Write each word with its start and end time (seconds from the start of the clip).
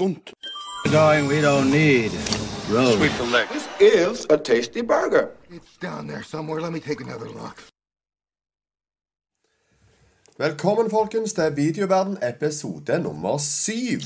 skunt. 0.00 0.32
Going, 0.92 1.28
we 1.28 1.40
don't 1.42 1.70
need 1.70 2.10
roads. 2.70 2.98
This 3.52 3.68
is 3.80 4.26
a 4.30 4.38
tasty 4.38 4.82
burger. 4.82 5.28
It's 5.50 5.76
down 5.76 6.06
there 6.06 6.22
somewhere. 6.22 6.60
Let 6.60 6.72
me 6.72 6.80
take 6.80 7.00
another 7.00 7.26
look. 7.26 7.62
Velkommen, 10.38 10.90
folkens, 10.90 11.32
til 11.32 11.56
Videoverden 11.56 12.18
episode 12.22 12.98
nummer 13.02 13.38
syv. 13.38 14.00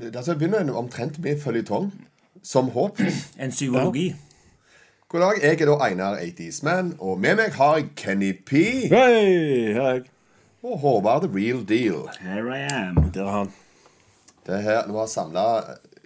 Dette 0.00 0.34
begynner 0.34 0.60
en 0.60 0.70
omtrent 0.70 1.18
med 1.18 1.40
føljetong, 1.40 1.92
som 2.42 2.68
håp. 2.68 3.00
En 3.40 3.50
psykologi. 3.50 4.14
God 5.08 5.20
dag, 5.20 5.42
jeg 5.42 5.60
er 5.60 5.66
da 5.66 5.84
Einar 5.88 6.16
80's 6.16 6.60
Man, 6.62 6.96
og 7.00 7.20
med 7.20 7.34
meg 7.36 7.52
har 7.52 7.76
jeg 7.76 7.90
Kenny 7.96 8.32
P. 8.46 8.52
Hei, 8.94 9.74
hei. 9.74 10.00
Og 10.62 10.78
Håvard 10.78 11.22
The 11.22 11.30
Real 11.34 11.68
Deal. 11.68 12.08
Here 12.20 12.56
I 12.56 12.66
am. 12.70 13.10
Der 13.10 13.26
er 13.26 13.30
han. 13.30 13.52
Det 14.44 14.62
her, 14.62 14.86
nå 14.88 14.98
har 15.00 15.06
samla 15.08 15.44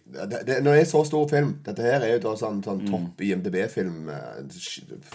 det, 0.09 0.42
det, 0.47 0.60
Når 0.65 0.73
det 0.78 0.80
er 0.80 0.87
så 0.88 1.02
stor 1.05 1.27
film 1.28 1.51
Dette 1.66 1.83
her 1.84 2.01
er 2.06 2.15
jo 2.15 2.20
da 2.24 2.34
sånn, 2.41 2.62
sånn 2.64 2.84
topp 2.88 3.20
IMDb-film. 3.27 4.06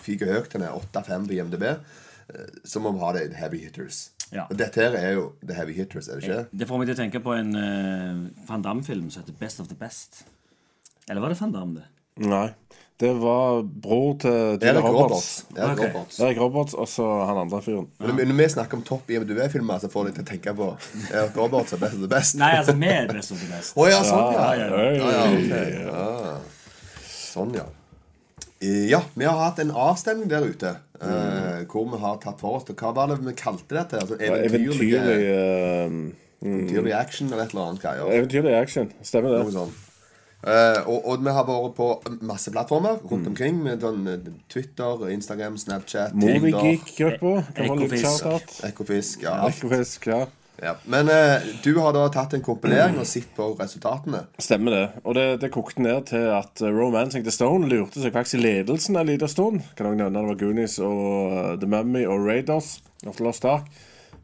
Fyker 0.04 0.34
høyt. 0.36 0.52
Den 0.54 0.66
er 0.68 0.76
8-5 0.78 1.30
på 1.30 1.38
IMDb. 1.38 1.64
eh, 1.72 2.52
Så 2.64 2.82
må 2.84 2.92
vi 2.94 3.00
ha 3.02 3.14
det 3.16 3.34
heavy 3.40 3.64
hitters. 3.64 4.10
Ja. 4.34 4.48
Og 4.50 4.58
dette 4.58 4.82
her 4.82 4.96
er 4.98 5.12
jo 5.14 5.26
the 5.46 5.54
heavy 5.54 5.74
hitters, 5.78 6.08
er 6.10 6.20
det 6.20 6.24
ikke? 6.28 6.46
Det 6.58 6.68
får 6.70 6.80
meg 6.82 6.88
til 6.90 6.96
å 6.96 7.02
tenke 7.04 7.20
på 7.22 7.34
en 7.38 7.52
uh, 7.54 8.46
Van 8.48 8.64
Damme-film 8.66 9.10
som 9.14 9.22
heter 9.22 9.36
Best 9.38 9.60
of 9.62 9.68
the 9.70 9.78
Best. 9.78 10.24
Eller 11.08 11.22
var 11.22 11.30
det 11.34 11.38
Van 11.42 11.52
Damme, 11.54 11.82
det? 11.84 12.26
Nei. 12.30 12.48
Det 13.02 13.10
var 13.20 13.64
bror 13.84 14.14
til 14.22 14.32
Julia 14.32 14.70
Erik 14.76 14.84
Roberts. 14.86 15.00
Roberts. 15.02 15.46
Erik 15.58 15.72
Ok. 15.80 15.84
Roberts. 15.96 16.20
Erik 16.20 16.38
Roberts 16.40 16.74
og 16.78 16.88
så 16.88 17.08
han 17.28 17.38
andre 17.42 17.62
fyren. 17.66 17.88
Men 18.00 18.16
når 18.30 18.38
vi 18.38 18.46
snakker 18.54 18.78
om 18.78 18.84
topp 18.88 19.10
IMDb-filmer, 19.12 19.80
så 19.82 19.90
får 19.92 20.06
de 20.08 20.12
til 20.20 20.24
å 20.24 20.28
tenke 20.30 20.54
på 20.56 20.68
Erik 21.12 21.36
Roberts 21.42 21.74
er 21.74 21.82
Best 21.82 21.96
of 21.98 22.04
the 22.06 22.08
Best. 22.12 22.36
Nei, 22.40 22.52
altså 22.62 22.76
vi 22.80 22.88
er 22.94 23.08
Best 23.12 23.34
of 23.34 23.42
the 23.42 23.50
Best. 23.50 23.74
Å 23.76 23.88
ja, 23.90 24.02
sånn, 24.08 24.34
ja. 24.38 24.50
ja. 24.56 24.68
Ja, 24.70 25.12
ja, 25.12 25.24
ok. 25.34 25.54
ja. 25.90 26.38
Sånn, 27.10 27.56
ja. 27.58 27.66
Eh, 28.64 28.86
Ja, 28.94 29.02
vi 29.18 29.26
har 29.28 29.42
hatt 29.42 29.60
en 29.60 29.72
avstemning 29.72 30.30
der 30.32 30.46
ute. 30.48 30.76
eh, 31.04 31.64
hvor 31.68 31.90
vi 31.92 31.98
har 32.00 32.18
tatt 32.24 32.40
for 32.40 32.62
oss 32.62 32.64
Hva 32.70 32.94
var 32.96 33.08
det 33.12 33.18
vi 33.26 33.34
kalte 33.36 33.76
dette? 33.76 34.00
Altså, 34.00 34.16
Eventyrlig 34.22 34.94
eventyrlig, 34.94 35.26
eh, 35.34 36.46
eventyrlig 36.46 36.94
action 36.96 37.28
eller 37.34 37.44
et 37.44 37.52
eller 37.58 37.66
annet 37.72 37.82
greier. 37.82 38.14
Eventyrlig 38.22 38.54
action. 38.62 38.94
Stemmer 39.04 39.34
Noe 39.34 39.44
det. 39.50 39.54
sånt. 39.58 39.90
Eh, 40.44 40.80
og, 40.90 41.06
og 41.08 41.24
vi 41.24 41.34
har 41.34 41.48
vært 41.48 41.76
på 41.78 41.90
masse 42.28 42.52
plattformer 42.52 43.02
rundt 43.10 43.30
omkring. 43.32 43.60
Med 43.64 43.84
sånn, 43.84 44.06
eh, 44.12 44.30
Twitter, 44.52 45.08
Instagram, 45.14 45.58
Snapchat, 45.62 46.16
Movigeek-gruppa. 46.20 47.36
Ekofisk. 48.68 49.24
Ja. 49.24 49.38
Ekofisk, 49.48 50.10
ja. 50.12 50.26
ja. 50.60 50.76
Men 50.84 51.12
eh, 51.14 51.50
du 51.64 51.72
har 51.80 51.96
da 51.96 52.10
tatt 52.12 52.36
en 52.36 52.44
kompilering 52.44 53.00
og 53.00 53.08
sett 53.08 53.32
på 53.38 53.54
resultatene. 53.60 54.26
Stemmer 54.42 54.78
det. 54.78 54.86
Og 55.06 55.16
det, 55.20 55.28
det 55.46 55.54
kokte 55.56 55.86
ned 55.86 56.10
til 56.12 56.28
at 56.36 56.60
uh, 56.60 56.72
Romancing 56.72 57.24
the 57.24 57.34
Stone 57.34 57.72
lurte 57.72 58.04
seg 58.04 58.16
faktisk 58.16 58.42
i 58.42 58.44
ledelsen 58.44 59.00
en 59.00 59.08
liten 59.14 59.32
stund. 59.32 59.64
Kan 59.78 59.94
også 59.94 60.02
nevne 60.04 60.20
det 60.20 60.34
var 60.34 60.42
Goonies 60.44 60.80
og 60.84 61.62
The 61.64 61.72
Mummy 61.72 62.04
og 62.08 62.28
Raiders. 62.28 62.82
of 63.06 63.16
the 63.18 63.24
Lost 63.24 63.46
Ark. 63.46 63.68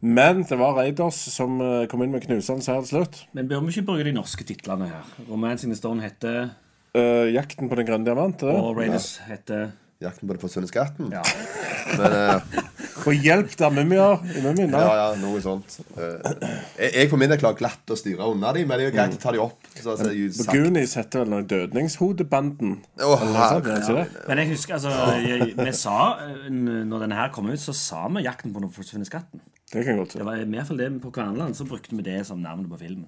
Men 0.02 0.46
det 0.48 0.56
var 0.60 0.78
Raiders 0.78 1.18
som 1.34 1.60
uh, 1.60 1.84
kom 1.92 2.06
inn 2.06 2.14
med 2.16 2.24
knusende 2.24 2.64
seier 2.64 2.86
til 2.86 3.02
slutt. 3.02 3.22
Men 3.36 3.50
bør 3.50 3.66
vi 3.66 3.76
ikke 3.76 3.90
bruke 3.92 4.08
de 4.08 4.16
norske 4.16 4.48
titlene 4.48 4.88
her? 4.92 5.14
Romancing 5.28 5.74
the 5.74 5.80
Stone 5.80 6.06
heter 6.06 6.50
Uh, 6.98 7.30
jakten 7.30 7.70
på 7.70 7.78
den 7.78 7.86
grønne 7.86 8.08
diamant. 8.08 8.42
Og 8.50 8.72
Raiders 8.74 9.20
heter 9.28 9.68
Jakten 10.02 10.30
på 10.30 10.34
den 10.34 10.42
forsvunne 10.42 10.68
skatten. 10.70 11.12
Ja. 11.12 11.22
Men 12.00 12.16
uh... 12.16 12.62
Få 13.00 13.12
hjelp 13.16 13.52
der, 13.60 13.72
mumier. 13.72 14.22
I 14.24 14.42
mumien. 14.44 14.72
ja, 14.72 14.80
Ja. 14.80 14.96
ja, 14.96 15.20
noe 15.20 15.42
sånt. 15.44 15.76
Eh, 15.96 16.32
jeg, 16.80 16.90
jeg 16.96 17.10
for 17.12 17.20
min 17.20 17.32
del 17.32 17.40
klarer 17.40 17.60
glatt 17.60 17.92
å 17.92 17.98
styre 18.00 18.28
unna 18.32 18.52
dem, 18.56 18.68
men 18.68 18.80
det 18.80 18.86
er 18.86 18.90
jo 18.90 18.96
greit 18.96 19.16
å 19.16 19.20
ta 19.22 19.34
dem 19.36 19.44
opp. 19.44 19.70
Så, 19.76 19.94
altså, 19.94 20.10
sagt... 20.36 20.52
Goonies 20.52 20.96
heter 21.00 21.24
vel 21.24 21.32
noe 21.32 21.46
Dødningshodebanden. 21.48 22.74
Oh, 23.04 23.24
sånt, 23.40 23.70
det? 23.70 24.06
Men 24.28 24.44
jeg 24.44 24.52
husker, 24.52 24.80
altså 24.80 24.92
jeg, 25.24 25.54
Vi 25.60 25.76
sa, 25.80 26.00
eh, 26.26 26.50
når 26.52 27.06
denne 27.06 27.20
her 27.20 27.32
kom 27.36 27.48
ut, 27.52 27.60
så 27.60 27.76
sa 27.76 28.06
vi 28.12 28.26
'Jakten 28.28 28.56
på 28.56 28.64
den 28.64 28.72
forsvunne 28.76 29.08
skatten'. 29.08 29.44
Det 29.74 29.86
kan 29.86 29.98
godt 29.98 30.14
Det 30.14 30.20
være. 30.20 30.26
var 30.26 30.36
i 30.44 30.50
hvert 30.50 30.68
fall 30.68 30.78
det 30.78 31.02
på 31.02 31.12
Kverneland, 31.12 31.56
så 31.56 31.66
brukte 31.66 31.96
vi 31.96 32.02
det 32.02 32.26
som 32.28 32.40
navnet 32.42 32.70
på 32.70 32.78
filmen. 32.78 33.08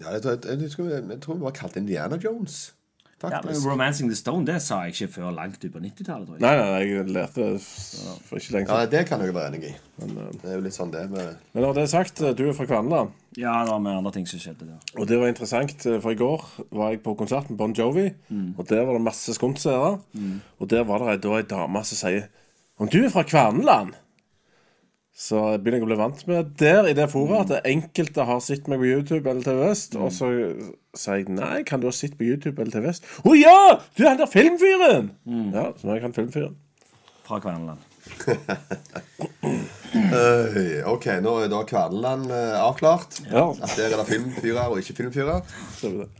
Ja, 0.00 0.10
jeg, 0.10 0.24
jeg, 0.24 0.38
jeg, 0.44 1.04
jeg 1.10 1.20
tror 1.22 1.34
vi 1.34 1.40
bare 1.40 1.52
kalte 1.52 1.80
Indiana 1.80 2.16
Jones. 2.24 2.74
Ja, 3.30 3.40
men 3.44 3.54
'Romancing 3.54 4.08
the 4.10 4.16
Stone' 4.16 4.44
det 4.44 4.62
sa 4.62 4.82
jeg 4.84 4.92
ikke 4.92 5.12
før 5.14 5.30
langt 5.32 5.64
ut 5.64 5.72
på 5.72 5.80
90-tallet. 5.80 6.28
Nei, 6.42 6.56
nei, 6.58 6.66
nei, 6.74 6.80
jeg 6.90 7.06
lærte 7.08 7.46
det 7.54 7.60
for 8.26 8.36
ikke 8.36 8.52
lenge 8.52 8.74
Ja. 8.74 8.86
Det 8.90 9.06
kan 9.08 9.20
jeg 9.20 9.34
være 9.34 9.48
enig 9.54 9.70
i. 9.70 9.72
Men, 9.98 10.10
uh, 10.18 10.32
Det 10.42 10.50
er 10.50 10.54
jo 10.58 10.60
litt 10.66 10.76
sånn 10.76 10.92
det 10.92 11.06
med 11.10 11.36
men 11.54 11.62
når 11.64 11.74
det 11.78 11.82
er 11.82 11.86
sagt, 11.86 12.20
uh, 12.20 12.34
du 12.36 12.48
er 12.48 12.52
fra 12.52 12.66
Kverneland. 12.66 13.14
Ja, 13.38 13.54
det 13.64 13.70
var 13.70 13.78
med 13.78 13.96
andre 13.96 14.12
ting 14.12 14.28
som 14.28 14.38
skjedde 14.42 14.68
der. 14.68 14.78
Og 14.98 15.08
det 15.08 15.20
var 15.20 15.32
interessant, 15.32 15.86
uh, 15.86 16.00
for 16.00 16.10
i 16.10 16.20
går 16.20 16.44
var 16.70 16.90
jeg 16.90 17.02
på 17.02 17.16
konsert 17.16 17.48
med 17.48 17.58
Bon 17.58 17.72
Jovi, 17.72 18.10
og 18.58 18.68
der 18.68 18.84
var 18.84 18.92
det 18.92 19.02
masse 19.02 19.34
skundseere. 19.34 19.98
Og 20.58 20.70
der 20.70 20.84
var 20.84 20.98
det 21.08 21.22
da 21.22 21.36
ei 21.38 21.42
dame 21.42 21.84
som 21.84 21.96
sier 21.96 22.28
Om 22.78 22.88
du 22.88 23.04
er 23.04 23.08
fra 23.08 23.22
Kverneland? 23.22 23.94
Så 25.14 25.38
begynner 25.62 25.78
jeg 25.78 25.86
å 25.86 25.88
bli 25.92 25.96
vant 26.00 26.22
med 26.26 26.48
der 26.58 26.88
i 26.90 26.94
det 26.98 27.04
forumet 27.12 27.52
at 27.54 27.68
enkelte 27.70 28.24
har 28.26 28.40
sett 28.42 28.66
meg 28.70 28.80
på 28.82 28.88
YouTube 28.88 29.30
eller 29.30 29.44
TV 29.46 29.60
Vest. 29.62 29.94
Og 29.94 30.10
så 30.10 30.26
sier 30.98 31.20
jeg 31.20 31.36
nei, 31.36 31.60
kan 31.66 31.82
du 31.82 31.86
ha 31.86 31.92
sett 31.94 32.16
på 32.18 32.26
YouTube 32.26 32.58
eller 32.58 32.74
TV 32.74 32.88
Vest? 32.88 33.06
Å 33.22 33.34
ja! 33.38 33.78
Du 33.94 34.02
er 34.02 34.10
han 34.10 34.18
der 34.18 34.32
filmfyren! 34.32 35.12
Ja, 35.54 35.68
så 35.78 35.86
nå 35.86 35.94
er 35.94 36.00
jeg 36.00 36.06
han 36.08 36.16
filmfyren. 36.18 36.56
Fra 37.24 37.38
Kverneland. 37.40 37.80
OK, 40.94 41.06
nå 41.22 41.38
er 41.44 41.48
da 41.54 41.62
Kverneland 41.70 42.26
eh, 42.34 42.58
avklart. 42.58 43.22
Ja. 43.30 43.46
At 43.54 43.78
der 43.78 43.94
er 43.94 44.02
det 44.02 44.10
filmfyrer 44.10 44.66
og 44.66 44.82
ikke 44.82 44.98
filmfyrer. 44.98 45.46
Uh. 45.86 46.10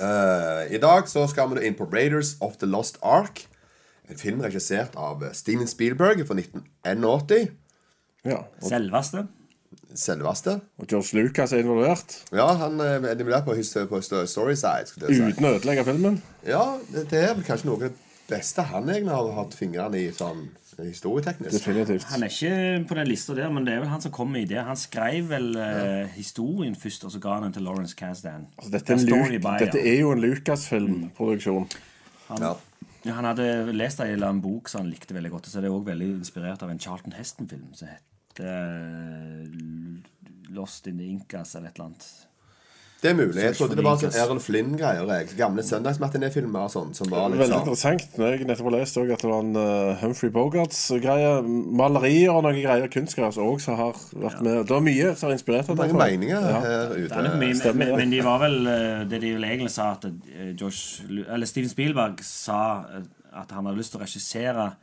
Eh, 0.00 0.62
I 0.74 0.80
dag 0.80 1.04
så 1.12 1.28
skal 1.28 1.52
vi 1.52 1.68
inn 1.68 1.76
på 1.76 1.84
Raiders 1.92 2.38
of 2.40 2.56
the 2.64 2.66
Lost 2.66 2.96
Ark. 3.04 3.44
En 4.08 4.18
film 4.18 4.40
regissert 4.42 4.96
av 4.96 5.20
eh, 5.28 5.36
Steven 5.36 5.68
Spielberg 5.68 6.24
fra 6.24 6.40
1981. 6.40 7.59
Ja. 8.24 8.42
Og, 8.60 8.68
Selveste. 8.68 9.26
Selveste. 9.94 10.60
og 10.78 10.86
George 10.90 11.16
Lucas 11.22 11.52
er 11.52 11.62
involvert. 11.64 12.14
Ja, 12.36 12.46
han 12.60 12.78
eh, 12.80 12.98
er 13.00 13.16
involvert 13.16 13.44
på, 13.48 13.54
his- 13.58 13.74
på 13.90 14.00
Storyside. 14.02 14.86
skulle 14.86 15.08
jeg 15.10 15.16
si. 15.16 15.32
Uten 15.34 15.48
å 15.48 15.54
ødelegge 15.56 15.84
filmen. 15.88 16.20
Ja, 16.46 16.62
det, 16.92 17.08
det 17.10 17.24
er 17.24 17.34
vel 17.34 17.44
kanskje 17.46 17.70
noe 17.70 17.80
av 17.80 17.86
det 17.88 17.92
beste 18.30 18.62
han 18.70 18.86
egentlig 18.88 19.14
har 19.16 19.32
hatt 19.40 19.54
fingrene 19.58 19.98
i 19.98 20.10
sånn 20.14 20.44
historieteknisk. 20.80 21.52
Definitivt. 21.52 22.06
Han 22.12 22.22
er 22.24 22.30
ikke 22.32 22.84
på 22.88 22.96
den 22.96 23.08
lista 23.10 23.34
der, 23.36 23.50
men 23.52 23.66
det 23.66 23.74
er 23.74 23.82
vel 23.82 23.90
han 23.92 24.00
som 24.00 24.12
kom 24.14 24.30
med 24.32 24.46
ideen. 24.46 24.64
Han 24.70 24.78
skrev 24.80 25.26
vel 25.28 25.50
eh, 25.60 26.06
historien 26.14 26.76
først, 26.78 27.04
og 27.04 27.12
så 27.12 27.20
ga 27.20 27.34
han 27.36 27.48
den 27.48 27.56
til 27.58 27.66
Lawrence 27.66 27.96
Kasdan. 27.98 28.46
Altså, 28.56 28.70
dette, 28.76 28.94
er 28.94 29.02
en 29.02 29.34
Lu- 29.34 29.58
dette 29.64 29.82
er 29.82 29.98
jo 30.00 30.12
en 30.14 30.22
Lucasfilm-produksjon. 30.24 31.66
Ja. 32.40 32.54
Ja, 33.04 33.14
han 33.16 33.24
hadde 33.24 33.72
lest 33.72 34.00
en 34.04 34.40
bok 34.44 34.68
som 34.68 34.82
han 34.84 34.90
likte 34.92 35.14
veldig 35.16 35.30
godt. 35.32 35.46
Og 35.48 35.52
så 35.54 35.58
er 35.60 35.66
det 35.66 35.70
òg 35.72 35.86
veldig 35.88 36.08
inspirert 36.20 36.62
av 36.62 36.70
en 36.72 36.80
Charlton 36.80 37.14
Heston-film 37.16 37.70
som 37.74 37.88
heter 38.40 39.44
eh, 39.44 40.54
Lost 40.56 40.86
in 40.90 40.98
the 40.98 41.06
Incas 41.06 41.54
eller 41.54 41.68
et 41.70 41.76
eller 41.78 41.90
annet. 41.92 42.08
Det 43.00 43.08
er 43.08 43.14
mulig. 43.16 43.40
Jeg 43.40 43.54
trodde 43.56 43.76
det 43.78 43.84
var 43.86 43.96
sånn 43.96 44.12
Aaron 44.20 44.40
Flynn-greier. 44.44 45.30
Gamle 45.38 45.62
søndagsmatinéfilmer 45.64 46.66
og 46.66 46.72
sånn. 46.74 46.90
Som 46.92 47.08
var 47.08 47.30
Veldig 47.30 47.38
liksom 47.46 47.62
interessant. 47.62 48.18
Når 48.20 48.34
jeg 48.34 48.48
nettopp 48.50 48.66
har 48.68 48.74
lest 48.74 48.98
også 49.00 49.14
at 49.14 49.22
det 49.24 49.30
var 49.30 49.40
en 49.40 49.54
uh, 49.56 49.94
Humphrey 50.02 50.32
Bogarts-greie. 50.34 51.30
Malerier 51.80 52.34
og 52.34 52.42
noen 52.44 52.58
greier, 52.60 52.90
kunstgreier 52.92 53.32
som 53.32 53.48
også 53.54 53.78
har 53.78 53.96
vært 54.20 54.42
med. 54.44 54.58
Det 54.68 54.74
var 54.76 54.84
mye 54.84 55.14
som 55.16 55.30
har 55.30 55.36
inspirert 55.38 55.72
av 55.72 55.80
mange 55.80 55.96
det. 55.96 56.02
meninger 56.12 56.36
Ja. 56.44 56.60
her 56.60 56.68
Det 56.68 56.76
er 56.76 57.06
ute. 57.06 57.22
mye, 57.40 57.54
men, 57.72 57.86
det. 57.88 57.96
men 58.02 58.10
de 58.12 58.20
var 58.26 58.38
vel 58.44 58.58
eh, 58.68 59.04
Det 59.14 59.22
de 59.24 59.32
vel 59.38 59.48
egentlig 59.48 59.72
sa 59.78 59.88
at 59.96 60.04
eh, 60.10 60.52
Josh, 60.60 61.00
eller 61.08 61.46
Steven 61.48 61.72
Spielberg 61.72 62.20
sa 62.26 62.60
eh, 62.98 63.08
at 63.32 63.50
han 63.56 63.64
hadde 63.64 63.78
lyst 63.80 63.94
til 63.96 64.02
å 64.02 64.04
regissere 64.04 64.74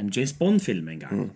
en 0.00 0.08
James 0.16 0.32
Bond-film 0.40 0.88
en 0.94 1.04
gang. 1.04 1.26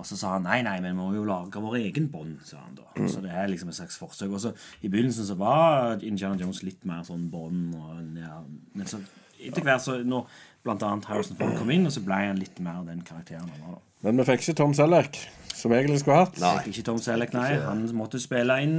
Og 0.00 0.06
så 0.08 0.16
sa 0.16 0.30
han 0.38 0.46
nei, 0.46 0.62
nei, 0.64 0.78
men 0.80 0.94
vi 0.94 0.98
må 1.02 1.10
jo 1.14 1.24
lage 1.28 1.60
vår 1.60 1.74
egen 1.82 2.06
Bond. 2.08 2.38
sa 2.48 2.62
han 2.62 2.78
da. 2.78 2.86
Så 3.12 3.20
det 3.20 3.30
er 3.30 3.50
liksom 3.52 3.68
et 3.68 3.76
slags 3.76 3.98
forsøk. 4.00 4.32
Og 4.32 4.40
så 4.40 4.54
I 4.82 4.88
begynnelsen 4.88 5.26
så 5.28 5.36
var 5.36 5.98
Indiana 6.00 6.38
Jones 6.40 6.62
litt 6.64 6.86
mer 6.88 7.02
sånn 7.04 7.26
Bond. 7.30 7.74
Ja, 8.16 8.38
men 8.74 8.88
så 8.88 9.02
etter 9.42 9.64
hvert 9.66 9.82
så 9.84 9.98
nå, 10.06 10.22
blant 10.64 10.82
annet 10.86 11.04
Harrison 11.10 11.36
Ford 11.36 11.52
kom 11.58 11.70
inn, 11.74 11.84
og 11.88 11.92
så 11.92 12.00
ble 12.06 12.14
han 12.30 12.40
litt 12.40 12.60
mer 12.62 12.80
den 12.86 13.02
karakteren 13.04 13.50
han 13.50 13.64
var. 13.66 13.76
da. 13.76 13.84
Men 14.06 14.22
vi 14.22 14.26
fikk 14.30 14.46
ikke 14.46 14.56
Tom 14.62 14.72
Selleck, 14.74 15.18
som 15.52 15.74
egentlig 15.76 16.00
skulle 16.02 16.22
hatt. 16.24 16.40
Nei. 16.40 16.56
Ikke 16.72 16.84
Tom 16.88 16.98
Selleck, 17.02 17.34
nei. 17.36 17.50
Han 17.66 17.84
måtte 17.98 18.20
spille 18.22 18.56
inn 18.64 18.76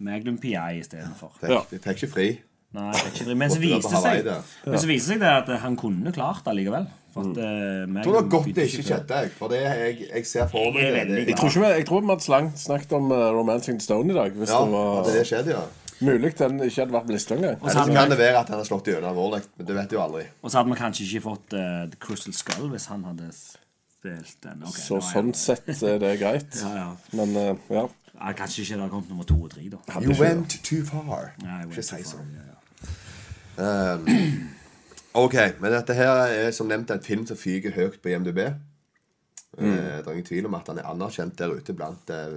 Magnum 0.00 0.38
PI 0.40 0.80
istedenfor. 0.80 1.32
Ja. 1.44 1.62
Fikk, 1.68 1.82
fikk 1.84 2.02
ikke 2.04 2.12
fri. 2.12 2.28
Nei, 2.76 2.92
fikk 2.94 3.14
ikke 3.14 3.26
fri. 3.30 3.34
Men 3.40 3.50
så 3.52 3.60
viste 3.62 3.90
det 3.94 4.02
seg. 4.04 4.30
Men 4.66 4.78
så 4.84 4.88
viste 4.90 5.12
seg 5.14 5.22
det 5.24 5.32
at 5.42 5.50
han 5.64 5.76
kunne 5.80 6.12
klart 6.14 6.44
det 6.46 6.54
likevel. 6.60 6.86
For 7.14 7.26
at, 7.26 7.38
eh, 7.42 7.44
Jeg 7.44 8.04
tror 8.04 8.12
det 8.12 8.22
var 8.22 8.28
godt 8.36 8.46
det 8.54 8.64
ikke 8.70 8.82
skjedde. 8.86 9.20
jeg, 9.20 9.30
For 9.38 9.48
det 9.48 9.60
jeg, 9.62 9.96
jeg 10.14 10.26
ser 10.26 10.46
for 10.48 10.70
meg 10.74 10.82
det. 10.94 11.08
det, 11.08 11.28
Jeg 11.28 11.36
tror, 11.36 11.48
ikke 11.50 11.60
vi, 11.64 11.66
jeg 11.80 11.86
tror 11.90 12.00
Mads 12.12 12.28
Lang 12.28 12.52
snakket 12.56 12.92
om 12.92 13.10
uh, 13.12 13.18
Romancing 13.34 13.78
the 13.80 13.84
Stone 13.84 14.12
i 14.12 14.16
dag. 14.16 14.30
Hvis 14.32 14.50
ja, 14.54 14.60
det 14.64 14.72
var 14.72 15.04
det 15.10 15.26
skjedde, 15.26 15.50
ja. 15.56 15.64
mulig 16.00 16.32
den 16.38 16.60
ikke 16.62 16.80
hadde 16.84 16.92
vært 16.94 17.06
på 17.10 17.12
lista 17.16 17.34
engang. 17.34 17.56
Og 17.60 17.70
så 17.70 17.78
hadde 17.78 17.94
kan 17.94 18.04
vi- 18.04 18.10
det 18.14 18.18
være 18.18 18.38
at 18.40 18.48
han 18.48 18.58
har 18.62 18.64
slått 18.68 18.84
gjennom 18.92 19.10
alvorlig. 19.10 19.42
Men 19.58 19.66
det 19.66 19.76
vet 19.76 19.90
du 19.90 19.96
aldri. 20.00 20.22
Og 20.42 20.50
så 20.50 20.56
hadde 20.60 20.70
vi 20.70 20.78
kanskje 20.82 21.08
ikke 21.08 21.22
fått 21.26 21.52
uh, 21.58 21.86
The 21.90 21.98
Crystal 22.00 22.32
Skull 22.32 22.70
hvis 22.70 22.86
han 22.86 23.04
hadde 23.04 23.30
spilt 23.34 24.36
den. 24.46 24.62
Okay, 24.62 24.80
Så 24.86 25.00
sånn 25.12 25.34
sett 25.34 25.66
er 25.82 25.98
det 25.98 26.14
greit. 26.22 26.54
Ja, 26.62 26.70
ja. 26.76 26.90
Men 27.12 27.34
uh, 27.36 27.56
ja. 27.74 27.88
Ja, 28.20 28.32
kanskje 28.36 28.62
ikke 28.62 28.74
det 28.76 28.80
hadde 28.84 28.90
kommet 28.92 29.08
nummer 29.08 29.24
to 29.24 29.34
og 29.42 29.50
tre, 29.50 29.62
da. 29.72 29.78
Hadde 29.88 30.06
You 30.06 30.14
went 30.20 30.58
too 30.62 30.84
far. 30.84 31.32
Ja, 31.42 31.58
vet 31.66 31.72
Ikke 31.78 31.82
si 31.82 32.02
sånn. 32.04 32.36
Ok, 35.18 35.34
men 35.58 35.72
dette 35.74 35.94
her 35.98 36.28
er 36.30 36.50
som 36.54 36.68
nevnt 36.70 36.90
en 36.94 37.02
film 37.02 37.24
som 37.26 37.38
fyker 37.38 37.74
høyt 37.74 37.98
på 38.02 38.12
IMDb. 38.12 38.44
Mm. 39.58 39.72
Eh, 39.72 39.96
det 39.98 40.06
er 40.06 40.12
ingen 40.12 40.28
tvil 40.28 40.46
om 40.46 40.54
at 40.54 40.68
han 40.70 40.78
er 40.78 40.90
anerkjent 40.90 41.38
der 41.38 41.56
ute 41.58 41.74
blant 41.74 42.10
eh, 42.14 42.36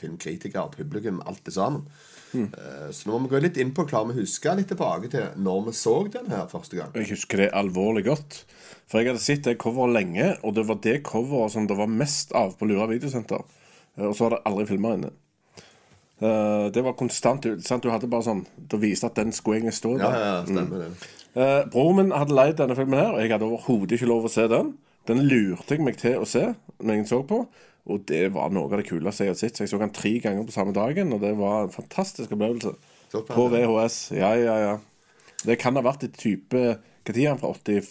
filmkritikere, 0.00 0.70
publikum, 0.72 1.20
alt 1.28 1.42
det 1.44 1.52
sammen. 1.52 1.84
Mm. 2.32 2.48
Eh, 2.48 2.86
så 2.96 3.08
nå 3.10 3.18
må 3.18 3.28
vi 3.28 3.34
gå 3.34 3.42
litt 3.44 3.60
inn 3.60 3.74
på 3.76 3.84
om 3.84 4.10
vi 4.12 4.20
husker 4.22 4.54
huske 4.54 4.54
litt 4.58 4.70
tilbake 4.72 5.10
til 5.12 5.28
når 5.36 5.66
vi 5.68 5.76
så 5.76 5.96
den 6.12 6.30
her 6.32 6.48
første 6.50 6.78
gang? 6.78 6.94
Jeg 6.96 7.10
husker 7.12 7.44
det 7.44 7.50
alvorlig 7.52 8.06
godt. 8.08 8.40
For 8.86 9.00
jeg 9.02 9.10
hadde 9.10 9.22
sett 9.22 9.44
det 9.44 9.58
coveret 9.60 9.94
lenge, 9.96 10.32
og 10.42 10.56
det 10.56 10.66
var 10.68 10.80
det 10.82 11.02
coveret 11.06 11.52
som 11.52 11.68
det 11.68 11.76
var 11.76 11.90
mest 11.90 12.32
av 12.38 12.56
på 12.56 12.68
Lura 12.70 12.88
videosenter. 12.90 13.44
Og 13.96 14.16
så 14.16 14.26
var 14.26 14.36
det 14.36 14.42
aldri 14.48 14.66
filmer 14.72 14.96
inne. 14.98 15.12
Eh, 16.20 16.66
Det 16.72 16.82
var 16.84 16.96
konstant 16.96 17.44
sant? 17.60 17.82
Du 17.84 17.90
hadde 17.92 18.08
bare 18.08 18.24
sånn 18.24 18.46
Det 18.56 18.78
viste 18.80 19.04
at 19.10 19.18
den 19.18 19.32
skulle 19.36 19.58
egentlig 19.58 19.76
stå 19.76 19.98
der. 19.98 20.04
ja, 20.16 20.20
ja, 20.24 20.44
stemmer 20.48 20.86
det. 20.86 20.90
Eh, 21.36 21.62
Broren 21.68 21.98
min 22.00 22.12
hadde 22.16 22.32
leid 22.36 22.56
denne 22.56 22.76
filmen 22.78 22.98
her, 22.98 23.12
og 23.14 23.20
jeg 23.20 23.32
hadde 23.34 23.44
overhodet 23.48 23.98
ikke 23.98 24.08
lov 24.08 24.24
å 24.28 24.32
se 24.32 24.46
den. 24.48 24.74
Den 25.06 25.20
lurte 25.28 25.76
jeg 25.76 25.84
meg 25.84 25.98
til 26.00 26.18
å 26.22 26.26
se 26.28 26.46
når 26.80 26.96
jeg 27.00 27.08
så 27.10 27.20
på, 27.28 27.42
og 27.86 28.06
det 28.08 28.24
var 28.34 28.50
noe 28.54 28.66
av 28.70 28.80
det 28.80 28.88
kuleste 28.88 29.26
jeg 29.26 29.34
hadde 29.34 29.42
sett. 29.44 29.58
Så 29.60 29.66
jeg 29.66 29.70
så 29.74 29.78
den 29.82 29.92
tre 29.94 30.14
ganger 30.24 30.46
på 30.48 30.54
samme 30.56 30.74
dagen, 30.74 31.12
og 31.14 31.20
det 31.22 31.34
var 31.38 31.66
en 31.68 31.74
fantastisk 31.74 32.32
opplevelse. 32.34 32.72
Såpass, 33.12 33.36
På. 33.36 33.46
VHS. 33.52 33.98
Ja, 34.16 34.32
ja, 34.40 34.56
ja. 34.64 34.72
Det 35.46 35.58
kan 35.62 35.76
ha 35.78 35.82
vært 35.84 36.02
et 36.08 36.16
type 36.18 36.58
Når 37.06 37.18
er 37.22 37.28
han 37.28 37.38
fra 37.38 37.52
80? 37.54 37.90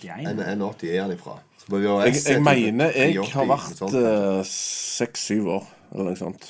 81. 0.00 0.26
En, 0.32 0.40
en 0.42 0.62
80 0.66 0.88
er 0.90 1.02
han 1.04 1.12
ifra. 1.14 1.36
Jeg, 1.70 1.82
Jeg, 1.84 2.22
jeg 2.32 2.42
mener 2.42 2.90
jeg 2.96 3.22
har 3.30 3.46
vært 3.46 3.78
sånt. 3.78 3.94
eh, 3.94 4.40
seks-syv 4.50 5.46
år, 5.60 5.68
eller 5.92 6.08
noe 6.10 6.18
sånt. 6.18 6.48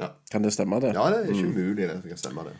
ja. 0.00 0.08
Kan 0.32 0.44
det 0.46 0.52
stemme, 0.56 0.78
det? 0.80 0.94
ja, 0.96 1.04
det 1.12 1.18
er 1.26 1.32
ikke 1.34 1.50
umulig 1.52 1.88
det. 1.88 1.98
Det 2.04 2.14
kan 2.14 2.20
stemme, 2.22 2.44
det. 2.48 2.54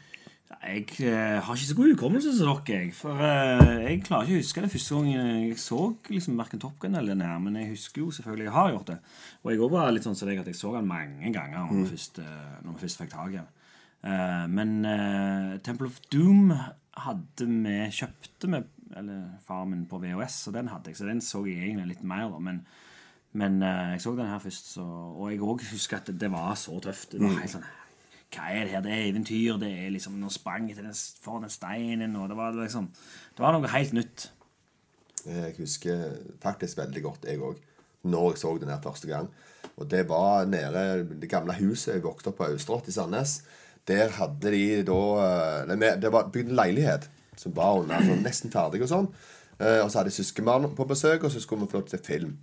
Jeg 0.63 0.85
eh, 1.03 1.41
har 1.43 1.57
ikke 1.57 1.67
så 1.67 1.75
god 1.75 1.89
hukommelse 1.91 2.33
som 2.37 2.47
dere. 2.47 2.77
Jeg, 2.85 2.93
for 2.95 3.19
eh, 3.19 3.81
jeg 3.83 4.03
klarer 4.07 4.29
ikke 4.29 4.37
å 4.37 4.43
huske 4.45 4.63
det 4.63 4.71
første 4.71 4.99
gang 5.01 5.09
jeg 5.11 5.57
så 5.59 5.79
liksom, 6.07 6.37
verken 6.39 6.63
Top 6.63 6.77
Gun 6.79 6.95
eller 6.95 7.17
den 7.17 7.25
her. 7.27 7.41
Men 7.43 7.59
jeg 7.59 7.73
husker 7.73 8.05
jo 8.05 8.13
selvfølgelig 8.15 8.47
jeg 8.47 8.55
har 8.55 8.71
gjort 8.71 8.93
det. 8.93 8.99
Og 9.43 9.51
jeg 9.51 9.59
også 9.61 9.75
var 9.75 9.91
litt 9.91 10.07
sånn 10.07 10.19
som 10.21 10.31
deg 10.31 10.43
at 10.45 10.53
jeg 10.53 10.61
så 10.61 10.71
den 10.77 10.87
mange 10.87 11.33
ganger 11.35 11.67
når, 11.67 11.81
vi, 11.81 11.89
først, 11.97 12.23
eh, 12.23 12.71
først 12.85 13.03
fikk 13.03 13.11
tak 13.17 13.35
i 13.35 13.41
den. 13.41 13.51
Men 14.51 14.71
uh, 14.83 15.53
Temple 15.63 15.87
of 15.87 16.01
Doom 16.11 16.49
hadde 16.51 17.47
vi 17.47 17.75
kjøpte 17.95 18.49
med 18.51 18.65
Eller 18.99 19.37
far 19.47 19.61
min 19.71 19.85
på 19.87 20.01
VHS, 20.03 20.41
og 20.51 20.57
den 20.57 20.73
hadde 20.73 20.91
jeg. 20.91 20.99
Så 20.99 21.07
den 21.07 21.23
så 21.23 21.45
jeg 21.47 21.69
egentlig 21.69 21.93
litt 21.93 22.03
mer, 22.03 22.27
da. 22.33 22.41
Men, 22.43 22.59
men 23.39 23.63
uh, 23.63 23.93
jeg 23.95 24.03
så 24.03 24.17
den 24.19 24.31
her 24.31 24.43
først, 24.43 24.75
så, 24.75 24.83
og 24.83 25.31
jeg 25.31 25.39
òg 25.41 25.63
husker 25.71 26.01
at 26.01 26.11
det, 26.11 26.19
det 26.21 26.33
var 26.35 26.59
så 26.59 26.75
tøft. 26.83 27.15
Det 27.15 27.23
var 27.23 27.39
helt 27.39 27.55
sånn 27.55 27.71
hva 28.33 28.49
er 28.51 28.65
det 28.65 28.73
her? 28.73 28.85
Det 28.85 28.93
er 28.93 29.09
eventyr. 29.11 29.59
Det 29.61 29.71
er 29.71 29.91
liksom 29.95 30.19
Nå 30.21 30.31
sprang 30.33 30.69
til 30.71 30.85
den, 30.85 31.49
steinen, 31.53 32.17
og 32.17 32.29
det 32.31 32.37
var 32.39 32.57
liksom 32.57 32.89
Det 33.37 33.45
var 33.45 33.57
noe 33.57 33.73
helt 33.73 33.93
nytt. 33.97 34.31
Jeg 35.23 35.55
husker 35.59 36.17
faktisk 36.43 36.79
veldig 36.81 37.03
godt, 37.03 37.27
jeg 37.31 37.39
òg, 37.39 37.59
når 38.03 38.33
jeg 38.33 38.39
så 38.41 38.57
den 38.59 38.73
her 38.73 38.81
første 38.83 39.07
gang. 39.09 39.29
Og 39.77 39.91
det 39.91 40.09
var 40.09 40.47
nede 40.51 41.05
det 41.21 41.31
gamle 41.31 41.55
huset 41.61 41.95
jeg 41.95 42.03
vokste 42.05 42.33
opp 42.33 42.41
på 42.41 42.49
Austrått 42.51 42.89
i 42.91 42.95
Sandnes. 42.95 43.43
Der 43.89 44.11
hadde 44.19 44.51
de 44.51 44.83
da 44.87 44.99
eh, 45.23 45.99
Det 46.03 46.13
var 46.13 46.31
bygd 46.35 46.51
en 46.51 46.59
leilighet 46.59 47.09
som 47.39 47.55
var 47.57 47.81
sånn, 47.87 48.23
nesten 48.23 48.53
ferdig 48.53 48.83
og 48.85 48.91
sånn. 48.91 49.09
Eh, 49.59 49.81
og 49.83 49.91
så 49.91 50.01
hadde 50.01 50.13
jeg 50.13 50.21
søskenbarn 50.21 50.69
på 50.77 50.87
besøk, 50.89 51.25
og 51.25 51.33
så 51.33 51.41
skulle 51.41 51.65
vi 51.65 51.73
få 51.73 51.81
lov 51.81 51.89
til 51.91 52.05
film. 52.05 52.37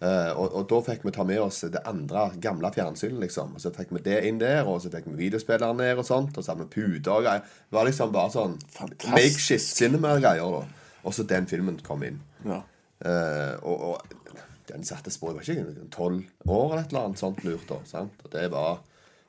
Eh, 0.00 0.30
og, 0.34 0.54
og 0.58 0.66
da 0.68 0.80
fikk 0.88 1.04
vi 1.06 1.12
ta 1.14 1.24
med 1.26 1.40
oss 1.40 1.62
det 1.70 1.82
andre 1.88 2.26
gamle 2.42 2.70
fjernsynet, 2.74 3.20
liksom. 3.22 3.54
Og 3.56 3.62
så 3.62 3.72
fikk 3.74 3.92
vi 3.94 4.02
det 4.04 4.20
inn 4.28 4.40
der, 4.42 4.66
og 4.68 4.82
så 4.82 4.90
fikk 4.92 5.06
vi 5.12 5.18
videospilleren 5.26 5.78
ned 5.80 6.02
og 6.02 6.08
sånt. 6.08 6.36
Og 6.36 6.44
så 6.44 6.52
hadde 6.52 6.66
vi 6.66 6.74
puter 6.74 7.14
og 7.14 7.26
greier. 7.26 7.44
Det 7.68 7.78
var 7.78 7.88
liksom 7.88 8.12
bare 8.14 8.34
sånn 8.34 8.56
Fantastisk. 8.74 9.14
makeshift 9.14 9.70
cinema-greier, 9.78 10.58
da. 10.58 10.90
Og 11.04 11.14
så 11.16 11.26
den 11.28 11.46
filmen 11.50 11.78
kom 11.84 12.04
inn. 12.06 12.20
Ja. 12.44 12.62
Uh, 13.04 13.54
og, 13.66 13.80
og 13.90 14.44
den 14.70 14.84
satte 14.86 15.10
spor 15.12 15.34
Jeg 15.42 15.58
var 15.58 15.72
ikke 15.74 15.88
tolv 15.92 16.22
år 16.48 16.62
eller 16.70 16.84
et 16.84 16.92
eller 16.92 17.08
annet 17.10 17.20
sånt 17.20 17.42
lurt. 17.44 17.66
da, 17.68 17.80
sant? 17.88 18.22
Og 18.24 18.32
det 18.32 18.46
var 18.54 18.78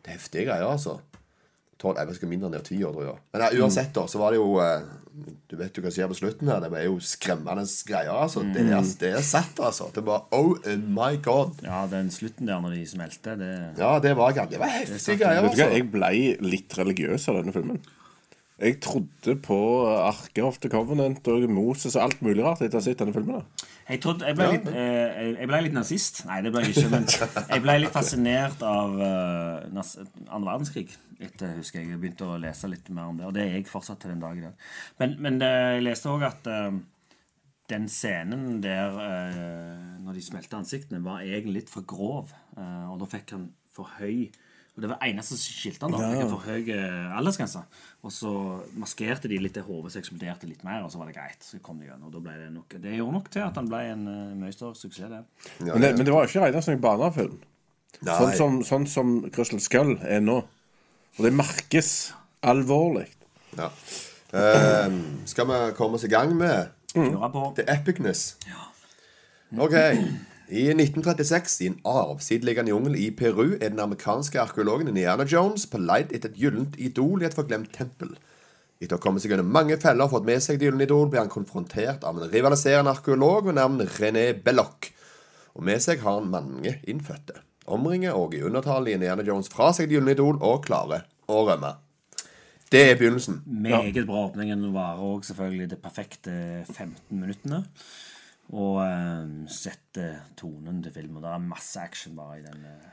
det 0.05 0.15
heftige 0.15 0.45
greier, 0.47 0.69
altså. 0.69 0.99
12, 1.85 1.95
jeg 2.01 2.09
vet 2.11 2.27
mindre 2.33 2.49
enn 2.49 2.55
det, 2.57 2.61
ti 2.67 2.77
år, 2.81 2.93
tror 2.95 3.07
jeg. 3.07 3.17
Men 3.35 3.43
ja, 3.45 3.49
uansett, 3.63 3.91
da, 3.95 4.05
så 4.11 4.21
var 4.21 4.33
det 4.33 4.39
jo 4.41 4.55
eh, 4.63 4.87
Du 5.47 5.53
vet 5.59 5.77
jo 5.77 5.83
hva 5.85 5.91
som 5.93 5.95
skjer 5.95 6.09
på 6.11 6.17
slutten 6.19 6.49
her. 6.51 6.59
Det 6.65 6.69
var 6.73 6.83
jo 6.83 6.95
skremmende 6.99 7.63
greier. 7.87 8.11
altså. 8.25 8.43
Det, 8.51 8.65
er, 8.67 8.87
det 8.99 9.11
er 9.21 9.23
satt, 9.23 9.61
altså. 9.63 9.87
Det 9.95 10.03
var 10.03 10.25
Oh 10.35 10.57
my 10.75 11.13
God. 11.23 11.61
Ja, 11.63 11.85
den 11.91 12.09
slutten 12.11 12.49
der 12.49 12.59
når 12.63 12.75
de 12.75 12.81
smelte, 12.89 13.37
det 13.39 13.51
Ja, 13.79 13.93
det 14.03 14.15
var, 14.17 14.35
det 14.35 14.59
var 14.59 14.73
heftige 14.73 15.19
greier, 15.21 15.45
altså. 15.45 15.69
jeg 15.71 15.87
ble 15.93 16.11
litt 16.43 16.75
religiøs 16.81 17.29
av 17.31 17.39
denne 17.39 17.55
filmen. 17.55 17.79
Jeg 18.55 18.77
trodde 18.83 19.35
på 19.43 19.57
Arke 19.91 20.43
of 20.47 20.61
the 20.63 20.69
Covenant 20.71 21.27
og 21.27 21.43
Moses 21.51 21.97
og 21.97 22.05
alt 22.05 22.21
mulig 22.23 22.43
rart 22.45 22.61
etter 22.63 22.79
å 22.79 22.81
ha 22.81 22.85
sett 22.85 23.01
denne 23.01 23.11
filmen. 23.15 23.43
Jeg, 23.89 23.99
trodde, 24.03 24.23
jeg, 24.29 24.37
ble 24.39 24.47
litt, 24.53 24.69
eh, 24.71 25.33
jeg 25.35 25.49
ble 25.51 25.59
litt 25.65 25.75
nazist. 25.75 26.21
Nei, 26.29 26.39
det 26.45 26.53
ble 26.55 26.63
jeg 26.63 26.75
ikke. 26.77 26.91
Men 26.93 27.09
jeg 27.11 27.65
ble 27.65 27.75
litt 27.83 27.93
fascinert 27.95 28.63
av 28.65 28.95
uh, 28.95 30.39
verdenskrig. 30.47 30.87
Etter, 31.19 31.57
husker 31.59 31.81
jeg, 31.81 31.91
jeg 31.91 31.99
begynte 31.99 32.31
å 32.31 32.39
lese 32.39 32.71
litt 32.71 32.87
mer 32.95 33.11
om 33.11 33.19
det. 33.19 33.27
Og 33.27 33.35
det 33.35 33.43
er 33.43 33.57
jeg 33.57 33.67
fortsatt 33.67 33.99
til 34.03 34.15
den 34.15 34.23
dag 34.23 34.39
i 34.39 34.47
dag. 34.47 34.67
Men, 35.03 35.17
men 35.27 35.43
det, 35.43 35.51
jeg 35.75 35.87
leste 35.89 36.15
òg 36.15 36.23
at 36.31 36.47
uh, 36.47 36.71
den 37.71 37.91
scenen 37.91 38.63
der 38.63 38.95
uh, 38.95 39.95
når 40.05 40.19
de 40.19 40.23
smelte 40.23 40.57
ansiktene, 40.59 41.03
var 41.03 41.23
egentlig 41.25 41.61
litt 41.61 41.71
for 41.73 41.85
grov. 41.87 42.33
Eh, 42.55 42.85
og 42.91 42.99
da 43.01 43.09
fikk 43.09 43.35
han 43.35 43.49
for 43.75 43.89
høy 43.97 44.29
Og 44.75 44.83
det 44.83 44.89
var 44.91 45.03
eneste 45.07 45.37
som 45.37 45.55
skilte 45.55 45.87
han 45.87 45.93
da. 45.95 45.99
Fikk 46.03 46.21
han 46.21 46.31
for 46.33 46.47
høy 46.49 46.71
eh, 46.75 47.15
aldersgrense. 47.15 47.61
Og 48.03 48.11
så 48.11 48.31
maskerte 48.75 49.31
de 49.31 49.39
litt 49.39 49.55
det 49.55 49.63
hodet, 49.63 49.93
så 49.93 50.01
eksploderte 50.01 50.49
litt 50.49 50.65
mer, 50.67 50.83
og 50.83 50.91
så 50.91 50.99
var 50.99 51.07
det 51.07 51.15
greit. 51.15 51.47
Så 51.47 51.61
kom 51.63 51.79
de 51.79 51.87
igjen, 51.87 52.03
og 52.03 52.11
da 52.11 52.21
ble 52.25 52.35
Det 52.41 52.49
nok 52.51 52.75
Det 52.83 52.95
gjorde 52.97 53.15
nok 53.15 53.29
til 53.31 53.45
at 53.45 53.59
han 53.61 53.71
ble 53.71 53.81
en 53.93 54.03
uh, 54.09 54.33
mye 54.41 54.55
større 54.55 54.75
suksess. 54.75 55.07
det. 55.13 55.23
Ja, 55.63 55.71
Men 55.71 55.85
det, 55.85 55.93
men 55.95 56.09
det 56.09 56.15
var 56.15 56.25
jo 56.25 56.33
ikke 56.33 56.43
regna 56.43 56.65
som 56.65 56.75
en 56.75 56.83
barnefilm. 56.83 57.39
Sånn 58.03 58.35
som, 58.35 58.59
sånn 58.67 58.89
som 58.91 59.15
Crystal 59.31 59.63
Skull 59.63 59.95
er 60.03 60.19
nå. 60.19 60.41
Og 61.15 61.23
det 61.23 61.31
merkes 61.31 62.11
alvorlig. 62.43 63.07
Ja. 63.55 63.71
Eh, 64.35 64.99
skal 65.31 65.47
vi 65.47 65.59
komme 65.79 65.95
oss 65.95 66.03
i 66.03 66.11
gang 66.11 66.35
med 66.35 66.75
mm. 66.95 67.15
på. 67.31 67.47
The 67.55 67.63
Epicness. 67.71 68.35
Ok. 69.55 69.79
I 70.45 70.67
1936, 70.69 71.61
i 71.61 71.67
en 71.71 71.79
avsideliggende 71.89 72.69
jungel 72.69 72.95
i 73.01 73.07
Peru, 73.17 73.55
er 73.55 73.71
den 73.71 73.79
amerikanske 73.81 74.37
arkeologen 74.37 74.91
Indiana 74.91 75.25
Jones 75.25 75.65
på 75.65 75.79
leit 75.81 76.11
etter 76.13 76.29
et 76.29 76.37
gyllent 76.37 76.75
idol 76.77 77.23
i 77.23 77.25
et 77.25 77.33
forglemt 77.33 77.71
tempel. 77.73 78.11
Etter 78.77 78.93
å 78.93 78.99
ha 78.99 79.01
kommet 79.01 79.23
seg 79.23 79.33
gjennom 79.33 79.49
mange 79.49 79.79
feller 79.81 80.05
og 80.05 80.13
fått 80.13 80.27
med 80.27 80.43
seg 80.45 80.59
det 80.61 80.67
gylne 80.67 80.85
idol, 80.85 81.09
blir 81.09 81.23
han 81.23 81.33
konfrontert 81.33 82.05
av 82.05 82.19
en 82.19 82.29
rivaliserende 82.29 82.93
arkeolog 82.93 83.49
ved 83.49 83.57
navn 83.57 83.81
René 83.97 84.27
Belloc. 84.37 84.91
Og 85.57 85.65
med 85.65 85.81
seg 85.81 86.05
har 86.05 86.19
han 86.19 86.29
mange 86.29 86.77
innfødte. 86.85 87.41
Omringer 87.65 88.13
og 88.13 88.37
i 88.37 88.43
undertale 88.45 88.93
Indiana 88.93 89.25
Jones 89.25 89.49
fra 89.49 89.71
seg 89.73 89.89
det 89.89 89.97
gylne 89.97 90.13
idol 90.13 90.37
og 90.45 90.61
klarer 90.67 91.07
å 91.25 91.41
rømme. 91.49 91.73
Det 92.69 92.83
er 92.91 92.97
begynnelsen. 92.99 93.41
Meget 93.47 94.05
bra 94.05 94.27
åpning. 94.27 94.53
Den 94.53 94.73
varer 94.75 95.01
òg 95.01 95.25
selvfølgelig 95.25 95.71
de 95.73 95.81
perfekte 95.81 96.33
15 96.69 96.97
minuttene. 97.17 97.63
Og 98.53 98.81
eh, 98.83 99.29
setter 99.49 100.19
tonen 100.37 100.83
til 100.85 100.93
filmen. 100.93 101.21
Det 101.23 101.31
er 101.31 101.45
masse 101.45 101.81
action 101.81 102.13
bare 102.17 102.39
i 102.39 102.43
den 102.45 102.65
eh, 102.69 102.91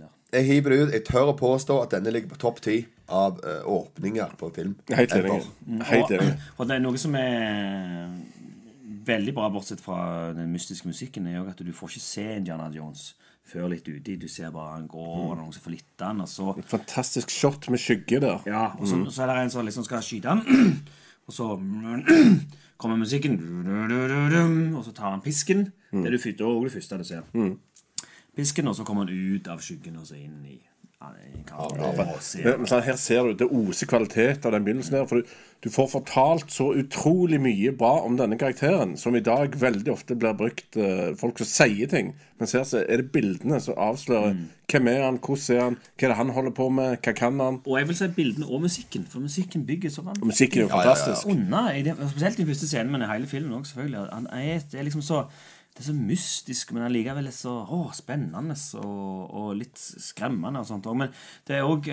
der. 0.00 0.12
Jeg 0.32 0.46
hiver 0.48 0.72
det 0.72 0.78
ut. 0.80 0.94
Jeg 0.96 1.04
tør 1.08 1.32
å 1.32 1.36
påstå 1.38 1.76
at 1.82 1.96
denne 1.96 2.12
ligger 2.14 2.32
på 2.32 2.40
topp 2.40 2.62
ti 2.64 2.78
av 3.12 3.42
eh, 3.44 3.66
åpninger 3.68 4.38
på 4.40 4.48
film. 4.56 4.78
Helt 4.90 5.12
enig. 5.18 5.34
Og, 5.36 6.48
og 6.56 6.70
det 6.70 6.78
er 6.78 6.84
noe 6.84 7.00
som 7.00 7.16
er 7.20 8.08
veldig 9.04 9.34
bra, 9.36 9.50
bortsett 9.52 9.82
fra 9.84 10.32
den 10.36 10.48
mystiske 10.52 10.88
musikken, 10.88 11.28
er 11.28 11.38
jo 11.38 11.44
at 11.50 11.60
du 11.60 11.72
får 11.76 11.92
ikke 11.92 12.04
se 12.06 12.24
Indiana 12.38 12.70
Jones 12.72 13.10
før 13.44 13.68
litt 13.74 13.88
uti. 13.88 14.16
Du 14.16 14.26
ser 14.32 14.52
bare 14.54 14.78
han 14.78 14.88
går, 14.88 15.14
og 15.28 15.36
noen 15.38 15.52
som 15.52 15.64
får 15.64 15.76
litt 15.76 16.04
han, 16.04 16.22
og 16.24 16.30
så 16.30 16.54
Fantastisk 16.70 17.32
shot 17.32 17.68
med 17.72 17.82
skygge 17.82 18.22
der. 18.24 18.44
Ja, 18.48 18.70
og 18.78 18.88
så, 18.88 19.02
så 19.12 19.24
er 19.24 19.32
det 19.32 19.42
en 19.42 19.52
som 19.52 19.68
liksom 19.68 19.86
skal 19.86 20.04
skyte 20.04 20.32
han. 20.32 20.44
Og 21.24 21.32
så 21.32 21.46
kommer 22.76 22.96
musikken, 22.96 23.38
og 24.76 24.84
så 24.84 24.92
tar 24.92 25.10
han 25.10 25.20
pisken. 25.22 25.72
Det 25.92 26.06
er 26.06 26.10
det 26.16 26.20
første, 26.20 26.44
og 26.44 26.64
det 26.64 26.72
første 26.72 26.98
du 26.98 27.04
ser. 27.04 27.22
Pisken, 28.36 28.68
og 28.68 28.74
så 28.76 28.84
kommer 28.84 29.04
han 29.06 29.14
ut 29.36 29.48
av 29.48 29.60
skyggen 29.62 29.96
og 29.96 30.06
så 30.06 30.16
inn 30.18 30.40
i 30.44 30.58
ja, 31.54 32.56
Men, 32.56 32.66
sånn, 32.66 32.82
her 32.82 32.96
ser 32.98 33.28
du 33.28 33.42
det 33.44 33.48
oser 33.52 33.88
kvalitet 33.90 34.46
av 34.46 34.54
den 34.54 34.64
begynnelsen 34.66 34.96
her. 34.98 35.06
For 35.10 35.20
du, 35.20 35.34
du 35.64 35.70
får 35.72 35.90
fortalt 35.92 36.50
så 36.52 36.70
utrolig 36.76 37.38
mye 37.40 37.72
bra 37.76 37.92
om 38.04 38.18
denne 38.18 38.38
karakteren, 38.40 38.96
som 39.00 39.16
i 39.16 39.22
dag 39.24 39.54
veldig 39.60 39.92
ofte 39.92 40.16
blir 40.18 40.34
brukt 40.36 40.76
uh, 40.80 41.14
folk 41.20 41.40
som 41.40 41.48
sier 41.48 41.90
ting. 41.90 42.12
Men 42.40 42.50
her 42.50 42.66
så 42.68 42.82
er 42.82 43.00
det 43.00 43.12
bildene 43.14 43.60
som 43.62 43.78
avslører 43.80 44.34
hvem 44.72 44.90
er 44.90 45.02
han, 45.04 45.20
hvordan 45.22 45.56
er 45.56 45.62
han, 45.62 45.78
hva 45.94 46.06
er 46.06 46.12
det 46.12 46.18
han 46.18 46.34
holder 46.34 46.54
på 46.58 46.68
med, 46.74 46.96
hva 47.04 47.14
kan 47.16 47.40
han? 47.40 47.60
Og 47.62 47.78
jeg 47.78 47.88
vil 47.90 47.98
si 48.00 48.10
bildene 48.16 48.48
og 48.50 48.64
musikken, 48.64 49.08
for 49.10 49.24
musikken 49.24 49.66
bygger 49.68 49.92
så 49.94 50.04
vanvittig. 50.04 50.30
Musikken 50.32 50.64
er 50.64 50.66
jo 50.66 50.70
Ja, 50.72 50.80
ja, 50.80 50.88
ja. 50.88 50.94
fantastisk. 50.94 51.32
unna, 51.32 51.64
det, 51.86 51.96
spesielt 52.10 52.40
i 52.40 52.48
første 52.50 52.70
scenen, 52.72 52.92
men 52.92 53.04
i 53.04 53.10
hele 53.12 53.30
filmen 53.30 53.58
også, 53.60 53.76
selvfølgelig. 53.76 54.08
Han 54.12 54.26
er, 54.32 54.64
det 54.72 54.80
er 54.80 54.88
liksom 54.88 55.04
så 55.04 55.26
det 55.74 55.82
er 55.82 55.88
så 55.88 55.94
mystisk, 55.98 56.70
men 56.70 56.84
allikevel 56.86 57.26
så 57.34 57.52
å, 57.66 57.80
spennende 57.98 58.54
og, 58.78 59.32
og 59.34 59.48
litt 59.58 59.74
skremmende. 59.80 60.60
og 60.62 60.68
sånt. 60.68 60.86
Men 60.94 61.10
det 61.48 61.56
er 61.56 61.66
òg 61.66 61.88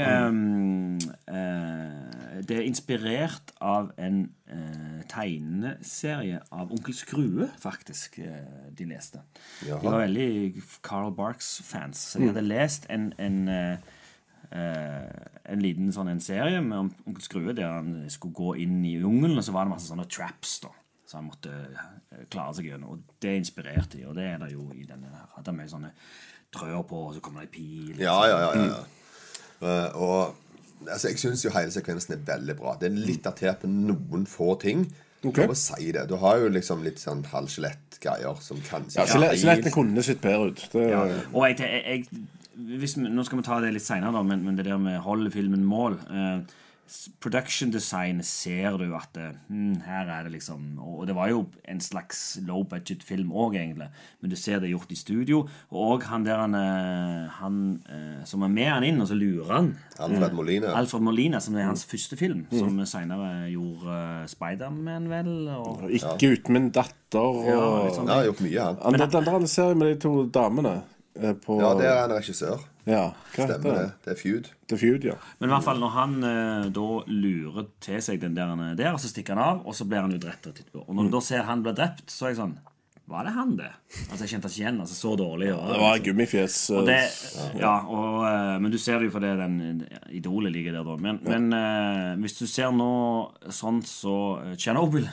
Det 2.46 2.58
er 2.58 2.68
inspirert 2.68 3.50
av 3.58 3.90
en 3.98 4.20
eh, 4.46 5.02
tegneserie 5.10 6.44
av 6.54 6.70
Onkel 6.76 6.94
Skrue, 6.94 7.48
faktisk, 7.62 8.20
eh, 8.22 8.70
de 8.78 8.86
leste. 8.86 9.24
De 9.64 9.74
var 9.74 10.04
veldig 10.04 10.62
Carl 10.86 11.10
Barks-fans, 11.18 12.12
så 12.14 12.22
de 12.22 12.30
hadde 12.30 12.46
lest 12.46 12.86
en, 12.94 13.10
en 13.18 13.42
Uh, 14.52 14.60
eh, 14.60 15.28
en 15.54 15.62
liten 15.64 15.94
sånn 15.96 16.10
en 16.12 16.20
serie 16.20 16.60
med 16.60 16.90
onkel 17.08 17.24
Skrue 17.24 17.54
der 17.56 17.72
han 17.72 18.10
skulle 18.12 18.36
gå 18.36 18.50
inn 18.66 18.82
i 18.84 18.98
jungelen, 18.98 19.38
og 19.40 19.46
så 19.48 19.56
var 19.56 19.64
det 19.64 19.72
masse 19.78 19.88
sånne 19.88 20.10
traps 20.12 20.58
da 20.66 20.74
så 21.12 21.20
han 21.20 21.28
måtte 21.28 21.52
eh, 21.52 22.24
klare 22.32 22.56
seg 22.56 22.70
gjennom. 22.70 22.96
Og 22.96 23.18
det 23.24 23.34
inspirerte 23.42 23.98
de, 23.98 24.06
og 24.08 24.16
det 24.16 24.30
er 24.30 24.38
det 24.40 24.54
jo 24.54 24.70
i 24.72 24.86
denne 24.88 25.12
her. 25.12 25.28
Er 25.42 25.58
mye 25.58 25.68
sånne 25.68 25.92
trør 26.56 26.86
på, 26.88 27.02
og 27.10 27.18
så 27.18 27.24
kommer 27.24 27.44
det 27.44 27.50
ei 27.50 27.56
pil. 27.58 27.90
liksom. 27.90 28.06
Ja, 28.06 28.18
ja, 28.30 28.40
ja. 28.46 28.52
ja, 28.56 28.70
ja. 28.72 28.82
Uh, 29.62 30.02
og 30.02 30.88
altså, 30.88 31.12
jeg 31.12 31.20
syns 31.22 31.44
jo 31.46 31.52
hele 31.54 31.74
sekvensen 31.74 32.16
er 32.16 32.24
veldig 32.32 32.56
bra. 32.60 32.78
Det 32.80 32.88
er 32.88 32.96
litt 33.12 33.26
datert 33.28 33.66
på 33.66 33.72
noen 33.72 34.24
få 34.30 34.56
ting. 34.64 34.88
Okay. 35.22 35.46
Ok. 35.46 35.52
å 35.54 35.58
si 35.60 35.92
det. 35.94 36.08
Du 36.10 36.16
har 36.18 36.40
jo 36.42 36.48
liksom 36.50 36.80
litt 36.82 36.98
sånn 36.98 37.20
halvskjelettgreier 37.30 38.40
som 38.42 38.58
kanskje 38.66 39.04
Ja, 39.04 39.06
Skjelettene 39.36 39.74
kunne 39.76 40.02
sett 40.06 40.24
bedre 40.24 40.50
ut. 40.50 40.64
Det, 40.72 40.88
Ja. 40.90 41.04
Og 41.30 41.46
jeg, 41.46 41.60
jeg, 41.62 42.08
jeg 42.08 42.80
hvis, 42.82 42.96
Nå 42.98 43.24
skal 43.28 43.38
vi 43.42 43.46
ta 43.46 43.60
det 43.62 43.76
litt 43.76 43.86
seinere, 43.86 44.24
men, 44.26 44.42
men 44.48 44.58
det 44.58 44.66
der 44.66 44.82
med 44.82 44.98
holder 45.06 45.34
filmen 45.34 45.62
mål 45.68 46.00
eh, 46.10 46.58
Production 47.24 47.72
design 47.72 48.20
ser 48.26 48.76
du 48.78 48.90
at 48.98 49.14
det, 49.16 49.30
hm, 49.48 49.78
her 49.86 50.10
er 50.12 50.26
det 50.26 50.34
liksom 50.34 50.80
Og 50.82 51.06
det 51.08 51.16
var 51.16 51.30
jo 51.32 51.46
en 51.64 51.80
slags 51.80 52.40
low 52.44 52.66
budget 52.68 53.04
film 53.04 53.32
òg, 53.32 53.56
egentlig. 53.56 53.88
Men 54.20 54.34
du 54.34 54.36
ser 54.36 54.60
det 54.60 54.74
gjort 54.74 54.92
i 54.92 54.98
studio. 55.00 55.46
Og 55.72 56.04
han 56.04 56.26
der 56.26 56.42
han, 56.42 56.56
eh, 56.56 57.30
han 57.40 57.62
eh, 57.88 58.26
som 58.26 58.44
er 58.44 58.52
med 58.52 58.68
han 58.68 58.84
inn, 58.84 59.02
og 59.02 59.08
så 59.08 59.16
lurer 59.16 59.54
han 59.54 59.72
Alfred 60.00 60.36
Molina. 60.36 60.74
Alfred 60.76 61.02
Molina, 61.02 61.40
som 61.40 61.56
er 61.56 61.70
hans 61.70 61.86
første 61.86 62.18
film, 62.18 62.46
som 62.52 62.84
seinere 62.86 63.48
gjorde 63.52 63.88
uh, 63.88 64.28
Spiderman, 64.28 65.10
vel? 65.12 65.32
Og, 65.56 65.88
Ikke 65.92 66.34
uten 66.36 66.58
min 66.58 66.70
datter 66.76 67.22
og 67.22 67.48
Ja, 67.48 67.62
ja, 67.86 67.94
sånn. 67.96 68.10
Ja, 68.10 68.20
har 68.20 68.30
gjort 68.32 68.44
mye, 68.44 68.68
han. 68.68 69.00
Den, 69.00 69.16
den 69.16 69.30
der 69.30 69.48
serien 69.52 69.80
med 69.80 69.94
de 69.94 70.00
to 70.04 70.14
damene 70.34 70.76
eh, 71.16 71.36
på 71.40 71.60
Ja, 71.62 71.74
det 71.80 71.88
er 71.88 72.04
en 72.04 72.16
regissør. 72.18 72.68
Ja, 72.90 73.12
hva 73.36 73.46
Stemmer 73.46 73.76
det. 73.76 73.82
det? 73.84 73.90
Det 74.06 74.12
er 74.16 74.18
Feud. 74.22 74.48
The 74.72 74.78
Feud, 74.82 75.04
ja. 75.06 75.16
Men 75.40 75.50
i 75.50 75.54
hvert 75.54 75.66
fall 75.68 75.80
når 75.84 75.92
han 75.94 76.16
eh, 76.26 76.66
da 76.74 76.88
lurer 77.12 77.68
til 77.84 78.02
seg 78.02 78.20
den 78.24 78.34
der, 78.38 78.50
er 78.72 78.76
der, 78.80 78.98
så 78.98 79.12
stikker 79.12 79.38
han 79.38 79.44
av, 79.44 79.64
og 79.70 79.76
så 79.78 79.86
blir 79.86 80.02
han 80.02 80.12
jo 80.16 80.18
drept. 80.24 80.50
Og 80.74 80.90
når 80.98 81.10
du 81.10 81.16
da 81.18 81.22
ser 81.22 81.46
han 81.46 81.62
bli 81.66 81.74
drept, 81.78 82.08
så 82.10 82.26
er 82.30 82.34
jeg 82.36 82.42
sånn 82.42 82.58
Var 83.12 83.26
det 83.28 83.32
han, 83.36 83.50
det? 83.58 83.70
Altså, 84.08 84.22
jeg 84.24 84.30
kjente 84.32 84.48
ikke 84.50 84.62
igjen. 84.64 84.78
altså 84.80 84.96
Så 84.96 85.10
dårlig. 85.20 85.50
Og, 85.54 85.66
Det 85.74 85.80
var 85.82 85.98
gummifjes. 86.06 86.58
og 86.72 86.88
eh, 86.88 86.94
det, 86.94 87.60
ja, 87.60 87.74
og, 87.86 88.22
eh, 88.30 88.60
men 88.64 88.72
du 88.72 88.78
ser 88.80 89.00
det 89.02 89.10
jo 89.10 89.16
fordi 89.18 89.32
den 89.42 89.58
idolet 90.16 90.54
ligger 90.56 90.78
der, 90.78 90.86
da. 90.88 90.96
Men, 90.98 91.20
men 91.28 91.52
eh, 91.58 92.14
hvis 92.24 92.38
du 92.40 92.46
ser 92.48 92.72
nå 92.72 92.92
sånn 93.52 93.82
så 93.84 94.16
eh, 94.46 94.56
Chernobyl, 94.56 95.10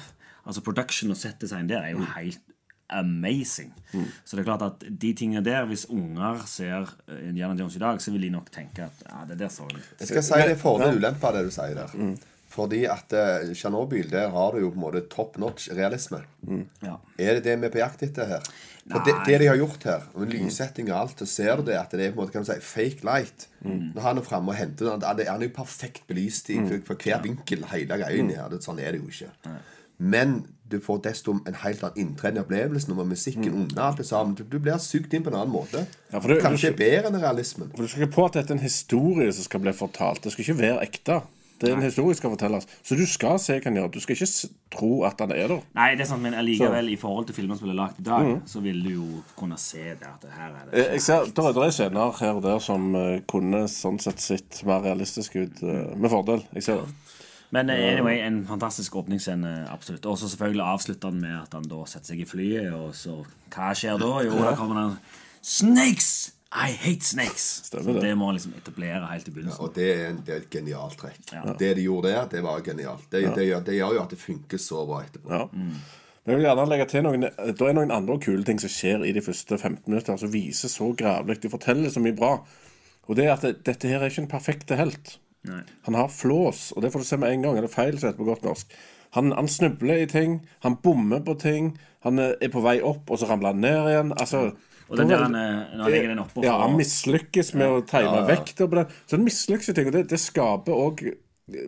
altså 0.46 0.62
production 0.62 1.10
og 1.10 1.18
set-design 1.18 1.66
der, 1.68 1.82
er 1.88 1.96
jo 1.96 2.06
helt 2.14 2.40
amazing. 2.88 3.72
Så 4.24 4.36
det 4.36 4.42
er 4.42 4.48
klart 4.48 4.64
at 4.66 4.86
de 5.00 5.12
tingene 5.16 5.44
der, 5.44 5.66
hvis 5.68 5.86
unger 5.90 6.42
ser 6.46 6.88
eh, 7.08 7.28
Indiana 7.28 7.56
Jones 7.58 7.76
i 7.76 7.82
dag, 7.82 8.00
så 8.02 8.12
vil 8.14 8.26
de 8.28 8.32
nok 8.34 8.50
tenke 8.54 8.88
at 8.88 9.06
ja, 9.06 9.22
det 9.28 9.38
der 9.40 9.52
så 9.52 9.68
litt 9.72 10.02
Jeg 10.02 10.10
skal 10.12 10.26
si 10.26 10.40
det 10.42 10.56
er 10.56 10.60
fordel 10.60 10.94
og 10.96 11.00
ulempe 11.02 11.28
av 11.30 11.38
det 11.38 11.46
du 11.48 11.54
sier 11.54 11.78
der. 11.78 12.16
Fordi 12.48 12.84
at 12.88 13.12
eh, 13.12 13.50
Tsjernobyl, 13.52 14.08
der 14.10 14.30
har 14.32 14.54
du 14.54 14.62
jo 14.62 14.70
på 14.72 14.78
en 14.80 14.84
måte 14.86 15.04
top 15.12 15.36
notch 15.38 15.68
realisme. 15.76 16.22
ja. 16.82 16.96
Er 17.18 17.38
det 17.38 17.44
det 17.44 17.58
vi 17.60 17.68
er 17.68 17.74
på 17.74 17.82
jakt 17.82 18.02
etter 18.06 18.28
her? 18.30 18.50
For 18.88 19.04
det, 19.04 19.14
det 19.26 19.40
de 19.42 19.48
har 19.50 19.58
gjort 19.60 19.82
her, 19.84 20.04
med 20.16 20.30
lyssetting 20.32 20.88
og 20.88 20.96
alt, 21.02 21.18
så 21.20 21.26
ser 21.28 21.58
du 21.60 21.66
det 21.68 21.76
at 21.76 21.92
det 21.92 22.06
er 22.06 22.12
på 22.14 22.22
en 22.22 22.22
måte, 22.22 22.32
kan 22.32 22.46
du 22.46 22.48
si, 22.48 22.56
fake 22.64 23.04
light. 23.04 23.48
Når 23.60 24.00
han 24.00 24.20
er 24.20 24.24
framme 24.24 24.54
og 24.54 24.56
henter 24.56 24.94
den, 24.94 25.04
han 25.28 25.42
er 25.42 25.44
jo 25.44 25.52
perfekt 25.58 26.06
belyst 26.08 26.48
i, 26.54 26.56
på 26.86 26.96
hver 26.96 27.20
vinkel, 27.26 27.66
hele 27.68 27.98
greia 28.00 28.16
inni 28.16 28.38
her. 28.38 28.56
Sånn 28.64 28.80
er 28.80 28.96
det 28.96 29.02
jo 29.02 29.10
ikke. 29.12 29.58
Men 29.98 30.38
du 30.70 30.78
får 30.84 31.00
desto 31.02 31.32
en 31.46 31.54
helt 31.62 31.82
annen 31.82 31.98
inntreden 32.04 32.38
i 32.38 32.44
opplevelsen, 32.44 32.92
og 32.92 33.00
med 33.02 33.14
musikken 33.16 33.52
under 33.54 33.82
alt 33.82 33.96
det 34.02 34.06
sammen. 34.06 34.34
Du, 34.34 34.44
du 34.44 34.58
blir 34.58 34.78
sugd 34.82 35.14
inn 35.14 35.22
på 35.24 35.30
en 35.32 35.40
annen 35.40 35.52
måte. 35.54 35.86
Ja, 36.12 36.18
for 36.20 36.28
det- 36.28 36.42
Kanskje 36.42 36.74
bedre 36.76 37.08
enn 37.12 37.20
realismen. 37.22 37.70
For 37.74 37.82
Du 37.82 37.88
skal 37.88 38.02
ikke 38.06 38.14
på 38.14 38.24
at 38.28 38.32
dette 38.40 38.52
er 38.54 38.58
en 38.58 38.62
historie 38.68 39.32
som 39.32 39.44
skal 39.44 39.60
bli 39.60 39.72
fortalt. 39.72 40.22
Det 40.22 40.32
skal 40.32 40.44
ikke 40.44 40.58
være 40.62 40.82
ekte. 40.86 41.20
Det 41.58 41.70
er 41.70 41.74
en 41.74 41.82
historie 41.82 42.14
som 42.14 42.20
skal 42.20 42.30
fortelles. 42.36 42.66
Så 42.86 42.94
du 42.94 43.02
skal 43.10 43.38
se 43.42 43.56
hva 43.58 43.64
han 43.64 43.74
gjør. 43.74 43.88
Du 43.90 43.98
skal 43.98 44.14
ikke 44.14 44.48
tro 44.70 44.90
at 45.08 45.18
han 45.18 45.32
er 45.34 45.48
der. 45.50 45.62
Nei, 45.74 45.88
det 45.98 46.04
er 46.04 46.10
sant, 46.12 46.22
men 46.22 46.36
allikevel, 46.38 46.92
i 46.92 46.94
forhold 47.00 47.26
til 47.26 47.34
filmer 47.34 47.58
som 47.58 47.66
blir 47.66 47.74
lagt 47.74 47.98
i 47.98 48.04
dag, 48.06 48.28
så 48.46 48.60
vil 48.62 48.78
du 48.84 48.90
jo 48.92 49.06
kunne 49.36 49.58
se 49.58 49.82
det 49.98 50.06
at 50.06 50.22
det 50.22 50.30
her 50.36 50.52
er 50.54 50.68
det. 50.70 50.78
Jeg 50.84 50.92
jeg 50.92 51.02
ser, 51.02 51.24
der, 51.34 51.48
er- 51.48 51.52
der 51.56 51.64
er 51.66 51.70
scener 51.74 52.14
her 52.20 52.32
og 52.38 52.42
der 52.46 52.58
som 52.62 52.94
eh, 52.94 53.20
kunne 53.26 53.64
sånn 53.66 53.98
sett 53.98 54.20
sett 54.22 54.62
mer 54.70 54.84
realistisk 54.86 55.34
ut 55.34 55.62
eh, 55.66 55.96
med 55.98 56.10
fordel. 56.14 56.44
Jeg 56.54 56.62
ser 56.62 56.76
det. 56.84 56.94
Men 57.54 57.70
eh, 57.72 57.84
anyway, 57.94 58.18
en 58.20 58.42
fantastisk 58.46 58.96
åpningsscene, 59.00 59.52
absolutt. 59.72 60.06
Og 60.06 60.18
så 60.20 60.28
selvfølgelig 60.28 60.64
avslutter 60.64 61.12
han 61.12 61.20
med 61.22 61.36
at 61.38 61.54
han 61.56 61.68
da 61.70 61.84
setter 61.88 62.12
seg 62.12 62.24
i 62.24 62.28
flyet, 62.28 62.72
og 62.76 62.90
så 62.96 63.22
Hva 63.54 63.70
skjer 63.76 64.00
da? 64.02 64.10
Jo, 64.26 64.34
da 64.44 64.56
kommer 64.58 64.82
han 64.82 64.98
Snakes! 65.42 66.34
I 66.48 66.72
hate 66.80 67.04
snakes! 67.04 67.46
Stemmer 67.68 67.84
Så 67.84 67.92
det. 67.98 68.02
det 68.06 68.14
må 68.16 68.30
han 68.30 68.36
liksom 68.38 68.54
etablere 68.56 69.08
helt 69.10 69.28
i 69.28 69.32
begynnelsen. 69.34 69.64
Og 69.64 69.74
det 69.76 69.88
er, 69.92 70.02
en, 70.10 70.20
det 70.24 70.34
er 70.34 70.42
et 70.42 70.50
genialt 70.52 70.96
trekk. 71.00 71.18
Ja. 71.32 71.42
Det 71.60 71.74
de 71.76 71.84
gjorde 71.84 72.12
der, 72.14 72.28
det 72.32 72.40
var 72.44 72.62
genialt. 72.64 73.04
Det, 73.12 73.20
det, 73.36 73.44
gjør, 73.50 73.64
det 73.66 73.76
gjør 73.76 73.96
jo 73.98 74.02
at 74.02 74.14
det 74.14 74.20
funker 74.22 74.62
så 74.64 74.84
bra 74.88 75.02
etterpå. 75.04 75.28
Ja. 75.32 75.42
Men 75.52 76.32
jeg 76.32 76.40
vil 76.40 76.48
gjerne 76.48 76.64
legge 76.68 76.86
til 76.88 77.04
noen 77.04 77.22
Det 77.24 77.68
er 77.68 77.76
noen 77.76 77.92
andre 77.94 78.16
kule 78.20 78.44
ting 78.44 78.58
som 78.60 78.72
skjer 78.72 79.04
i 79.08 79.12
de 79.16 79.22
første 79.24 79.56
15 79.60 79.84
minutter, 79.88 80.16
som 80.20 80.32
viser 80.32 80.72
så 80.72 80.88
gravlig. 80.96 81.38
De 81.44 81.52
forteller 81.52 81.92
så 81.92 82.00
mye 82.04 82.16
bra. 82.16 82.34
Og 83.08 83.16
det 83.16 83.28
er 83.28 83.34
at 83.36 83.44
det, 83.44 83.54
dette 83.68 83.88
her 83.88 84.00
er 84.02 84.12
ikke 84.12 84.24
en 84.26 84.32
perfekte 84.32 84.76
helt. 84.80 85.18
Nei. 85.48 85.62
Han 85.88 85.94
har 85.98 86.08
flås, 86.12 86.72
og 86.76 86.82
det 86.84 86.92
får 86.92 87.04
du 87.04 87.08
se 87.08 87.16
med 87.20 87.32
en 87.32 87.42
gang. 87.48 87.58
Eller 87.58 87.68
feil, 87.72 87.98
som 87.98 88.08
heter 88.10 88.20
på 88.22 88.28
godt 88.28 88.44
norsk. 88.46 88.72
Han, 89.16 89.32
han 89.32 89.48
snubler 89.48 90.02
i 90.02 90.06
ting, 90.10 90.40
han 90.64 90.76
bommer 90.84 91.20
på 91.24 91.34
ting. 91.40 91.70
Han 92.04 92.18
er 92.22 92.34
er 92.44 92.48
på 92.52 92.60
vei 92.62 92.78
opp, 92.84 93.08
og 93.10 93.18
så 93.18 93.28
ramler 93.30 93.54
han 93.54 93.60
ned 93.64 93.88
igjen. 93.92 94.12
Altså, 94.20 94.50
Og 94.88 94.96
den 94.96 95.08
der 95.08 95.22
han, 95.22 95.34
eh, 95.34 95.76
når 95.76 95.82
han 95.82 95.92
legger 95.92 96.08
den 96.12 96.18
oppå 96.22 96.44
Ja, 96.44 96.58
han 96.62 96.76
mislykkes 96.76 97.54
med 97.54 97.68
å 97.68 97.80
time 97.88 98.26
vekta 98.28 98.68
på 98.68 98.76
den. 98.78 98.86
Så 99.06 99.16
han 99.16 99.24
mislykkes 99.24 99.68
i 99.68 99.74
ting, 99.76 99.86
og 99.90 99.92
det, 99.96 100.08
det 100.12 100.20
skaper 100.20 100.72
òg 100.76 101.02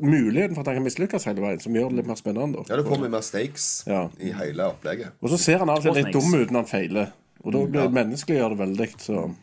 muligheten 0.00 0.54
for 0.54 0.60
at 0.60 0.66
han 0.68 0.76
kan 0.80 0.84
mislykkes 0.84 1.24
hele 1.28 1.40
veien, 1.40 1.60
som 1.60 1.72
gjør 1.76 1.88
det 1.90 1.96
litt 2.00 2.06
mer 2.10 2.18
spennende. 2.20 2.60
da. 2.60 2.64
Ja, 2.68 2.76
det 2.80 2.84
får 2.88 3.00
mye 3.00 3.12
mer 3.16 3.24
stakes 3.24 3.68
Ja. 3.88 4.02
i 4.20 4.32
hele 4.36 4.66
opplegget. 4.68 5.12
Og 5.22 5.30
så 5.32 5.38
ser 5.40 5.58
han 5.58 5.68
alltid 5.72 5.90
Og 5.90 5.96
litt 5.96 6.12
dum 6.12 6.34
ut 6.34 6.50
når 6.50 6.60
han 6.60 6.68
feiler. 6.68 7.12
Og 7.44 7.52
da 7.52 7.64
blir 7.64 7.82
det 7.88 7.92
menneskeliggjør 7.96 8.52
det 8.56 8.58
veldig. 8.58 8.88
Så 9.00 9.34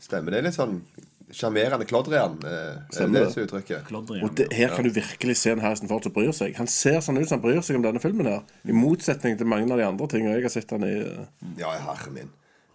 Stemmer. 0.00 0.30
Det 0.32 0.38
er 0.38 0.42
litt 0.48 0.56
sånn 0.56 0.80
sjarmerende 1.36 1.86
klodrian. 1.88 2.38
Eh, 2.44 2.76
er 3.00 3.08
det 3.10 3.22
det 3.34 3.44
uttrykket? 3.44 3.84
Klodrian, 3.88 4.24
Og 4.26 4.34
det, 4.36 4.48
her 4.56 4.74
kan 4.74 4.84
du 4.84 4.90
virkelig 4.94 5.36
se 5.40 5.50
en 5.54 5.60
Harrison 5.64 5.88
Ford 5.90 6.02
som 6.06 6.12
bryr 6.16 6.32
seg. 6.36 6.56
Han 6.58 6.66
ser 6.70 7.00
sånn 7.04 7.18
ut 7.20 7.28
som 7.28 7.38
han 7.38 7.44
bryr 7.44 7.60
seg 7.66 7.76
om 7.78 7.84
denne 7.86 8.02
filmen 8.02 8.26
her. 8.30 8.42
I 8.66 8.72
motsetning 8.76 9.38
til 9.38 9.46
mange 9.50 9.70
av 9.72 9.78
de 9.78 9.86
andre 9.88 10.08
tingene 10.12 10.34
jeg 10.36 10.46
har 10.48 10.54
sett 10.56 10.70
han 10.74 10.84
i. 10.88 10.94
eh, 11.00 11.50
Ja, 11.58 11.70
herre 11.86 12.10
min. 12.14 12.30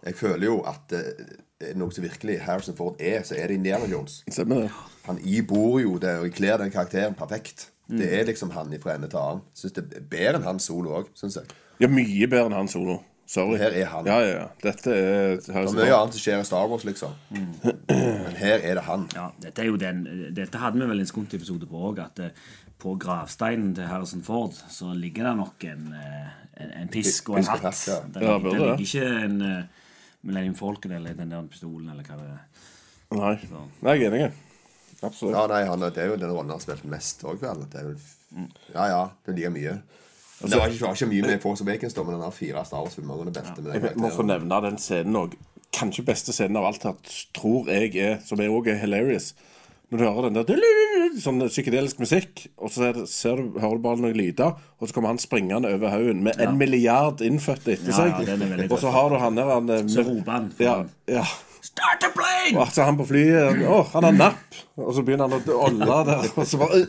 Jeg 0.06 0.14
føler 0.14 0.44
jo 0.46 0.60
at 0.68 0.92
eh, 0.92 1.24
er 1.70 1.74
noe 1.80 1.90
som 1.92 2.04
virkelig 2.04 2.40
Harrison 2.44 2.76
Ford 2.76 3.00
er, 3.00 3.22
så 3.24 3.34
er 3.38 3.48
det 3.48 3.56
Indiana 3.60 3.86
Jones. 3.90 4.22
Stemmer 4.28 4.66
det? 4.66 4.70
Han 5.06 5.18
ibor 5.24 5.80
jo 5.80 5.96
det 6.02 6.16
og 6.20 6.30
kler 6.36 6.58
den 6.58 6.70
karakteren 6.74 7.14
perfekt. 7.16 7.70
Det 7.88 8.08
er 8.18 8.24
liksom 8.26 8.50
han 8.50 8.72
fra 8.82 8.96
ende 8.96 9.06
til 9.08 9.18
annen. 9.20 9.42
Syns 9.54 9.72
det 9.76 9.84
er 9.94 10.02
bedre 10.10 10.40
enn 10.40 10.46
hans 10.48 10.64
solo 10.66 10.90
òg, 10.98 11.12
syns 11.14 11.36
jeg. 11.38 11.44
Ja, 11.78 11.86
mye 11.86 12.26
bedre 12.26 12.48
enn 12.50 12.56
han 12.58 12.68
solo. 12.68 12.96
Sorry. 13.26 13.56
Her 13.58 13.74
er 13.74 13.88
han. 13.90 14.06
Ja, 14.06 14.20
ja, 14.22 14.34
ja. 14.38 14.46
Dette 14.62 14.92
er 14.94 15.32
Det 15.42 15.50
er 15.50 15.72
mye 15.74 15.94
annet 15.96 16.14
som 16.14 16.22
skjer 16.22 16.38
i 16.38 16.46
Star 16.46 16.68
Wars, 16.70 16.84
liksom. 16.86 17.16
Men 17.32 18.36
her 18.38 18.60
er 18.62 18.78
det 18.78 18.84
han. 18.86 19.08
Ja, 19.16 19.24
dette 19.42 19.64
er 19.64 19.66
jo 19.72 19.80
den 19.80 20.04
Dette 20.36 20.60
hadde 20.62 20.78
vi 20.78 20.86
vel 20.92 21.02
en 21.02 21.10
skunt-episode 21.10 21.66
på 21.66 21.80
òg, 21.88 21.98
at 22.04 22.22
eh, 22.22 22.46
på 22.78 22.94
gravsteinen 23.02 23.72
til 23.74 23.88
Harrison 23.90 24.22
Ford 24.22 24.54
så 24.54 24.92
ligger 24.94 25.26
det 25.30 25.34
nok 25.40 25.66
en, 25.72 25.88
eh, 25.96 26.30
en, 26.62 26.72
en 26.84 26.92
pisk 26.92 27.32
og 27.32 27.40
en 27.40 27.42
Pisk 27.42 27.56
og 27.56 27.64
hatt. 27.64 27.66
hatt, 27.72 27.84
ja. 27.90 27.98
Det, 28.14 28.22
Ja, 28.22 28.38
det 28.38 28.54
ligger 28.54 28.86
ikke 28.86 29.06
en 29.24 29.36
uh, 29.42 29.84
Millennium 30.22 30.54
Falcon 30.58 30.92
eller 31.00 31.18
den 31.18 31.34
der 31.34 31.50
pistolen 31.50 31.90
eller 31.90 32.06
hva 32.06 32.20
det 32.20 32.30
er. 32.30 32.64
Nei. 33.16 33.34
Nei, 33.82 33.98
jeg 33.98 34.06
er 34.10 34.18
enig. 34.20 34.32
Absolutt. 35.02 35.34
Ja, 35.34 35.46
nei, 35.50 35.64
han, 35.68 35.82
Det 35.90 36.02
er 36.04 36.12
jo 36.12 36.16
den 36.20 36.30
rollen 36.30 36.50
han 36.50 36.58
har 36.60 36.62
spilt 36.64 36.86
mest 36.90 37.26
òg, 37.26 37.40
vel. 37.42 37.66
Det 37.72 37.82
er 37.82 37.90
jo, 37.90 37.96
ja, 38.72 38.86
ja. 38.92 39.02
Det 39.24 39.34
er 39.34 39.40
like 39.40 39.54
mye. 39.58 39.74
Men 40.42 40.50
det 40.52 40.58
var 40.60 40.68
ikke, 40.68 40.84
var 40.84 40.94
ikke 40.98 41.06
mye 41.10 41.22
med 41.30 41.40
Force 41.42 41.64
Awakens, 41.64 41.94
da, 41.96 42.02
men 42.04 42.14
den 42.18 42.24
har 42.26 42.34
fire 42.36 42.64
Star 42.68 42.82
Wars-filmer 42.84 43.24
den 43.24 43.32
beste. 43.32 43.62
med 43.62 43.72
den 43.72 43.84
Jeg 43.88 43.96
må 44.04 44.10
få 44.12 44.24
nevne 44.28 44.58
den 44.66 44.76
scenen 44.82 45.16
òg. 45.22 45.36
Kanskje 45.76 46.04
beste 46.06 46.32
scenen 46.36 46.56
av 46.60 46.66
alt 46.68 46.84
her, 46.84 46.94
tror 47.36 47.68
jeg 47.72 47.96
er, 47.96 48.18
som 48.24 48.40
er 48.40 48.52
òg 48.52 48.68
er 48.72 48.76
hilarious. 48.82 49.32
Når 49.90 49.98
du 49.98 50.04
hører 50.04 50.28
den 50.30 50.38
der 50.48 50.62
sånn 51.24 51.40
psykedelisk 51.48 52.00
musikk, 52.02 52.46
og 52.58 52.72
så 52.74 52.88
er 52.88 52.96
det, 52.98 53.04
ser 53.08 53.38
du, 53.38 53.58
hører 53.62 53.78
du 53.78 53.84
bare 53.84 54.00
noen 54.02 54.16
lyder, 54.18 54.56
og 54.80 54.88
så 54.90 54.96
kommer 54.96 55.12
han 55.14 55.20
springende 55.22 55.70
over 55.76 55.92
haugen 55.94 56.24
med 56.26 56.40
en 56.42 56.56
milliard 56.58 57.22
innfødte 57.24 57.76
etter 57.76 57.92
Ja, 57.92 57.96
seg. 57.96 58.26
ja, 58.28 58.66
og 58.68 58.80
så 58.82 58.90
har 58.92 59.12
du 59.14 59.18
han 59.22 59.38
der 59.38 59.52
han, 59.54 59.70
eh, 59.70 59.84
Så 59.88 60.02
roper 60.08 60.32
han. 60.32 60.48
Ja, 60.58 60.80
ja. 61.08 61.24
Start 61.66 62.02
the 62.02 62.10
plane! 62.14 62.58
Og 62.60 62.68
så 62.72 62.82
er 62.82 62.90
han 62.92 62.98
på 62.98 63.06
flyet 63.08 63.62
Å, 63.66 63.78
han 63.94 64.04
har 64.06 64.12
napp! 64.14 64.58
Og 64.78 64.92
så 64.94 65.02
begynner 65.06 65.26
han 65.30 65.40
å 65.40 65.56
olle 65.66 65.96
der. 66.10 66.28
Og 66.36 66.44
så 66.46 66.60
bare 66.60 66.82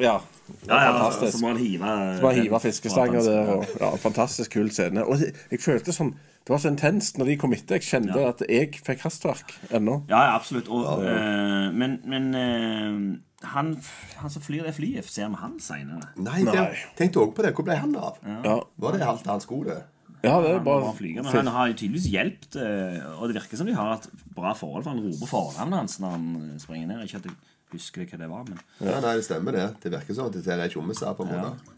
Ja. 0.00 0.20
Ja, 0.68 0.80
ja, 0.84 0.90
fantastisk. 0.92 1.32
så 1.36 1.40
må 1.42 1.48
han 1.52 1.60
hive 1.62 1.92
Så 2.16 2.22
bare 2.24 2.34
hive 2.40 2.60
fiskestanger 2.60 3.22
der. 3.26 3.52
Og, 3.56 3.64
ja, 3.80 3.90
fantastisk 4.02 4.52
kul 4.56 4.70
scene. 4.74 5.04
Og 5.06 5.20
jeg, 5.20 5.32
jeg 5.50 5.60
følte 5.64 5.92
sånn 5.96 6.12
Det 6.40 6.54
var 6.54 6.58
så 6.62 6.70
intenst 6.72 7.18
når 7.20 7.26
de 7.30 7.36
kom 7.36 7.52
etter. 7.52 7.76
Jeg 7.78 7.84
kjente 7.88 8.16
Ja. 8.18 8.28
at 8.32 8.40
jeg 8.48 8.70
fikk 8.86 9.02
hastverk 9.04 9.52
ennå. 9.76 10.00
Ja, 10.08 10.22
ja, 10.30 10.34
absolutt. 10.38 10.68
Og, 10.72 11.04
eh, 11.04 11.70
men 11.76 11.98
men 12.08 12.34
øh, 12.34 13.18
han, 13.54 13.76
han 14.16 14.30
som 14.32 14.42
flyr 14.42 14.64
det 14.66 14.74
flyet, 14.74 15.04
ser 15.08 15.28
vi 15.28 15.36
han 15.40 15.58
seinere? 15.60 16.08
Nei, 16.16 16.42
Nei. 16.44 16.54
Jeg 16.56 16.76
tenkte 16.98 17.20
også 17.22 17.36
på 17.36 17.42
det. 17.46 17.52
Hvor 17.54 17.64
ble 17.68 17.76
han 17.80 17.94
av? 17.96 18.16
Ja. 18.44 18.58
Var 18.80 18.96
det 18.96 19.06
halvt 19.06 19.26
hans 19.26 19.46
gode? 19.46 19.76
det? 19.76 19.82
ja, 20.24 20.34
det 20.44 20.50
er 20.50 20.58
bare 20.64 20.84
Han, 20.84 20.96
flyger, 20.96 21.22
men 21.24 21.32
han 21.32 21.46
har 21.46 21.68
jo 21.70 21.74
tydeligvis 21.80 22.08
hjulpet, 22.12 22.56
eh, 22.60 22.98
og 23.20 23.28
det 23.30 23.38
virker 23.38 23.56
som 23.56 23.66
de 23.70 23.72
har 23.74 23.94
et 23.94 24.08
bra 24.36 24.50
forhold, 24.52 24.82
for 24.84 24.90
han 24.92 25.00
roper 25.00 25.30
fornavnet 25.30 25.78
hans 25.78 25.94
når 26.02 26.10
han 26.10 26.26
springer 26.60 26.90
ned. 26.90 27.06
Ikke 27.06 27.16
at 27.22 27.24
jeg 27.30 27.36
husker 27.76 28.06
hva 28.06 28.18
det 28.22 28.30
var, 28.30 28.48
men 28.48 28.58
Ja, 28.80 29.00
nei, 29.00 29.16
det 29.18 29.26
stemmer 29.26 29.56
det. 29.56 29.66
Det 29.82 29.92
virker 29.92 30.16
som 30.16 30.30
at 30.30 30.38
det 30.38 30.56
er 30.56 30.72
tjommiser, 30.72 31.14
på 31.16 31.26
en 31.26 31.34
måte. 31.34 31.76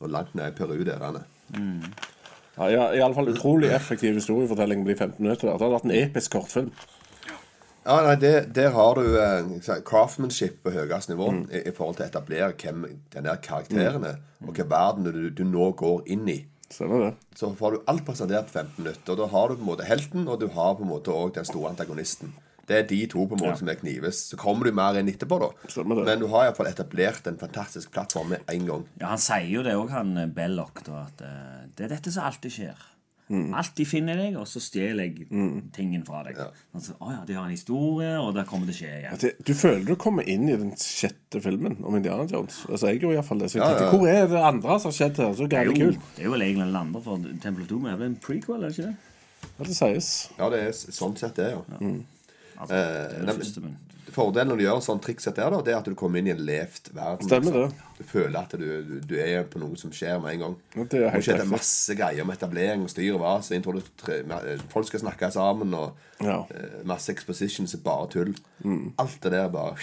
Og 0.00 0.10
langt 0.12 0.34
ned 0.36 0.52
i 0.52 0.56
Peru 0.56 0.76
der 0.84 1.00
han 1.02 1.16
er. 1.22 1.26
ja, 2.58 2.68
ja, 2.72 2.84
i 2.92 3.00
alle 3.04 3.14
fall 3.16 3.28
utrolig 3.32 3.70
effektiv 3.72 4.14
historiefortelling 4.14 4.84
på 4.84 4.92
de 4.92 4.96
15 4.96 5.22
minutter. 5.22 5.48
der. 5.48 5.56
Det 5.56 5.66
hadde 5.66 5.76
vært 5.76 5.88
en 5.90 5.96
episk 5.96 6.36
kortfilm. 6.36 6.70
Ja, 7.86 8.00
nei, 8.02 8.16
det, 8.18 8.54
Der 8.54 8.72
har 8.74 8.94
du 8.98 9.04
eh, 9.14 9.80
craftsmanship 9.86 10.62
på 10.64 10.72
høyeste 10.74 11.12
nivå 11.14 11.28
i, 11.54 11.60
i 11.68 11.72
forhold 11.74 11.96
til 11.96 12.06
å 12.06 12.08
etablere 12.08 12.52
hvem 12.58 12.82
denne 13.14 13.28
der 13.28 13.36
karakteren 13.44 14.04
er, 14.08 14.16
og 14.42 14.48
hvilken 14.50 14.70
verden 14.72 15.06
du, 15.06 15.28
du 15.30 15.44
nå 15.46 15.68
går 15.78 16.02
inn 16.10 16.26
i. 16.32 16.40
Stemmer 16.66 17.04
det. 17.04 17.12
Så 17.38 17.52
får 17.54 17.76
du 17.76 17.84
alt 17.86 18.02
presentert 18.08 18.48
på 18.50 18.58
15 18.58 18.82
minutter. 18.82 19.12
Og 19.12 19.20
da 19.20 19.28
har 19.30 19.48
du 19.48 19.54
på 19.54 19.62
en 19.62 19.70
måte 19.70 19.86
helten, 19.86 20.26
og 20.26 20.40
du 20.40 20.48
har 20.56 20.74
på 20.74 20.82
en 20.82 20.90
måte 20.90 21.14
også 21.14 21.36
den 21.38 21.46
store 21.52 21.70
antagonisten. 21.70 22.34
Det 22.66 22.76
er 22.80 22.86
de 22.90 23.00
to 23.06 23.26
på 23.30 23.36
en 23.36 23.44
måte 23.44 23.60
som 23.60 23.68
er 23.70 23.78
knives. 23.78 24.24
Så 24.32 24.36
kommer 24.40 24.66
du 24.66 24.72
mer 24.74 24.98
inn 24.98 25.06
etterpå, 25.12 25.38
da. 25.44 25.52
Stemmer 25.70 26.00
det. 26.00 26.08
Men 26.08 26.24
du 26.24 26.26
har 26.32 26.48
iallfall 26.48 26.66
etablert 26.72 27.26
en 27.30 27.38
fantastisk 27.38 27.92
plattform 27.94 28.32
med 28.34 28.42
en 28.50 28.66
gang. 28.66 28.84
Ja, 29.00 29.12
han 29.14 29.22
sier 29.22 29.46
jo 29.52 29.62
det 29.62 29.76
òg, 29.78 29.90
han 29.94 30.16
Bellock, 30.34 30.82
da, 30.88 31.04
at 31.06 31.22
eh, 31.22 31.64
det 31.78 31.86
er 31.86 31.94
dette 31.96 32.10
som 32.14 32.26
alltid 32.26 32.50
skjer. 32.58 32.84
Alltid 33.26 33.88
finner 33.90 34.14
jeg 34.14 34.28
deg, 34.32 34.36
og 34.38 34.46
så 34.46 34.60
stjeler 34.62 35.08
jeg 35.08 35.24
tingen 35.74 36.04
fra 36.06 36.20
deg. 36.22 36.36
Altså, 36.78 36.92
å 37.02 37.08
ja, 37.10 37.24
de 37.26 37.34
har 37.34 37.48
en 37.48 37.50
historie, 37.56 38.12
og 38.22 38.28
det 38.36 38.44
kommer 38.46 38.68
til 38.70 38.76
å 38.76 38.78
skje 38.78 38.90
igjen. 39.00 39.16
Det, 39.18 39.32
du 39.48 39.50
føler 39.58 39.82
du 39.88 39.96
kommer 39.98 40.28
inn 40.30 40.44
i 40.46 40.54
den 40.60 40.70
sjette 40.78 41.40
filmen 41.42 41.74
om 41.82 41.96
Indiana 41.98 42.22
Jones. 42.30 42.60
Altså, 42.70 42.92
jeg 42.92 43.00
gjorde 43.02 43.16
iallfall 43.18 43.42
det. 43.42 43.48
Så 43.50 43.58
jeg 43.58 43.64
Ja, 43.64 43.72
tenkte, 43.72 43.88
ja. 43.88 43.96
hvor 43.98 44.12
er 44.12 44.30
det 44.30 44.44
andre 44.52 44.76
som 44.78 44.92
har 44.92 44.98
skjedd 45.00 45.18
her? 45.24 45.34
Så 45.40 45.48
Det 45.50 45.58
gærent 45.58 45.80
kult. 45.82 46.06
det 46.14 46.22
er 46.22 46.28
jo 46.30 46.34
vel 46.36 46.46
egentlig 46.46 46.68
en 46.68 46.78
andre, 46.84 47.02
for 47.02 47.26
Temple 47.42 47.66
of 47.66 47.68
Doom 47.74 47.86
er 47.90 47.98
vel 47.98 48.06
en 48.12 48.16
prequel, 48.28 48.62
er 48.62 48.68
det 48.70 48.78
ikke 48.78 48.90
det? 48.92 48.96
Ja, 49.58 49.64
det 49.72 49.76
sies. 49.82 50.12
Ja, 50.38 50.50
det 50.54 50.62
er 50.68 50.78
sånn 51.00 51.18
sett 51.18 51.34
det, 51.42 51.50
ja. 51.56 51.90
Altså, 52.56 52.74
det 52.74 53.18
er 53.18 53.20
nei, 53.22 53.26
det 53.32 53.36
første, 53.42 53.60
men 53.66 53.76
Fordelen 54.16 54.48
når 54.48 54.56
du 54.56 54.62
gjør 54.64 54.78
sånn 54.86 55.00
triks 55.02 55.26
der, 55.28 55.50
da, 55.52 55.58
det 55.66 55.72
er 55.74 55.80
at 55.82 55.88
du 55.90 55.94
kommer 55.98 56.20
inn 56.22 56.28
i 56.30 56.32
en 56.32 56.38
levd 56.46 56.92
verden. 56.94 57.26
Stemmer 57.26 57.52
liksom. 57.52 57.74
det. 57.74 57.96
Du 57.98 58.04
føler 58.08 58.38
at 58.38 58.54
du, 58.56 58.64
du, 58.86 58.94
du 59.10 59.14
er 59.20 59.42
på 59.50 59.60
noe 59.60 59.76
som 59.76 59.90
skjer 59.92 60.20
med 60.22 60.36
en 60.36 60.44
gang. 60.44 60.54
Ja, 60.76 60.84
det 60.94 61.00
er 61.02 61.10
helt 61.16 61.28
det 61.42 61.48
masse 61.50 61.96
greier 61.98 62.22
om 62.24 62.30
etablering 62.32 62.86
og 62.86 62.92
styr 62.94 63.18
og 63.18 63.20
vas. 63.26 63.50
introdu- 63.52 63.82
Folk 64.72 64.88
skal 64.88 65.02
snakke 65.04 65.28
sammen, 65.34 65.74
og 65.76 66.24
Ja. 66.24 66.38
uh, 66.48 66.80
masse 66.88 67.12
expositions 67.12 67.74
er 67.76 67.82
bare 67.84 68.08
tull. 68.14 68.32
Alt 68.96 69.18
det 69.26 69.32
der 69.36 69.50
bare 69.52 69.76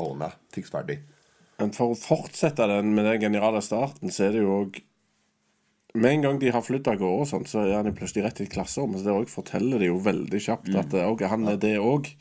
ordna. 0.00 0.32
Fiks 0.56 0.72
ferdig. 0.72 0.98
Men 1.60 1.70
for 1.76 1.92
å 1.92 1.98
fortsette 2.00 2.66
den 2.66 2.94
med 2.96 3.04
den 3.04 3.20
geniale 3.28 3.60
starten, 3.62 4.10
så 4.10 4.24
er 4.30 4.32
det 4.34 4.40
jo 4.42 4.64
òg 4.64 4.80
Med 5.94 6.10
en 6.12 6.22
gang 6.22 6.36
de 6.38 6.50
har 6.54 6.62
flydd 6.62 6.86
av 6.88 7.00
gårde, 7.00 7.24
og 7.24 7.30
sånt, 7.30 7.48
så 7.50 7.64
er 7.64 7.80
han 7.80 7.94
plutselig 7.96 8.24
rett 8.28 8.42
i 8.42 8.46
et 8.46 8.52
klasserom. 8.52 8.94
Så 8.94 9.06
det 9.06 9.14
også 9.14 9.40
forteller 9.40 9.82
de 9.82 9.88
jo 9.90 9.96
veldig 10.04 10.42
kjapt 10.42 10.70
at 10.70 10.92
mm. 10.94 11.00
okay, 11.10 11.30
han 11.32 11.48
er 11.50 11.58
det 11.60 11.78
òg. 11.82 12.12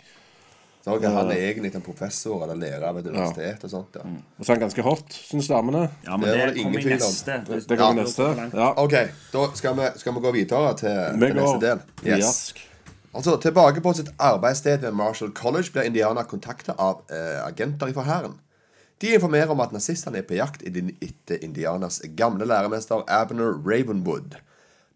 Han 0.89 1.29
er 1.29 1.35
egentlig 1.35 1.75
en 1.75 1.83
professor 1.85 2.43
eller 2.45 2.57
lærer 2.57 2.93
ved 2.95 3.05
et 3.05 3.11
universitet 3.11 3.65
og 3.67 3.71
sånt. 3.73 3.97
Ja. 3.99 4.05
Og 4.39 4.45
så 4.45 4.51
er 4.51 4.55
han 4.55 4.63
ganske 4.63 4.85
hot, 4.85 5.17
syns 5.27 5.49
damene. 5.51 5.83
Ja, 6.05 6.17
men 6.17 6.29
Det 6.29 6.37
det, 6.37 6.47
det 6.55 6.63
kommer 6.63 6.79
i 6.79 6.95
neste. 6.95 7.35
Det, 7.45 7.59
det 7.69 7.77
kommer 7.77 8.01
Ja. 8.01 8.07
neste. 8.07 8.49
Ja. 8.53 8.71
OK, 8.83 8.95
da 9.33 9.45
skal 9.59 9.77
vi, 9.77 9.91
skal 9.99 10.15
vi 10.15 10.19
gå 10.25 10.31
videre 10.31 10.73
til, 10.79 10.97
Vi 11.19 11.27
til 11.27 11.35
neste 11.35 11.61
del. 11.67 11.79
Yes. 12.05 12.25
jask. 12.25 12.65
Altså, 13.13 13.37
Tilbake 13.41 13.81
på 13.81 13.93
sitt 13.93 14.09
arbeidssted 14.19 14.81
ved 14.81 14.91
Marshall 14.91 15.31
College 15.31 15.71
blir 15.73 15.83
Indiana 15.83 16.23
kontakta 16.23 16.73
av 16.77 17.01
eh, 17.09 17.45
agenter 17.45 17.93
fra 17.93 18.03
hæren. 18.03 18.39
De 18.99 19.13
informerer 19.15 19.51
om 19.53 19.61
at 19.63 19.71
nazistene 19.71 20.19
er 20.19 20.25
på 20.27 20.35
jakt 20.35 20.65
etter 20.67 21.39
Indianas 21.43 22.01
gamle 22.19 22.43
læremester 22.49 23.05
Abner 23.07 23.53
Ravenwood. 23.63 24.35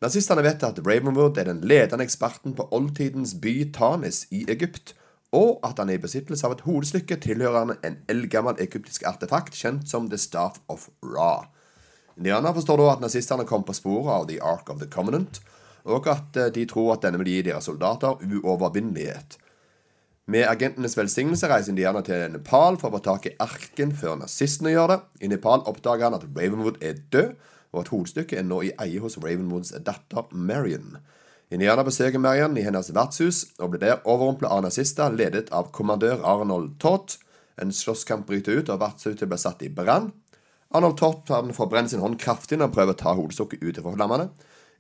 Nazistene 0.03 0.43
vet 0.43 0.65
at 0.67 0.81
Ravenwood 0.83 1.37
er 1.39 1.47
den 1.47 1.61
ledende 1.63 2.03
eksperten 2.03 2.51
på 2.57 2.65
oldtidens 2.75 3.37
by 3.39 3.53
Tanis 3.71 4.25
i 4.35 4.43
Egypt, 4.51 4.91
og 5.31 5.63
at 5.63 5.79
han 5.79 5.89
er 5.89 5.97
i 5.97 6.03
besittelse 6.03 6.43
av 6.43 6.57
et 6.57 6.65
hodestykke 6.65 7.15
tilhørende 7.23 7.77
en 7.87 7.95
eldgammel 8.11 8.59
egyptisk 8.61 9.07
artefakt 9.07 9.55
kjent 9.55 9.87
som 9.89 10.11
The 10.11 10.19
Staff 10.19 10.59
of 10.67 10.89
Ra. 10.99 11.47
Indianerne 12.19 12.53
forstår 12.59 12.83
da 12.83 12.89
at 12.91 13.05
nazistene 13.07 13.47
kom 13.47 13.63
på 13.63 13.73
sporet 13.77 14.11
av 14.17 14.27
The 14.27 14.41
Ark 14.43 14.67
of 14.69 14.83
the 14.83 14.89
Covenant, 14.91 15.39
og 15.87 16.11
at 16.11 16.35
eh, 16.35 16.51
de 16.51 16.67
tror 16.67 16.93
at 16.93 17.07
denne 17.07 17.23
vil 17.23 17.31
gi 17.31 17.39
deres 17.47 17.71
soldater 17.71 18.19
uovervinnelighet. 18.19 19.39
Med 20.31 20.45
agentenes 20.47 20.93
velsignelse 20.95 21.49
reiser 21.51 21.73
Indiana 21.73 21.99
til 22.05 22.29
Nepal 22.31 22.77
for 22.79 22.87
å 22.87 22.95
få 22.95 22.99
tak 23.03 23.25
i 23.27 23.33
arken 23.43 23.89
før 23.91 24.21
nazistene 24.21 24.71
gjør 24.71 24.93
det. 24.93 24.97
I 25.19 25.29
Nepal 25.33 25.65
oppdager 25.67 26.07
han 26.07 26.15
at 26.15 26.23
Ravenwood 26.29 26.79
er 26.79 27.01
død, 27.11 27.33
og 27.73 27.81
at 27.81 27.91
hovedstykket 27.91 28.39
er 28.39 28.47
nå 28.47 28.61
i 28.63 28.71
eie 28.85 29.01
hos 29.03 29.17
Ravenwoods 29.19 29.73
datter 29.83 30.31
Marion. 30.31 30.95
Indiana 31.51 31.83
besøker 31.83 32.23
Marion 32.23 32.55
i 32.55 32.63
hennes 32.63 32.93
vertshus 32.95 33.43
og 33.59 33.73
blir 33.73 33.83
der 33.83 34.07
overrumplet 34.07 34.47
av 34.47 34.63
nazister 34.63 35.11
ledet 35.11 35.51
av 35.51 35.73
kommandør 35.75 36.23
Arnold 36.23 36.77
Toth. 36.79 37.19
En 37.59 37.75
slåsskamp 37.75 38.23
bryter 38.29 38.63
ut, 38.63 38.71
og 38.71 38.79
vertshuset 38.79 39.27
blir 39.27 39.43
satt 39.43 39.67
i 39.67 39.73
brann. 39.75 40.13
Arnold 40.71 41.01
Toth 41.03 41.27
får 41.27 41.69
brenne 41.69 41.91
sin 41.91 42.01
hånd 42.01 42.15
kraftig 42.21 42.61
når 42.61 42.69
han 42.69 42.77
prøver 42.79 42.95
å 42.95 43.01
ta 43.03 43.19
hodestykket 43.19 43.59
ut 43.59 43.83
fra 43.83 43.97
flammene. 43.99 44.31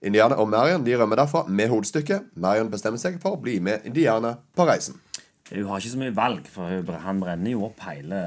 Indiana 0.03 0.39
og 0.39 0.47
Marion 0.55 0.87
de 0.87 0.95
rømmer 0.95 1.19
derfra 1.19 1.43
med 1.51 1.67
hodestykket. 1.73 2.31
Marion 2.39 2.71
bestemmer 2.71 3.01
seg 3.01 3.19
for 3.19 3.35
å 3.35 3.43
bli 3.43 3.59
med 3.59 3.83
Indiana 3.91 4.37
på 4.55 4.71
reisen. 4.71 5.02
Hun 5.51 5.65
har 5.67 5.81
ikke 5.81 5.91
så 5.91 5.99
mye 5.99 6.15
valg, 6.15 6.47
for 6.49 6.95
han 7.03 7.19
brenner 7.19 7.51
jo 7.51 7.65
opp 7.67 7.83
hele 7.83 8.21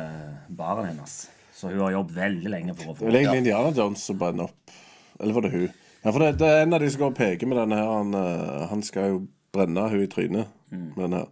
baren 0.52 0.90
hennes. 0.90 1.14
Så 1.56 1.70
hun 1.72 1.80
har 1.80 1.94
jobbet 1.94 2.18
veldig 2.18 2.52
lenge 2.52 2.74
for 2.76 2.90
å 2.90 2.92
Det 2.92 2.98
få 2.98 3.06
er 3.06 3.10
vel 3.10 3.18
egentlig 3.22 3.42
Indiana 3.44 3.72
Jones 3.78 4.04
som 4.04 4.18
brenner 4.20 4.50
opp. 4.50 4.76
Eller 5.20 5.36
var 5.36 5.46
det 5.46 5.52
hun? 5.54 5.70
Ja, 6.02 6.12
for 6.12 6.22
det, 6.22 6.28
det 6.42 6.50
er 6.52 6.62
en 6.66 6.76
av 6.76 6.82
de 6.84 6.90
som 6.92 7.00
går 7.00 7.14
og 7.14 7.16
peker 7.16 7.48
med 7.50 7.58
denne 7.62 7.78
her. 7.80 7.88
Han, 7.88 8.12
eh, 8.20 8.66
han 8.70 8.84
skal 8.84 9.08
jo 9.14 9.22
brenne 9.56 9.88
hun 9.90 10.04
i 10.04 10.10
trynet 10.12 10.52
med 10.70 11.00
den 11.00 11.16
her. 11.16 11.26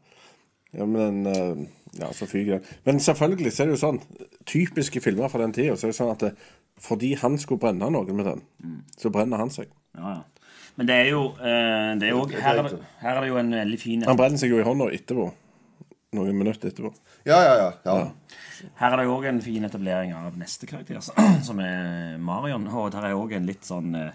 Ja, 0.75 0.87
men 0.89 1.01
den 1.03 1.27
eh, 1.31 1.67
Ja, 2.01 2.09
så 2.17 2.27
fyker 2.27 2.57
den. 2.57 2.73
Men 2.89 3.01
selvfølgelig 3.05 3.53
så 3.55 3.63
er 3.63 3.69
det 3.69 3.77
jo 3.77 3.83
sånn 3.85 4.01
Typiske 4.51 4.99
filmer 5.05 5.31
fra 5.31 5.45
den 5.45 5.53
tida, 5.55 5.77
så 5.79 5.87
er 5.87 5.93
det 5.93 5.99
sånn 6.01 6.11
at 6.11 6.25
det, 6.25 6.33
fordi 6.83 7.13
han 7.21 7.39
skulle 7.39 7.63
brenne 7.63 7.87
noen 7.95 8.17
med 8.19 8.27
den, 8.27 8.43
så 8.99 9.13
brenner 9.15 9.41
han 9.41 9.53
seg. 9.55 9.71
Ja, 9.97 10.17
ja. 10.19 10.51
Men 10.75 10.89
det 10.91 10.97
er 11.05 11.09
jo, 11.13 11.23
eh, 11.39 11.93
det 12.01 12.09
er 12.09 12.13
jo 12.17 12.25
her, 12.33 12.59
er 12.59 12.67
det, 12.67 12.81
her 12.99 13.15
er 13.15 13.23
det 13.23 13.31
jo 13.31 13.39
en 13.39 13.55
veldig 13.55 13.79
fin 13.79 14.03
Han 14.09 14.19
brenner 14.19 14.43
seg 14.43 14.51
jo 14.51 14.59
i 14.59 14.67
hånda 14.67 14.91
etterpå. 14.97 15.29
Noen 16.15 16.37
minutter 16.39 16.71
etterpå. 16.71 16.93
Ja, 17.27 17.41
ja, 17.43 17.55
ja. 17.59 17.71
ja. 17.85 18.69
Her 18.81 18.95
er 18.95 19.03
det 19.03 19.11
òg 19.11 19.27
en 19.29 19.43
fin 19.45 19.67
etablering 19.67 20.15
av 20.17 20.39
neste 20.41 20.69
karakter, 20.71 21.03
som 21.49 21.61
er 21.63 22.17
Marion. 22.23 22.69
Og 22.71 22.93
der 22.95 23.11
er 23.11 23.19
òg 23.19 23.35
en 23.37 23.49
litt 23.49 23.67
sånn 23.67 23.97
eh, 23.99 24.15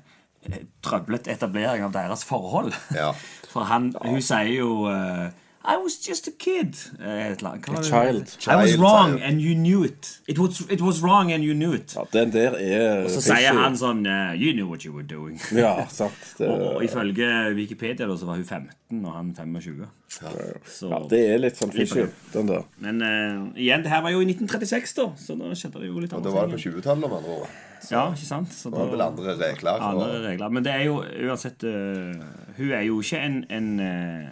trøblete 0.85 1.33
etablering 1.33 1.85
av 1.87 1.93
deres 1.95 2.25
forhold. 2.27 2.73
Ja. 2.95 3.11
For 3.51 3.67
han, 3.69 3.91
hun 4.05 4.21
sier 4.23 4.53
jo 4.53 4.87
eh, 4.91 5.29
I 5.65 5.75
was 5.75 6.07
just 6.07 6.27
a 6.27 6.31
kid. 6.31 6.75
Eh, 6.99 7.31
et 7.31 7.39
eller 7.39 7.49
annet. 7.49 7.65
Hva 7.65 7.83
child. 7.83 8.37
I 8.47 8.55
was 8.55 8.77
wrong, 8.77 9.19
and 9.19 9.41
you 9.41 9.55
knew 9.55 9.83
it. 9.83 10.21
It 10.27 10.39
was, 10.39 10.61
it 10.69 10.81
was 10.81 11.01
wrong, 11.03 11.31
and 11.31 11.43
you 11.43 11.53
knew 11.53 11.73
it. 11.73 11.95
Ja, 11.95 12.05
den 12.13 12.31
der 12.31 12.55
er 12.55 13.09
Så 13.09 13.21
sier 13.21 13.53
han 13.53 13.75
sånn 13.75 14.05
eh, 14.07 14.39
You 14.39 14.53
knew 14.53 14.69
what 14.71 14.85
you 14.85 14.93
were 14.95 15.03
doing. 15.03 15.39
Ja, 15.51 15.85
sant. 15.91 16.15
Det, 16.37 16.47
Og, 16.51 16.77
og 16.77 16.83
ifølge 16.83 17.27
Wikipedia 17.55 18.07
da, 18.07 18.15
så 18.17 18.29
var 18.29 18.39
hun 18.39 18.45
15 18.45 19.05
og 19.05 19.11
han 19.13 19.35
25. 19.35 19.87
Så, 20.09 20.87
ja, 20.89 20.99
det 21.11 21.19
er 21.29 21.41
litt 21.43 21.59
sånn 21.59 21.71
fishy, 21.75 22.07
den 22.33 22.47
der. 22.49 22.63
Men 22.81 23.03
uh, 23.03 23.59
igjen, 23.59 23.83
det 23.85 23.91
her 23.91 24.01
var 24.05 24.15
jo 24.15 24.23
i 24.23 24.29
1936, 24.31 24.95
da, 24.97 25.09
så 25.19 25.35
da 25.37 25.51
skjedde 25.53 25.83
det 25.83 25.91
jo 25.91 25.99
litt 26.01 26.15
Og 26.15 26.21
andre 26.21 26.31
da 26.31 26.37
var 26.39 26.47
det 26.49 26.57
på 26.57 26.63
20-tallet, 26.65 27.03
med 27.03 27.17
andre 27.19 27.35
ord. 27.43 27.57
Ja, 27.91 28.07
ikke 28.11 28.27
sant? 28.27 28.53
Så 28.55 28.71
var 28.73 28.89
vel 28.91 29.03
andre 29.03 29.35
regler. 29.39 29.83
Andre 29.91 30.23
regler. 30.25 30.51
Men 30.55 30.65
det 30.65 30.73
er 30.73 30.87
jo 30.87 30.99
uansett 31.03 31.63
uh, 31.63 32.23
Hun 32.57 32.71
er 32.75 32.83
jo 32.87 32.99
ikke 33.03 33.21
en, 33.23 33.37
en, 33.55 33.69
eh, 33.79 34.31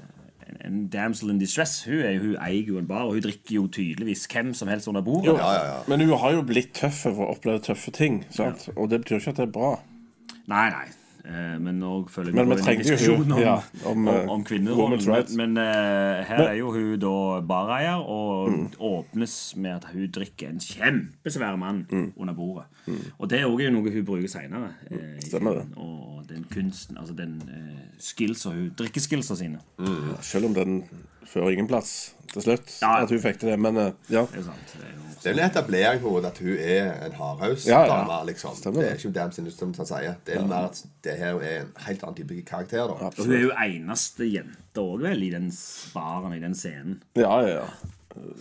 en- 0.67 0.87
damsel 0.93 1.31
in 1.33 1.39
distress. 1.41 1.79
Hun, 1.87 1.99
er, 2.05 2.19
hun 2.21 2.35
eier 2.43 2.67
jo 2.73 2.77
en 2.77 2.87
bar, 2.89 3.07
og 3.07 3.15
hun 3.17 3.21
drikker 3.25 3.55
jo 3.57 3.65
tydeligvis 3.67 4.27
hvem 4.31 4.53
som 4.53 4.67
helst 4.71 4.87
under 4.91 5.01
bordet. 5.01 5.31
Jo, 5.31 5.37
Ja, 5.39 5.51
ja, 5.57 5.65
ja. 5.73 5.79
Men 5.87 6.03
hun 6.05 6.13
har 6.19 6.31
jo 6.37 6.43
blitt 6.47 6.73
tøff 6.77 7.01
for 7.07 7.23
å 7.25 7.31
oppleve 7.35 7.63
tøffe 7.65 7.91
ting. 7.95 8.21
Sant? 8.29 8.69
Og 8.75 8.89
det 8.91 9.01
betyr 9.05 9.19
ikke 9.21 9.33
at 9.35 9.41
det 9.41 9.47
er 9.47 9.53
bra. 9.59 9.73
Nei, 10.47 10.69
nei. 10.75 10.85
Eh, 11.27 11.57
men 11.59 11.75
nå 11.81 12.07
føler 12.07 12.31
jeg 12.31 12.35
Men 12.37 12.49
vi 12.53 12.55
i 12.55 12.63
trenger 12.63 12.83
jo 12.85 12.93
diskusjon 12.95 13.31
om, 13.35 13.39
ja, 13.41 13.55
om, 13.85 14.07
om, 14.07 14.29
om, 14.31 14.39
eh, 14.41 14.45
kvinnerollen. 14.47 15.01
Men, 15.35 15.51
men 15.53 15.57
uh, 15.59 16.23
her 16.29 16.43
er 16.45 16.53
jo 16.61 16.69
hun 16.71 16.93
da 17.03 17.41
bareier, 17.49 17.99
og 17.99 18.47
Mm. 18.47 18.69
åpnes 18.79 19.33
med 19.57 19.71
at 19.75 19.85
hun 19.91 20.07
drikker 20.15 20.47
en 20.49 20.59
kjempesvær 20.63 21.57
mann 21.59 21.85
Mm. 21.91 22.13
under 22.15 22.33
bordet. 22.33 22.63
Og 23.19 23.29
det 23.29 23.41
er 23.41 23.45
òg 23.49 23.65
noe 23.73 23.91
hun 23.91 24.05
bruker 24.05 24.27
seinere. 24.31 24.69
Eh, 24.89 25.19
Stemmer 25.27 25.53
det. 25.59 25.65
og 25.75 26.23
den 26.29 26.45
kunsten, 26.53 26.97
altså 26.97 27.13
den 27.17 27.41
uh, 27.43 27.83
skillsa 27.99 28.49
hun 28.55 28.71
drikkeskillsa 28.79 29.35
sine. 29.35 29.59
Selv 30.21 30.45
om 30.45 30.53
den 30.53 30.83
før 31.27 31.49
ingen 31.53 31.67
plass 31.69 32.13
til 32.33 32.43
slutt. 32.43 32.71
Ja. 32.81 32.93
At 33.03 33.11
hun 33.13 33.19
fikk 33.23 33.39
til 33.41 33.49
det, 33.53 33.59
men 33.59 33.77
eh, 33.81 33.91
ja. 34.11 34.25
Det 34.31 34.39
er 34.39 34.41
jo 34.43 34.47
sant. 34.49 34.73
Det 34.77 34.83
er 34.85 34.93
jo 34.93 35.03
Det 35.17 35.31
er 35.31 35.33
jo 35.33 35.39
en 35.41 35.49
etablering 35.49 36.01
på 36.03 36.11
at 36.29 36.37
hun 36.43 36.57
er 36.61 36.89
en 37.07 37.15
hardhausdame, 37.17 37.87
Ja, 37.89 38.01
ja. 38.11 38.23
liksom. 38.27 38.55
Stemmer 38.55 38.81
Det 38.81 38.87
er 38.89 38.93
det. 38.95 39.03
ikke 39.05 39.13
Damn 39.19 39.31
sin 39.35 39.51
som 39.51 39.73
sier. 39.73 40.15
Det 40.27 40.35
er 40.37 40.45
mer 40.47 40.67
at 40.69 40.81
det 41.03 41.15
her 41.17 41.39
er 41.41 41.61
en 41.63 41.71
helt 41.87 42.03
annen 42.03 42.15
type 42.19 42.41
karakter, 42.47 42.87
da. 42.87 43.09
Og 43.09 43.23
hun 43.25 43.33
er 43.33 43.41
jo 43.47 43.51
eneste 43.65 44.27
jente 44.29 44.83
òg, 44.83 45.01
vel, 45.01 45.23
i 45.23 45.31
den 45.33 45.49
baren, 45.93 46.33
i 46.37 46.39
den 46.43 46.55
scenen. 46.55 47.01
ja, 47.15 47.33
ja, 47.41 47.61
ja. 47.61 47.67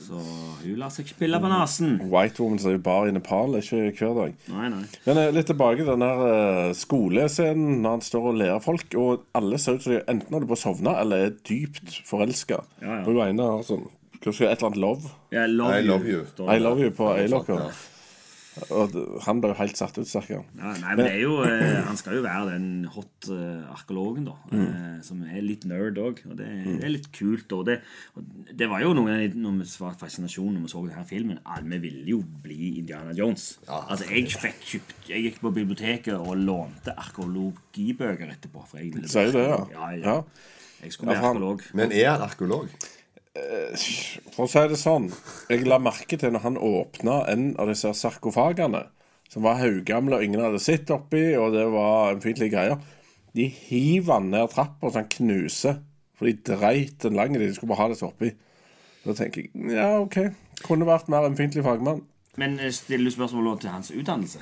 Så 0.07 0.21
hun 0.21 0.77
lar 0.81 0.91
seg 0.95 1.07
ikke 1.07 1.19
pille 1.25 1.41
på 1.43 1.51
nesen. 1.51 1.97
White 2.13 2.43
Woman 2.43 2.61
som 2.63 2.71
er 2.71 2.77
jo 2.77 2.83
bare 2.87 3.09
i 3.11 3.15
Nepal, 3.17 3.57
ikke 3.61 3.81
hver 3.99 4.15
dag. 4.21 4.37
Nei, 4.53 4.69
nei. 4.75 4.83
Men 5.07 5.21
eh, 5.23 5.31
litt 5.35 5.49
tilbake 5.51 5.83
til 5.83 5.91
den 5.93 6.05
her 6.07 6.23
eh, 6.31 6.71
skolescenen 6.79 7.81
når 7.83 7.97
han 7.97 8.05
står 8.07 8.31
og 8.31 8.39
ler 8.43 8.59
folk, 8.65 8.97
og 9.01 9.27
alle 9.37 9.59
ser 9.63 9.79
ut 9.79 9.87
som 9.87 9.97
de 9.97 10.01
enten 10.05 10.37
holder 10.37 10.51
på 10.53 10.59
å 10.59 10.63
sovne 10.67 10.97
eller 11.01 11.27
er 11.29 11.37
dypt 11.49 12.01
forelska. 12.09 12.63
Ja, 12.83 13.01
ja. 13.01 13.03
Og 13.05 13.13
hun 13.15 13.23
ene 13.29 13.51
har 13.57 13.67
sånn 13.67 13.87
hva 14.27 14.33
skal 14.35 14.49
jeg, 14.49 14.57
Et 14.57 14.59
eller 14.59 14.71
annet 14.73 14.81
love. 14.83 15.11
I 15.31 15.45
love, 15.47 15.75
I 15.77 15.85
love 15.87 16.09
you. 16.11 16.23
I 16.51 16.59
love 16.59 16.83
you 16.83 16.91
på 16.97 17.13
A-locker. 17.15 17.61
ja. 17.69 17.96
Og 18.73 18.95
han 19.27 19.41
ble 19.43 19.51
jo 19.53 19.57
helt 19.59 19.77
satt 19.77 19.99
ut, 19.99 20.09
stakkar. 20.09 20.45
Ja, 20.57 20.71
nei, 20.81 20.95
men 20.97 21.03
det 21.03 21.11
er 21.13 21.21
jo 21.21 21.35
eh, 21.45 21.83
Han 21.85 21.99
skal 22.01 22.17
jo 22.17 22.23
være 22.25 22.55
den 22.55 22.87
hot 22.89 23.29
eh, 23.33 23.67
arkeologen, 23.75 24.25
da. 24.31 24.37
Mm. 24.49 24.63
eh, 24.65 24.95
som 25.05 25.21
er 25.27 25.45
litt 25.45 25.67
nerd 25.69 26.01
òg. 26.01 26.23
Og 26.31 26.39
det, 26.39 26.49
det 26.65 26.87
er 26.89 26.95
litt 26.95 27.11
kult. 27.17 27.53
Og 27.53 27.67
det, 27.69 27.79
og 28.17 28.25
det 28.57 28.71
var 28.73 28.85
jo 28.85 28.95
noe 28.97 29.19
av 29.21 29.37
med 29.59 29.69
svar 29.69 29.99
fascinasjon 30.01 30.57
når 30.57 30.65
vi 30.65 30.73
så 30.73 30.85
denne 30.87 31.07
filmen. 31.09 31.41
Alle 31.45 31.77
vi 31.77 31.83
ville 31.91 32.17
jo 32.17 32.23
bli 32.45 32.73
Indiana 32.81 33.13
Jones. 33.17 33.59
Altså, 33.69 34.09
jeg 34.09 34.33
fikk 34.33 34.67
kjøpt 34.73 35.11
Jeg 35.13 35.29
gikk 35.29 35.41
på 35.45 35.53
biblioteket 35.55 36.17
og 36.17 36.37
lånte 36.41 36.97
arkeologibøker 36.97 38.33
etterpå. 38.33 38.65
For 38.65 38.81
jeg 38.81 38.95
ville 38.97 39.11
Sier 39.13 39.33
du 39.35 39.41
det, 39.41 39.49
ja? 39.53 39.65
Ja, 39.77 39.91
ja. 39.93 40.17
Ja. 40.17 40.53
Jeg 40.81 40.93
skulle 40.95 41.13
bli 41.13 41.21
Ja, 41.21 41.29
arkeolog. 41.29 41.67
Men 41.77 41.93
er 41.93 42.15
han 42.15 42.25
arkeolog? 42.25 42.73
For 44.35 44.45
å 44.45 44.51
si 44.51 44.63
det 44.71 44.79
sånn, 44.81 45.09
jeg 45.51 45.67
la 45.69 45.79
merke 45.83 46.19
til 46.21 46.33
når 46.35 46.45
han 46.45 46.61
åpna 46.61 47.23
en 47.33 47.49
av 47.61 47.71
disse 47.71 47.93
sarkofagene, 47.97 48.85
som 49.33 49.47
var 49.47 49.59
haugamle 49.61 50.19
og 50.19 50.25
ingen 50.25 50.45
hadde 50.45 50.63
sett 50.63 50.91
oppi, 50.95 51.33
og 51.39 51.55
det 51.57 51.67
var 51.73 52.13
en 52.15 52.23
fintlig 52.23 52.53
greie, 52.55 52.77
de 53.37 53.49
hiver 53.53 54.17
han 54.17 54.31
ned 54.33 54.53
trappa 54.55 54.91
så 54.91 55.03
han 55.03 55.11
knuser. 55.13 55.81
For 56.17 56.29
de 56.29 56.39
dreit 56.49 57.03
den 57.03 57.19
lange, 57.19 57.39
de 57.39 57.51
skulle 57.53 57.75
bare 57.75 57.83
ha 57.83 57.89
det 57.93 57.99
så 57.99 58.09
oppi. 58.09 58.31
Da 59.05 59.15
tenker 59.17 59.45
jeg 59.45 59.75
ja, 59.77 59.91
OK. 60.01 60.17
Kunne 60.65 60.89
vært 60.89 61.11
mer 61.13 61.27
ømfintlig 61.29 61.65
fagmann. 61.67 62.01
Men 62.41 62.57
eh, 62.61 62.73
stiller 62.73 63.11
du 63.11 63.15
spørsmål 63.15 63.59
til 63.61 63.75
hans 63.75 63.93
utdannelse? 63.93 64.41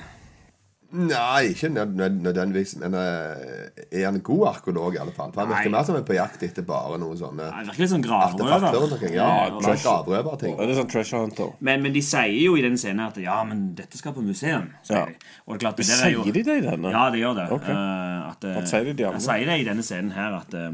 Nei, 0.91 1.49
ikke 1.51 1.67
nød- 1.73 1.95
nød- 1.97 2.21
nødvendigvis. 2.23 2.75
Men 2.79 2.93
eh, 2.93 3.69
er 3.91 4.05
han 4.05 4.15
en 4.15 4.21
god 4.21 4.47
arkeolog, 4.47 4.93
i 4.95 4.97
alle 5.01 5.11
fall? 5.11 5.31
For 5.33 5.41
Han 5.41 5.49
virker 5.49 5.69
Nei. 5.71 5.77
mer 5.79 5.83
som 5.83 5.95
en 5.97 6.05
på 6.05 6.13
jakt 6.15 6.43
etter 6.43 6.63
bare 6.63 6.97
noen 7.01 7.17
sånne 7.19 7.49
Han 7.51 7.65
virker 7.65 7.79
litt 7.83 7.91
sånn 7.91 8.03
gravrøver. 8.05 9.11
Ja, 9.11 9.47
Ja, 9.49 9.59
trash. 9.59 9.83
gravrøverting. 9.83 10.55
Det 10.57 10.69
er 10.69 10.73
sånn 10.79 10.89
Treasure 10.93 11.19
Hunter. 11.25 11.51
Men, 11.59 11.81
men 11.81 11.91
de 11.93 12.01
sier 12.01 12.31
jo 12.45 12.55
i 12.55 12.61
den 12.61 12.77
scenen 12.77 13.07
at 13.07 13.17
ja, 13.17 13.43
men 13.43 13.73
dette 13.75 13.97
skal 13.97 14.13
på 14.13 14.23
museum. 14.23 14.69
Sier 14.83 14.97
Ja. 14.99 15.05
de. 15.05 15.15
Og 15.47 15.53
det 15.53 15.63
er 15.63 15.65
klart, 15.67 15.77
det 15.77 15.87
der 15.87 16.05
er 16.05 16.11
jo, 16.13 16.23
de 16.23 16.31
det 16.43 16.47
i 16.47 16.61
denne? 16.69 16.91
Ja, 16.91 17.09
det 17.11 17.19
gjør 17.19 17.35
det. 17.41 17.51
Okay. 17.51 17.73
Uh, 17.73 18.29
at, 18.29 18.43
eh, 18.45 18.61
sier 18.65 18.83
de 18.85 18.93
de 18.93 19.03
andre? 19.09 19.19
Jeg 19.19 19.27
sier 19.27 19.45
det 19.45 19.59
i 19.59 19.69
denne 19.69 19.83
scenen 19.83 20.11
her 20.11 20.35
at 20.39 20.53
eh, 20.53 20.71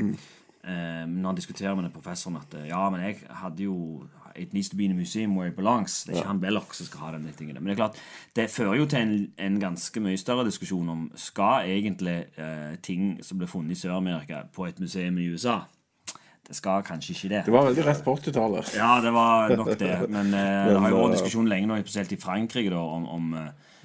eh, 0.69 1.05
Når 1.07 1.25
han 1.31 1.35
diskuterer 1.35 1.75
med 1.75 1.85
den 1.89 1.91
professoren 1.95 2.37
at 2.37 2.53
eh, 2.59 2.67
ja, 2.69 2.89
men 2.89 3.01
jeg 3.01 3.17
hadde 3.41 3.63
jo 3.63 4.03
It 4.35 4.53
needs 4.53 4.69
to 4.69 4.77
be 4.77 4.85
in 4.85 4.91
a 4.91 4.95
museum 4.95 5.35
where 5.35 5.49
it 5.49 5.55
belongs. 5.55 6.03
Det 6.03 6.13
er 6.13 6.21
ikke 6.21 6.27
han 6.27 6.41
Belloc 6.41 6.75
som 6.75 6.85
skal 6.85 6.99
ha 6.99 7.11
denne 7.17 7.33
tingen. 7.37 7.55
Men 7.59 7.65
det 7.65 7.71
er 7.71 7.81
klart, 7.83 7.99
det 8.35 8.49
fører 8.49 8.75
jo 8.75 8.85
til 8.85 8.99
en, 8.99 9.13
en 9.39 9.59
ganske 9.59 10.03
mye 10.03 10.17
større 10.17 10.45
diskusjon 10.47 10.89
om 10.89 11.11
skal 11.15 11.69
egentlig 11.69 12.17
eh, 12.37 12.79
ting 12.83 13.19
som 13.23 13.41
ble 13.41 13.47
funnet 13.47 13.77
i 13.77 13.81
Sør-Amerika, 13.81 14.45
på 14.53 14.65
et 14.65 14.79
museum 14.79 15.17
i 15.17 15.29
USA. 15.33 15.61
Det 16.51 16.57
skal 16.57 16.81
kanskje 16.83 17.13
ikke 17.15 17.29
det. 17.31 17.41
Det 17.47 17.51
var 17.55 17.63
veldig 17.69 17.83
rett 17.87 17.99
på 18.03 18.11
80-tallet. 18.17 18.73
Ja, 18.75 18.97
det 18.99 19.11
var 19.15 19.53
nok 19.55 19.69
det. 19.79 19.93
Men 20.15 20.33
eh, 20.35 20.67
det 20.67 20.75
har 20.75 20.91
jo 20.91 20.97
Men, 20.97 20.97
vært 20.97 21.05
eh, 21.05 21.13
diskusjon 21.15 21.47
lenge 21.47 21.69
nå, 21.69 21.77
spesielt 21.85 22.11
i 22.11 22.17
Frankrike, 22.19 22.73
da, 22.73 22.81
om, 22.81 23.05
om, 23.07 23.29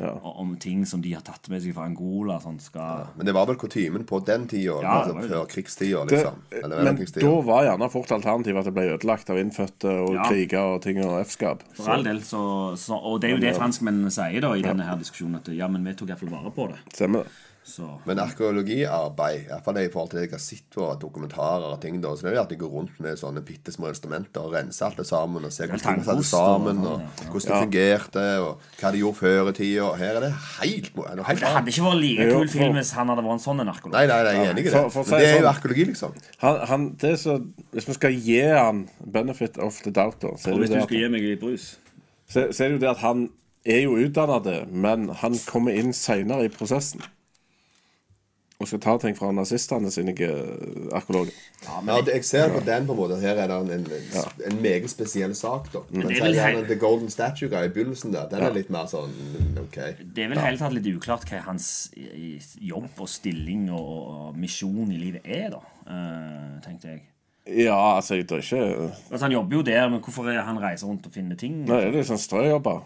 ja. 0.00 0.11
om 0.26 0.57
ting 0.59 0.83
som 0.90 1.05
de 1.05 1.12
har 1.14 1.22
tatt 1.22 1.46
med 1.52 1.62
seg 1.62 1.76
fra 1.76 1.87
Angola. 1.87 2.40
Sånn 2.42 2.59
skal 2.64 3.07
Men 3.14 3.31
det 3.31 3.37
var 3.38 3.46
vel 3.46 3.61
kutymen 3.61 4.02
på 4.11 4.18
den 4.26 4.48
tida, 4.50 4.81
Ja, 4.83 4.96
altså, 5.05 5.14
før 5.31 5.46
krigstida, 5.55 6.02
liksom. 6.11 6.42
Eller 6.59 6.90
men 6.90 7.00
da 7.14 7.33
var 7.52 7.70
gjerne 7.70 7.92
fort 7.94 8.18
alternativet 8.18 8.64
at 8.64 8.70
det 8.72 8.76
ble 8.81 8.90
ødelagt 8.96 9.31
av 9.31 9.38
innfødte 9.44 9.96
og 10.02 10.18
Ja. 10.18 10.26
kriger 10.26 10.74
og 10.74 10.83
ting 10.83 10.98
og 11.07 11.20
F-skap. 11.22 11.62
For 11.79 11.94
all 11.94 12.02
del, 12.11 12.24
så, 12.26 12.42
så 12.74 12.98
Og 12.98 13.20
det 13.22 13.31
er 13.31 13.37
jo 13.38 13.44
det 13.46 13.55
franskmennene 13.61 14.11
sier 14.11 14.42
da 14.42 14.57
i 14.59 14.66
denne 14.66 14.90
her 14.90 14.98
diskusjonen, 14.98 15.38
at 15.38 15.55
ja, 15.55 15.70
men 15.70 15.87
vi 15.87 15.94
tok 15.94 16.11
iallfall 16.11 16.35
vare 16.35 16.50
på 16.50 16.72
det. 16.74 16.83
Stemmer 16.98 17.22
det. 17.22 17.42
Så 17.66 17.83
Men 18.07 18.20
arkeologiarbeid, 18.22 19.40
i 19.40 19.46
hvert 19.50 19.64
fall 19.66 19.79
i 19.81 19.88
forhold 19.90 20.11
til 20.12 20.20
det 20.20 20.24
jeg 20.29 20.33
har 20.37 20.42
sett 20.42 20.66
på 20.70 20.87
dokumentarer 21.02 21.64
og 21.74 21.81
ting, 21.83 21.96
da, 22.02 22.12
så 22.14 22.22
det 22.22 22.31
er 22.31 22.37
jo 22.37 22.42
at 22.44 22.52
de 22.52 22.59
går 22.61 22.70
rundt 22.70 23.00
med 23.02 23.18
sånne 23.18 23.42
bitte 23.44 23.72
små 23.74 23.88
instrumenter 23.90 24.44
og 24.46 24.52
renser 24.55 24.87
alt 24.87 25.00
det 25.00 25.07
sammen 25.09 25.44
og 25.48 25.50
ser 25.55 25.66
hvordan 25.72 25.83
ting 25.83 26.05
satt 26.07 26.29
sammen, 26.29 26.79
og 26.79 26.87
sånn, 26.87 26.92
og 26.92 27.00
ja, 27.02 27.24
ja. 27.24 27.31
hvordan 27.33 27.50
det 27.50 27.62
fungerte, 27.64 28.26
og 28.44 28.68
hva 28.79 28.92
de 28.94 29.00
gjorde 29.02 29.18
før 29.18 29.50
i 29.50 29.55
tida. 29.59 29.88
Her 29.98 30.12
er 30.20 30.24
det 30.29 30.31
helt, 30.61 30.92
helt 30.94 30.94
Det 30.94 31.26
hadde 31.26 31.48
annet. 31.50 31.72
ikke 31.74 31.87
vært 31.88 32.00
like 32.05 32.29
kul 32.37 32.52
film 32.55 32.79
hvis 32.79 32.92
han 33.00 33.11
hadde 33.12 33.24
vært 33.26 33.37
en 33.38 33.42
sånn 33.46 33.64
en 33.64 33.72
arkeolog. 33.74 33.96
Nei, 33.98 34.05
nei, 34.12 34.20
nei, 34.29 34.35
jeg 34.37 34.44
er 34.46 34.52
enig 34.55 34.62
i 34.62 34.68
det. 34.68 34.74
For- 34.76 34.90
for 34.96 35.11
Men 35.11 35.18
det 35.20 35.26
er 35.26 35.35
jo 35.35 35.40
sånn- 35.42 35.50
arkeologi, 35.55 35.85
liksom. 35.90 36.14
Han, 36.44 36.61
han, 36.70 36.87
det 37.02 37.12
så, 37.24 37.35
hvis 37.72 37.88
vi 37.90 37.98
skal 37.98 38.12
gi 38.29 38.40
han 38.46 38.85
benefit 39.18 39.59
of 39.59 39.81
the 39.83 39.90
doubt, 39.90 40.20
da, 40.22 40.29
så 40.38 40.50
er 40.50 40.55
Og 40.55 40.61
det 40.61 40.68
hvis 40.68 40.76
du 40.79 40.87
skal 40.87 40.98
gi 41.02 41.09
meg 41.09 41.22
litt 41.33 41.40
brus 41.42 41.66
så, 42.31 42.46
så 42.52 42.64
er 42.64 42.68
det 42.68 42.74
jo 42.79 42.83
det 42.87 42.90
at 42.94 43.02
han 43.02 43.29
er 43.66 43.81
jo 43.83 43.96
utdannet, 43.98 44.70
men 44.70 45.09
han 45.11 45.35
kommer 45.50 45.74
inn 45.74 45.92
seinere 45.92 46.44
i 46.46 46.48
prosessen. 46.48 47.02
Og 48.57 48.69
skal 48.71 48.81
ta 48.81 48.95
ting 48.97 49.12
fra 49.19 49.29
nazistene 49.37 49.90
sine 49.92 50.14
arkeologer. 50.97 51.35
Ja, 51.66 51.81
men 51.85 52.07
jeg 52.09 52.25
ser 52.25 52.49
på 52.55 52.62
den 52.64 52.87
på 52.88 52.95
en 52.95 52.99
måte. 53.03 53.19
Her 53.21 53.37
er 53.42 53.51
det 53.51 53.57
en, 53.59 53.73
en, 53.85 54.31
en 54.49 54.62
meget 54.64 54.88
spesiell 54.88 55.35
sak, 55.37 55.66
da. 55.75 55.83
Men 55.90 56.09
det 56.09 56.16
er 56.16 56.25
vel 56.25 56.38
er 56.38 56.47
hei- 56.55 56.62
The 56.71 56.79
Golden 56.81 57.11
statue 57.12 57.51
guy 57.53 57.66
i 57.69 57.73
begynnelsen 57.75 58.14
der. 58.14 58.31
Den 58.33 58.47
er 58.47 58.55
litt 58.57 58.71
mer 58.73 58.88
sånn 58.88 59.12
OK. 59.61 59.77
Det 60.01 60.25
er 60.25 60.33
vel 60.33 60.40
helt 60.40 60.62
tatt 60.64 60.73
litt 60.73 60.88
uklart 60.88 61.29
hva 61.29 61.42
hans 61.51 61.69
jobb 62.57 62.97
og 63.05 63.11
stilling 63.12 63.69
og, 63.77 63.92
og 64.31 64.40
misjon 64.40 64.88
i 64.95 65.03
livet 65.05 65.29
er, 65.29 65.51
da. 65.53 65.61
uh, 65.90 66.57
tenkte 66.64 66.95
jeg. 66.95 67.05
Ja, 67.47 67.77
altså, 67.99 68.16
jeg 68.16 68.25
er 68.27 68.40
ikke 68.42 68.62
Altså 69.12 69.21
Han 69.23 69.33
jobber 69.37 69.61
jo 69.61 69.62
der, 69.69 69.85
men 69.92 70.01
hvorfor 70.03 70.27
er 70.33 70.40
han 70.49 70.57
reiser 70.59 70.88
rundt 70.88 71.05
og 71.07 71.12
finner 71.14 71.37
ting? 71.38 71.61
Nei, 71.69 71.85
det 71.92 72.01
er 72.01 72.09
sånn 72.09 72.19
strøjobber. 72.25 72.81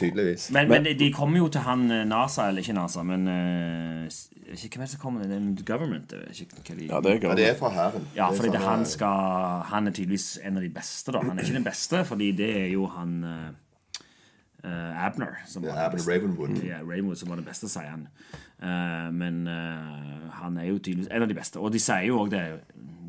Tydeligvis. 0.00 0.48
Men, 0.56 0.68
men 0.72 0.88
de, 0.88 0.96
de 0.98 1.12
kommer 1.12 1.42
jo 1.42 1.48
til 1.52 1.64
han 1.66 1.86
eh, 1.92 2.04
NASA, 2.08 2.48
eller 2.48 2.64
ikke 2.64 2.76
NASA, 2.76 3.04
men 3.06 3.28
vet 4.50 4.64
ikke 4.64 4.78
Hvem 4.78 4.82
er 4.82 4.86
det 4.86 4.92
som 4.92 5.00
kommer? 5.00 5.22
Det 5.22 5.36
er 5.36 5.64
government? 5.66 6.12
Ikke 6.34 6.56
hva 6.56 6.76
de... 6.76 6.86
Ja, 6.90 7.00
det 7.00 7.12
er 7.12 7.28
Ja, 7.28 7.34
det 7.38 7.48
er 7.48 7.56
fra 7.58 7.70
hæren. 7.70 8.06
Ja, 8.16 8.26
Det 8.26 8.32
er 8.32 8.36
fordi 8.36 8.52
det, 8.56 8.62
han 8.64 8.84
skal 8.86 9.64
Han 9.70 9.86
er 9.86 9.90
tydeligvis 9.90 10.38
en 10.44 10.56
av 10.56 10.62
de 10.62 10.70
beste, 10.74 11.12
da. 11.12 11.22
Han 11.24 11.38
er 11.38 11.42
ikke 11.42 11.58
den 11.58 11.66
beste, 11.66 12.04
fordi 12.04 12.32
det 12.32 12.50
er 12.62 12.70
jo 12.72 12.86
han 12.86 13.24
eh, 13.24 13.50
eh, 14.64 15.04
Abner. 15.06 15.40
Som 15.46 15.64
Ja, 15.64 15.70
var 15.70 15.76
den 15.76 15.84
Abner 15.86 15.98
beste. 15.98 16.12
Ravenwood. 16.12 16.62
Ja, 16.64 16.78
Ravenwood 16.84 17.16
som 17.18 17.28
var 17.32 17.36
den 17.40 17.48
beste, 17.48 17.68
sier 17.68 17.90
han. 17.90 18.08
Uh, 18.60 19.08
men 19.16 19.46
uh, 19.48 20.26
han 20.36 20.58
er 20.60 20.66
jo 20.68 20.78
tydeligvis 20.78 21.08
en 21.10 21.22
av 21.24 21.28
de 21.30 21.34
beste. 21.38 21.56
Og 21.60 21.72
de 21.72 21.80
sier 21.80 22.10
jo 22.10 22.18
òg 22.20 22.30
det 22.34 22.42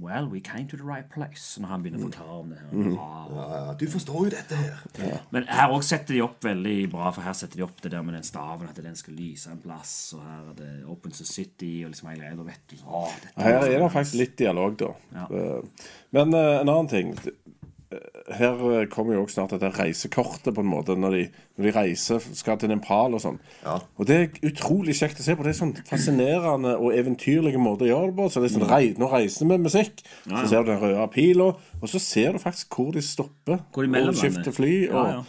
Well, 0.01 0.25
we 0.25 0.39
came 0.41 0.65
to 0.71 0.77
the 0.79 0.83
right 0.83 1.05
place. 1.13 1.59
Når 1.61 1.67
han 1.69 1.83
begynner 1.83 1.99
å 2.01 2.07
forklare 2.07 2.37
om 2.41 2.47
det 2.49 2.57
her. 2.57 2.71
Ja. 2.95 3.09
Ja, 3.35 3.43
ja, 3.67 3.73
du 3.77 3.83
forstår 3.91 4.23
jo 4.25 4.31
dette 4.33 4.57
her. 4.57 5.19
Men 5.29 5.45
her 5.45 5.69
òg 5.75 5.83
setter 5.85 6.15
de 6.17 6.23
opp 6.25 6.39
veldig 6.47 6.77
bra, 6.89 7.11
for 7.13 7.21
her 7.21 7.35
setter 7.37 7.61
de 7.61 7.65
opp 7.67 7.83
det 7.83 7.91
der 7.93 8.01
med 8.07 8.15
den 8.17 8.25
staven, 8.25 8.65
at 8.71 8.79
den 8.81 8.97
skal 8.97 9.13
lyse 9.13 9.51
en 9.53 9.61
plass, 9.61 9.91
og 10.17 10.23
her 10.25 10.47
er 10.55 10.57
det 10.57 10.71
Open 10.89 11.13
City, 11.13 11.83
og 11.85 11.91
liksom 11.93 12.09
hele 12.09 12.23
greia. 12.23 12.39
Da 12.39 12.47
vet 12.47 12.73
du 12.73 12.81
å, 12.81 13.03
Her 13.37 13.59
er 13.59 13.77
det 13.77 13.91
faktisk 13.93 14.17
litt 14.23 14.33
dialog, 14.41 14.79
da. 14.81 14.89
Ja. 15.19 15.27
Eh, 15.29 15.85
Men 16.17 16.33
eh, 16.33 16.55
en 16.63 16.73
annen 16.73 16.89
ting. 16.89 17.13
Her 18.31 18.61
eh, 18.71 18.85
kommer 18.91 19.17
jo 19.17 19.25
også 19.25 19.39
snart 19.39 19.55
dette 19.55 19.71
reisekortet, 19.75 20.53
på 20.55 20.63
en 20.63 20.69
måte, 20.71 20.95
når 20.99 21.15
de, 21.17 21.23
når 21.57 21.67
de 21.67 21.73
reiser, 21.75 22.23
skal 22.37 22.59
til 22.61 22.71
Nepal 22.71 23.17
og 23.17 23.23
sånn. 23.23 23.39
Ja. 23.65 23.77
Og 23.99 24.07
det 24.07 24.17
er 24.17 24.49
utrolig 24.51 24.95
kjekt 24.99 25.19
å 25.19 25.25
se 25.25 25.35
på. 25.35 25.45
Det 25.45 25.51
er 25.51 25.59
sånn 25.59 25.75
fascinerende 25.89 26.77
og 26.79 26.95
eventyrlige 26.95 27.61
måter 27.61 27.89
å 27.89 27.91
gjøre 27.91 28.11
det 28.11 28.17
på. 28.21 28.29
Så 28.31 28.43
det 28.43 28.49
er 28.49 28.55
sånn, 28.55 28.67
rei, 28.71 28.83
Nå 29.01 29.11
reiser 29.11 29.43
vi 29.43 29.51
med 29.51 29.67
musikk, 29.67 30.03
så 30.25 30.43
ser 30.47 30.65
du 30.65 30.71
den 30.71 30.81
røde 30.81 31.07
pila, 31.13 31.51
og 31.81 31.87
så 31.91 32.01
ser 32.03 32.35
du 32.35 32.43
faktisk 32.43 32.79
hvor 32.79 32.91
de 32.95 33.03
stopper. 33.05 33.63
Hvor 33.73 33.87
de 33.87 33.93
mellom 33.93 34.15
og 34.15 34.21
skifter 34.21 34.55
fly. 34.55 34.75
Og, 34.89 35.15
ja. 35.15 35.23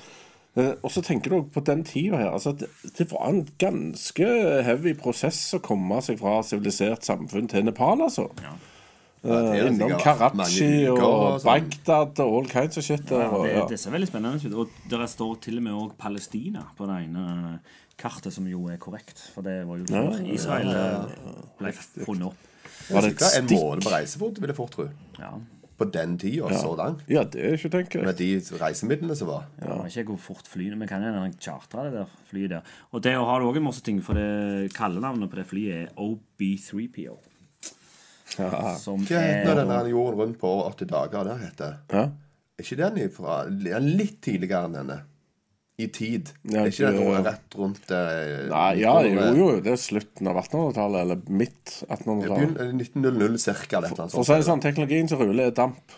Eh, 0.62 0.74
og 0.84 0.90
så 0.92 1.00
tenker 1.02 1.32
du 1.32 1.38
også 1.40 1.54
på 1.54 1.64
den 1.66 1.86
tida 1.88 2.20
her. 2.20 2.34
Altså, 2.36 2.52
det, 2.52 2.68
det 2.98 3.08
var 3.10 3.30
en 3.30 3.46
ganske 3.58 4.28
heavy 4.66 4.92
prosess 4.98 5.40
å 5.56 5.62
komme 5.64 6.02
seg 6.04 6.20
fra 6.20 6.38
sivilisert 6.46 7.08
samfunn 7.08 7.48
til 7.50 7.66
Nepal, 7.66 8.04
altså. 8.04 8.28
det 8.38 8.52
er 9.22 9.68
Innom 9.68 9.94
Karachi 10.00 10.88
og 10.90 10.98
og 10.98 11.40
sånn. 11.42 11.46
Bagdad 11.46 12.22
og 12.24 12.36
all 12.38 12.48
kinds 12.50 12.80
of 12.80 12.86
shit. 12.86 13.04
Der, 13.08 13.22
Ja, 13.22 13.28
og, 13.30 13.46
det, 13.46 13.54
ja. 13.54 13.64
det 13.70 13.78
ser 13.80 13.94
veldig 13.94 14.10
spennende 14.10 14.42
ut. 14.42 14.58
Og 14.64 14.90
der 14.90 15.06
står 15.06 15.38
til 15.46 15.60
og 15.60 15.66
med 15.68 15.78
òg 15.78 15.96
Palestina 16.00 16.64
på 16.76 16.88
det 16.90 16.98
ene 17.06 17.60
kartet, 18.02 18.32
som 18.34 18.46
jo 18.50 18.66
er 18.72 18.80
korrekt. 18.82 19.22
For 19.34 19.46
det 19.46 19.62
var 19.68 19.78
jo 19.78 19.86
før 19.90 20.20
Israel 20.34 20.70
eh, 20.74 21.16
ble 21.60 21.72
funnet 22.02 22.30
opp. 22.32 22.48
Var 22.90 23.06
det 23.06 23.14
et 23.14 23.26
en 23.26 23.48
stikk? 23.48 23.58
måned 23.58 23.86
på 23.86 23.92
reisefot, 23.94 24.40
vil 24.42 24.52
jeg 24.52 24.58
fort 24.58 24.74
tro. 24.74 24.88
Ja. 25.20 25.32
På 25.78 25.86
den 25.88 26.16
tida, 26.20 26.50
så 26.58 26.74
langt. 26.78 27.02
Ja, 27.10 27.22
det 27.24 27.42
er 27.42 27.56
ikke 27.56 27.70
tenkt. 27.72 27.96
Med 28.04 28.18
de 28.18 28.28
reisemidlene 28.60 29.16
som 29.18 29.30
var. 29.30 29.46
Ja, 29.62 29.80
ja 29.80 30.02
ikke 30.02 30.12
hvor 30.12 30.20
fort 30.34 30.50
flyene 30.50 30.78
Vi 30.78 30.86
kan 30.90 31.02
gjerne 31.02 31.32
chartre 31.40 31.86
det 31.88 31.94
der 31.96 32.16
flyet 32.28 32.56
der. 32.56 32.72
Og 32.92 33.02
det 33.02 33.14
har 33.16 33.40
du 33.40 33.48
òg 33.48 33.58
en 33.58 33.66
masse 33.70 33.82
ting, 33.86 34.02
for 34.04 34.18
det 34.18 34.72
kallenavnet 34.76 35.30
på 35.30 35.40
det 35.40 35.46
flyet 35.48 35.78
er 35.78 35.94
OB3PO. 35.96 37.16
Som 38.80 39.04
Hva 39.06 39.20
heter 39.20 39.50
er 39.52 39.58
den 39.62 39.68
der 39.72 39.88
jorden 39.92 40.18
rundt 40.20 40.38
på 40.40 40.48
over 40.48 40.70
80 40.72 40.88
dager? 40.92 41.24
Det 41.30 41.38
heter 41.46 41.78
Ja. 41.92 42.04
Er 42.58 42.62
ikke 42.64 42.76
den 42.76 43.00
ifra 43.08 43.40
den 43.48 43.72
er 43.72 43.80
Litt 43.80 44.20
tidligere 44.24 44.64
enn 44.68 44.76
denne. 44.76 45.00
I 45.80 45.86
tid. 45.88 46.28
Ja, 46.44 46.60
er 46.62 46.68
ikke 46.70 46.90
det- 46.92 47.00
noe 47.00 47.22
rett 47.24 47.54
rundt 47.58 47.90
eh, 47.90 48.48
Nei, 48.50 48.74
ja, 48.82 48.92
jo, 49.02 49.22
jo, 49.34 49.60
det 49.60 49.72
er 49.72 49.80
slutten 49.80 50.28
av 50.28 50.36
1800-tallet, 50.36 51.00
eller 51.00 51.16
midt 51.32 51.72
1800-tallet. 51.88 52.52
Begynn- 52.58 52.76
1900 52.78 53.38
cirka. 53.40 53.78
eller 53.78 53.88
et 53.88 53.98
eller 53.98 54.08
For 54.12 54.20
å 54.20 54.24
si 54.26 54.32
det 54.34 54.44
sånn, 54.46 54.60
teknologien 54.62 55.08
som 55.08 55.18
ruller, 55.18 55.46
er 55.46 55.50
damp. 55.56 55.96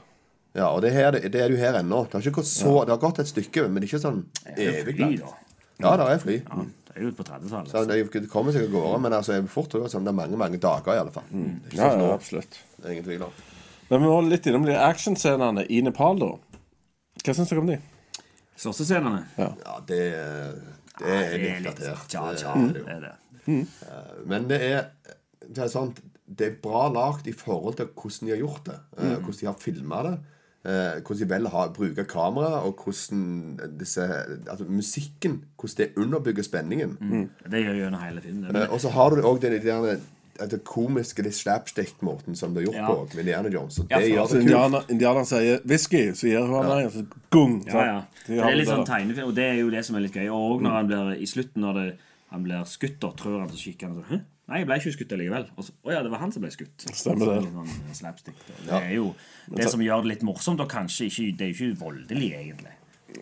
Ja, 0.54 0.68
og 0.70 0.82
det, 0.82 0.92
her, 0.94 1.10
det 1.10 1.34
er 1.34 1.48
du 1.48 1.56
her 1.56 1.74
ennå. 1.82 2.04
Det 2.06 2.12
har 2.14 2.20
ikke 2.22 2.36
gått 2.38 2.46
så 2.46 2.86
Det 2.86 2.94
har 2.94 3.02
gått 3.02 3.18
et 3.18 3.26
stykke, 3.26 3.66
men 3.68 3.82
det 3.82 3.90
er 3.92 3.98
ikke 3.98 4.04
sånn 4.06 4.24
evig 4.56 4.98
langt. 5.00 5.34
Ja, 5.80 5.96
det 5.98 6.06
er 6.06 6.18
fly. 6.22 6.36
Ja, 6.46 6.64
er 6.96 7.06
jo 7.08 7.10
på 7.18 7.24
30-tallet. 7.26 7.70
Så 7.72 7.84
det, 7.88 7.96
det 8.12 8.28
kommer 8.32 8.52
seg 8.54 8.66
av 8.68 8.72
gårde, 8.74 9.00
men 9.04 9.12
altså, 9.16 9.32
jeg 9.36 9.48
fort 9.52 9.68
tror 9.72 9.88
sånn, 9.92 10.04
det 10.06 10.12
er 10.14 10.18
mange 10.20 10.36
mange 10.40 10.58
dager 10.62 10.94
i 10.94 11.00
alle 11.02 11.12
fall. 11.14 11.26
Det 11.32 11.74
er 11.74 11.80
Ja, 11.80 11.90
ja, 11.98 12.12
absolutt. 12.14 12.58
Det 12.78 12.86
er 12.86 12.92
ingen 12.96 13.04
tvil 13.08 13.24
om. 13.26 13.32
Men 13.90 14.00
vi 14.00 14.06
må 14.08 14.20
litt 14.28 14.46
innom 14.48 14.64
de 14.66 14.76
actionscenene 14.80 15.66
i 15.68 15.80
Nepal, 15.84 16.18
da. 16.22 16.30
Hva 17.24 17.34
syns 17.36 17.50
dere 17.52 17.60
om 17.64 17.68
de? 17.72 17.78
Slåssescenene. 18.56 19.24
Ja, 19.36 19.50
det, 19.86 20.00
det 21.00 21.10
er 21.10 21.34
Det 21.34 21.50
er 21.50 21.60
litt 21.64 21.80
datert. 21.82 22.14
Ja, 22.14 22.24
tja. 22.38 22.54
det 22.74 22.84
er. 22.86 23.06
Det 23.44 23.56
er. 23.58 24.20
Men 24.30 24.46
det 24.48 24.60
er, 24.62 24.84
det 25.44 25.64
er 25.66 25.68
sånn 25.68 25.90
Det 26.24 26.46
er 26.46 26.54
bra 26.62 26.86
lagd 26.88 27.26
i 27.28 27.34
forhold 27.36 27.76
til 27.76 27.90
hvordan 27.92 28.28
de 28.30 28.32
har 28.32 28.40
gjort 28.40 28.64
det. 28.70 28.78
eh, 28.96 29.04
Mm. 29.04 29.24
Hvordan 29.26 29.40
de 29.40 29.46
har 29.50 29.58
filma 29.60 30.02
det. 30.06 30.14
Eh, 30.64 31.00
Hvordan 31.00 31.20
de 31.20 31.28
vel 31.30 31.46
har 31.52 31.68
bruker 31.76 32.04
kamera, 32.08 32.62
og 32.64 32.80
hvordan 32.84 33.60
disse 33.78 34.02
altså 34.50 34.64
Musikken. 34.68 35.44
Hvordan 35.60 35.76
det 35.76 35.90
underbygger 35.96 36.42
spenningen. 36.42 36.96
Mm. 37.00 37.30
Det 37.50 37.64
gjør 37.64 37.80
gjennom 37.82 38.00
hele 38.00 38.20
filmen. 38.20 38.56
Eh, 38.56 38.72
Og 38.72 38.80
så 38.80 38.88
har 38.90 39.10
du 39.10 39.22
òg 39.22 39.40
den 39.40 39.60
der 39.64 39.96
det 40.50 40.64
komiske 40.66 41.22
litt 41.22 41.36
slapstick-måten 41.36 42.34
som 42.34 42.54
det 42.54 42.64
er 42.64 42.66
gjort 42.66 42.74
Ja. 42.80 42.86
på 42.88 43.08
med 43.14 43.18
Indiana 43.20 43.48
Jones. 43.48 43.78
Og 43.78 43.88
det 43.88 44.00
ja, 44.00 44.14
gjør 44.14 44.20
Altså, 44.20 44.34
det 44.34 44.48
kult. 44.50 44.90
indianer, 44.90 45.24
sier 45.24 45.60
whisky, 45.64 46.12
så 46.12 46.26
gir 46.26 46.40
hun 46.46 46.66
ja. 46.66 46.78
en, 46.80 47.12
gung. 47.30 47.64
Ja, 47.66 47.84
ja. 47.84 48.00
De 48.26 48.34
Det 48.34 48.40
er 48.42 48.56
litt 48.56 48.68
sånn 48.68 48.86
tegnefilm, 48.86 49.28
og 49.28 49.34
det 49.34 49.44
er 49.44 49.54
jo 49.60 49.70
det 49.70 49.84
som 49.84 49.96
er 49.96 50.00
litt 50.00 50.12
gøy. 50.12 50.28
Og 50.30 50.50
også 50.50 50.62
når 50.62 50.70
han 50.70 50.86
blir 50.86 51.22
i 51.22 51.26
slutten, 51.26 51.62
når 51.62 51.72
det, 51.74 51.96
han 52.30 52.42
blir 52.42 52.64
skutt, 52.64 53.04
og 53.04 53.16
tror 53.16 53.40
han 53.40 53.48
så 53.48 53.60
kikker 53.62 53.86
han 53.86 54.02
sånn? 54.08 54.24
Nei, 54.44 54.60
jeg 54.60 54.68
ble 54.68 54.76
ikke 54.76 54.92
skutt 54.92 55.12
likevel. 55.16 55.46
Og 55.56 55.64
så, 55.64 55.72
å 55.86 55.92
ja, 55.94 56.02
det 56.04 56.10
var 56.12 56.20
han 56.20 56.32
som 56.34 56.44
ble 56.44 56.50
skutt. 56.52 56.84
Stemmer 56.92 57.30
det. 57.30 57.36
Sånn, 57.96 58.10
eh, 58.10 58.42
Det 58.66 58.80
er 58.80 58.90
jo 58.98 59.06
det 59.56 59.70
som 59.72 59.80
gjør 59.80 60.04
det 60.04 60.10
litt 60.12 60.24
morsomt, 60.26 60.60
og 60.60 60.68
kanskje 60.68 61.08
ikke 61.08 61.28
Det 61.38 61.46
er 61.46 61.52
jo 61.52 61.70
ikke 61.70 61.80
voldelig, 61.80 62.30
egentlig. 62.42 62.74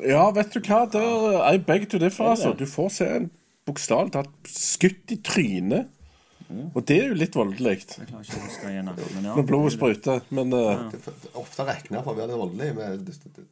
Ja, 0.09 0.25
vet 0.35 0.55
du 0.55 0.61
hva? 0.61 0.83
Der, 0.91 1.39
I 1.53 1.59
beg 1.63 1.89
to 1.93 2.01
differ, 2.03 2.33
altså. 2.33 2.57
Du 2.59 2.67
får 2.67 2.91
se 2.97 3.09
en 3.21 3.31
bokstavelig 3.69 4.13
talt 4.17 4.51
skutt 4.51 5.15
i 5.15 5.21
trynet. 5.23 5.93
Og 6.75 6.85
det 6.89 6.97
er 6.99 7.09
jo 7.11 7.19
litt 7.19 7.37
voldelig. 7.37 7.77
Ja. 7.99 8.83
Når 9.37 9.47
blodet 9.49 9.73
spruter. 9.75 10.21
Men 10.35 10.53
eh, 10.57 10.83
Ofte 11.39 11.67
regna 11.69 12.03
for 12.03 12.13
å 12.13 12.19
være 12.19 12.33
litt 12.33 12.41
voldelig 12.43 12.69
med 12.77 13.09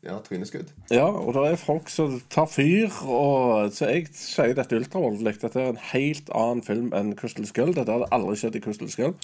ja, 0.06 0.18
tryneskudd. 0.26 0.74
ja, 0.92 1.06
og 1.06 1.32
det 1.36 1.46
er 1.50 1.60
folk 1.60 1.90
som 1.92 2.18
tar 2.32 2.50
fyr, 2.50 2.92
og 3.06 3.72
Så 3.76 3.88
jeg 3.90 4.10
sier 4.16 4.54
dette 4.56 4.76
er 4.76 4.82
ultravoldelig. 4.84 5.38
Dette 5.42 5.62
er 5.62 5.72
en 5.72 5.82
helt 5.92 6.30
annen 6.36 6.62
film 6.66 6.92
enn 6.96 7.14
Crystal 7.18 7.48
Skull. 7.48 7.74
Dette 7.76 7.96
hadde 7.96 8.10
aldri 8.14 8.36
skjedd 8.40 8.60
i 8.60 8.64
Crystal 8.64 8.92
Skull. 8.92 9.16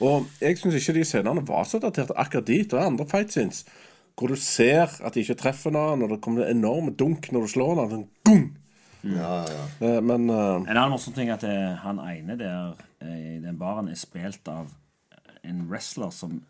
Og 0.00 0.26
jeg 0.40 0.56
syns 0.56 0.78
ikke 0.80 0.96
de 0.96 1.04
scenene 1.04 1.44
var 1.48 1.66
så 1.68 1.80
daterte 1.82 2.16
akkurat 2.16 2.48
dit. 2.48 2.66
Det 2.70 2.78
er 2.78 2.88
andre 2.88 3.08
fight 3.08 3.32
scenes 3.34 3.64
hvor 4.20 4.28
du 4.28 4.36
ser 4.36 4.90
at 5.00 5.14
de 5.14 5.22
ikke 5.24 5.38
treffer 5.40 5.72
noen, 5.72 6.02
og 6.04 6.10
det 6.12 6.18
kommer 6.20 6.44
en 6.44 6.58
enorm 6.58 6.90
dunk 6.92 7.30
når 7.32 7.46
du 7.46 7.52
slår 7.54 7.78
noen. 7.78 7.92
Sånn, 7.94 8.08
gung! 8.28 8.42
Ja, 9.02 9.44
ja. 9.48 9.64
Eh, 9.86 10.00
Men 10.04 10.28
uh, 10.30 10.60
En 10.60 10.76
annen 10.76 10.92
morsom 10.92 11.14
ting 11.16 11.30
er 11.30 11.38
at 11.38 11.44
eh, 11.48 11.72
han 11.84 12.00
ene 12.04 12.36
der 12.40 12.74
i 13.00 13.38
den 13.40 13.56
baren 13.56 13.88
er 13.88 13.96
spilt 13.96 14.48
av 14.52 14.68
en 15.46 15.62
wrestler 15.70 16.10
som 16.12 16.42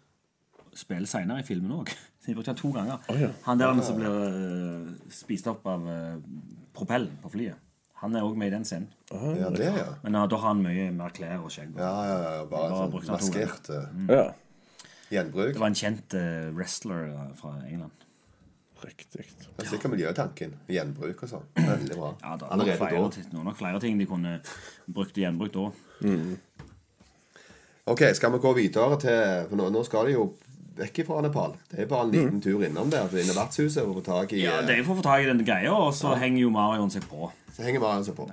spiller 0.74 1.06
senere 1.06 1.44
i 1.44 1.46
filmen 1.46 1.80
òg. 1.80 1.92
De 2.26 2.34
brukte 2.34 2.52
han 2.52 2.58
to 2.58 2.70
ganger. 2.74 2.98
ja. 3.16 3.30
Han 3.46 3.60
der 3.60 3.80
som 3.86 3.96
blir 3.96 4.10
uh, 4.10 4.90
spist 5.14 5.46
opp 5.50 5.64
av 5.70 5.86
uh, 5.86 6.18
propellen 6.76 7.14
på 7.22 7.30
flyet. 7.32 7.58
Han 8.02 8.16
er 8.16 8.24
òg 8.24 8.36
med 8.40 8.48
i 8.50 8.54
den 8.54 8.64
scenen. 8.64 8.88
ja, 9.12 9.48
det, 9.52 9.70
ja. 9.76 9.88
Men 10.02 10.16
da 10.16 10.36
har 10.36 10.46
han 10.46 10.62
mye 10.64 10.90
mer 10.96 11.12
klær 11.12 11.42
og 11.44 11.50
skjegg. 11.52 11.74
Ja, 11.76 11.90
ja, 12.08 12.18
ja. 12.24 12.44
Bare 12.48 12.70
Bare 12.72 13.02
sånn 13.04 13.10
han 13.10 13.24
maskert 13.24 13.72
ja. 14.08 14.22
gjenbruk. 15.12 15.52
Det 15.52 15.62
var 15.62 15.72
en 15.72 15.80
kjent 15.82 16.16
uh, 16.16 16.48
wrestler 16.56 17.10
fra 17.40 17.56
England. 17.66 18.06
Riktig. 18.84 19.26
Det 19.56 19.64
er 19.64 19.68
sikkert 19.68 19.92
miljøtanken. 19.92 20.54
Gjenbruk 20.72 21.24
og 21.26 21.28
sånn. 21.28 21.48
Veldig 21.56 21.96
bra. 21.98 22.12
Ja, 22.22 22.34
er 22.36 22.44
Allerede 22.54 22.76
flere, 22.80 23.02
da. 23.02 23.24
det 23.30 23.36
var 23.38 23.44
nok 23.50 23.58
flere 23.58 23.80
ting 23.82 23.98
de 24.00 24.06
kunne 24.08 24.36
brukt 24.88 25.18
i 25.18 25.24
gjenbruk 25.26 25.52
da. 25.52 25.66
Ok, 27.90 28.04
skal 28.14 28.32
vi 28.32 28.38
gå 28.38 28.52
videre 28.56 28.96
til 29.02 29.48
For 29.50 29.58
nå, 29.58 29.68
nå 29.74 29.82
skal 29.84 30.06
de 30.08 30.14
jo 30.14 30.28
vekk 30.80 31.02
fra 31.08 31.20
Nepal. 31.24 31.56
Det 31.70 31.82
er 31.82 31.88
bare 31.90 32.06
en 32.06 32.12
liten 32.14 32.40
tur 32.40 32.62
innom 32.64 32.90
der. 32.92 33.10
Innom 33.20 33.36
vertshuset 33.36 33.82
og 33.84 33.98
få 33.98 34.04
tak 34.06 34.32
i 34.32 34.44
Ja, 34.44 34.60
eh, 34.60 34.66
Det 34.66 34.78
er 34.78 34.84
for 34.86 34.94
å 34.94 35.00
få 35.02 35.04
tak 35.04 35.24
i 35.24 35.28
den 35.28 35.44
greia, 35.44 35.72
og 35.74 35.92
så 35.94 36.14
henger 36.16 36.40
jo 36.46 36.50
Marion 36.54 36.90
seg 36.92 37.04
på. 37.10 37.30
Så 37.52 37.66
henger 37.66 37.82
Marion 37.82 38.04
seg 38.06 38.16
på. 38.16 38.28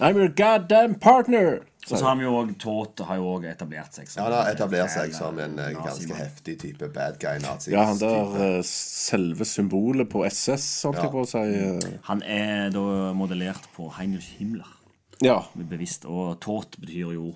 I'm 0.00 0.16
your 0.16 0.28
goddamn 0.28 0.94
partner! 1.00 1.60
Og 1.86 1.98
så 2.00 2.04
har 2.04 2.16
vi 2.18 2.24
jo 2.24 2.32
òg 2.34 2.48
Tåte 2.58 3.04
har 3.06 3.16
jo 3.20 3.26
også 3.36 3.46
etablert 3.52 3.94
seg 3.94 4.08
som 4.10 4.18
Ja, 4.18 4.24
Han 4.26 4.32
har 4.34 4.48
etablert 4.56 4.90
seg 4.90 5.12
som 5.14 5.36
en 5.38 5.52
eh, 5.58 5.68
nazimann. 5.70 5.84
ganske 5.86 6.14
heftig 6.18 6.56
type 6.58 6.88
bad 6.92 7.20
guy 7.22 7.38
nazi. 7.38 7.70
Ja, 7.70 7.84
han 7.86 8.00
der 8.00 8.34
eh, 8.42 8.62
selve 8.66 9.46
symbolet 9.46 10.08
på 10.10 10.24
SS, 10.26 10.66
holdt 10.82 10.98
jeg 10.98 11.04
Ja. 11.06 11.12
på 11.14 11.22
å 11.22 11.28
si. 11.30 11.38
eh, 11.38 11.98
Han 12.10 12.22
er 12.22 12.70
da 12.74 13.12
modellert 13.14 13.68
på 13.76 13.86
Heinrich 13.94 14.32
Himmler. 14.40 14.66
Ja. 15.22 15.38
Bevisst. 15.54 16.04
Og 16.10 16.40
Tåt 16.40 16.74
betyr 16.80 17.14
jo 17.14 17.34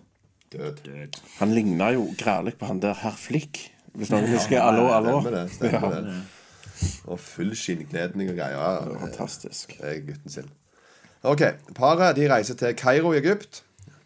Død. 0.51 0.83
død. 0.85 1.21
Han 1.39 1.55
ligna 1.55 1.93
jo 1.95 2.09
grælig 2.19 2.57
på 2.59 2.67
han 2.67 2.81
der 2.81 2.95
herr 2.95 3.15
Flick. 3.17 3.71
Hvis 3.97 4.11
noen 4.11 4.27
husker 4.27 4.61
Allo, 4.61 4.89
allo. 4.91 5.21
Stemmer 5.21 5.31
det. 5.45 5.51
stemmer 5.53 6.01
det 6.03 6.23
Og 7.07 7.19
full 7.21 7.55
skinnkledning 7.55 8.31
og 8.31 8.37
greier. 8.37 8.59
Ja, 8.59 8.81
det 8.83 9.81
er 9.81 10.01
gutten 10.07 10.31
sin. 10.31 10.51
Ok, 11.21 11.43
Paret 11.77 12.15
de 12.17 12.25
reiser 12.31 12.57
til 12.57 12.73
Kairo 12.73 13.11
i 13.13 13.19
Egypt. 13.19 13.59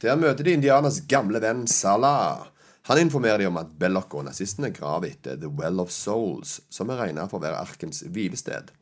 Der 0.02 0.16
møter 0.18 0.42
de 0.42 0.56
indianernes 0.56 0.96
gamle 1.06 1.38
venn 1.38 1.60
Salah. 1.70 2.48
Han 2.88 2.98
informerer 3.04 3.38
de 3.38 3.46
om 3.46 3.58
at 3.60 3.68
Belloc 3.78 4.16
og 4.18 4.24
nazistene 4.26 4.72
graver 4.74 5.12
etter 5.12 5.36
The 5.38 5.46
Well 5.46 5.78
of 5.78 5.92
Souls, 5.94 6.56
som 6.74 6.88
er 6.90 6.98
regnet 6.98 7.30
for 7.30 7.38
å 7.38 7.44
være 7.44 7.60
arkens 7.62 8.02
hvilested. 8.02 8.72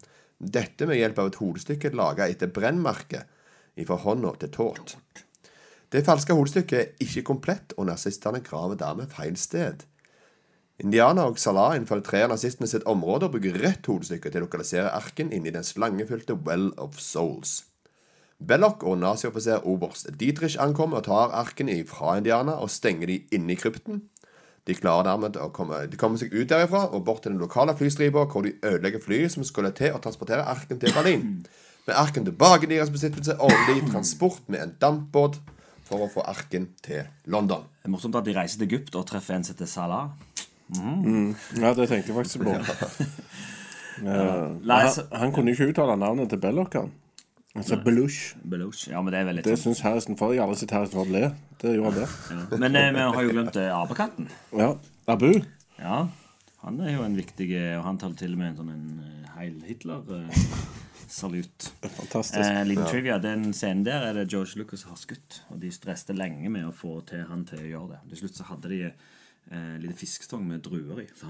Dette 0.40 0.88
med 0.88 0.96
hjelp 0.96 1.20
av 1.20 1.28
et 1.28 1.36
hodestykke 1.42 1.90
laget 1.92 2.32
etter 2.32 2.48
brennmerket 2.56 3.28
fra 3.84 3.98
hånda 4.00 4.32
til 4.40 4.52
Tåt. 4.54 4.94
Det 5.92 6.00
falske 6.06 6.32
hodestykket 6.32 6.78
er 6.80 7.04
ikke 7.04 7.24
komplett, 7.28 7.74
og 7.76 7.90
nazistene 7.90 8.40
graver 8.40 8.80
dermed 8.80 9.12
feil 9.12 9.36
sted. 9.36 9.84
Indianer 10.80 11.28
og 11.28 11.36
Salah 11.36 11.76
infiltrerer 11.76 12.32
nazistene 12.32 12.70
sitt 12.70 12.88
område 12.88 13.28
og 13.28 13.36
bruker 13.36 13.60
rett 13.60 13.92
hodestykke 13.92 14.32
til 14.32 14.40
å 14.40 14.48
lokalisere 14.48 14.94
arken 14.96 15.28
inni 15.36 15.52
den 15.52 15.68
slangefylte 15.68 16.38
Well 16.48 16.70
of 16.80 16.96
Souls. 16.96 17.66
Belloc 18.48 18.82
og 18.88 18.98
nazioffiser 19.00 19.66
oberst 19.68 20.10
Dietrich 20.18 20.58
ankommer 20.60 21.00
og 21.00 21.06
tar 21.08 21.34
arkene 21.38 21.76
fra 21.88 22.16
indiana 22.18 22.58
og 22.62 22.70
stenger 22.72 23.10
de 23.10 23.20
inne 23.34 23.54
i 23.54 23.58
krypten. 23.58 24.02
De 24.66 24.76
klarer 24.78 25.08
dermed 25.08 25.36
å 25.42 25.48
komme, 25.54 25.80
de 25.90 25.98
kommer 25.98 26.20
seg 26.20 26.34
ut 26.34 26.46
derifra 26.50 26.84
og 26.94 27.02
bort 27.06 27.24
til 27.24 27.34
den 27.34 27.42
lokale 27.42 27.74
flystripa, 27.74 28.28
hvor 28.30 28.46
de 28.46 28.54
ødelegger 28.62 29.02
flyet 29.02 29.34
som 29.34 29.46
skulle 29.46 29.72
til 29.74 29.94
å 29.94 30.02
transportere 30.02 30.46
arken 30.46 30.78
til 30.82 30.94
Berlin. 30.94 31.24
Med 31.88 31.98
arken 31.98 32.26
tilbake 32.28 32.68
i 32.68 32.76
deres 32.76 32.92
besittelse 32.94 33.34
ordner 33.42 33.74
de 33.74 33.90
transport 33.90 34.46
med 34.46 34.62
en 34.62 34.76
dampbåt 34.84 35.40
for 35.88 36.04
å 36.04 36.10
få 36.12 36.22
arken 36.30 36.68
til 36.84 37.02
London. 37.26 37.66
Det 37.82 37.90
er 37.90 37.94
morsomt 37.96 38.20
at 38.20 38.28
de 38.28 38.36
reiser 38.36 38.62
til 38.62 38.70
Egypt 38.70 38.94
og 39.00 39.08
treffer 39.10 39.34
en 39.34 39.46
som 39.46 39.56
heter 39.56 39.70
Salah. 39.70 40.12
Ja, 41.58 41.74
det 41.74 41.88
tenkte 41.90 42.12
jeg 42.12 42.16
faktisk 42.16 42.46
på. 42.46 42.54
Nei, 44.02 44.78
Han, 44.86 45.10
han 45.20 45.34
kunne 45.34 45.52
ikke 45.52 45.72
uttale 45.72 45.98
navnet 45.98 46.30
til 46.30 46.40
Belloc, 46.40 46.78
han. 46.78 46.94
Sa 47.60 47.76
Belush. 47.76 48.32
Belush. 48.48 48.86
Ja, 48.88 49.02
men 49.04 49.12
det 49.12 49.18
er 49.20 49.26
veldig 49.28 49.42
Det 49.44 49.58
sånn. 49.60 49.74
syns 49.74 49.82
Harrison 49.84 50.16
Ford. 50.16 50.32
Jeg 50.32 50.40
har 50.40 50.48
aldri 50.48 50.60
sett 50.62 50.70
Harrison 50.72 50.96
Ford 51.02 51.10
le. 51.12 51.26
Det 51.60 51.74
gjorde 51.76 51.90
han 51.90 51.98
det. 52.00 52.06
Ja. 52.32 52.58
Men 52.62 52.76
eh, 52.80 52.86
vi 52.96 53.02
har 53.04 53.22
jo 53.26 53.30
glemt 53.34 53.56
eh, 53.60 53.68
apekatten. 53.76 54.30
Ja. 54.56 54.70
Abu. 55.12 55.28
Ja, 55.78 55.98
han 56.62 56.78
er 56.80 56.92
jo 56.94 57.02
en 57.04 57.16
viktig 57.18 57.48
eh, 57.58 57.74
Og 57.76 57.82
han 57.84 57.98
tar 57.98 58.12
til 58.16 58.32
og 58.36 58.40
med 58.40 58.48
en 58.52 58.56
sånn 58.62 58.70
en 58.72 58.86
eh, 59.04 59.28
Heil 59.36 59.58
Hitler-salut. 59.68 61.68
Fantastisk. 61.82 62.40
Eh, 62.40 62.62
liten 62.70 62.88
trivia. 62.88 63.18
Den 63.22 63.50
scenen 63.52 63.84
der 63.84 64.08
er 64.08 64.12
det 64.22 64.28
George 64.32 64.56
Lucas 64.60 64.84
har 64.88 64.96
skutt. 64.96 65.42
Og 65.52 65.60
de 65.62 65.70
stresste 65.74 66.14
lenge 66.16 66.48
med 66.52 66.64
å 66.68 66.72
få 66.74 67.00
til 67.08 67.26
han 67.28 67.44
til 67.48 67.58
å 67.60 67.68
gjøre 67.68 67.88
det. 67.94 68.00
Til 68.14 68.18
slutt 68.24 68.38
så 68.40 68.44
hadde 68.48 68.68
de 68.72 68.80
eh, 68.88 68.96
lite 69.82 69.96
fiskestang 69.98 70.44
med 70.48 70.62
druer 70.64 71.02
i. 71.02 71.06
Så, 71.18 71.26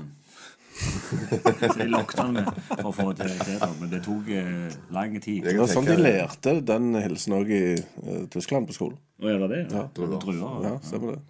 så 1.61 1.73
de 1.79 1.87
lokket 1.91 2.21
han 2.23 2.33
med 2.37 2.47
for 2.69 2.89
å 2.89 2.93
få 2.97 3.07
det 3.19 3.27
til. 3.43 3.59
Men 3.81 3.91
det 3.93 4.03
tok 4.07 4.29
eh, 4.33 4.77
lang 4.95 5.17
tid. 5.21 5.43
Det 5.45 5.57
var 5.59 5.69
sånn 5.73 5.89
de 5.89 5.97
lærte 6.01 6.55
den 6.69 6.93
hilsen 7.03 7.35
òg 7.39 7.51
i 7.53 7.63
eh, 7.77 8.23
Tyskland 8.33 8.71
på 8.71 8.77
skolen. 8.77 8.99
Å 9.23 9.29
gjøre 9.33 9.49
det? 9.53 9.61
Ja. 9.75 9.85
druer. 9.97 10.17
druer. 10.23 10.67
Ja, 10.69 10.75
stemmer 10.87 11.17
det. 11.19 11.23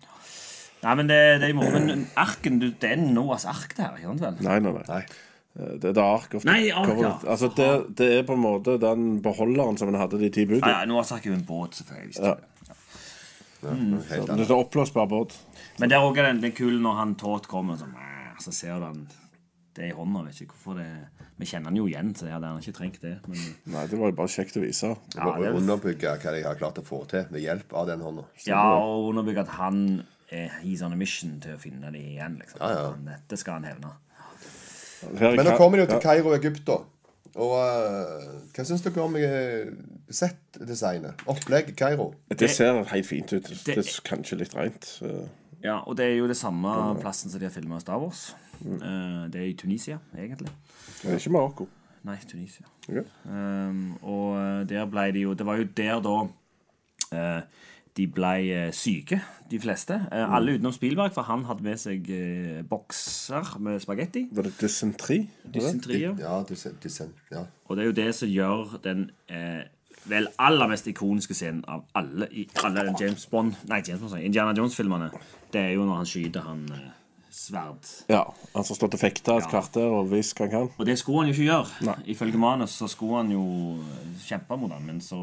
Nei, 0.83 0.95
men 0.99 1.11
det, 1.11 1.19
det 1.43 1.49
er 1.49 1.55
moro. 1.59 1.79
Men 1.83 2.07
arken, 2.19 2.57
du, 2.63 2.71
det 2.83 2.95
er 2.97 3.03
Noas 3.03 3.45
ark, 3.47 3.75
det 3.79 3.85
her. 3.87 3.99
ikke 4.01 4.09
sant 4.13 4.25
vel? 4.27 4.41
Nei, 4.49 4.57
nei, 4.65 4.73
nei. 4.79 4.87
Nei. 4.91 5.03
Eh, 5.59 5.75
Det 5.83 5.91
er 5.91 5.99
det 5.99 6.03
Ark 6.07 6.33
of 6.39 6.47
Nei, 6.49 6.61
Ark, 6.75 6.95
ja. 7.03 7.13
Altså, 7.29 7.51
det, 7.57 7.69
det 7.99 8.09
er 8.19 8.25
på 8.29 8.35
en 8.39 8.43
måte 8.47 8.79
den 8.83 9.21
beholderen 9.25 9.77
som 9.79 9.91
en 9.93 9.99
hadde 10.01 10.19
de 10.23 10.31
ti 10.33 10.47
Ja, 10.47 10.51
budene. 10.55 10.73
ja, 10.75 10.87
Noas 10.91 11.13
ark 11.15 11.27
er 11.27 11.35
jo 11.35 11.37
en 11.41 11.45
båt, 11.49 11.77
selvfølgelig. 11.83 12.19
Ja. 12.23 12.35
Ja. 13.63 13.73
Ja, 14.11 14.25
Det 14.27 14.49
er 14.49 14.55
oppblåsbar 14.57 15.07
båt. 15.11 15.35
Men 15.79 15.91
det 15.91 15.97
er 15.97 16.05
også 16.05 16.25
den, 16.27 16.45
er 16.45 16.55
kul 16.57 16.81
når 16.83 16.97
han 16.99 17.15
Tåt 17.21 17.47
kommer, 17.51 17.77
så, 17.79 17.87
så 18.43 18.53
ser 18.55 18.81
du 18.81 18.89
han 18.89 19.05
det 19.73 19.87
er 19.87 19.93
i 19.95 19.97
hånda. 19.97 20.25
Vet 20.27 20.41
ikke 20.45 20.53
hvorfor 20.59 20.81
det 20.83 20.89
Vi 21.41 21.47
kjenner 21.49 21.71
han 21.73 21.79
jo 21.79 21.87
igjen, 21.89 22.11
så 22.15 22.27
jeg 22.29 22.35
hadde 22.37 22.51
gjerne 22.51 22.63
ikke 22.63 22.77
trengt 22.77 23.01
det. 23.03 23.13
Men 23.27 23.39
Nei, 23.73 23.85
det 23.91 23.99
var 23.99 24.11
jo 24.13 24.17
bare 24.19 24.31
kjekt 24.31 24.59
å 24.61 24.63
vise. 24.63 24.91
ja, 25.17 25.25
Og 25.27 25.41
det 25.41 25.49
er, 25.49 25.57
underbygge 25.59 26.13
hva 26.23 26.35
de 26.37 26.43
har 26.45 26.59
klart 26.61 26.79
å 26.79 26.85
få 26.87 27.01
til 27.11 27.25
ved 27.33 27.43
hjelp 27.43 27.73
av 27.73 27.89
den 27.89 28.05
hånda. 28.05 28.27
ja 28.47 28.63
og 28.77 29.09
underbygge 29.11 29.47
at 29.47 29.55
han 29.57 29.81
er 30.31 30.53
he's 30.63 30.85
on 30.85 30.93
a 30.93 30.97
mission 30.97 31.41
til 31.41 31.57
å 31.57 31.61
finne 31.61 31.91
det 31.93 32.05
igjen. 32.13 32.37
liksom 32.39 32.61
Ja, 32.61 32.71
ja. 32.77 32.93
Dette 33.09 33.41
skal 33.41 33.59
han 33.61 33.65
hevne. 33.65 33.95
Men 35.19 35.47
nå 35.47 35.57
kommer 35.59 35.81
de 35.81 35.87
jo 35.87 35.91
til. 35.95 36.03
Kairo, 36.05 36.35
Egypt, 36.37 36.63
da. 36.69 36.79
Og 37.35 37.53
uh, 37.57 38.33
hva 38.53 38.65
syns 38.69 38.83
dere 38.85 39.01
om 39.05 39.15
eh, 39.17 39.71
settdesignet? 40.13 41.23
Opplegg 41.33 41.71
Kairo? 41.79 42.11
Det 42.29 42.51
ser 42.53 42.83
helt 42.91 43.07
fint 43.09 43.33
ut. 43.33 43.47
Det, 43.49 43.61
Det- 43.65 43.79
er 43.79 44.03
kanskje 44.05 44.37
litt 44.43 44.57
rent. 44.57 44.91
Ja, 45.63 45.79
og 45.87 45.97
det 45.97 46.09
er 46.11 46.17
jo 46.19 46.27
det 46.27 46.37
samme 46.37 46.69
plassen 47.01 47.31
som 47.31 47.39
de 47.41 47.47
har 47.47 47.55
filma 47.55 47.79
Star 47.81 48.01
Wars. 48.03 48.35
Eh, 48.65 49.31
det 49.33 49.41
er 49.41 49.47
i 49.49 49.55
Tunisia, 49.59 49.99
egentlig. 50.19 50.51
Det 51.03 51.11
er 51.11 51.17
ikke 51.19 51.33
Marokko. 51.35 51.69
Nei, 52.05 52.17
Tunisia. 52.27 52.67
Okay. 52.89 53.05
Um, 53.31 53.95
og 54.03 54.37
eh, 54.37 54.63
der 54.69 54.89
ble 54.91 55.05
de 55.15 55.21
jo 55.23 55.35
Det 55.39 55.47
var 55.47 55.61
jo 55.61 55.69
der 55.77 56.01
da 56.03 56.15
eh, 57.15 57.43
de 57.97 58.07
ble 58.09 58.33
eh, 58.53 58.71
syke, 58.73 59.19
de 59.51 59.59
fleste. 59.61 59.95
Eh, 60.13 60.23
Mm. 60.27 60.35
Alle 60.35 60.55
utenom 60.57 60.73
Spielberg, 60.73 61.13
for 61.13 61.23
han 61.29 61.45
hadde 61.45 61.63
med 61.63 61.77
seg 61.79 62.09
eh, 62.11 62.63
bokser 62.69 63.59
med 63.61 63.81
spagetti. 63.81 64.29
Var 64.33 64.43
det 64.49 64.53
dysentri? 64.61 65.19
Dysentri, 65.55 66.01
ja. 66.03 66.15
Ja, 66.19 66.39
ja. 67.31 67.45
Og 67.69 67.77
det 67.77 67.83
er 67.83 67.87
jo 67.91 67.93
det 67.93 68.15
som 68.15 68.29
gjør 68.29 68.79
den 68.85 69.11
eh, 69.29 69.63
vel 70.09 70.27
aller 70.39 70.67
mest 70.73 70.87
ikoniske 70.91 71.35
scenen 71.35 71.65
av 71.69 71.85
alle 71.95 72.27
i 72.33 72.47
alle 72.65 72.89
James 73.01 73.27
Bond 73.31 73.55
Nei, 73.69 73.83
James 73.87 74.01
Bond, 74.01 74.19
Indiana 74.23 74.55
Jones-filmene. 74.57 75.11
Det 75.53 75.61
er 75.61 75.71
jo 75.77 75.85
når 75.87 76.01
han 76.01 76.07
skyter 76.07 76.41
han 76.49 76.65
eh, 76.73 76.89
sverd. 77.33 77.89
Ja. 78.13 78.23
Han 78.55 78.65
som 78.69 78.77
står 78.77 78.91
til 78.93 79.01
fekta 79.01 79.37
et 79.39 79.47
Ja. 79.47 79.51
kvarter 79.51 79.89
og 79.89 80.11
visst 80.13 80.37
hva 80.37 80.47
han 80.47 80.51
kan. 80.51 80.71
Og 80.79 80.87
det 80.87 80.99
skulle 81.01 81.23
han 81.25 81.29
jo 81.33 81.35
ikke 81.35 81.49
gjøre. 81.51 81.85
Nei. 81.89 81.95
Ifølge 82.15 82.39
manus 82.39 82.71
så 82.79 82.89
skulle 82.93 83.17
han 83.23 83.31
jo 83.33 83.45
kjempe 84.27 84.57
mot 84.61 84.71
han, 84.73 84.85
men 84.87 85.01
så 85.01 85.17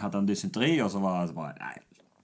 hadde 0.00 0.12
han 0.16 0.26
dysenteri, 0.28 0.80
og 0.80 0.90
så 0.90 0.98
var 1.00 1.26
det 1.26 1.34
bare 1.36 1.52
Nei, 1.60 1.74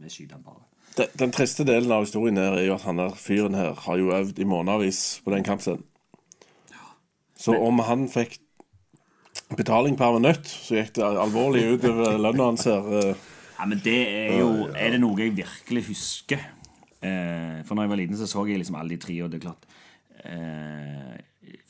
vi 0.00 0.08
skyter 0.08 0.32
han 0.38 0.42
bare. 0.46 0.62
Den, 0.96 1.06
den 1.18 1.30
triste 1.32 1.64
delen 1.64 1.90
av 1.92 2.04
historien 2.04 2.36
her 2.36 2.52
er 2.58 2.66
jo 2.66 2.74
at 2.74 2.82
han 2.88 2.96
der 3.00 3.14
fyren 3.16 3.54
her 3.56 3.72
har 3.74 3.96
jo 3.96 4.10
øvd 4.12 4.38
i 4.38 4.44
månedsvis 4.44 5.20
på 5.24 5.30
den 5.32 5.44
kampscenen. 5.44 5.84
Så 7.36 7.56
om 7.58 7.78
han 7.78 8.08
fikk 8.08 8.36
betaling 9.56 9.96
per 9.98 10.12
minutt, 10.18 10.46
så 10.46 10.76
gikk 10.78 10.92
det 10.98 11.04
alvorlig 11.04 11.64
utover 11.74 12.18
lønna 12.20 12.44
hans 12.52 12.64
her. 12.68 12.84
eh. 12.98 13.14
Ja, 13.58 13.66
men 13.66 13.80
det 13.84 13.96
er 14.08 14.38
jo 14.38 14.68
Er 14.74 14.90
det 14.90 15.00
noe 15.00 15.16
jeg 15.20 15.36
virkelig 15.36 15.84
husker 15.88 16.38
eh, 17.02 17.60
For 17.66 17.74
når 17.76 17.86
jeg 17.86 17.92
var 17.92 18.00
liten, 18.00 18.16
så 18.18 18.26
så 18.30 18.46
jeg 18.48 18.62
liksom 18.62 18.78
alle 18.80 18.94
de 18.94 19.02
tre, 19.02 19.18
og 19.24 19.30
det 19.32 19.40
er 19.40 19.44
klart 19.48 19.68
eh, 20.24 21.20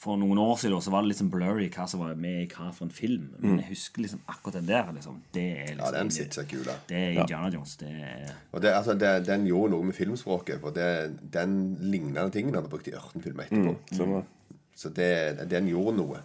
For 0.02 0.18
noen 0.20 0.38
år 0.42 0.56
siden 0.60 0.82
så 0.82 0.92
var 0.92 1.04
det 1.04 1.12
liksom 1.12 1.30
blurry 1.32 1.68
hva 1.72 1.86
som 1.88 2.02
var 2.02 2.14
med 2.18 2.42
i 2.42 2.48
hva 2.50 2.70
for 2.74 2.88
en 2.88 2.94
film. 2.94 3.28
Men 3.38 3.60
jeg 3.62 3.68
husker 3.70 4.02
liksom 4.02 4.20
akkurat 4.26 4.58
den 4.58 4.66
der. 4.68 4.90
Liksom, 4.96 5.20
det 5.34 5.44
er 5.52 5.70
ja, 5.70 5.76
liksom 5.78 5.94
den 5.96 6.10
sitter 6.16 6.40
seg 6.40 6.48
kul. 6.50 6.64
da. 6.66 6.74
Det 6.88 6.98
er 6.98 7.20
Indiana 7.22 7.50
Jones. 7.54 7.76
Det 7.80 7.92
er 7.92 8.32
Og 8.50 8.62
det, 8.64 8.72
altså, 8.74 8.96
det, 8.98 9.12
den 9.28 9.46
gjorde 9.46 9.72
noe 9.76 9.86
med 9.88 9.94
filmspråket. 9.96 10.58
For 10.64 10.74
det, 10.74 10.88
den 11.32 11.54
lignende 11.80 12.26
tingen 12.34 12.58
hadde 12.58 12.70
brukt 12.72 12.90
i 12.90 12.96
Ørten-filmer 12.98 13.46
etterpå. 13.46 13.76
Sånn, 13.94 14.16
eh. 14.18 14.58
Så 14.82 14.90
det, 14.96 15.10
den 15.52 15.68
gjorde 15.70 15.94
noe. 16.00 16.20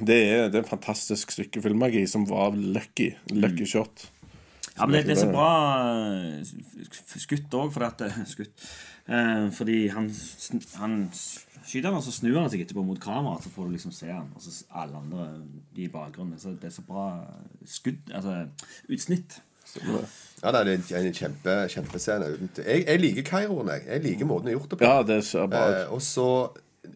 det, 0.00 0.18
er, 0.18 0.48
det 0.50 0.58
er 0.58 0.62
en 0.64 0.68
fantastisk 0.74 1.30
stykke 1.36 1.62
filmmagi 1.62 2.02
som 2.10 2.26
var 2.26 2.56
lucky. 2.58 3.12
Lucky 3.30 3.66
shot. 3.68 4.08
Ja, 4.74 4.86
men 4.86 4.96
det, 4.96 5.04
det 5.06 5.14
er 5.14 5.20
så 5.22 5.30
bra 5.30 5.50
eh, 6.42 6.88
skutt 7.22 7.54
òg, 7.54 7.70
for 7.74 7.86
at 7.86 8.00
eh, 8.02 8.20
Skutt. 8.26 8.66
Eh, 9.06 9.46
fordi 9.54 9.78
han, 9.92 10.08
han 10.80 10.94
skyter 11.12 11.90
han, 11.90 11.98
og 11.98 12.04
så 12.06 12.14
snur 12.14 12.40
han 12.40 12.50
seg 12.52 12.64
etterpå 12.64 12.82
mot 12.86 13.00
kameraet, 13.00 13.44
så 13.44 13.52
får 13.54 13.68
du 13.68 13.74
liksom 13.76 13.94
se 13.94 14.08
han. 14.10 14.30
Og 14.34 14.42
så 14.42 14.54
alle 14.74 14.98
andre 14.98 15.28
i 15.76 15.88
bakgrunnen. 15.92 16.40
Så 16.40 16.56
det 16.58 16.70
er 16.70 16.74
så 16.74 16.86
bra 16.88 17.08
skudd 17.68 18.10
Altså 18.14 18.46
utsnitt. 18.90 19.40
Ja, 20.42 20.50
det 20.52 20.74
er 20.92 20.98
en 21.00 21.14
kjempe, 21.16 21.54
kjempescene. 21.72 22.26
Jeg, 22.58 22.84
jeg 22.84 23.00
liker 23.00 23.24
Kairoen, 23.26 23.70
jeg. 23.72 23.86
Jeg 23.88 24.02
liker 24.04 24.28
måten 24.28 24.50
de 24.50 24.52
har 24.52 24.58
gjort 24.58 24.74
det 24.74 24.78
på. 24.80 24.90
Ja, 24.90 24.98
det 25.08 25.20
ser 25.24 25.48
bra 25.50 25.64
ut. 25.70 25.78
Eh, 25.78 25.94
og 25.94 26.02
så 26.04 26.28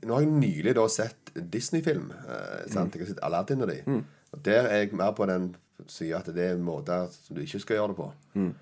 Nå 0.05 0.19
har 0.19 0.21
jeg 0.21 0.35
nylig 0.37 0.75
da 0.77 0.83
sett 0.93 1.31
Disney-film. 1.53 2.11
Eh, 2.13 2.67
sant? 2.69 2.93
Jeg 2.95 3.07
har 3.07 3.15
sett 3.15 3.23
Aladdin 3.25 3.65
og 3.65 3.71
de. 3.73 3.79
Og 4.37 4.43
der 4.45 4.69
er 4.69 4.83
jeg 4.83 4.93
mer 5.01 5.15
på 5.17 5.25
den 5.31 5.55
sida 5.87 6.19
at 6.19 6.31
det 6.35 6.45
er 6.53 6.57
måter 6.63 7.07
som 7.13 7.37
du 7.37 7.43
ikke 7.45 7.61
skal 7.63 7.77
gjøre 7.79 7.93
det 7.93 7.97
på. 7.97 8.09
Mm. 8.35 8.55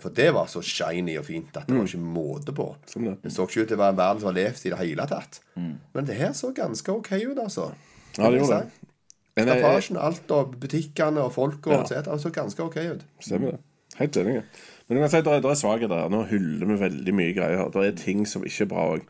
for 0.00 0.08
det 0.16 0.30
var 0.32 0.46
så 0.48 0.62
shiny 0.64 1.18
og 1.20 1.26
fint 1.26 1.56
at 1.56 1.66
det 1.68 1.76
var 1.76 1.84
ikke 1.84 1.98
måte 2.00 2.52
på. 2.56 2.70
Det. 2.94 3.32
Så 3.32 3.44
ikke 3.44 3.62
ut 3.62 3.68
til 3.68 3.76
å 3.76 3.82
være 3.82 3.92
en 3.92 3.98
verden 4.00 4.20
som 4.22 4.30
har 4.30 4.38
levd 4.38 4.64
i 4.64 4.72
det 4.72 4.78
hele 4.80 5.06
tatt. 5.06 5.40
Men 5.56 6.06
det 6.08 6.16
her 6.16 6.32
så 6.32 6.52
ganske 6.56 6.92
OK 6.92 7.12
ut, 7.12 7.38
altså. 7.38 7.70
Ja, 8.16 8.30
det 8.30 8.40
gjorde 8.40 8.62
det. 8.64 8.90
Staffasjen, 9.34 9.96
alt 9.98 10.30
og 10.30 10.54
butikkene 10.62 11.24
og 11.26 11.32
folka 11.34 11.70
Ja. 11.72 11.80
og 11.82 11.88
så, 11.88 12.00
det 12.06 12.20
så 12.22 12.30
ganske 12.30 12.62
OK 12.62 12.76
ut. 12.76 13.04
Stemmer 13.20 13.50
det. 13.56 13.60
Helt 13.98 14.16
enig. 14.16 14.42
Men 14.88 14.98
jeg 14.98 15.02
kan 15.04 15.10
si, 15.10 15.20
det 15.26 15.32
er, 15.32 15.48
er 15.50 15.58
svakheter 15.58 16.00
her. 16.02 16.10
Nå 16.12 16.24
hyller 16.30 16.66
vi 16.70 16.80
veldig 16.80 17.14
mye 17.14 17.34
greier. 17.36 17.70
Det 17.74 17.86
er 17.86 17.96
ting 17.98 18.26
som 18.28 18.44
ikke 18.46 18.66
er 18.66 18.70
bra 18.70 18.86
òg. 18.94 19.06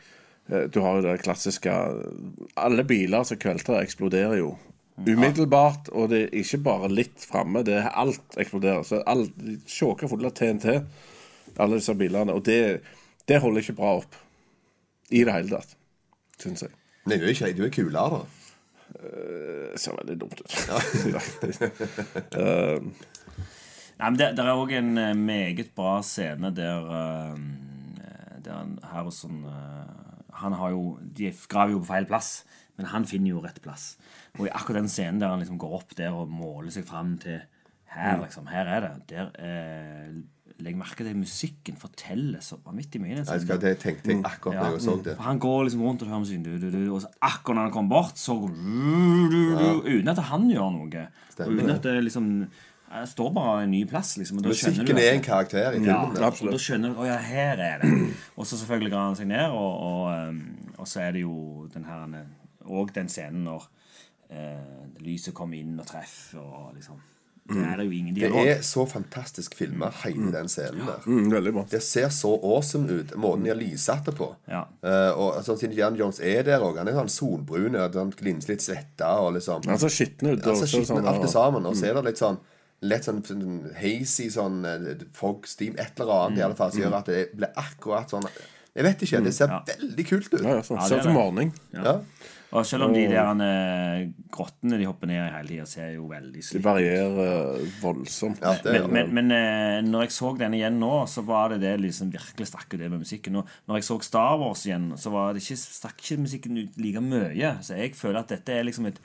Du 0.75 0.81
har 0.85 0.99
jo 0.99 1.05
det 1.07 1.23
klassiske 1.23 1.73
Alle 2.61 2.85
biler 2.85 3.25
som 3.25 3.39
kvelter, 3.41 3.79
eksploderer 3.81 4.37
jo. 4.43 4.55
Umiddelbart, 4.97 5.89
og 5.91 6.09
det 6.13 6.21
er 6.23 6.29
ikke 6.39 6.59
bare 6.69 6.89
litt 6.93 7.21
framme. 7.27 7.65
Det 7.67 7.75
er 7.81 7.89
alt 7.91 8.37
eksploderer. 8.39 8.83
Så 8.87 9.03
all, 9.11 9.25
Sjåker 9.67 10.09
fulle 10.11 10.29
av 10.31 10.35
TNT, 10.39 10.67
alle 11.59 11.77
disse 11.81 11.95
bilene. 11.99 12.33
Og 12.37 12.43
det, 12.47 12.61
det 13.29 13.43
holder 13.43 13.61
ikke 13.65 13.81
bra 13.81 13.91
opp. 13.99 14.13
I 15.11 15.25
det 15.27 15.35
hele 15.35 15.51
tatt, 15.59 15.71
syns 16.41 16.63
jeg. 16.65 16.73
Men 17.05 17.21
du 17.21 17.25
er, 17.27 17.33
ikke, 17.35 17.57
du 17.59 17.65
er 17.67 17.75
kulere, 17.75 18.11
da. 18.21 18.25
Det 18.95 19.81
ser 19.83 19.99
veldig 19.99 20.17
dumt 20.23 20.39
ut. 20.41 20.53
Nei, 23.95 24.09
men 24.11 24.17
det, 24.19 24.33
det 24.35 24.43
er 24.43 24.59
òg 24.59 24.73
en 24.75 24.97
eh, 24.99 25.13
meget 25.15 25.71
bra 25.77 26.01
scene 26.03 26.51
der 26.55 26.89
eh, 26.99 27.37
Der 28.43 28.57
han 28.57 28.73
Harrison 28.91 29.45
eh, 29.47 29.93
Han 30.41 30.57
har 30.59 30.71
jo 30.75 30.99
De 31.01 31.31
graver 31.49 31.77
jo 31.77 31.83
på 31.85 31.93
feil 31.93 32.09
plass, 32.11 32.31
men 32.77 32.91
han 32.91 33.07
finner 33.07 33.31
jo 33.31 33.43
rett 33.45 33.61
plass. 33.63 33.97
Og 34.39 34.47
i 34.49 34.53
akkurat 34.53 34.83
den 34.83 34.91
scenen 34.91 35.21
der 35.23 35.31
han 35.31 35.43
liksom 35.43 35.59
går 35.63 35.75
opp 35.79 35.97
der 35.99 36.15
og 36.15 36.31
måler 36.31 36.73
seg 36.75 36.87
fram 36.89 37.17
til 37.23 37.43
Her, 37.95 38.17
liksom. 38.25 38.49
Her 38.51 38.67
er 38.67 38.81
det. 38.83 38.95
Der 39.13 39.29
eh, 39.39 40.15
Legg 40.63 40.77
merke 40.79 41.03
til 41.03 41.17
musikken 41.19 41.77
forteller 41.79 42.43
så 42.43 42.57
vanvittig 42.63 43.01
mye. 43.03 43.17
Jeg 43.21 43.43
skal, 43.43 43.59
det 43.63 43.73
tenkte 43.83 44.13
jeg 44.13 44.21
akkurat 44.27 44.61
da 44.61 44.69
jeg 44.77 44.83
så 44.85 44.95
det. 45.03 45.17
For 45.19 45.27
han 45.27 45.41
går 45.43 45.65
liksom 45.67 45.83
rundt 45.83 46.03
og 46.03 46.11
hører 46.13 46.23
musikken, 46.23 46.45
du, 46.47 46.53
du, 46.63 46.69
du, 46.71 46.93
og 46.95 47.01
så 47.03 47.11
akkurat 47.23 47.59
når 47.59 47.67
han 47.69 47.75
kommer 47.75 47.97
bort, 47.97 48.19
så 48.19 48.37
Uten 48.45 50.13
at 50.13 50.23
han 50.31 50.47
gjør 50.51 50.71
noe. 50.77 51.05
Uten 51.39 51.75
at 51.75 51.83
det 51.87 51.97
liksom 52.07 52.31
Jeg 52.95 53.09
står 53.11 53.31
bare 53.35 53.65
en 53.65 53.73
ny 53.75 53.83
plass, 53.91 54.17
liksom. 54.21 54.43
Musikken 54.47 54.87
du 54.87 54.95
er 54.95 55.17
en 55.17 55.25
karakter 55.27 55.75
i 55.75 55.81
filmen. 55.83 55.91
Ja, 55.91 56.31
da 56.31 56.59
skjønner 56.63 56.95
du 56.95 57.03
Å 57.03 57.09
ja, 57.09 57.19
her 57.19 57.59
er 57.59 57.83
det. 57.83 57.91
Og 58.39 58.47
så 58.47 58.59
selvfølgelig 58.59 58.95
graver 58.95 59.11
han 59.11 59.19
seg 59.19 59.31
ned, 59.31 59.47
og, 59.51 59.73
og, 59.91 60.29
um, 60.29 60.75
og 60.79 60.91
så 60.91 61.03
er 61.07 61.17
det 61.17 61.25
jo 61.25 61.67
den 61.75 61.87
her 61.91 62.05
Og 62.71 62.95
den 62.95 63.11
scenen 63.11 63.47
når 63.47 63.67
eh, 64.35 65.03
lyset 65.05 65.35
kommer 65.35 65.61
inn 65.61 65.79
og 65.81 65.87
treffer, 65.87 66.41
og 66.43 66.73
liksom 66.77 67.01
det 67.45 67.61
er 67.61 67.77
det 67.77 67.85
jo 67.85 67.93
ingen 67.93 68.15
Det 68.17 68.29
er 68.49 68.63
så 68.65 68.87
fantastisk 68.89 69.53
filma, 69.55 69.91
hele 70.01 70.31
den 70.33 70.47
scenen 70.49 70.87
der. 70.89 71.03
Mm, 71.05 71.27
veldig 71.29 71.51
bra. 71.53 71.65
Det 71.69 71.83
ser 71.85 72.09
så 72.09 72.31
awesome 72.41 72.89
ut, 72.89 73.13
måten 73.21 73.45
de 73.45 73.51
har 73.53 73.59
lyssatt 73.59 74.07
det 74.09 74.15
på. 74.17 74.31
Ja. 74.49 74.63
Eh, 74.81 75.11
og 75.13 75.43
sånn 75.45 75.59
siden 75.61 75.77
Jan 75.77 75.99
Jones 76.01 76.23
er 76.25 76.41
der 76.47 76.65
òg. 76.65 76.79
Han 76.81 76.89
er 76.89 76.97
sånn 76.97 77.13
solbrun, 77.13 77.77
og 77.77 77.99
sånn 77.99 78.15
glinser 78.17 78.55
litt 78.55 78.65
svetta 78.65 79.11
og 79.21 79.35
liksom 79.37 79.69
Han 79.69 79.83
ser 79.83 79.93
skitten 79.93 80.31
ut. 80.33 80.41
Altså, 80.41 80.71
skitten, 80.71 80.89
sånn, 80.95 81.11
alt 81.11 81.21
det 81.21 81.33
sammen. 81.35 81.69
Og 81.69 81.77
så 81.77 81.91
er 81.91 82.01
det 82.01 82.07
litt 82.09 82.23
sånn 82.25 82.41
Litt 82.85 83.07
sånn, 83.07 83.21
sånn 83.25 83.61
hazy 83.79 84.27
sånn 84.33 84.65
eh, 84.69 85.05
fog 85.17 85.47
steam, 85.49 85.77
et 85.81 86.01
eller 86.01 86.25
annet 86.27 86.41
i 86.41 86.43
alle 86.45 86.57
fall, 86.59 86.73
som 86.73 86.83
gjør 86.83 86.97
at 86.99 87.07
det 87.09 87.21
blir 87.33 87.53
akkurat 87.61 88.11
sånn 88.13 88.25
Jeg 88.75 88.85
vet 88.89 89.05
ikke. 89.07 89.21
Det 89.25 89.33
ser 89.37 89.53
Ja. 89.53 89.61
veldig 89.69 90.07
kult 90.09 90.33
ut. 90.33 90.41
Ja, 90.43 90.57
ja, 90.59 90.65
sånn. 90.65 90.81
Ja, 90.81 90.83
det 90.83 90.89
Ser 90.89 90.97
er 90.97 91.01
ut 91.01 91.05
som 91.05 91.15
morning. 91.21 91.53
Ja. 91.73 91.85
Ja. 91.85 92.01
Og 92.53 92.67
selv 92.67 92.85
om 92.85 92.93
de 92.95 93.07
der 93.11 93.41
eh, 93.43 94.11
grottene 94.31 94.77
de 94.79 94.85
hopper 94.87 95.07
ned 95.11 95.17
i 95.17 95.33
hele 95.35 95.49
tida, 95.49 95.65
ser 95.67 95.89
jo 95.97 96.05
veldig 96.07 96.35
Det 96.39 96.45
slitt 96.45 96.63
varierer 96.63 97.57
eh, 97.57 97.65
voldsomt. 97.83 98.39
Ja, 98.45 98.53
det 98.63 98.75
Men, 98.85 98.93
men, 98.93 99.11
men 99.15 99.33
eh, 99.33 99.81
når 99.83 100.03
jeg 100.07 100.11
så 100.13 100.31
den 100.39 100.55
igjen 100.55 100.79
nå, 100.79 100.93
så 101.11 101.25
var 101.27 101.49
det 101.51 101.61
det 101.65 101.73
liksom 101.81 102.13
virkelig 102.13 102.47
stakk 102.53 102.69
ut 102.75 102.79
det 102.85 102.91
med 102.93 103.01
musikken. 103.03 103.37
Og 103.41 103.49
når 103.67 103.81
jeg 103.81 103.85
så 103.89 103.97
Star 104.07 104.37
Wars 104.39 104.63
igjen, 104.67 104.93
så 104.97 105.11
var 105.11 105.33
det 105.35 105.43
ikke, 105.43 105.57
stakk 105.59 105.99
ikke 106.05 106.21
musikken 106.29 106.59
ut 106.63 106.79
like 106.79 107.01
mye. 107.03 107.57
Så 107.65 107.75
jeg 107.81 107.95
føler 107.99 108.21
at 108.23 108.29
dette 108.37 108.53
er 108.55 108.63
liksom 108.69 108.87
et 108.87 109.01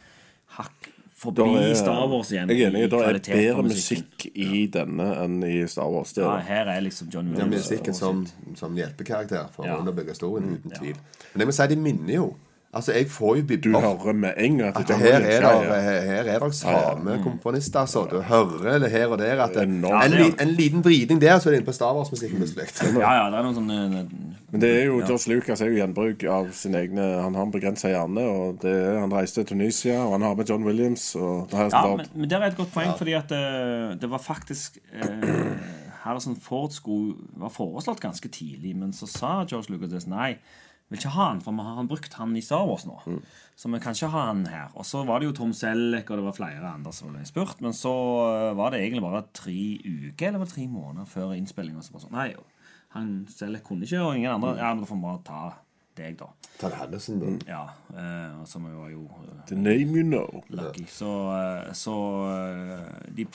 hakk 0.59 0.91
forbi 1.20 1.47
er- 1.57 1.74
Star 1.76 2.05
Wars 2.07 2.30
igjen. 2.32 2.49
Jeg 2.53 2.61
er 2.61 2.70
enig. 2.70 2.84
Det 2.91 2.99
er 3.01 3.18
bedre 3.34 3.63
musikk 3.66 4.28
i 4.36 4.68
denne 4.72 5.07
enn 5.26 5.39
i 5.43 5.63
Star 5.68 5.89
Wars. 5.91 6.13
Det 6.13 6.22
Ja, 6.24 6.36
er 6.38 6.45
her 6.47 6.70
er 6.76 6.82
liksom 6.86 7.09
John 7.09 7.34
Williams. 7.34 7.49
Ja, 7.49 7.74
er 7.74 7.80
musikken 7.82 7.93
som, 7.97 8.22
som 8.55 8.78
hjelpekarakter 8.78 9.49
for 9.51 9.66
Ja. 9.66 9.76
å 9.76 9.82
underbygge 9.82 10.13
historien, 10.13 10.53
uten 10.53 10.72
tvil. 10.78 10.95
Men 11.34 11.39
jeg 11.43 11.47
må 11.49 11.57
si 11.57 11.68
de 11.74 11.76
minner 11.82 12.13
jo 12.13 12.30
Altså, 12.74 12.93
jeg 12.93 13.07
får 13.09 13.36
jo 13.36 13.41
Du 13.41 13.47
bibber. 13.47 13.80
hører 13.82 14.13
med 14.13 14.34
en 14.38 14.57
gang 14.57 14.70
at 14.70 14.78
At 14.82 14.88
det 14.88 14.95
her 14.95 15.13
er 15.15 15.20
det, 15.20 15.34
er- 15.41 16.01
her, 16.01 16.24
er 16.45 16.51
samme 16.51 17.20
komponister, 17.24 17.80
altså. 17.80 18.05
Du 18.11 18.22
hører 18.22 18.80
det 18.80 18.91
her 18.91 19.07
og 19.07 19.17
der 19.17 19.41
at 19.43 19.53
det, 19.55 19.63
en, 19.63 19.86
en 20.41 20.47
liten 20.47 20.84
vridning 20.86 21.22
der, 21.22 21.39
så 21.39 21.49
er 21.49 21.53
det 21.53 21.59
inne 21.59 21.65
på 21.65 21.72
Star 21.72 21.95
Wars-musikken 21.95 22.38
plutselig. 22.38 22.99
Ja, 22.99 23.13
ja, 23.13 23.26
det 23.32 23.39
er 23.39 23.41
noen 23.47 23.55
sånne 23.55 24.05
Men 24.51 24.61
det 24.61 24.70
er 24.82 24.86
jo, 24.86 24.99
George 24.99 25.34
Lucas 25.34 25.61
er 25.61 25.65
jo 25.72 25.80
gjenbruk 25.80 26.24
av 26.24 26.51
sin 26.51 26.76
egne 26.76 27.01
Han 27.24 27.36
har 27.36 27.43
en 27.43 27.51
begrensa 27.51 27.89
hjerne, 27.89 28.22
og 28.22 28.61
det 28.61 28.99
han 28.99 29.13
reiste 29.13 29.41
til 29.43 29.57
Tunisia, 29.57 30.03
og 30.05 30.11
han 30.11 30.22
har 30.22 30.36
med 30.36 30.45
John 30.49 30.63
Williams. 30.63 31.15
Og 31.15 31.47
det 31.49 31.57
har 31.57 31.70
Ja, 31.74 31.95
men, 31.95 32.05
men 32.15 32.30
det 32.30 32.38
er 32.38 32.45
et 32.51 32.57
godt 32.57 32.74
poeng, 32.74 32.93
fordi 32.97 33.13
at 33.17 33.32
eh, 33.32 33.97
det 34.01 34.09
var 34.09 34.17
faktisk 34.22 34.78
eh, 34.93 35.57
Harrison 36.05 36.38
Ford 36.41 36.70
skulle, 36.72 37.15
var 37.38 37.49
foreslått 37.49 37.99
ganske 37.99 38.30
tidlig, 38.30 38.76
men 38.76 38.93
så 38.93 39.07
sa 39.09 39.43
George 39.49 39.74
Lucas 39.74 40.05
nei, 40.07 40.36
vil 40.89 40.99
ikke 40.99 41.13
ha 41.13 41.29
han, 41.29 41.41
for 41.45 41.53
vi 41.53 41.65
har 41.65 41.77
han 41.77 41.89
brukt 41.89 42.15
han 42.17 42.35
i 42.37 42.41
Star 42.41 42.65
Wars 42.65 42.85
nå. 42.89 42.97
Så 43.59 43.69
vi 43.69 43.79
kan 43.83 43.93
ikke 43.93 44.09
ha 44.13 44.25
han 44.31 44.45
her. 44.49 44.69
Og 44.73 44.87
så 44.87 45.03
var 45.05 45.21
det 45.21 45.29
jo 45.29 45.35
Tom 45.37 45.51
Selleck, 45.53 46.09
og 46.09 46.17
det 46.17 46.25
var 46.25 46.37
flere 46.37 46.73
andre 46.73 46.93
som 46.95 47.11
ble 47.13 47.25
spurt, 47.27 47.59
men 47.61 47.75
så 47.77 47.93
eh, 48.25 48.51
var 48.57 48.73
det 48.73 48.81
egentlig 48.81 49.03
bare 49.05 49.25
tre 49.35 49.57
uker, 49.85 50.31
eller 50.31 50.49
tre 50.49 50.65
måneder 50.71 51.09
før 51.09 51.35
innspillinga. 51.37 51.83
Så 51.85 52.01
sånn, 52.01 52.15
nei, 52.15 52.31
han 52.95 53.11
Selleck 53.29 53.67
kunne 53.67 53.85
ikke, 53.85 54.01
og 54.01 54.15
ingen 54.17 54.31
andre. 54.33 54.55
Ja, 54.57 54.71
men 54.73 54.85
da 54.85 54.89
får 54.89 55.01
vi 55.01 55.05
bare 55.05 55.25
ta 55.27 55.41
deg, 55.99 56.15
da. 56.21 56.29
Ta 56.59 56.71
Henderson, 56.73 57.19
da. 57.21 57.33
Ja, 57.49 57.63
eh, 57.93 58.39
som 58.49 58.65
jo 58.69 58.79
var 58.79 58.93
jo 58.93 59.03
eh, 59.27 59.43
The 59.51 59.59
name 59.59 59.99
you 59.99 60.05
know. 60.07 60.41
lucky. 60.49 60.85
Så, 60.89 61.11
eh, 61.35 61.73
så 61.77 61.95
de, 63.15 63.27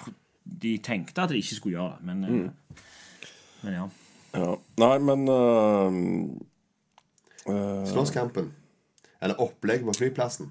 de 0.64 0.74
tenkte 0.82 1.22
at 1.22 1.30
de 1.30 1.38
ikke 1.42 1.60
skulle 1.60 1.78
gjøre 1.78 2.00
det, 2.00 2.08
men, 2.08 2.24
mm. 2.24 2.80
men 3.62 3.78
ja. 3.78 3.86
Ja. 4.34 4.50
Nei, 4.82 4.96
men 4.98 5.28
øh, 5.30 6.00
øh, 7.48 7.86
Slåsskampen. 7.86 8.52
Eller 9.22 9.40
opplegg 9.40 9.84
på 9.84 9.94
flyplassen. 9.96 10.50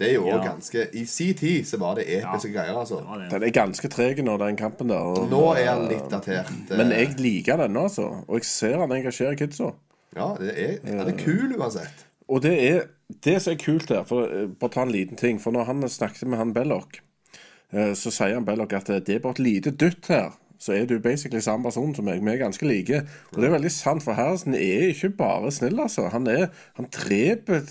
Det 0.00 0.08
er 0.10 0.14
jo 0.14 0.26
Ja. 0.26 0.38
ganske 0.44 0.86
I 0.96 1.04
sin 1.04 1.34
tid 1.34 1.64
så 1.68 1.76
var 1.78 1.94
det 1.94 2.06
episke 2.08 2.52
greier, 2.52 2.72
altså. 2.78 3.02
Den 3.30 3.42
er 3.42 3.50
ganske 3.52 3.88
treg 3.88 4.22
nå, 4.24 4.36
den 4.40 4.56
kampen 4.56 4.88
der. 4.88 4.96
Og, 4.96 5.28
Nå 5.28 5.42
er 5.54 5.66
han 5.74 5.88
litt 5.88 6.08
datert. 6.10 6.48
Men 6.70 6.90
jeg 6.90 7.14
liker 7.18 7.56
den, 7.56 7.76
altså. 7.76 8.24
Og 8.28 8.38
jeg 8.40 8.44
ser 8.44 8.78
han 8.80 8.92
engasjerer 8.92 9.36
kidsa. 9.36 9.74
Ja, 10.16 10.34
det 10.40 10.54
er, 10.56 10.78
han 10.88 11.06
er 11.08 11.16
kul 11.18 11.52
uansett. 11.58 12.06
Og 12.28 12.42
det 12.42 12.54
er 12.70 12.80
det 13.24 13.42
som 13.42 13.52
er 13.52 13.60
kult 13.60 13.88
her, 13.90 14.04
for 14.08 14.24
eh, 14.24 14.46
bare 14.46 14.70
ta 14.70 14.82
en 14.82 14.92
liten 14.92 15.16
ting 15.18 15.40
For 15.42 15.50
når 15.50 15.64
han 15.64 15.88
snakket 15.88 16.28
med 16.28 16.38
han 16.38 16.52
Belloc, 16.54 17.00
eh, 17.72 17.92
så 17.98 18.10
sier 18.10 18.34
han 18.34 18.44
Belloc 18.46 18.72
at 18.72 18.88
eh, 18.90 19.00
det 19.00 19.16
er 19.16 19.24
bare 19.24 19.36
et 19.38 19.44
lite 19.44 19.70
dytt 19.70 20.06
her. 20.08 20.30
Så 20.60 20.74
er 20.76 20.84
du 20.84 20.98
basically 21.00 21.40
samme 21.40 21.64
person 21.64 21.94
som 21.96 22.04
meg. 22.04 22.20
Vi 22.20 22.34
er 22.34 22.42
ganske 22.42 22.66
like. 22.68 23.00
Og 23.32 23.40
det 23.40 23.48
er 23.48 23.54
veldig 23.56 23.70
sant, 23.72 24.04
for 24.04 24.12
Harrison 24.18 24.54
er 24.54 24.90
ikke 24.90 25.08
bare 25.16 25.50
snill, 25.56 25.80
altså. 25.80 26.10
Han 26.12 26.26
er 26.28 26.50
Han 26.76 26.88
dreper 26.92 27.62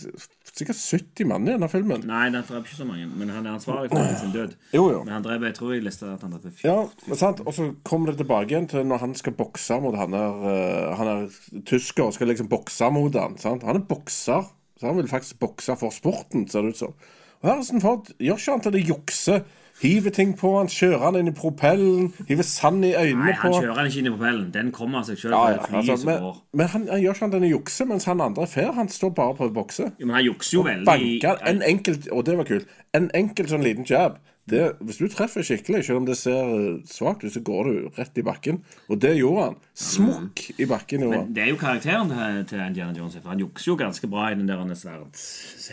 sikkert 0.60 0.80
70 0.82 1.28
mann 1.30 1.46
i 1.48 1.52
denne 1.54 1.70
filmen. 1.70 2.02
nei, 2.10 2.24
han 2.26 2.34
dreper 2.34 2.66
ikke 2.66 2.80
så 2.80 2.88
mange, 2.88 3.06
men 3.16 3.30
han 3.30 3.46
er 3.46 3.54
ansvarlig 3.54 3.92
for 3.94 4.16
sin 4.20 4.34
død. 4.34 4.56
Jo, 4.74 4.88
jo. 4.92 5.04
Men 5.06 5.14
han 5.14 5.24
dreper, 5.24 5.46
jeg 5.52 5.56
tror 5.60 5.74
jeg 5.74 5.84
leste 5.86 6.10
at 6.10 6.26
han 6.26 6.34
dreper 6.34 6.56
fire. 6.58 6.74
Ja, 6.74 7.16
sant? 7.22 7.44
Og 7.46 7.54
så 7.56 7.70
kommer 7.86 8.12
det 8.12 8.18
tilbake 8.24 8.52
igjen 8.56 8.68
til 8.68 8.84
når 8.90 9.04
han 9.06 9.14
skal 9.16 9.38
bokse 9.38 9.78
mot 9.80 9.96
han 9.96 10.18
der 10.18 10.50
eh, 10.50 10.98
Han 11.00 11.12
er 11.14 11.64
tysker 11.70 12.10
og 12.10 12.18
skal 12.18 12.28
liksom 12.34 12.50
bokse 12.52 12.90
mot 12.92 13.16
han. 13.16 13.38
Sant? 13.38 13.64
Han 13.70 13.80
er 13.80 13.86
bokser, 13.88 14.50
så 14.80 14.90
han 14.90 14.98
vil 14.98 15.08
faktisk 15.12 15.40
bokse 15.40 15.78
for 15.80 15.94
sporten, 15.96 16.50
ser 16.50 16.66
det 16.66 16.74
ut 16.74 16.82
som. 16.82 16.98
Og 17.40 17.50
Harrison 17.54 17.80
Ford 17.86 18.10
gjør 18.20 18.42
ikke 18.42 18.58
annet 18.58 18.72
enn 18.72 18.80
å 18.82 18.86
jukse. 18.90 19.40
Hiver 19.82 20.12
ting 20.12 20.34
på 20.38 20.58
han, 20.58 20.68
kjører 20.68 21.04
han 21.06 21.16
inn 21.16 21.30
i 21.32 21.34
propellen, 21.36 22.10
hiver 22.28 22.44
sand 22.44 22.84
i 22.84 22.90
øynene 22.92 23.30
Nei, 23.30 23.36
han 23.40 23.54
på 23.54 23.62
kjører 23.62 23.78
han 23.80 23.88
ikke 23.88 24.02
inn 24.02 24.10
i 24.10 24.14
propellen. 24.16 24.48
Den 24.54 24.72
kommer 24.76 25.00
av 25.00 25.06
seg 25.08 25.22
sjøl. 25.22 25.32
Ja, 25.32 25.54
Ja, 25.56 25.78
altså, 25.80 25.98
men 26.10 26.26
men 26.60 26.68
han, 26.74 26.88
han 26.92 27.04
gjør 27.04 27.16
ikke 27.16 27.26
han 27.26 27.36
denne 27.38 27.52
jukse, 27.54 27.86
mens 27.88 28.08
han 28.10 28.22
andre 28.22 28.44
er 28.44 28.52
fair. 28.52 28.74
Han 28.76 28.90
står 28.92 29.14
bare 29.16 29.38
på 29.38 29.48
å 29.48 29.54
bokse. 29.56 29.92
Jo, 30.00 30.10
men 30.10 30.16
han 30.20 30.26
jukser 30.26 30.58
jo 30.58 30.66
veldig. 30.68 30.86
Banker 30.90 31.40
en 31.54 31.64
enkelt 31.64 32.10
Og 32.12 32.26
det 32.26 32.38
var 32.42 32.50
kult. 32.50 32.68
En 32.94 33.08
enkelt 33.16 33.50
sånn 33.54 33.64
liten 33.64 33.88
jab. 33.88 34.20
Det, 34.50 34.64
hvis 34.86 35.00
du 35.02 35.08
treffer 35.12 35.46
skikkelig, 35.46 35.84
selv 35.88 36.02
om 36.02 36.08
det 36.08 36.18
ser 36.20 36.80
svakt 36.90 37.24
ut, 37.24 37.34
så 37.34 37.42
går 37.46 37.70
du 37.70 37.90
rett 38.00 38.18
i 38.18 38.26
bakken. 38.26 38.62
Og 38.90 39.00
det 39.02 39.16
gjorde 39.20 39.50
han. 39.50 39.58
Smukk 39.80 40.44
i 40.58 40.68
bakken. 40.70 41.06
gjorde. 41.06 41.22
Men 41.24 41.34
det 41.36 41.44
er 41.46 41.52
jo 41.54 41.60
karakteren 41.62 42.12
til, 42.50 42.64
Indiana 42.66 42.98
Jones. 42.98 43.18
For 43.22 43.32
han 43.34 43.44
jukser 43.44 43.72
jo 43.72 43.78
ganske 43.80 44.10
bra 44.12 44.32
i 44.34 44.38
den 44.40 44.50
der 44.50 44.64
sverd... 44.76 45.22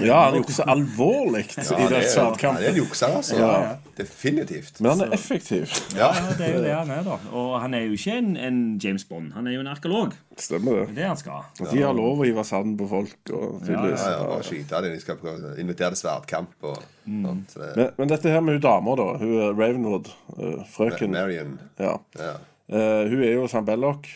Ja, 0.04 0.26
han 0.26 0.38
jukser 0.42 0.68
alvorlig 0.68 1.46
i 1.56 1.56
den 1.56 1.86
det 1.86 2.02
er, 2.02 2.08
ja, 2.12 2.26
det 2.36 2.66
er 2.66 2.70
en 2.74 2.80
jukser, 2.82 3.16
altså. 3.16 3.50
Definitivt. 3.96 4.80
Men 4.80 4.90
han 4.92 5.06
er 5.06 5.16
effektiv. 5.16 5.72
Ja. 5.96 6.10
Ja, 6.12 6.34
det 6.36 6.46
er 6.46 6.54
jo 6.58 6.62
det 6.64 6.74
han 6.74 6.90
er, 6.92 7.02
da. 7.06 7.16
Og 7.32 7.54
han 7.62 7.74
er 7.74 7.86
jo 7.86 7.96
ikke 7.96 8.18
en, 8.20 8.34
en 8.36 8.58
James 8.82 9.04
Bond. 9.08 9.32
Han 9.36 9.48
er 9.48 9.56
jo 9.56 9.64
en 9.64 9.70
arkeolog. 9.72 10.14
Stemmer 10.36 10.82
det. 10.82 10.96
Det 10.98 11.04
er 11.06 11.08
han 11.14 11.20
skal. 11.20 11.46
De 11.72 11.80
har 11.80 11.96
lov 11.96 12.20
å 12.20 12.26
hive 12.28 12.44
sand 12.44 12.76
på 12.78 12.88
folk. 12.90 13.16
Og 13.32 13.64
ja, 13.70 13.86
Ja, 13.86 14.10
ja, 14.12 14.18
og 14.36 14.44
skyte 14.44 14.82
dem. 14.84 14.96
De 14.96 15.00
skal 15.00 15.56
invitere 15.62 15.94
til 15.94 16.02
sverdkamp. 16.02 16.52
Og, 16.68 16.82
sånt, 17.06 17.54
så 17.54 17.62
det, 17.62 17.72
Men, 17.78 17.92
men 17.96 18.12
dette 18.12 18.32
her 18.32 18.44
med 18.44 18.58
dama, 18.66 18.96
da. 18.98 19.06
Hun 19.22 19.32
er 19.46 19.54
Ravenwood. 19.56 20.12
Uh, 20.36 20.60
frøken. 20.74 21.14
Marion. 21.16 21.56
Ja. 21.78 21.96
Ja. 22.18 22.34
Uh, 22.68 23.08
hun 23.10 23.22
er 23.22 23.32
jo 23.38 23.46
Sam 23.50 23.64
Belloc, 23.68 24.08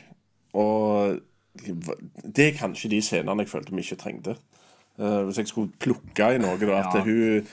og 0.59 1.19
det 2.37 2.47
er 2.49 2.57
kanskje 2.59 2.91
de 2.91 3.01
scenene 3.05 3.45
jeg 3.45 3.49
følte 3.53 3.75
vi 3.75 3.83
ikke 3.85 3.99
trengte. 4.01 4.37
Uh, 5.01 5.23
hvis 5.29 5.39
jeg 5.41 5.49
skulle 5.51 5.73
plukke 5.81 6.35
i 6.35 6.39
noe, 6.43 6.59
da. 6.61 6.81
At 6.83 6.95
Ja. 7.01 7.05
hun 7.07 7.47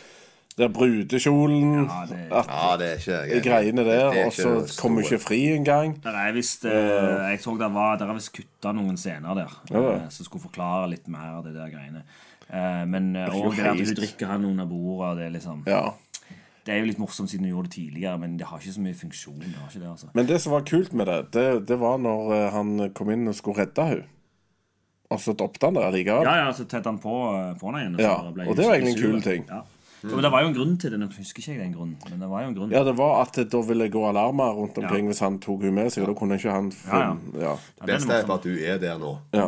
Der 0.57 0.71
brudekjolen 0.73 1.83
Ja, 1.85 2.05
det- 2.09 2.31
At 2.33 2.47
ja, 2.49 2.77
det 2.77 2.87
er 3.07 3.23
ikke 3.23 3.35
de 3.35 3.49
greiene 3.49 3.83
der, 3.85 4.09
er 4.11 4.25
og 4.25 4.33
så 4.33 4.77
kommer 4.81 5.03
hun 5.03 5.03
ikke 5.03 5.19
fri 5.23 5.43
engang. 5.53 5.99
Der 6.03 6.09
er 6.17 6.31
visst 6.33 6.65
uh, 6.65 6.71
Jeg 6.71 7.37
så 7.43 7.51
det 7.59 7.73
var 7.73 7.97
Der 7.97 8.09
er 8.09 8.13
visst 8.17 8.33
kutta 8.33 8.71
noen 8.73 8.97
scener 8.97 9.35
der 9.37 9.53
Ja. 9.71 9.79
uh, 9.95 10.01
som 10.09 10.25
skulle 10.25 10.41
forklare 10.41 10.89
litt 10.89 11.07
mer 11.07 11.37
av 11.37 11.43
det 11.45 11.53
der 11.53 11.69
greiene. 11.69 12.01
Uh, 12.49 12.87
men 12.89 13.13
òg 13.15 13.53
det 13.55 13.65
at 13.67 13.75
hun 13.77 13.95
drikker 14.01 14.25
han 14.27 14.45
under 14.45 14.65
bordet, 14.65 15.09
og 15.11 15.17
det 15.17 15.25
er 15.25 15.29
liksom 15.29 15.63
Ja. 15.67 15.83
Det 16.67 16.73
er 16.75 16.81
jo 16.83 16.87
litt 16.89 16.99
morsomt 16.99 17.31
siden 17.31 17.47
du 17.47 17.53
gjorde 17.53 17.69
det 17.69 17.77
tidligere, 17.77 18.17
men 18.19 18.33
det 18.37 18.47
har 18.49 18.59
ikke 18.59 18.73
så 18.75 18.81
mye 18.83 18.97
funksjon. 18.99 19.39
Det 19.39 19.53
har 19.55 19.69
ikke 19.71 19.79
det, 19.85 19.89
altså. 19.93 20.09
Men 20.17 20.27
det 20.27 20.41
som 20.43 20.51
var 20.51 20.65
kult 20.67 20.91
med 20.99 21.07
det, 21.07 21.17
det, 21.37 21.45
det 21.69 21.77
var 21.79 21.97
når 22.03 22.33
eh, 22.35 22.47
han 22.51 22.73
kom 22.97 23.11
inn 23.15 23.23
og 23.31 23.35
skulle 23.39 23.63
redde 23.63 23.85
henne. 23.87 24.03
Og 25.07 25.21
så 25.23 25.31
droppet 25.39 25.63
han 25.63 25.77
det 25.79 25.85
allikevel. 25.87 26.27
Ja, 26.27 26.33
ja, 26.43 26.51
så 26.51 26.65
tette 26.67 26.91
han 26.91 26.97
på, 26.99 27.13
eh, 27.31 27.53
på 27.61 27.69
henne 27.71 27.79
igjen. 27.85 27.95
Og, 27.95 28.01
Ja, 28.03 28.15
og 28.51 28.55
det 28.59 28.65
var 28.67 28.75
egentlig 28.75 28.97
en 28.97 29.03
kul 29.13 29.21
ting. 29.23 29.45
Ja. 29.47 29.61
Jo, 30.03 30.09
men 30.13 30.25
det 30.27 30.29
var 30.31 30.43
jo 30.43 30.49
en 30.51 30.53
grunn 30.57 30.73
til 30.77 30.91
det. 30.93 30.99
Nå 31.01 31.07
husker 31.15 31.39
ikke 31.41 31.53
jeg 31.55 31.61
den 31.63 31.71
grunnen, 31.73 31.95
men 32.11 32.19
det 32.21 32.27
var 32.29 32.43
jo 32.43 32.49
en 32.51 32.57
grunn. 32.59 32.73
Ja, 32.75 32.83
det 32.85 32.93
var 32.99 33.21
at 33.23 33.39
det 33.39 33.47
da 33.55 33.61
ville 33.65 33.87
gå 33.89 34.03
alarmer 34.09 34.51
rundt 34.59 34.75
omkring 34.77 35.07
Ja. 35.07 35.11
hvis 35.13 35.19
han 35.23 35.39
tok 35.39 35.63
henne 35.63 35.73
med 35.79 35.89
seg. 35.95 36.03
Og 36.03 36.11
da 36.11 36.19
kunne 36.19 36.35
ikke 36.37 36.51
han 36.53 36.67
Ja, 36.85 36.99
ja. 36.99 37.15
ja. 37.47 37.55
Ja, 37.55 37.55
den 37.85 37.93
Beste 37.95 38.13
er 38.19 38.27
for 38.27 38.35
at 38.35 38.43
du 38.43 38.51
er 38.59 38.77
der 38.83 38.99
nå. 39.01 39.15
ja. 39.33 39.47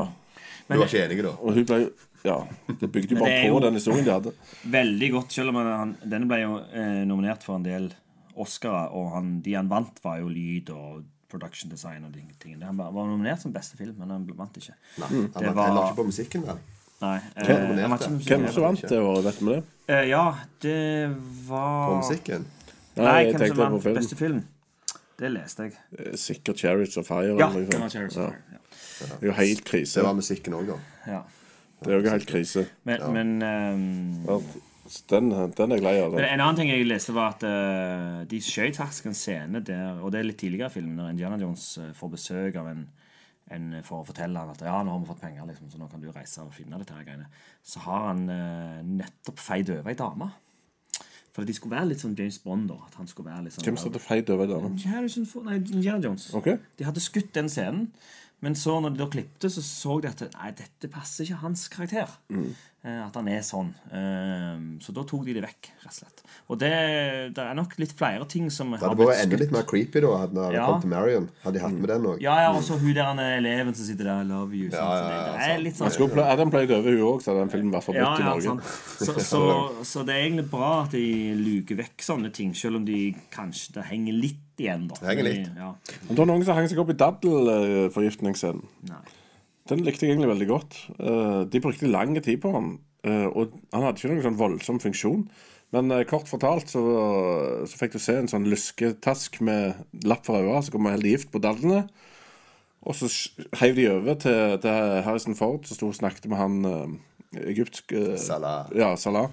Du 0.70 0.78
var 0.78 0.86
ikke 0.86 1.04
enig, 1.06 1.24
da? 1.26 1.30
Og 1.42 1.54
hun 1.54 1.66
ble 1.66 1.78
Ja. 2.24 2.48
Det 2.68 2.90
bygde 2.92 3.16
jo 3.16 3.20
bare 3.22 3.42
på 3.46 3.48
jo- 3.54 3.60
den 3.64 3.74
historien 3.80 4.06
de 4.06 4.12
hadde. 4.12 4.34
Veldig 4.66 5.12
godt, 5.14 5.32
selv 5.32 5.50
om 5.54 5.56
han, 5.56 5.94
denne 6.04 6.28
ble 6.28 6.42
jo 6.42 6.58
eh, 6.74 7.06
nominert 7.08 7.44
for 7.44 7.56
en 7.56 7.64
del 7.64 7.94
Oscarer, 8.40 8.92
og 8.96 9.12
han, 9.16 9.42
de 9.44 9.54
han 9.56 9.70
vant, 9.72 10.00
var 10.04 10.20
jo 10.20 10.28
lyd 10.32 10.70
og 10.76 11.04
production 11.30 11.70
design 11.72 12.06
og 12.08 12.12
de 12.16 12.22
tingene. 12.42 12.66
Han 12.66 12.78
var 12.80 12.92
var 12.92 13.06
nominert 13.08 13.42
som 13.42 13.52
beste 13.54 13.78
film, 13.78 13.96
men 14.00 14.10
han 14.10 14.28
vant 14.36 14.56
ikke. 14.58 14.76
Nei, 15.00 15.08
han 15.08 15.26
vant 15.34 15.46
var 15.46 15.54
var- 15.54 15.66
heller 15.70 15.88
ikke 15.90 16.00
på 16.02 16.06
musikken, 16.12 16.46
vel? 16.48 16.60
Nei. 17.02 17.16
Eh, 17.38 17.48
Hvem 17.48 17.94
ikke. 17.96 18.10
Hvem 18.28 18.48
som 18.52 18.64
vant 18.64 18.82
det 18.90 19.00
året, 19.00 19.24
vet 19.24 19.42
vi 19.42 19.54
det? 19.54 19.64
Eh, 19.88 20.06
ja, 20.10 20.24
det 20.62 20.78
var 21.48 21.88
På 21.90 21.98
musikken? 22.02 22.46
Nei, 22.98 23.06
Nei, 23.06 23.20
jeg 23.24 23.36
hvem 23.36 23.48
som 23.48 23.58
vant 23.64 23.84
film. 23.84 23.96
beste 23.96 24.16
film? 24.20 24.42
Det 25.20 25.32
leste 25.32 25.64
jeg. 25.64 25.74
Eh, 25.98 26.16
Sikkert 26.16 26.56
'Chariots 26.58 26.98
of 26.98 27.08
Fire'. 27.10 27.38
Ja, 27.40 27.48
det 27.54 27.80
var. 27.80 27.90
Chariots 27.90 28.18
of 28.18 28.24
Fire. 28.32 28.42
Ja. 28.52 28.58
Det 29.00 29.24
er 29.24 29.28
jo 29.28 29.32
helt 29.32 29.64
krise. 29.64 30.00
Det 30.00 30.04
var 30.04 30.14
musikken 30.14 30.54
òg, 30.54 30.68
da. 30.68 30.78
Ja. 31.08 31.22
Det 31.80 31.92
er 31.92 31.96
jo 31.96 32.02
ikke 32.04 32.16
helt 32.18 32.28
krise. 32.28 32.66
Men, 32.88 33.04
men 33.16 33.30
um, 33.44 34.26
Ja, 34.28 34.40
Den, 35.12 35.30
den 35.56 35.72
er 35.72 35.78
jeg 35.78 35.84
lei 35.86 35.96
av. 36.02 36.16
Den. 36.16 36.26
En 36.26 36.42
annen 36.42 36.58
ting 36.58 36.72
jeg 36.72 36.88
leste, 36.90 37.14
var 37.14 37.36
at 37.36 37.44
uh, 37.46 38.24
de 38.30 38.40
skjøt 38.42 38.80
faktisk 38.82 39.06
en 39.12 39.14
scene 39.18 39.62
der 39.62 40.00
Og 40.02 40.12
det 40.12 40.20
er 40.20 40.28
litt 40.32 40.40
tidligere 40.42 40.72
i 40.72 40.76
filmen, 40.80 40.96
når 40.98 41.12
Indiana 41.14 41.38
Jones 41.38 41.66
eh, 41.78 41.92
får 41.94 42.10
besøk 42.16 42.58
av 42.60 42.72
en, 42.72 42.82
en 43.54 43.68
for 43.86 44.02
å 44.02 44.08
fortelle 44.08 44.42
han 44.42 44.50
at 44.56 44.64
ja, 44.66 44.80
nå 44.84 44.96
har 44.96 45.00
vi 45.04 45.10
fått 45.12 45.22
penger, 45.22 45.46
liksom, 45.52 45.70
så 45.70 45.78
nå 45.82 45.88
kan 45.92 46.02
du 46.02 46.10
reise 46.12 46.42
og 46.42 46.52
finne 46.58 46.82
dette 46.82 46.98
her 46.98 47.06
greiene. 47.06 47.30
Så 47.64 47.84
har 47.86 48.08
han 48.10 48.26
uh, 48.34 48.80
nettopp 48.98 49.40
feid 49.46 49.70
over 49.78 49.94
ei 49.94 49.98
dame. 50.00 50.32
For 51.36 51.46
de 51.46 51.54
skulle 51.54 51.78
være 51.78 51.92
litt 51.92 52.02
sånn 52.02 52.16
James 52.18 52.40
Bond. 52.44 52.72
da 52.74 52.80
At 52.88 52.96
han 52.98 53.08
skulle 53.08 53.30
være 53.30 53.46
litt 53.46 53.54
sånn 53.56 53.64
Hvem 53.70 53.78
satte 53.80 54.02
feid 54.02 54.30
over? 54.34 54.50
Harrison 54.90 55.28
Ford- 55.30 55.46
Nei, 55.46 55.60
Indiana 55.62 56.02
Jones. 56.04 56.32
Okay. 56.36 56.58
De 56.82 56.88
hadde 56.88 57.04
skutt 57.06 57.30
den 57.38 57.48
scenen. 57.54 57.92
Men 58.46 58.56
så 58.56 58.78
når 58.80 58.94
de 58.96 59.02
da 59.02 59.08
klippte, 59.12 59.50
så 59.52 59.64
så 59.66 60.00
de 60.04 60.12
at 60.12 60.24
nei, 60.36 60.52
dette 60.56 60.90
passer 60.92 61.26
ikke 61.26 61.42
hans 61.44 61.68
karakter. 61.72 62.14
Mm. 62.32 62.54
Eh, 62.80 63.00
At 63.06 63.16
han 63.20 63.28
er 63.28 63.42
sånn. 63.44 63.74
Eh, 63.92 64.60
Så 64.80 64.94
da 64.96 65.04
tok 65.04 65.26
de 65.28 65.34
det 65.36 65.42
vekk, 65.44 65.68
rett 65.84 65.90
og 65.90 65.96
slett. 65.98 66.22
Og 66.50 66.58
det, 66.62 66.70
det 67.36 67.44
er 67.44 67.54
nok 67.58 67.74
litt 67.78 67.92
flere 67.92 68.24
ting 68.26 68.48
som 68.50 68.72
har 68.72 68.80
Det 68.80 68.86
har 68.88 68.94
hadde 68.94 69.00
blitt 69.02 69.10
vært 69.10 69.24
enda 69.26 69.36
skutt. 69.36 69.42
litt 69.44 69.52
mer 69.52 69.66
creepy 69.68 70.00
da 70.06 70.12
hadde 70.22 70.36
det 70.40 70.54
Ja. 70.56 70.66
kommet 70.70 70.82
til 70.86 70.90
Marion. 70.94 71.28
Hadde 71.44 71.54
de 71.54 71.60
hatt 71.66 71.74
med 71.76 71.90
den 71.92 72.08
òg. 72.08 72.22
Ja, 72.24 72.36
ja, 72.46 72.54
og 72.56 72.64
så 72.64 72.80
hun 72.80 72.94
der 72.96 73.04
han 73.04 73.20
er 73.20 73.38
eleven 73.42 73.76
som 73.76 73.86
sitter 73.86 74.04
der 74.08 74.22
I 74.22 74.24
love 74.32 74.54
you. 74.56 74.70
Ja, 74.72 74.80
ja, 74.80 74.96
ja, 74.96 75.20
det, 75.28 75.36
det 75.36 75.50
er 75.50 75.60
litt 75.66 75.76
sånn 75.76 75.92
Skulle 75.92 76.24
Hadde 76.24 76.38
den 76.46 76.52
pleid 76.56 76.72
over 76.72 76.90
hun 76.96 77.04
òg, 77.10 77.22
så 77.22 77.34
hadde 77.34 77.44
den 77.44 77.54
filmen 77.58 77.72
vært 77.76 77.94
ja, 77.94 78.00
ja, 78.00 78.16
i 78.16 78.24
Norge. 78.24 78.42
sant. 78.48 78.64
Så, 78.64 79.20
så, 79.28 79.44
så 79.92 80.06
det 80.08 80.16
er 80.16 80.24
egentlig 80.30 80.50
bra 80.50 80.72
at 80.86 80.92
de 80.96 81.06
luker 81.36 81.76
vekk 81.84 82.00
sånne 82.02 82.32
ting, 82.32 82.56
selv 82.56 82.80
om 82.80 82.86
de 82.88 83.14
kanskje 83.30 83.74
det 83.76 83.84
henger 83.92 84.14
litt 84.14 84.46
igjen. 84.58 84.88
da 84.88 84.96
Det 85.04 85.08
henger 85.12 85.24
litt. 85.28 85.52
Ja. 85.56 85.74
Men 86.08 86.16
det 86.16 86.18
var 86.24 86.26
noen 86.32 86.46
som 86.48 86.56
hang 86.56 86.68
seg 86.72 86.80
opp 86.80 86.90
i 86.96 87.00
daddelforgiftningsscenen. 87.04 88.64
Nei. 88.90 89.04
Den 89.70 89.86
likte 89.86 90.08
jeg 90.08 90.16
egentlig 90.16 90.32
veldig 90.32 90.50
godt. 90.50 90.78
Eh, 90.98 91.42
De 91.52 91.62
brukte 91.62 91.90
lang 91.90 92.16
tid 92.18 92.42
på 92.42 92.52
den. 92.56 92.72
Eh, 93.06 93.28
og 93.30 93.54
han 93.74 93.86
hadde 93.86 94.00
ikke 94.02 94.12
noen 94.14 94.26
sånn 94.26 94.40
voldsom 94.40 94.82
funksjon. 94.82 95.24
Men 95.76 95.94
eh, 95.94 96.06
kort 96.10 96.30
fortalt 96.30 96.72
så, 96.72 96.82
så 97.70 97.80
fikk 97.80 97.94
du 97.96 98.02
se 98.02 98.18
en 98.18 98.32
sånn 98.32 98.50
lusketask 98.50 99.40
med 99.46 99.78
lapp 100.10 100.26
for 100.26 100.42
øynene, 100.42 100.64
så 100.66 100.74
kom 100.74 100.90
det 100.90 100.96
helt 100.98 101.12
gift 101.12 101.32
på 101.34 101.42
dadlene. 101.44 101.84
Og 102.90 102.96
så 102.96 103.10
heiv 103.60 103.76
de 103.78 103.90
over 103.92 104.18
til, 104.24 104.56
til 104.64 105.00
Harrison 105.06 105.38
Ford, 105.38 105.66
som 105.68 105.78
sto 105.78 105.90
og 105.92 105.98
snakket 105.98 106.30
med 106.32 106.40
han 106.40 107.00
egyptsk 107.38 107.92
Salah. 108.18 108.72
Ja, 108.74 108.94
Salah. 108.98 109.28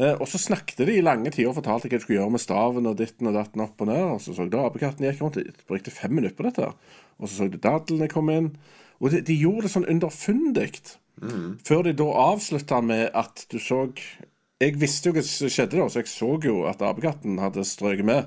Og 0.00 0.22
så 0.30 0.38
snakket 0.40 0.78
de 0.86 0.94
i 0.96 1.02
lange 1.04 1.28
tider 1.34 1.50
og 1.50 1.58
fortalte 1.58 1.90
hva 1.90 1.98
de 1.98 2.04
skulle 2.06 2.20
gjøre 2.20 2.32
med 2.32 2.40
staven 2.40 2.86
og 2.88 2.94
ditten 2.96 3.28
og 3.28 3.34
datten 3.36 3.64
opp 3.66 3.82
og 3.82 3.90
ned. 3.90 4.04
Og 4.14 4.22
så 4.22 4.32
så 4.32 4.46
du 4.48 4.54
apekatten 4.62 5.04
gikk 5.04 5.18
rundt. 5.20 5.40
Det 5.42 5.66
brukte 5.68 5.92
fem 5.92 6.14
minutter 6.14 6.38
på 6.38 6.46
dette. 6.46 6.70
Og 7.18 7.26
så 7.26 7.34
så 7.34 7.50
du 7.50 7.58
dadlene 7.60 8.08
komme 8.08 8.38
inn. 8.38 8.48
Og 9.00 9.10
de, 9.10 9.20
de 9.24 9.36
gjorde 9.40 9.66
det 9.66 9.72
sånn 9.72 9.88
underfundig. 9.88 10.70
Før 11.66 11.82
de 11.84 11.92
da 11.96 12.04
avslutta 12.32 12.80
med 12.80 13.10
at 13.14 13.46
du 13.52 13.58
så 13.60 13.90
Jeg 14.60 14.76
visste 14.80 15.08
jo 15.08 15.14
hva 15.16 15.22
som 15.24 15.48
skjedde 15.48 15.78
da, 15.80 15.88
så 15.88 16.00
jeg 16.02 16.08
så 16.12 16.30
jo 16.44 16.66
at 16.68 16.82
apekatten 16.84 17.38
hadde 17.40 17.64
strøket 17.64 18.04
med. 18.04 18.26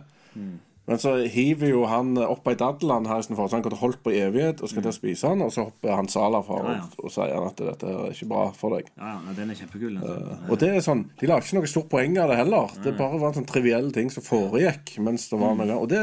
Men 0.86 1.00
så 1.00 1.14
hiver 1.32 1.70
jo 1.70 1.86
han 1.88 2.18
opp 2.20 2.48
ei 2.52 2.56
daddel 2.60 2.92
han 2.92 3.06
Harrison 3.08 3.38
Ford, 3.38 3.48
så 3.50 3.56
han 3.56 3.64
kunne 3.64 3.78
holdt 3.80 4.02
på 4.04 4.12
i 4.12 4.18
evighet 4.20 4.60
og 4.60 4.68
skal 4.68 4.84
til 4.84 4.92
å 4.92 4.96
spise 4.98 5.30
han, 5.32 5.40
og 5.46 5.52
så 5.56 5.64
hopper 5.70 5.94
han 5.96 6.10
Sala 6.12 6.42
for 6.44 6.66
Ja, 6.68 6.74
ja. 6.76 6.88
og, 6.98 7.06
og 7.08 7.14
sier 7.16 7.32
han 7.38 7.46
at 7.48 7.62
dette 7.64 7.88
er 7.88 8.12
ikke 8.12 8.28
bra 8.28 8.42
for 8.58 8.76
deg. 8.76 8.90
Ja, 9.00 9.14
ja, 9.24 9.36
den 9.38 9.54
er 9.54 9.60
kjempekul. 9.62 9.94
Altså. 10.02 10.40
Og 10.52 10.60
det 10.60 10.70
er 10.74 10.82
sånn, 10.84 11.06
De 11.22 11.30
lager 11.30 11.48
ikke 11.48 11.58
noe 11.62 11.70
stort 11.72 11.88
poeng 11.94 12.18
av 12.20 12.34
det 12.34 12.38
heller. 12.42 12.74
Det 12.84 12.96
bare 13.00 13.20
var 13.22 13.30
en 13.32 13.38
sånn 13.40 13.48
triviell 13.48 13.92
ting 13.96 14.12
som 14.12 14.26
foregikk. 14.28 14.98
mens 15.08 15.30
det 15.32 15.40
var 15.40 15.56
noe 15.56 15.78
Og 15.80 15.88
det 15.94 16.02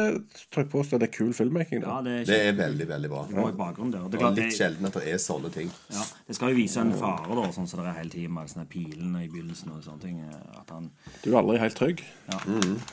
tror 0.48 0.64
jeg 0.64 0.70
påstår 0.72 1.02
det 1.02 1.10
er 1.10 1.16
kul 1.18 1.32
filmmaking. 1.36 1.82
Ja, 1.84 1.98
det 2.06 2.14
er 2.22 2.24
Det 2.30 2.40
er 2.48 2.56
veldig, 2.62 2.86
veldig 2.88 3.10
bra. 3.10 3.24
bakgrunn 3.60 3.92
der. 3.92 4.04
Og 4.04 4.10
Det, 4.10 4.20
er 4.20 4.30
Det 4.30 4.30
er 4.30 4.36
litt 4.40 4.50
det, 4.50 4.58
sjelden 4.58 4.86
at 4.86 4.96
det 4.96 5.04
er 5.12 5.20
sånne 5.20 5.52
ting. 5.52 5.70
ja, 5.90 6.04
det 6.26 6.36
skal 6.36 6.54
jo 6.54 6.56
vise 6.56 6.80
en 6.80 6.92
fare, 6.92 7.28
da, 7.36 7.50
sånn 7.52 7.68
som 7.68 7.80
det 7.84 7.88
er 7.92 7.98
hele 8.00 8.10
tiden 8.10 8.32
med 8.32 8.48
sånne 8.48 8.66
pilene 8.72 9.24
i 9.24 9.28
begynnelsen. 9.28 9.76
og 9.76 9.84
sånne 9.84 10.00
ting. 10.00 10.24
At 10.56 10.70
han 10.70 10.90
Du 11.22 11.34
er 11.34 11.42
aldri 11.42 11.58
helt 11.58 11.76
trygg. 11.76 12.02
Ja. 12.32 12.40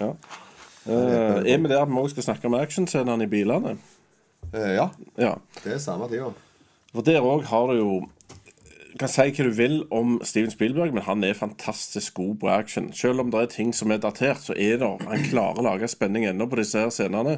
Ja. 0.02 0.14
Eh, 0.88 1.52
er 1.54 1.58
vi 1.58 1.68
der 1.68 1.82
at 1.82 1.90
vi 1.90 1.98
også 2.00 2.16
skal 2.16 2.24
snakke 2.24 2.48
om 2.48 2.54
actionscenene 2.54 3.24
i 3.24 3.28
bilene? 3.28 3.78
Uh, 4.54 4.60
ja, 4.60 4.88
Ja. 5.18 5.34
det 5.64 5.74
er 5.74 5.78
samme 5.84 6.08
tida. 6.08 6.30
For 6.94 7.02
der 7.02 7.22
òg 7.22 7.44
har 7.50 7.68
du 7.68 7.74
jo 7.78 7.90
kan 8.98 9.10
si 9.12 9.22
hva 9.30 9.44
du 9.48 9.52
vil 9.58 9.80
om 9.92 10.20
Steven 10.24 10.52
Spielberg, 10.52 10.94
men 10.94 11.04
han 11.04 11.24
er 11.24 11.34
fantastisk 11.38 12.14
god 12.20 12.36
på 12.42 12.50
action. 12.54 12.92
Selv 12.94 13.20
om 13.24 13.32
det 13.32 13.42
er 13.42 13.46
ting 13.54 13.74
som 13.76 13.92
er 13.92 13.98
datert, 14.04 14.40
så 14.44 14.54
er 14.58 14.78
det 14.82 14.92
Han 15.08 15.24
klarer 15.32 15.60
å 15.62 15.66
lage 15.72 15.88
spenning 15.92 16.26
ennå 16.30 16.48
på 16.50 16.60
disse 16.62 16.80
her 16.80 16.90
scenene. 16.94 17.38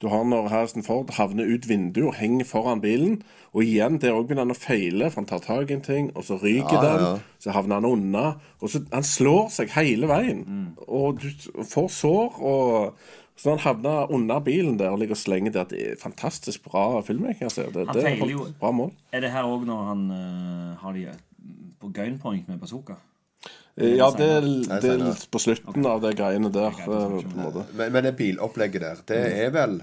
Du 0.00 0.06
har 0.08 0.22
når 0.24 0.46
Harrison 0.52 0.84
Ford 0.86 1.08
havner 1.16 1.48
ut 1.50 1.64
vinduet 1.68 2.06
og 2.06 2.14
henger 2.14 2.46
foran 2.46 2.80
bilen. 2.80 3.16
Og 3.52 3.64
igjen, 3.64 3.96
der 3.98 4.12
òg 4.14 4.28
begynner 4.28 4.44
han 4.46 4.54
å 4.54 4.58
feile, 4.58 5.08
for 5.10 5.22
han 5.24 5.26
tar 5.26 5.40
tak 5.42 5.70
i 5.70 5.74
en 5.74 5.80
ting, 5.82 6.10
og 6.14 6.22
så 6.28 6.36
ryker 6.38 6.76
Ja, 6.76 6.82
den. 6.84 7.02
ja. 7.02 7.18
Så 7.42 7.50
havner 7.56 7.80
han 7.80 7.84
unna. 7.88 8.26
Og 8.62 8.70
så 8.70 8.84
Han 8.92 9.02
slår 9.02 9.48
seg 9.50 9.70
hele 9.74 10.06
veien. 10.06 10.44
Og 10.86 11.18
du 11.20 11.30
får 11.64 11.88
sår. 11.90 12.38
og 12.42 12.94
så 13.38 13.52
han 13.54 13.60
havna 13.62 14.06
under 14.10 14.40
bilen 14.42 14.78
der 14.80 14.90
og 14.90 14.98
ligger 14.98 15.14
og 15.14 15.20
slenger 15.20 15.54
der, 15.54 15.68
det 15.70 15.82
er 15.92 15.98
fantastisk 16.00 16.64
bra 16.66 17.00
filmmaking. 17.06 17.46
Altså. 17.46 17.68
Det, 17.70 17.84
det 17.94 18.02
er 18.02 18.16
et 18.18 18.56
bra 18.58 18.72
mål. 18.74 18.90
Er 19.14 19.22
det 19.22 19.30
her 19.30 19.46
òg 19.46 19.66
når 19.68 19.84
han 19.92 20.08
uh, 20.10 20.72
har 20.82 20.96
de 20.96 21.04
på 21.78 21.92
gunpoint 21.94 22.48
med 22.50 22.58
bazooka? 22.58 22.98
Ja, 23.78 24.08
det 24.10 24.26
er, 24.26 24.46
det 24.82 24.90
er 24.90 25.20
på 25.30 25.38
slutten 25.38 25.86
av 25.86 26.00
de 26.02 26.10
greiene 26.18 26.50
der. 26.50 26.74
eh, 26.82 26.88
på 26.88 27.20
en 27.22 27.44
måte. 27.44 27.62
Men, 27.78 27.92
men 27.94 28.08
det 28.08 28.16
bilopplegget 28.18 28.82
der, 28.82 29.02
det 29.06 29.20
er 29.44 29.52
vel 29.54 29.78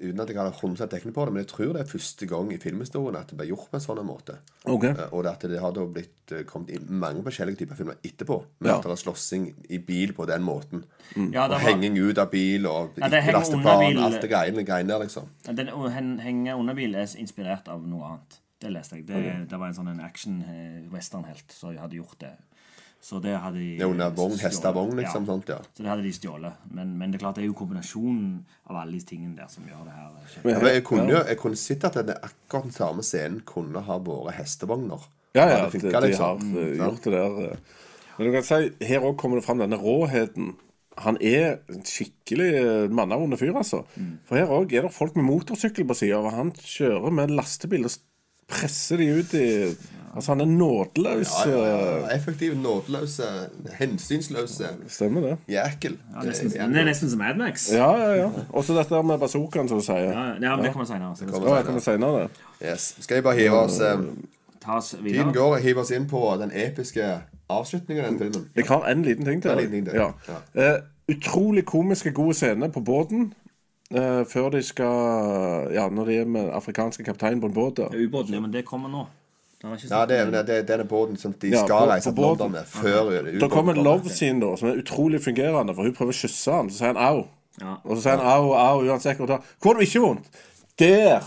Uten 0.00 0.20
at 0.20 0.28
jeg 0.32 0.36
hadde 0.38 0.54
100 0.56 0.86
dekning 0.88 1.12
på 1.14 1.24
det, 1.26 1.32
men 1.34 1.42
jeg 1.44 1.48
tror 1.52 1.72
det 1.76 1.82
er 1.82 1.90
første 1.90 2.26
gang 2.26 2.52
i 2.52 2.56
filmhistorien 2.56 3.16
at 3.20 3.28
det 3.28 3.36
ble 3.36 3.46
gjort 3.50 3.68
på 3.70 3.76
en 3.76 3.82
sånn 3.84 4.00
måte. 4.06 4.38
Ok. 4.64 4.84
Eh, 4.88 5.02
Og 5.12 5.26
at 5.26 5.40
det 5.40 5.60
har 5.60 5.70
da 5.76 5.84
blitt 5.86 6.32
eh, 6.32 6.44
kommet 6.48 6.70
inn 6.70 6.86
mange 6.88 7.22
forskjellige 7.22 7.58
typer 7.60 7.76
filmer 7.76 7.98
etterpå. 8.02 8.38
Med 8.60 8.70
Ja. 8.70 8.76
at 8.78 8.82
det 8.88 8.90
er 8.94 9.02
slåssing 9.02 9.50
i 9.68 9.78
bil 9.78 10.14
på 10.16 10.26
den 10.26 10.42
måten. 10.42 10.84
Ja, 11.32 11.44
Og 11.44 11.50
var, 11.50 11.58
henging 11.58 11.98
ut 11.98 12.18
av 12.18 12.30
bil 12.30 12.66
og 12.66 12.96
Ja, 12.96 13.04
ikke 13.06 13.10
det 13.10 13.22
henger 13.22 13.38
laste 13.38 13.54
under 13.60 13.78
bil. 13.86 13.98
alt 14.02 14.20
det 14.22 14.30
greiene, 14.30 14.64
greiene 14.64 14.88
der, 14.88 14.98
liksom. 15.04 15.28
den 15.44 15.68
hen- 15.68 16.48
under 16.58 16.74
bil 16.74 16.94
er 16.94 17.06
inspirert 17.18 17.68
av 17.68 17.84
noe 17.86 18.04
annet. 18.08 18.38
Det 18.62 18.70
leste 18.72 18.96
jeg. 18.96 19.06
Det, 19.06 19.48
det 19.50 19.58
var 19.58 19.66
en 19.68 19.74
sånn 19.74 19.88
en 19.90 20.00
action-westernhelt 20.00 21.52
som 21.52 21.76
hadde 21.76 21.96
gjort 21.98 22.18
det. 22.20 22.32
Så 23.02 23.18
det 23.20 23.32
hadde 23.34 23.58
de 23.58 23.78
Det 23.78 23.82
er 23.82 23.90
under 23.90 24.10
vogn, 24.14 24.36
stjålet. 24.38 24.94
liksom. 24.94 25.24
Ja. 25.26 25.32
sånt, 25.32 25.48
ja. 25.50 25.56
Så 25.74 25.82
det 25.82 25.88
hadde 25.90 26.02
de 26.04 26.12
stjålet. 26.14 26.52
Men, 26.70 26.92
men 26.98 27.10
det 27.10 27.18
er 27.18 27.24
klart 27.24 27.34
det 27.34 27.42
er 27.42 27.48
jo 27.48 27.56
kombinasjonen 27.58 28.44
av 28.70 28.76
alle 28.76 28.92
de 28.92 29.00
tingene 29.08 29.34
der 29.36 29.48
som 29.50 29.64
gjør 29.66 29.84
det 29.88 29.92
her. 29.96 30.08
Men- 30.44 30.54
Ja, 30.54 30.68
jeg 30.76 30.84
kunne, 30.84 31.08
jo- 31.10 31.24
jeg 31.26 31.38
kunne 31.38 31.56
sett 31.56 31.84
at 31.84 31.94
denne 31.98 32.14
akkurat 32.22 32.62
den 32.62 32.70
samme 32.72 33.02
scenen 33.02 33.40
kunne 33.44 33.80
ha 33.82 33.98
vært 33.98 34.34
hestevogner. 34.38 35.00
Ja, 35.34 35.48
ja, 35.48 35.56
Hadde 35.64 35.72
de, 35.72 35.78
funket, 35.80 36.00
de 36.00 36.08
liksom. 36.08 36.52
har 36.54 36.60
eh, 36.62 36.76
Ja. 36.76 36.90
gjort 36.90 37.02
det 37.02 37.12
der. 37.12 37.50
eh. 37.50 37.56
Men 38.18 38.26
du 38.26 38.32
kan 38.32 38.42
si, 38.44 38.70
her 38.86 39.00
òg 39.00 39.16
kommer 39.16 39.36
det 39.40 39.44
fram 39.44 39.58
denne 39.58 39.78
råheten. 39.82 40.54
Han 40.98 41.16
er 41.20 41.58
en 41.72 41.82
skikkelig 41.82 42.90
mannavond 42.92 43.34
fyr, 43.38 43.54
altså. 43.56 43.82
Mm. 43.96 44.18
For 44.28 44.36
her 44.36 44.46
òg 44.46 44.72
er 44.72 44.82
det 44.82 44.92
folk 44.92 45.16
med 45.16 45.24
motorsykkel 45.24 45.86
på 45.88 45.94
sida, 45.96 46.18
og 46.18 46.30
han 46.32 46.52
kjører 46.52 47.10
med 47.10 47.30
en 47.30 47.36
lastebil 47.36 47.84
og 47.84 47.90
presser 48.46 48.98
de 48.98 49.06
ut 49.18 49.34
i 49.34 49.74
Altså, 50.14 50.32
han 50.32 50.40
er 50.40 50.44
nådeløs. 50.44 51.30
Ja, 51.46 51.50
ja, 51.50 51.76
eh, 51.76 52.02
ja. 52.02 52.16
Effektiv, 52.16 52.54
nådeløse, 52.54 53.22
hensynsløse 53.78 54.64
Stemmer 54.88 55.20
det. 55.20 55.36
jækel. 55.48 55.96
Ja, 56.14 56.26
nesten, 56.26 56.50
Det 56.50 56.74
det 56.74 56.80
er 56.80 56.84
nesten 56.84 57.10
som 57.10 57.20
Admax. 57.20 57.72
Ja, 57.72 57.90
ja, 57.96 58.12
ja. 58.14 58.30
Og 58.48 58.64
så 58.64 58.76
dette 58.76 59.02
med 59.02 59.18
bazookaen, 59.18 59.68
som 59.68 59.78
du 59.78 59.84
sier. 59.84 59.96
Ja, 59.96 60.26
ja, 60.42 60.56
men 60.56 60.64
det 60.64 60.72
kommer 60.72 60.86
senere. 60.86 61.16
Så 61.16 61.24
det 61.24 61.64
kommer 61.64 61.80
senere. 61.80 62.28
Yes. 62.64 62.96
Skal 63.00 63.14
jeg 63.14 63.24
bare 63.24 63.34
hive 63.34 63.52
oss 63.52 63.80
um, 63.80 64.28
Ta 64.60 64.80
Tiden 64.80 65.04
videre. 65.04 65.32
går. 65.32 65.56
Hive 65.56 65.80
oss 65.80 65.90
inn 65.90 66.08
på 66.08 66.36
den 66.40 66.50
episke 66.54 67.20
avslutningen 67.50 68.04
av 68.04 68.10
den 68.10 68.18
filmen. 68.18 68.48
Jeg 68.56 68.64
har 68.68 68.86
en 68.90 69.02
liten 69.02 69.24
ting 69.24 69.42
til. 69.42 69.50
En 69.50 69.58
liten 69.58 69.72
ting 69.72 69.86
til. 69.86 69.94
Ja. 69.94 70.10
Eh, 70.54 70.82
utrolig 71.08 71.64
komiske, 71.66 72.12
gode 72.12 72.34
scener 72.34 72.68
på 72.68 72.80
båten. 72.80 73.32
Uh, 73.92 74.24
før 74.24 74.48
de 74.48 74.62
skal 74.62 75.72
Ja, 75.74 75.88
når 75.88 76.04
de 76.04 76.14
er 76.16 76.24
med 76.24 76.48
afrikanske 76.52 77.04
kaptein 77.04 77.40
på 77.40 77.46
en 77.46 77.54
båt. 77.54 77.78
Ja, 77.78 78.04
Ubåten, 78.06 78.34
ja, 78.34 78.40
men 78.40 78.52
det 78.52 78.64
kommer 78.64 78.88
nå. 78.88 79.06
Det 79.62 79.90
Ja, 79.90 80.06
det 80.06 80.16
er, 80.18 80.30
det 80.42 80.56
er 80.56 80.64
denne 80.66 80.84
båten 80.84 81.16
som 81.16 81.32
de 81.32 81.52
Ja, 81.52 81.60
skal 81.66 81.88
reise 81.88 82.10
til 82.10 82.24
London 82.24 82.50
med 82.50 82.66
før 82.66 83.38
Da 83.40 83.48
kommer 83.48 83.76
en 83.76 83.84
love 83.84 84.10
scene 84.10 84.40
da, 84.42 84.56
som 84.56 84.68
er 84.68 84.80
utrolig 84.82 85.22
fungerende, 85.22 85.74
for 85.74 85.86
hun 85.86 85.94
prøver 85.94 86.10
å 86.10 86.18
kysse 86.18 86.56
han, 86.56 86.70
så 86.70 86.80
sier 86.80 86.90
han 86.94 86.98
au. 86.98 87.28
Ja. 87.60 87.76
Og 87.84 87.96
så 87.96 88.02
sier 88.02 88.18
han 88.18 88.26
au, 88.26 88.52
au, 88.58 88.82
uansett 88.88 89.22
hvor 89.22 89.30
det. 89.30 89.38
Hvor 89.62 89.74
har 89.74 89.80
du 89.80 89.86
ikke 89.86 90.02
vondt? 90.02 90.42
Der! 90.82 91.22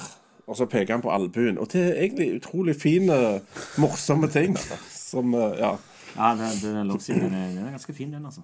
Og 0.45 0.57
så 0.59 0.67
peker 0.69 0.93
han 0.93 1.01
på 1.01 1.13
albuen. 1.13 1.57
Og 1.57 1.71
det 1.71 1.81
er 1.81 2.01
egentlig 2.03 2.35
utrolig 2.35 2.75
fine, 2.75 3.39
morsomme 3.81 4.27
ting. 4.29 4.57
Som, 5.11 5.33
eh, 5.33 5.55
ja. 5.61 5.71
Ja, 6.15 6.35
den, 6.35 6.59
den, 6.61 6.87
lovsiden, 6.87 7.29
den, 7.29 7.33
er, 7.33 7.47
den 7.55 7.65
er 7.65 7.71
ganske 7.71 7.93
fin, 7.93 8.13
den, 8.13 8.25
altså. 8.25 8.43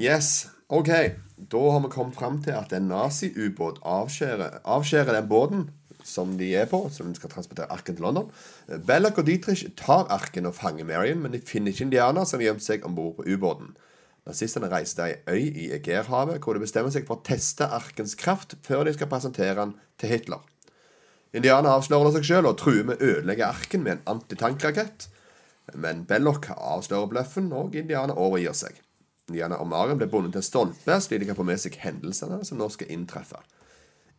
Yes. 0.00 0.48
OK. 0.68 0.88
Da 1.52 1.58
har 1.70 1.80
vi 1.80 1.90
kommet 1.90 2.14
fram 2.14 2.42
til 2.42 2.54
at 2.56 2.72
en 2.72 2.88
nazi-ubåt 2.88 3.82
avskjærer, 3.82 4.62
avskjærer 4.64 5.18
den 5.18 5.28
båten 5.28 5.68
som 6.10 6.34
de 6.38 6.50
er 6.58 6.66
på, 6.70 6.82
som 6.92 7.08
de 7.08 7.18
skal 7.18 7.32
transportere 7.32 7.70
arken 7.72 7.96
til 7.96 8.04
London. 8.04 8.32
Belloc 8.86 9.20
og 9.22 9.28
Dietrich 9.28 9.64
tar 9.78 10.10
arken 10.12 10.48
og 10.50 10.56
fanger 10.58 10.88
Marion, 10.88 11.22
men 11.22 11.34
de 11.34 11.42
finner 11.46 11.72
ikke 11.72 11.86
indianer 11.86 12.26
som 12.26 12.40
har 12.40 12.50
gjemt 12.50 12.66
seg 12.66 12.84
om 12.86 12.98
bord 12.98 13.16
på 13.18 13.28
ubåten. 13.30 13.72
Nazistene 14.28 14.68
reiser 14.70 14.98
til 14.98 15.06
ei 15.06 15.38
øy 15.38 15.60
i 15.64 15.70
Egerhavet, 15.78 16.42
hvor 16.44 16.54
de 16.54 16.62
bestemmer 16.62 16.92
seg 16.92 17.06
for 17.08 17.18
å 17.18 17.26
teste 17.26 17.66
arkens 17.66 18.16
kraft 18.18 18.58
før 18.66 18.84
de 18.86 18.94
skal 18.94 19.08
presentere 19.10 19.56
den 19.62 19.76
til 20.00 20.12
Hitler. 20.12 20.44
Indianer 21.36 21.78
avslører 21.78 22.12
seg 22.16 22.26
sjøl 22.26 22.50
og 22.50 22.58
truer 22.58 22.84
med 22.86 23.00
å 23.00 23.14
ødelegge 23.14 23.46
arken 23.46 23.84
med 23.86 23.96
en 23.96 24.16
antitankrakett. 24.16 25.08
Men 25.78 26.02
Belloc 26.08 26.48
avslører 26.56 27.10
bløffen, 27.10 27.52
og 27.54 27.76
indianer 27.78 28.18
overgir 28.18 28.56
seg. 28.58 28.80
Indiana 29.30 29.60
og 29.62 29.68
Marion 29.70 30.00
blir 30.00 30.10
bundet 30.10 30.34
til 30.34 30.42
stolpe, 30.42 30.96
slik 31.00 31.22
de 31.22 31.30
kan 31.30 31.38
få 31.38 31.46
med 31.46 31.60
seg 31.62 31.78
hendelsene 31.78 32.42
som 32.46 32.58
nå 32.58 32.66
skal 32.74 32.90
inntreffe. 32.90 33.38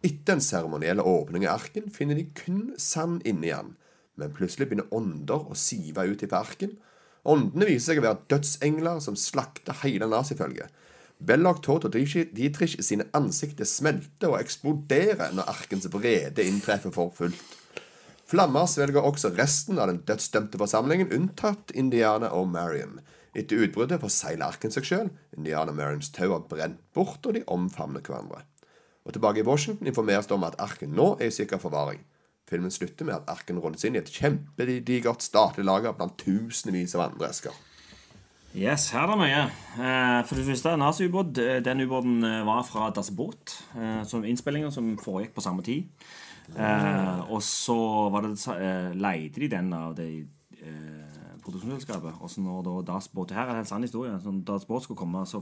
Etter 0.01 0.33
den 0.33 0.41
seremonielle 0.41 1.03
åpning 1.05 1.45
av 1.45 1.59
arken 1.59 1.91
finner 1.93 2.17
de 2.17 2.25
kun 2.37 2.71
sand 2.81 3.21
inni 3.29 3.51
den, 3.53 3.75
men 4.17 4.33
plutselig 4.33 4.69
begynner 4.69 4.89
ånder 4.97 5.45
å 5.51 5.57
sive 5.57 6.07
ut 6.09 6.23
fra 6.25 6.41
arken. 6.41 6.73
Åndene 7.29 7.67
viser 7.69 7.91
seg 7.91 8.01
å 8.01 8.07
være 8.07 8.25
dødsengler 8.33 9.01
som 9.05 9.17
slakter 9.19 9.77
hele 9.83 10.09
nazifølget. 10.09 10.73
Belloc, 11.21 11.61
Todd 11.61 11.85
og 11.85 11.93
Dietrich- 11.93 12.79
sine 12.81 13.05
ansikter 13.13 13.67
smelter 13.69 14.31
og 14.31 14.39
eksploderer 14.39 15.35
når 15.37 15.51
arkens 15.53 15.85
vrede 15.93 16.47
inntreffer 16.49 16.93
for 16.95 17.13
fullt. 17.13 17.57
Flammer 18.25 18.65
svelger 18.65 19.05
også 19.05 19.33
resten 19.37 19.77
av 19.77 19.91
den 19.91 20.01
dødsdømte 20.07 20.57
forsamlingen, 20.57 21.11
unntatt 21.13 21.73
Indiana 21.77 22.31
og 22.33 22.47
Marion. 22.49 23.01
Etter 23.37 23.67
utbruddet 23.67 24.01
forsegler 24.01 24.47
arken 24.47 24.73
seg 24.73 24.87
sjøl. 24.87 25.11
Indiana 25.37 25.75
og 25.75 25.77
Marions 25.77 26.09
tau 26.15 26.31
har 26.31 26.47
brent 26.49 26.81
bort, 26.95 27.21
og 27.27 27.35
de 27.37 27.43
omfavner 27.45 28.01
hverandre. 28.01 28.41
Og 29.05 29.13
Tilbake 29.13 29.41
i 29.41 29.45
Washington 29.47 29.87
informeres 29.87 30.27
det 30.29 30.35
om 30.37 30.43
at 30.45 30.59
arken 30.61 30.93
nå 30.93 31.15
er 31.19 31.31
i 31.31 31.33
sikker 31.33 31.57
forvaring. 31.61 32.03
Filmen 32.49 32.71
slutter 32.71 33.07
med 33.07 33.15
at 33.15 33.29
arken 33.31 33.59
rulles 33.63 33.83
inn 33.87 33.95
i 33.95 34.01
et 34.01 34.11
kjempedigert 34.11 35.23
statlig 35.23 35.65
lager 35.65 35.95
blant 35.97 36.17
tusenvis 36.19 36.95
av 36.97 37.07
andre 37.07 37.29
esker. 37.31 37.55
Yes, 38.51 38.89
her 38.91 39.05
er 39.05 39.13
det 39.13 39.19
mye. 39.21 39.43
Eh, 39.79 40.17
for 40.27 40.35
det 40.35 40.43
første, 40.49 40.73
nazi-ubåt. 40.75 41.37
eh, 41.39 41.61
Den 41.63 41.81
ubåten 41.85 42.23
eh, 42.23 42.45
var 42.45 42.65
fra 42.67 42.89
Das 42.91 43.09
Boot. 43.15 43.63
Eh, 43.77 44.03
som 44.03 44.25
innspillinger 44.27 44.69
som 44.69 44.97
foregikk 44.99 45.33
på 45.35 45.41
samme 45.41 45.63
tid. 45.63 45.87
Og 47.31 47.39
så 47.41 48.09
var 48.11 48.25
det, 48.25 48.35
leide 48.99 49.39
de 49.39 49.47
den 49.47 49.71
av 49.73 49.95
det 49.95 50.27
produksjonsselskapet. 51.41 52.19
Og 52.19 52.29
så 52.29 52.41
når 52.41 52.63
da 52.63 52.93
Das 52.93 53.07
Det 53.07 53.37
her 53.37 53.47
er 53.47 53.59
en 53.59 53.65
sann 53.65 53.83
historie. 53.83 54.11
Når 54.11 54.43
Das 54.45 54.65
Båt 54.65 54.83
skulle 54.83 54.97
komme, 54.97 55.25
så 55.25 55.41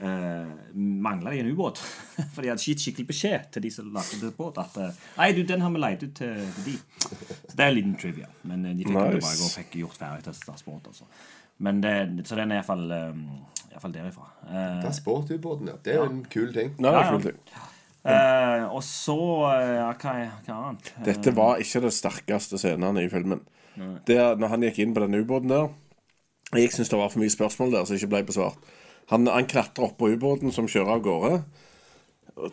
eh, 0.00 0.50
mangla 0.74 1.30
de 1.30 1.40
en 1.40 1.50
ubåt. 1.52 1.78
For 2.34 2.42
de 2.42 2.52
hadde 2.52 2.62
gitt 2.64 2.82
skikkelig 2.84 3.08
beskjed 3.10 3.48
til 3.54 3.64
de 3.66 3.70
som 3.74 3.90
lagde 3.94 4.20
det 4.22 4.32
båt, 4.36 4.58
at 4.62 4.76
eh, 4.82 5.00
Nei, 5.18 5.32
du, 5.36 5.42
den 5.48 5.64
har 5.64 5.74
vi 5.74 5.82
leid 5.82 6.04
ut 6.06 6.14
til, 6.20 6.44
til 6.58 6.68
de. 6.72 6.76
Så 7.48 7.54
det 7.56 7.64
er 7.64 7.68
en 7.72 7.78
liten 7.78 7.96
trivia. 8.00 8.28
Men 8.48 8.64
eh, 8.68 8.76
de 8.78 8.86
fikk 8.86 8.94
den 8.94 9.18
Nice. 9.18 9.18
tilbake 9.18 9.48
og 9.48 9.54
fikk 9.58 9.78
gjort 9.82 9.98
ferdig 10.00 10.24
til 10.28 10.38
Statsbåt. 10.38 10.90
Altså. 10.92 11.08
Men 11.58 11.80
det, 11.82 11.94
så 12.28 12.36
den 12.38 12.52
er 12.54 12.60
iallfall 12.60 12.84
uh, 12.94 13.88
derifra. 13.90 14.28
Eh, 14.46 14.76
Den 14.84 14.94
sportubåten, 14.94 15.72
ja. 15.72 15.74
Det 15.82 15.92
er 15.96 15.98
jo 15.98 16.06
en 16.12 16.20
kul 16.30 16.52
ting. 16.54 16.74
Nei, 16.78 16.92
det 16.92 16.94
Ja, 16.94 17.00
er 17.00 17.04
ja. 17.04 17.16
kult, 17.16 17.24
det. 17.26 17.64
eh, 18.14 18.64
og 18.78 18.82
så 18.86 19.16
uh, 19.18 19.74
ja, 19.74 19.88
hva, 19.90 20.14
hva 20.46 20.58
annet? 20.68 20.92
Dette 21.08 21.34
var 21.34 21.58
ikke 21.62 21.82
det 21.82 21.92
sterkeste 21.96 22.60
scenene 22.62 23.02
i 23.02 23.10
filmen. 23.10 23.42
Det 24.06 24.16
er 24.18 24.38
Når 24.38 24.48
han 24.54 24.64
gikk 24.66 24.78
inn 24.82 24.94
på 24.94 25.04
den 25.04 25.14
ubåten 25.20 25.52
der 25.52 25.68
Jeg 26.56 26.72
syns 26.74 26.88
det 26.90 26.98
var 26.98 27.10
for 27.12 27.20
mye 27.22 27.30
spørsmål 27.30 27.74
der 27.76 27.84
som 27.86 27.94
ikke 27.98 28.08
ble 28.14 28.22
besvart. 28.26 28.56
Han, 29.10 29.26
han 29.26 29.46
klatrer 29.48 29.94
på 29.98 30.10
ubåten 30.12 30.52
som 30.52 30.68
kjører 30.68 30.98
av 30.98 31.02
gårde. 31.04 31.38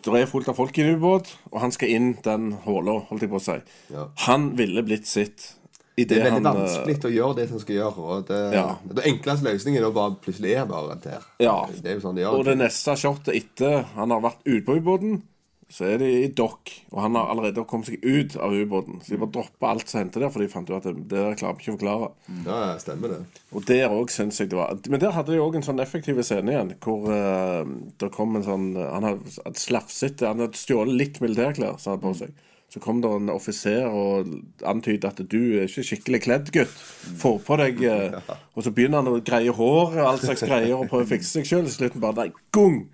Det 0.02 0.14
er 0.18 0.26
fullt 0.26 0.48
av 0.50 0.56
folk 0.58 0.78
i 0.78 0.82
en 0.82 0.96
ubåt, 0.98 1.28
og 1.52 1.60
han 1.62 1.70
skal 1.74 1.92
inn 1.94 2.08
den 2.24 2.48
håla, 2.64 2.96
holdt 3.10 3.22
jeg 3.22 3.30
på 3.30 3.38
å 3.38 3.44
si. 3.44 3.58
Ja. 3.92 4.08
Han 4.26 4.48
ville 4.58 4.82
blitt 4.82 5.06
sitt 5.06 5.52
i 5.96 6.04
Det 6.04 6.16
det 6.16 6.16
er 6.18 6.24
veldig 6.26 6.42
han 6.42 6.48
eh, 6.50 6.64
vanskelig 6.64 7.08
å 7.08 7.12
gjøre 7.14 7.36
det 7.38 7.44
som 7.52 7.60
skal 7.62 7.76
gjøre. 7.78 8.02
Og 8.16 8.26
det, 8.28 8.40
Ja. 8.56 8.64
det 8.98 9.04
enkleste 9.08 9.46
løsningen 9.46 9.80
er 9.80 9.86
å 9.88 9.94
bare 9.96 10.16
plutselig 10.20 10.56
er 10.58 10.66
bare 10.68 10.98
der. 11.04 11.22
Ja. 11.40 11.54
Det 11.70 11.88
er 11.92 11.94
jo 11.96 12.02
sånn 12.04 12.18
de 12.18 12.24
gjør 12.26 12.36
Og 12.40 12.44
det 12.50 12.56
neste 12.60 12.96
shotet 13.00 13.32
etter 13.38 13.86
han 13.94 14.10
har 14.12 14.20
vært 14.26 14.42
ute 14.44 14.64
på 14.66 14.76
ubåten, 14.76 15.22
så 15.66 15.88
er 15.88 15.98
de 15.98 16.08
i 16.22 16.28
dokk. 16.30 16.70
Og 16.92 17.00
han 17.02 17.16
har 17.18 17.30
allerede 17.32 17.64
kommet 17.66 17.90
seg 17.90 18.04
ut 18.04 18.36
av 18.38 18.54
ubåten. 18.54 19.00
Så 19.02 19.14
de 19.14 19.20
bare 19.22 19.34
droppa 19.34 19.72
alt 19.72 19.90
som 19.90 20.00
hendte 20.00 20.22
der, 20.22 20.30
for 20.30 20.42
de 20.42 20.50
fant 20.50 20.70
jo 20.70 20.78
at 20.78 20.86
det, 20.86 20.94
det 21.10 21.18
der 21.18 21.38
klarer 21.38 21.58
vi 21.58 21.64
ikke 21.64 21.74
å 21.74 21.78
forklare. 21.78 22.10
Ja, 22.46 22.60
stemmer 22.82 23.14
det. 23.14 23.20
Og 23.50 23.66
der 23.66 23.90
òg 23.90 24.14
syns 24.14 24.38
jeg 24.40 24.52
det 24.52 24.58
var 24.58 24.74
Men 24.90 25.02
der 25.02 25.14
hadde 25.16 25.34
de 25.34 25.42
òg 25.42 25.58
en 25.58 25.66
sånn 25.66 25.82
effektiv 25.82 26.20
scene 26.26 26.54
igjen, 26.54 26.74
hvor 26.82 27.06
uh, 27.10 27.66
det 27.98 28.12
kom 28.14 28.38
en 28.38 28.46
sånn 28.46 28.66
Han 28.76 29.06
hadde 29.06 29.54
slafsete 29.58 30.26
Han 30.28 30.42
hadde 30.44 30.58
stjålet 30.58 30.98
litt 31.00 31.20
militærklær, 31.24 31.80
sa 31.82 31.94
han 31.96 32.04
på 32.04 32.14
seg. 32.18 32.34
Så 32.70 32.80
kom 32.82 32.98
det 33.02 33.10
en 33.14 33.30
offiser 33.30 33.86
og 33.86 34.30
antydet 34.66 35.08
at 35.08 35.20
du 35.30 35.38
er 35.60 35.68
ikke 35.68 35.84
skikkelig 35.86 36.20
kledd, 36.24 36.50
gutt. 36.54 36.82
Få 37.20 37.36
på 37.42 37.58
deg 37.62 37.82
uh, 37.90 38.18
Og 38.54 38.66
så 38.66 38.74
begynner 38.74 39.02
han 39.02 39.10
å 39.10 39.22
greie 39.24 39.54
håret 39.54 39.98
og 40.02 40.10
all 40.12 40.22
slags 40.22 40.46
greier 40.46 40.76
og 40.78 40.90
prøve 40.92 41.08
å 41.08 41.14
fikse 41.16 41.40
seg 41.40 41.50
sjøl. 41.50 41.66
I 41.66 41.74
slutten 41.74 42.02
bare 42.02 42.26
Nei, 42.26 42.30
gung! 42.54 42.84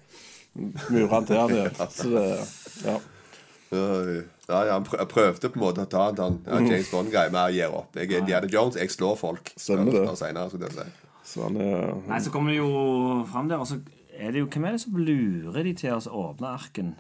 Murer 0.55 1.09
han 1.15 1.27
til 1.29 1.41
han 1.41 1.55
igjen. 1.57 1.81
Så 1.91 2.13
det 2.13 2.27
Ja. 2.85 2.99
Ja, 3.73 4.59
ja, 4.67 4.73
han 4.75 4.85
jeg 4.85 5.09
prøvde 5.09 5.49
på 5.49 5.57
en 5.57 5.63
måte 5.63 5.87
å 5.87 5.89
ta 5.89 6.09
en 6.11 6.19
sånn 6.19 6.35
ja, 6.45 6.59
James 6.61 6.91
Bond-greie 6.93 7.33
med 7.33 7.41
å 7.41 7.55
gi 7.55 7.63
opp. 7.69 7.95
Jeg 7.97 8.11
er 8.11 8.21
Indiana 8.21 8.51
Jones, 8.53 8.77
jeg 8.77 8.93
slår 8.93 9.17
folk. 9.17 9.53
Stemmer 9.57 9.95
det. 9.95 10.03
Senere. 10.21 10.85
Så 11.25 11.47
han 11.47 11.57
er 11.57 11.95
Nei, 12.11 12.19
så 12.21 12.33
kommer 12.35 12.53
det 12.53 12.59
jo 12.59 13.23
fram 13.31 13.49
der, 13.49 13.63
og 13.63 13.71
så 13.71 13.79
er 14.13 14.35
det 14.35 14.43
jo 14.43 14.51
Hvem 14.53 14.67
er 14.69 14.77
det 14.77 14.83
som 14.83 14.99
lurer 14.99 15.65
de 15.65 15.73
til 15.79 15.95
å 15.97 16.27
åpne 16.27 16.51
arken 16.53 16.93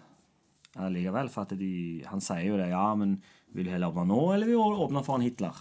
allikevel? 0.80 1.28
For 1.34 1.44
at 1.44 1.52
de, 1.60 1.72
han 2.08 2.24
sier 2.24 2.46
jo 2.48 2.56
det, 2.60 2.70
ja, 2.72 2.86
men 2.96 3.18
vil 3.52 3.68
du 3.68 3.74
heller 3.74 3.92
åpne 3.92 4.08
nå, 4.08 4.22
eller 4.32 4.48
vil 4.48 4.56
du 4.56 4.84
åpne 4.86 5.04
foran 5.04 5.26
Hitler? 5.26 5.60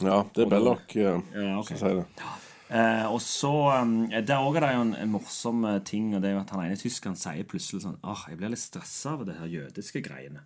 Ja, 0.00 0.24
det 0.34 0.46
er 0.46 0.50
Belloc 0.50 0.96
eh, 0.96 1.20
Ja, 1.36 1.58
okay. 1.60 1.76
som 1.76 1.84
sier 1.84 2.00
det. 2.00 2.30
Eh, 2.70 3.06
og 3.10 3.18
så 3.18 3.50
um, 3.82 4.04
Der 4.14 4.38
òg 4.38 4.60
er 4.60 4.62
det 4.62 4.74
jo 4.76 4.82
en, 4.84 4.92
en 4.94 5.10
morsom 5.10 5.64
eh, 5.66 5.80
ting, 5.82 6.12
og 6.14 6.22
det 6.22 6.30
er 6.30 6.36
jo 6.36 6.42
at 6.44 6.52
han 6.54 6.62
ene 6.68 6.78
tyskeren 6.78 7.18
sier 7.18 7.46
plutselig 7.50 7.82
sånn 7.82 7.96
Åh, 8.06 8.28
jeg 8.30 8.38
blir 8.38 8.52
litt 8.52 8.62
stressa 8.62 9.16
av 9.16 9.24
det 9.26 9.34
her 9.40 9.50
jødiske 9.50 10.02
greiene. 10.06 10.44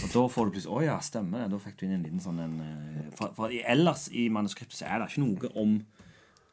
Og 0.00 0.14
da 0.14 0.22
får 0.32 0.48
du 0.48 0.54
plutselig 0.54 0.72
Å 0.72 0.84
ja, 0.86 0.94
stemmer 1.04 1.44
det. 1.44 1.50
Da 1.52 1.60
fikk 1.60 1.76
du 1.76 1.84
inn 1.84 1.98
en 1.98 2.06
liten 2.06 2.24
sånn 2.24 2.40
en 2.40 2.54
eh, 2.64 3.10
For, 3.18 3.34
for 3.36 3.52
ellers 3.52 4.06
i 4.08 4.30
manuskriptet 4.32 4.80
så 4.80 4.88
er 4.88 5.02
det 5.02 5.10
ikke 5.12 5.26
noe 5.26 5.52
om 5.60 5.76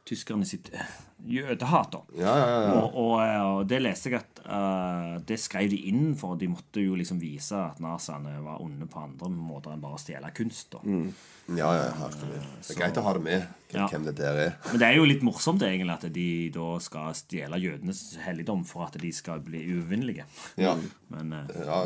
tyskerne 0.08 0.46
sitt 0.48 0.70
eh, 0.74 0.92
jødehat. 1.28 1.94
Ja, 2.18 2.32
ja, 2.38 2.60
ja. 2.64 2.76
Og, 2.80 2.94
og, 2.96 3.14
eh, 3.22 3.40
og 3.44 3.66
det 3.68 3.80
leste 3.82 4.10
jeg 4.10 4.20
at 4.22 4.40
uh, 4.46 5.18
det 5.26 5.36
skrev 5.40 5.68
de 5.70 5.78
inn, 5.90 6.14
for 6.18 6.38
de 6.40 6.48
måtte 6.50 6.82
jo 6.82 6.96
liksom 6.98 7.20
vise 7.20 7.58
at 7.58 7.80
naziene 7.84 8.38
var 8.44 8.62
onde 8.64 8.88
på 8.90 9.02
andre 9.04 9.30
måter 9.34 9.74
enn 9.74 9.82
bare 9.82 9.98
å 9.98 10.00
stjele 10.00 10.32
kunst. 10.36 10.72
da. 10.72 10.80
ja, 10.86 11.68
ja, 11.76 11.84
ja. 11.90 12.08
Det 12.16 12.74
er 12.74 12.80
greit 12.80 13.00
å 13.00 13.04
ha 13.06 13.14
det 13.18 13.24
med, 13.26 13.44
hvem, 13.68 13.80
Ja. 13.82 13.88
hvem 13.92 14.08
det 14.08 14.16
der 14.18 14.40
er. 14.46 14.56
Men 14.70 14.82
det 14.82 14.88
er 14.88 14.96
jo 14.96 15.08
litt 15.10 15.26
morsomt 15.26 15.62
egentlig 15.66 15.98
at 15.98 16.08
de 16.14 16.30
da 16.54 16.70
skal 16.82 17.12
stjele 17.18 17.60
jødenes 17.60 18.02
helligdom 18.24 18.64
for 18.66 18.88
at 18.88 18.98
de 19.00 19.12
skal 19.14 19.44
bli 19.44 19.62
uvinnelige. 19.76 20.26
Ja. 20.56 20.74
Men, 21.12 21.36
uh, 21.36 21.60
ja. 21.66 21.84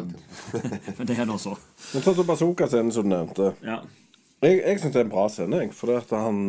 men 0.96 1.10
det 1.10 1.18
er 1.18 1.28
nå 1.28 1.40
så. 1.42 1.58
Men 1.92 2.06
sånn 2.06 2.22
som 2.22 2.30
bazooka-scenen 2.30 2.94
som 2.94 3.08
du 3.08 3.14
nevnte 3.16 3.52
Ja. 3.66 3.82
Jeg, 4.44 4.58
jeg 4.60 4.80
syns 4.80 4.92
det 4.92 5.00
er 5.00 5.06
en 5.06 5.12
bra 5.12 5.22
scene, 5.32 5.58
jeg, 5.62 5.70
det 5.72 5.94
at 5.96 6.10
han 6.20 6.40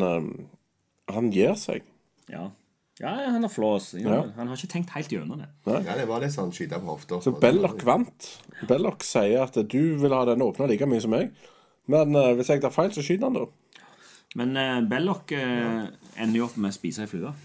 Han 1.14 1.34
gir 1.34 1.58
seg. 1.60 1.84
ja. 2.32 2.52
Ja, 3.00 3.10
han 3.10 3.44
har 3.44 3.50
flås. 3.52 3.94
Ja. 4.00 4.22
Han 4.38 4.48
har 4.48 4.56
ikke 4.56 4.70
tenkt 4.72 4.94
helt 4.96 5.12
gjennom 5.12 5.42
det. 5.42 5.50
ja, 5.68 5.98
det 5.98 6.06
var 6.08 6.24
litt 6.24 6.32
sånn 6.32 6.54
skyte 6.56 6.78
på 6.80 6.94
hofta. 6.94 7.20
Så 7.20 7.34
Belloc 7.44 7.84
vant. 7.84 8.28
Belloc 8.70 9.04
sier 9.04 9.44
at 9.44 9.58
du 9.68 9.98
vil 10.00 10.16
ha 10.16 10.22
den 10.30 10.44
åpna 10.46 10.70
like 10.72 10.88
mye 10.88 11.04
som 11.04 11.12
meg. 11.12 11.34
Men 11.92 12.16
uh, 12.16 12.32
hvis 12.40 12.54
jeg 12.54 12.64
tar 12.64 12.72
feil, 12.72 12.94
så 12.96 13.04
skyter 13.04 13.28
han, 13.28 13.36
da. 13.36 13.92
Men 14.40 14.56
uh, 14.56 14.80
Belloc 14.88 15.36
ja. 15.36 15.90
ender 16.16 16.40
jo 16.40 16.48
opp 16.48 16.56
med 16.56 16.72
å 16.72 16.78
spise 16.78 17.04
ei 17.04 17.12
flue. 17.12 17.36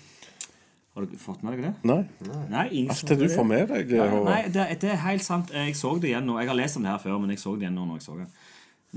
Har 0.94 1.06
du 1.06 1.18
fått 1.18 1.42
med 1.42 1.54
deg 1.54 1.66
det? 1.66 1.74
Nei. 1.86 2.00
Nei, 2.50 2.64
ingen 2.70 2.94
Alt 2.94 3.10
det 3.10 3.18
du 3.18 3.28
får 3.30 3.46
med 3.46 3.68
deg. 3.70 3.92
Ja, 3.98 4.06
Nei, 4.26 4.40
det, 4.54 4.70
det 4.82 4.94
er 4.94 5.02
helt 5.04 5.26
sant. 5.26 5.50
Jeg 5.54 5.74
så 5.78 5.96
det 5.98 6.10
igjen 6.12 6.26
nå. 6.30 6.38
Jeg 6.42 6.50
har 6.50 6.58
lest 6.58 6.78
om 6.78 6.86
det 6.86 6.94
her 6.94 7.02
før, 7.02 7.18
men 7.22 7.34
jeg 7.34 7.42
så 7.42 7.54
det 7.56 7.66
igjen 7.66 7.78
nå 7.78 7.90
når 7.90 8.00
jeg 8.00 8.06
så 8.06 8.16
det. 8.22 8.26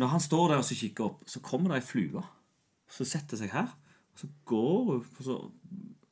Når 0.01 0.09
han 0.15 0.23
står 0.25 0.47
der 0.53 0.61
og 0.61 0.67
så 0.69 0.77
kikker 0.77 1.09
opp, 1.09 1.21
så 1.29 1.41
kommer 1.45 1.73
det 1.73 1.81
ei 1.81 1.85
flue. 1.85 2.23
Så 2.93 3.05
setter 3.09 3.41
seg 3.41 3.53
her. 3.53 3.73
Og 4.13 4.21
så 4.21 4.29
går 4.45 4.83
hun 4.91 5.05
på, 5.17 5.25
så, 5.25 5.39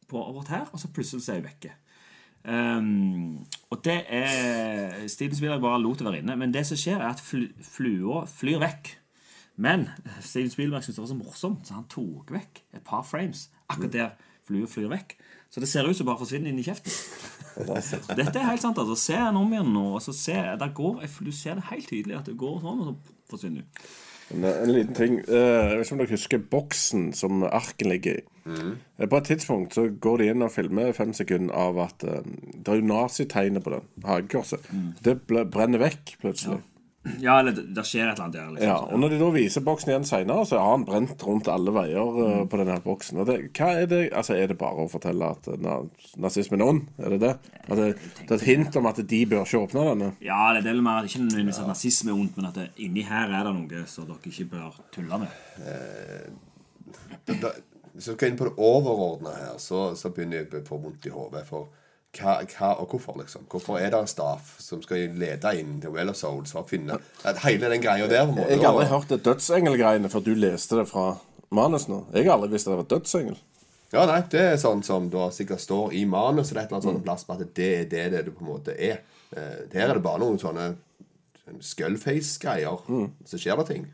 på 0.10 0.24
over 0.24 0.48
her, 0.50 0.66
og 0.72 0.80
så 0.82 0.90
plutselig 0.94 1.24
så 1.26 1.36
er 1.36 1.42
hun 1.42 1.50
vekke. 1.50 1.76
Um, 2.42 3.46
og 3.70 3.84
det 3.86 4.00
er 4.10 5.08
Steven 5.08 5.36
Spielberg 5.38 5.62
bare 5.62 5.82
lot 5.82 6.00
det 6.00 6.08
være 6.08 6.24
inne. 6.24 6.38
Men 6.42 6.54
det 6.54 6.66
som 6.68 6.80
skjer, 6.80 6.98
er 6.98 7.14
at 7.14 7.22
fl 7.22 7.46
flua 7.62 8.26
flyr 8.30 8.62
vekk. 8.64 8.96
Men 9.62 9.90
Steven 10.26 10.50
Spielberg 10.50 10.84
syntes 10.84 10.98
det 10.98 11.04
var 11.04 11.12
så 11.12 11.20
morsomt, 11.20 11.68
så 11.68 11.78
han 11.78 11.90
tok 11.92 12.34
vekk 12.34 12.64
et 12.74 12.84
par 12.88 13.04
frames 13.06 13.50
akkurat 13.70 13.94
der 13.94 14.10
flua 14.48 14.70
flyr 14.70 14.90
vekk. 14.92 15.16
Så 15.52 15.60
det 15.60 15.70
ser 15.70 15.88
ut 15.88 15.98
som 15.98 16.08
bare 16.08 16.22
forsvinner 16.22 16.50
inn 16.50 16.62
i 16.62 16.66
kjeften. 16.66 16.94
Dette 18.20 18.40
er 18.40 18.48
helt 18.48 18.64
sant. 18.64 18.80
altså 18.80 18.96
Se 18.96 19.18
den 19.20 19.38
om 19.38 19.52
igjen 19.52 19.74
nå. 19.76 19.84
Og 19.98 20.02
så 20.02 20.16
se, 20.16 20.38
der 20.60 20.74
går, 20.74 21.04
du 21.04 21.32
ser 21.36 21.60
det 21.60 21.68
helt 21.70 21.90
tydelig 21.92 22.18
at 22.22 22.32
det 22.32 22.38
går 22.40 22.62
sånn, 22.64 22.82
og 22.82 22.88
så 22.88 23.18
forsvinner 23.34 23.66
du. 23.66 23.84
En, 24.32 24.46
en 24.48 24.72
liten 24.72 24.96
ting. 24.98 25.18
eh, 25.28 25.36
jeg 25.36 25.78
vet 25.78 25.86
ikke 25.86 25.96
om 25.96 26.02
dere 26.04 26.16
husker 26.16 26.44
boksen 26.54 27.08
som 27.18 27.44
arken 27.48 27.92
ligger 27.92 28.20
i. 28.22 28.26
Mm. 28.46 28.72
På 29.12 29.20
et 29.20 29.28
tidspunkt 29.30 29.76
så 29.78 29.86
går 30.02 30.22
de 30.22 30.30
inn 30.32 30.46
og 30.46 30.54
filmer 30.54 30.96
fem 30.98 31.14
sekunder 31.14 31.54
av 31.54 31.78
at 31.84 32.06
eh, 32.08 32.24
det 32.56 32.74
er 32.74 32.82
jo 32.82 32.90
nazitegnet 32.90 33.64
på 33.66 33.76
den 33.76 33.90
hagekorset. 34.08 34.66
Det 35.04 35.18
ble, 35.30 35.46
brenner 35.52 35.84
vekk 35.84 36.16
plutselig. 36.24 36.60
Ja, 36.62 36.71
eller 37.04 37.52
det, 37.52 37.64
det 37.74 37.84
skjer 37.88 38.06
et 38.06 38.14
eller 38.14 38.24
annet 38.28 38.36
der. 38.36 38.50
Liksom. 38.54 38.68
Ja, 38.70 38.76
og 38.86 39.00
når 39.02 39.14
de 39.14 39.20
da 39.22 39.30
viser 39.34 39.64
boksen 39.66 39.90
igjen 39.90 40.04
senere, 40.06 40.46
så 40.46 40.60
har 40.62 40.76
han 40.76 40.84
brent 40.86 41.24
rundt 41.26 41.50
alle 41.50 41.74
veier 41.74 42.18
mm. 42.18 42.44
på 42.52 42.60
denne 42.62 42.76
boksen. 42.84 43.22
Og 43.24 43.30
det, 43.30 43.38
hva 43.58 43.72
er 43.80 43.90
det 43.90 44.02
Altså, 44.12 44.36
Er 44.38 44.52
det 44.52 44.60
bare 44.60 44.86
å 44.86 44.92
fortelle 44.92 45.32
at 45.34 45.50
eh, 45.50 45.58
na, 45.62 45.80
nazismen 46.22 46.62
er 46.62 46.74
ond? 46.74 46.84
Er 47.02 47.16
det 47.16 47.20
det? 47.24 47.34
At 47.66 47.74
det, 47.80 47.88
det 48.20 48.28
er 48.28 48.38
et 48.38 48.48
hint 48.52 48.78
om 48.78 48.90
at 48.92 49.02
de 49.14 49.24
bør 49.34 49.48
ikke 49.48 49.64
åpne 49.66 49.88
denne? 49.90 50.12
Ja, 50.22 50.44
det 50.54 50.62
er 50.62 50.70
vel 50.70 50.86
mer 50.86 51.10
ikke 51.10 51.24
nødvendigvis 51.24 51.64
at 51.64 51.72
nazisme 51.72 52.14
er 52.14 52.22
ondt, 52.22 52.38
men 52.38 52.52
at 52.52 52.62
det, 52.62 52.70
inni 52.86 53.08
her 53.10 53.34
er 53.34 53.50
det 53.50 53.58
noe 53.58 53.84
som 53.90 54.10
dere 54.10 54.34
ikke 54.34 54.50
bør 54.54 54.80
tulle 54.94 55.22
med. 55.26 55.36
da, 57.42 57.54
Hvis 57.96 58.12
du 58.12 58.14
skal 58.14 58.30
inn 58.30 58.40
på 58.40 58.52
det 58.52 58.58
overordna 58.62 59.34
her, 59.40 59.58
så, 59.58 59.92
så 59.98 60.14
begynner 60.14 60.44
jeg 60.44 60.54
å 60.62 60.66
få 60.70 60.82
vondt 60.86 61.10
i 61.10 61.16
hodet. 61.16 61.48
For 61.50 61.81
hva, 62.18 62.34
hva 62.44 62.70
og 62.82 62.92
hvorfor, 62.92 63.16
liksom? 63.22 63.46
Hvorfor 63.52 63.80
er 63.80 63.92
det 63.94 64.00
en 64.02 64.10
staff 64.10 64.56
som 64.60 64.82
skal 64.84 65.14
lede 65.16 65.54
inn 65.60 65.78
til 65.84 65.94
Well 65.96 66.12
of 66.12 66.18
Souls 66.20 66.52
for 66.52 66.66
å 66.66 66.68
finne 66.70 66.98
at 67.24 67.40
hele 67.46 67.70
den 67.72 67.84
greia 67.84 68.08
der? 68.08 68.26
på 68.26 68.34
en 68.34 68.42
måte 68.42 68.50
Jeg 68.52 68.64
har 68.64 68.74
aldri 68.74 68.90
hørt 68.92 69.14
det 69.14 69.22
dødsengelgreiene 69.28 70.12
før 70.12 70.26
du 70.26 70.34
leste 70.36 70.82
det 70.82 70.90
fra 70.90 71.06
manus 71.56 71.88
nå. 71.88 72.04
Jeg 72.16 72.28
har 72.28 72.36
aldri 72.36 72.52
visst 72.56 72.68
at 72.68 72.76
det 72.76 72.82
var 72.82 72.92
dødsengel. 72.98 73.40
Ja, 73.92 74.06
nei, 74.08 74.22
det 74.32 74.44
er 74.54 74.60
sånn 74.60 74.84
som 74.88 75.10
da 75.12 75.30
sikkert 75.36 75.64
står 75.64 75.96
i 76.00 76.06
manus 76.08 76.52
eller 76.52 76.64
et 76.64 76.70
eller 76.72 76.80
annet 76.80 76.90
sånt 76.90 77.04
plass 77.04 77.26
på 77.28 77.36
at 77.36 77.44
det 77.56 77.72
er 77.80 77.90
det 77.92 78.06
det, 78.14 78.22
du 78.28 78.32
på 78.36 78.46
en 78.46 78.52
måte 78.54 78.76
er. 78.76 79.02
Eh, 79.36 79.66
her 79.74 79.90
er 79.90 79.98
det 79.98 80.04
bare 80.06 80.22
noen 80.24 80.40
sånne 80.40 80.70
skullface-greier. 81.60 82.86
Så 83.28 83.40
skjer 83.40 83.60
det 83.60 83.68
ting. 83.72 83.88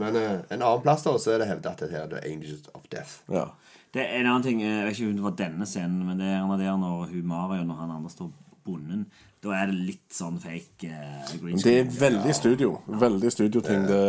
Men 0.00 0.16
eh, 0.16 0.38
en 0.48 0.62
annen 0.62 0.82
plass 0.82 1.04
da, 1.06 1.14
så 1.18 1.34
er 1.34 1.42
det 1.42 1.50
hevdet 1.50 1.70
at 1.70 1.82
det 1.84 1.90
her 1.92 2.06
er 2.06 2.12
The 2.14 2.22
Angels 2.30 2.70
of 2.74 2.86
Death. 2.90 3.20
Ja. 3.30 3.48
Det 3.90 4.04
er 4.04 4.20
en 4.20 4.28
annen 4.30 4.44
ting, 4.46 4.60
jeg 4.62 4.84
vet 4.86 4.98
ikke 4.98 5.08
om 5.10 5.16
det 5.18 5.26
var 5.26 5.38
denne 5.40 5.66
scenen, 5.66 6.04
men 6.06 6.20
det 6.20 6.28
er 6.28 6.36
gjerne 6.36 6.58
der 6.60 6.76
når 6.78 7.08
hun 7.10 7.26
Mario 7.26 7.64
og 7.64 7.78
han 7.80 7.94
andre 7.96 8.12
står 8.12 8.30
bonden. 8.66 9.06
Da 9.42 9.54
er 9.56 9.70
det 9.70 9.78
litt 9.88 10.12
sånn 10.12 10.36
fake 10.38 10.90
uh, 10.90 11.30
green 11.40 11.58
Det 11.58 11.78
er 11.80 11.88
veldig 11.88 12.34
studio. 12.36 12.74
Veldig 13.00 13.32
studioting. 13.32 13.86
Det, 13.88 14.02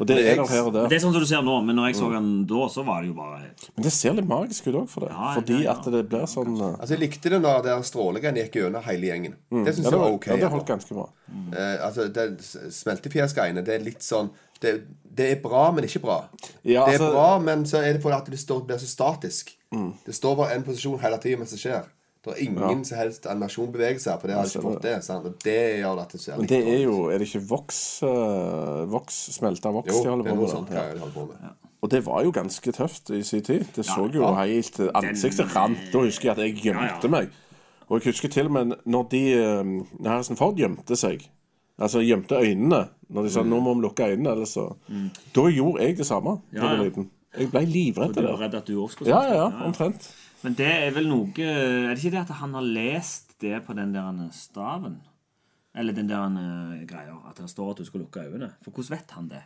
og 0.00 0.08
det 0.08 0.16
er 0.16 0.38
der 0.38 0.48
her 0.48 0.68
og 0.68 0.76
Det 0.78 0.96
er 0.96 1.02
sånn 1.02 1.12
som 1.12 1.20
du 1.20 1.28
ser 1.28 1.42
nå, 1.44 1.58
men 1.66 1.76
når 1.76 1.90
jeg 1.90 1.98
så 1.98 2.08
den 2.14 2.28
da, 2.48 2.60
så 2.72 2.84
var 2.86 3.02
det 3.02 3.10
jo 3.10 3.16
bare 3.18 3.50
Men 3.74 3.84
det 3.84 3.92
ser 3.92 4.14
litt 4.16 4.28
magisk 4.30 4.70
ut 4.70 4.78
òg 4.80 4.86
for 4.88 5.04
det. 5.04 5.10
Ja, 5.12 5.32
Fordi 5.36 5.56
ja, 5.58 5.64
ja. 5.66 5.74
at 5.74 5.88
det 5.92 6.02
blir 6.12 6.28
sånn 6.30 6.54
eh, 6.56 6.68
Altså, 6.70 6.94
Jeg 6.94 7.02
likte 7.02 7.32
det 7.34 7.40
når 7.42 7.66
der 7.66 7.82
strålingen 7.84 8.38
gikk 8.40 8.60
gjennom 8.62 8.86
hele 8.86 9.10
gjengen. 9.10 9.34
Det 9.50 9.74
syns 9.74 9.90
ja, 9.90 9.92
jeg 9.92 10.02
var 10.04 10.14
ok. 10.16 10.30
ja, 10.30 10.38
det 10.38 10.46
altså. 10.46 10.52
holdt 10.54 10.70
ganske 10.70 10.96
bra. 10.96 11.08
Eh, 11.50 11.74
altså, 11.84 12.08
Smeltefjesgreiene, 12.78 13.66
det 13.66 13.76
er 13.76 13.84
litt 13.84 14.06
sånn 14.06 14.32
det, 14.62 14.74
det 15.16 15.30
er 15.32 15.40
bra, 15.42 15.70
men 15.74 15.84
ikke 15.84 16.02
bra. 16.04 16.24
Ja, 16.64 16.70
det 16.70 16.74
er 16.76 16.84
altså- 16.84 17.12
bra, 17.12 17.38
men 17.38 17.64
så 17.66 17.78
er 17.78 17.92
det 17.92 18.02
fordi 18.02 18.16
at 18.16 18.30
det 18.30 18.38
står, 18.38 18.66
blir 18.66 18.78
så 18.78 18.88
statisk. 18.88 19.56
Det 20.06 20.14
står 20.14 20.36
bare 20.36 20.54
en 20.56 20.62
posisjon 20.66 21.00
hele 21.00 21.18
tiden 21.22 21.38
mens 21.38 21.50
det 21.50 21.60
skjer. 21.60 21.84
Det 22.24 22.32
er 22.34 22.42
ingen 22.42 22.84
som 22.84 22.98
helst 22.98 23.26
animasjonbevegelser, 23.26 24.18
for 24.20 24.28
det 24.28 24.36
har 24.36 24.44
ikke 24.44 24.62
fått 24.62 24.82
det. 24.82 24.96
Sant? 25.04 25.26
Og 25.26 25.38
det 25.44 25.78
gjør 25.80 26.00
at 26.02 26.12
det 26.12 26.20
ser 26.20 26.36
Men 26.36 26.48
det 26.50 26.58
er 26.68 26.82
jo 26.82 27.08
Er 27.08 27.18
det 27.18 27.28
ikke 27.28 27.40
voks 27.48 28.02
uh, 28.02 28.84
Voks 28.92 29.14
Smelta 29.38 29.72
voks 29.72 29.88
Jo, 29.88 30.02
de 30.02 30.08
holder 30.08 30.24
det 30.24 30.32
er 30.32 30.36
på 30.36 30.42
med? 30.42 30.50
sånt 30.50 30.68
greier 30.68 30.92
de 30.94 31.00
holder 31.00 31.14
på 31.14 31.26
med. 31.30 31.54
Og 31.80 31.90
det 31.90 32.06
var 32.06 32.24
jo 32.24 32.30
ganske 32.30 32.72
tøft 32.72 33.10
i 33.10 33.22
sin 33.22 33.42
tid. 33.42 33.64
Det 33.76 33.86
så 33.86 34.04
jo 34.12 34.20
ja. 34.20 34.34
helt 34.42 34.80
Ansiktet 34.94 35.56
rant. 35.56 35.78
Da 35.92 36.04
husker 36.04 36.28
jeg 36.28 36.36
at 36.36 36.42
jeg 36.44 36.64
gjemte 36.66 37.08
meg. 37.08 37.30
Og 37.88 38.00
jeg 38.00 38.12
husker 38.12 38.28
til 38.28 38.46
og 38.46 38.52
med 38.52 38.76
når 38.84 39.08
de 39.10 39.22
eh, 39.34 39.70
Harrison 40.04 40.36
Ford 40.36 40.60
gjemte 40.60 40.96
seg 40.96 41.24
Altså 41.80 42.02
gjemte 42.04 42.36
øynene 42.36 42.84
når 43.10 43.22
de 43.26 43.30
sa 43.30 43.42
'nå 43.42 43.60
må 43.60 43.74
vi 43.74 43.80
lukke 43.82 44.06
øynene', 44.12 44.32
eller 44.32 44.46
så 44.46 44.76
Da 45.34 45.40
gjorde 45.50 45.82
jeg 45.82 45.96
det 45.98 46.06
samme 46.06 46.40
da 46.52 46.60
jeg 46.60 46.78
var 46.78 46.84
liten. 46.84 47.10
Jeg 47.38 47.50
ble 47.50 47.64
livredd 47.66 48.14
Du 48.14 48.22
var 48.22 48.30
det. 48.32 48.40
redd 48.40 48.54
at 48.54 48.66
du 48.66 48.82
også 48.82 48.92
skulle 48.92 49.10
Ja, 49.10 49.22
ja, 49.22 49.48
ja, 49.50 49.64
omtrent. 49.66 50.14
Men 50.42 50.54
det 50.54 50.66
er 50.66 50.90
vel 50.90 51.08
noe 51.08 51.28
Er 51.38 51.94
det 51.94 51.98
ikke 52.04 52.10
det 52.16 52.20
at 52.30 52.36
han 52.40 52.54
har 52.54 52.62
lest 52.62 53.40
det 53.40 53.62
på 53.66 53.72
den 53.72 53.92
der 53.94 54.28
staven? 54.32 55.00
Eller 55.74 55.92
den 55.92 56.08
der 56.08 56.24
eh, 56.26 56.86
greia 56.86 57.14
at 57.28 57.36
det 57.36 57.50
står 57.50 57.70
at 57.70 57.76
du 57.78 57.84
skal 57.84 58.00
lukke 58.00 58.20
øynene? 58.20 58.50
For 58.62 58.70
hvordan 58.70 58.90
vet 58.96 59.10
han 59.10 59.28
det? 59.28 59.42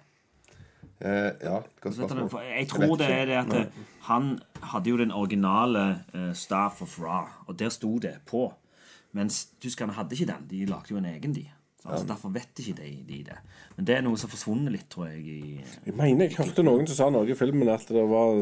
Eh, 1.00 1.32
ja, 1.42 1.58
godt 1.80 1.94
spørsmål. 1.94 2.30
For 2.30 2.40
jeg 2.40 2.68
tror 2.68 2.96
det 2.96 3.10
er 3.10 3.24
det 3.24 3.34
at 3.34 3.48
Nei. 3.48 3.66
han 4.02 4.38
hadde 4.62 4.90
jo 4.90 4.96
den 4.96 5.10
originale 5.10 5.98
uh, 6.14 6.32
Staff 6.32 6.82
of 6.82 6.98
Ra, 7.00 7.28
og 7.46 7.58
der 7.58 7.68
sto 7.68 7.98
det 7.98 8.14
på. 8.26 8.52
Mens 9.12 9.44
tyskerne 9.60 9.92
hadde 9.92 10.14
ikke 10.16 10.26
den. 10.32 10.46
De 10.50 10.64
lagde 10.66 10.90
jo 10.90 10.96
en 10.96 11.04
egen, 11.04 11.34
de. 11.34 11.44
Så 11.84 11.90
altså, 11.92 12.06
Derfor 12.08 12.30
vet 12.32 12.60
ikke 12.62 12.74
de, 12.80 12.90
de 13.04 13.16
det. 13.28 13.34
Men 13.76 13.84
det 13.88 13.94
er 13.98 14.04
noe 14.06 14.16
som 14.16 14.30
har 14.30 14.32
forsvunnet 14.38 14.72
litt, 14.72 14.86
tror 14.88 15.10
jeg. 15.10 15.20
i... 15.28 15.64
Jeg 15.84 15.94
mener 15.98 16.30
jeg 16.30 16.38
hørte 16.38 16.64
noen 16.64 16.86
som 16.88 16.96
sa 16.96 17.08
noe 17.12 17.28
i 17.28 17.36
filmen 17.36 17.68
at 17.68 17.84
det 17.92 18.04
var 18.08 18.38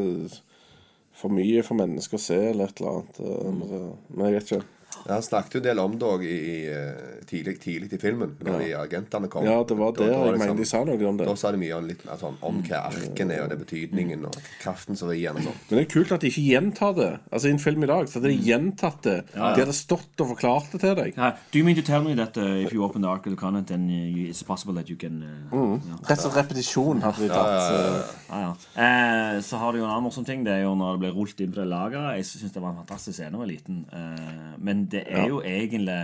for 1.18 1.34
mye 1.34 1.64
for 1.66 1.74
mennesker 1.80 2.20
å 2.20 2.22
se, 2.22 2.38
eller 2.52 2.70
et 2.70 2.78
eller 2.80 3.00
annet. 3.00 3.18
eh, 3.18 3.66
det- 3.72 4.14
Men 4.14 4.26
jeg 4.28 4.36
vet 4.38 4.52
ikke. 4.52 4.62
Ja, 5.06 5.14
Han 5.14 5.22
snakket 5.22 5.54
jo 5.54 5.60
en 5.60 5.64
del 5.66 5.78
om 5.82 5.92
det 5.98 6.06
òg 6.08 6.22
eh, 6.26 7.22
tidlig, 7.26 7.56
tidlig 7.62 7.92
i 7.92 7.98
filmen, 7.98 8.36
når 8.44 8.58
de 8.62 8.68
agentene 8.78 9.28
kom. 9.32 9.44
Ja, 9.44 9.62
det 9.64 9.76
var 9.78 9.92
Da- 9.92 10.04
der 10.04 10.12
da 10.12 10.18
var 10.18 10.26
jeg 10.32 10.38
mener 10.38 10.54
de 10.54 10.60
liksom- 10.62 10.66
sa 10.66 10.84
noe 10.84 11.08
om 11.08 11.16
det. 11.16 11.26
Da 11.26 11.34
sa 11.34 11.50
de 11.50 11.58
mye 11.58 11.76
om, 11.76 11.86
litt, 11.88 12.02
sånn, 12.20 12.34
om 12.42 12.62
hva 12.62 12.80
arken 12.92 13.30
er, 13.32 13.42
og 13.42 13.48
det 13.50 13.58
betydningen, 13.66 14.24
og 14.24 14.36
kraften 14.60 14.96
som 14.96 15.08
er 15.10 15.14
igjennom. 15.14 15.44
Men 15.70 15.78
det 15.78 15.80
er 15.80 15.90
kult 15.92 16.12
at 16.12 16.20
de 16.20 16.28
ikke 16.28 16.46
gjentar 16.50 16.94
det. 16.96 17.20
Altså 17.32 17.46
I 17.48 17.50
en 17.50 17.58
film 17.58 17.82
i 17.82 17.86
dag 17.86 18.06
så 18.08 18.20
hadde 18.20 18.28
de 18.30 18.38
gjentatt 18.44 19.02
det. 19.02 19.24
De 19.32 19.38
hadde 19.38 19.72
stått 19.74 20.20
og 20.20 20.28
forklart 20.36 20.70
det 20.72 20.80
til 20.80 20.94
deg. 20.94 21.14
Ja, 21.16 21.30
do 21.50 21.58
you 21.58 21.64
mean 21.64 21.76
to 21.76 21.82
tell 21.82 22.02
me 22.02 22.14
that 22.14 22.36
uh, 22.36 22.42
if 22.62 22.72
you 22.72 22.82
open 22.84 23.02
the 23.02 23.08
Ark 23.08 23.26
of 23.26 23.32
the 23.32 23.36
Covenant, 23.36 23.66
then 23.68 23.88
uh, 23.88 23.92
you, 24.16 24.28
it's 24.28 24.42
possible 24.42 24.74
that 24.74 24.88
you 24.88 24.96
can 24.96 25.22
uh, 25.22 25.56
ja. 25.58 25.96
Rett 26.08 26.24
og 26.24 26.32
slett 26.32 26.46
repetisjon 26.50 27.00
hadde 27.02 27.18
de 27.18 27.28
tatt. 27.28 28.06
Ja, 28.30 28.40
ja. 28.40 28.52
Eh, 28.76 29.40
så 29.40 29.58
har 29.58 29.72
du 29.72 29.78
jo 29.78 29.84
en 29.84 29.90
annen 29.90 30.04
morsom 30.04 30.24
ting. 30.24 30.44
Det 30.44 30.52
er 30.52 30.62
jo 30.62 30.74
når 30.74 30.98
det 30.98 31.00
blir 31.00 31.14
rullet 31.16 31.40
inn 31.40 31.52
på 31.52 31.60
det 31.62 31.68
lageret. 31.68 32.16
Jeg 32.16 32.24
syns 32.24 32.52
det 32.52 32.62
var 32.62 32.70
en 32.70 32.84
fantastisk 32.86 33.16
scene 33.18 33.30
da 33.32 33.38
jeg 33.38 33.42
var 33.42 33.50
liten. 33.52 33.84
Eh, 33.92 34.56
men 34.58 34.81
det 34.90 35.04
er 35.06 35.28
jo 35.30 35.42
egentlig 35.44 36.00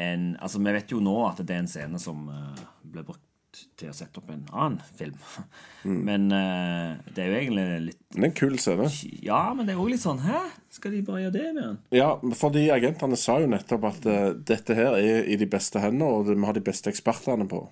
en 0.00 0.36
Altså, 0.40 0.60
vi 0.62 0.72
vet 0.72 0.92
jo 0.94 1.00
nå 1.04 1.16
at 1.28 1.42
det 1.44 1.56
er 1.56 1.64
en 1.64 1.68
scene 1.68 1.98
som 2.00 2.28
eh, 2.32 2.62
ble 2.92 3.04
brukt 3.04 3.26
til 3.50 3.90
å 3.90 3.94
sette 3.96 4.20
opp 4.20 4.28
en 4.30 4.44
annen 4.54 4.78
film. 4.94 5.16
Men 6.08 6.28
uh, 6.30 7.00
det 7.10 7.24
er 7.24 7.30
jo 7.30 7.38
egentlig 7.40 7.64
litt 7.88 7.98
Det 8.12 8.20
er 8.20 8.26
en 8.28 8.36
kul 8.36 8.58
scene. 8.62 8.86
Ja, 9.24 9.40
men 9.56 9.66
det 9.66 9.72
er 9.74 9.80
òg 9.80 9.88
litt 9.90 10.02
sånn 10.02 10.20
Hæ? 10.22 10.42
Skal 10.70 10.92
de 10.94 11.00
bare 11.06 11.22
gjøre 11.24 11.34
det 11.34 11.44
med 11.56 11.62
den? 11.62 11.78
Ja, 11.96 12.10
fordi 12.38 12.66
agentene 12.70 13.18
sa 13.18 13.38
jo 13.42 13.48
nettopp 13.50 13.86
at 13.88 14.06
uh, 14.06 14.18
dette 14.36 14.76
her 14.78 14.98
er 15.00 15.26
i 15.26 15.38
de 15.40 15.48
beste 15.50 15.82
hender, 15.82 16.20
og 16.20 16.30
vi 16.30 16.36
har 16.46 16.54
de 16.54 16.62
beste 16.68 16.92
ekspertene 16.92 17.48
på, 17.50 17.64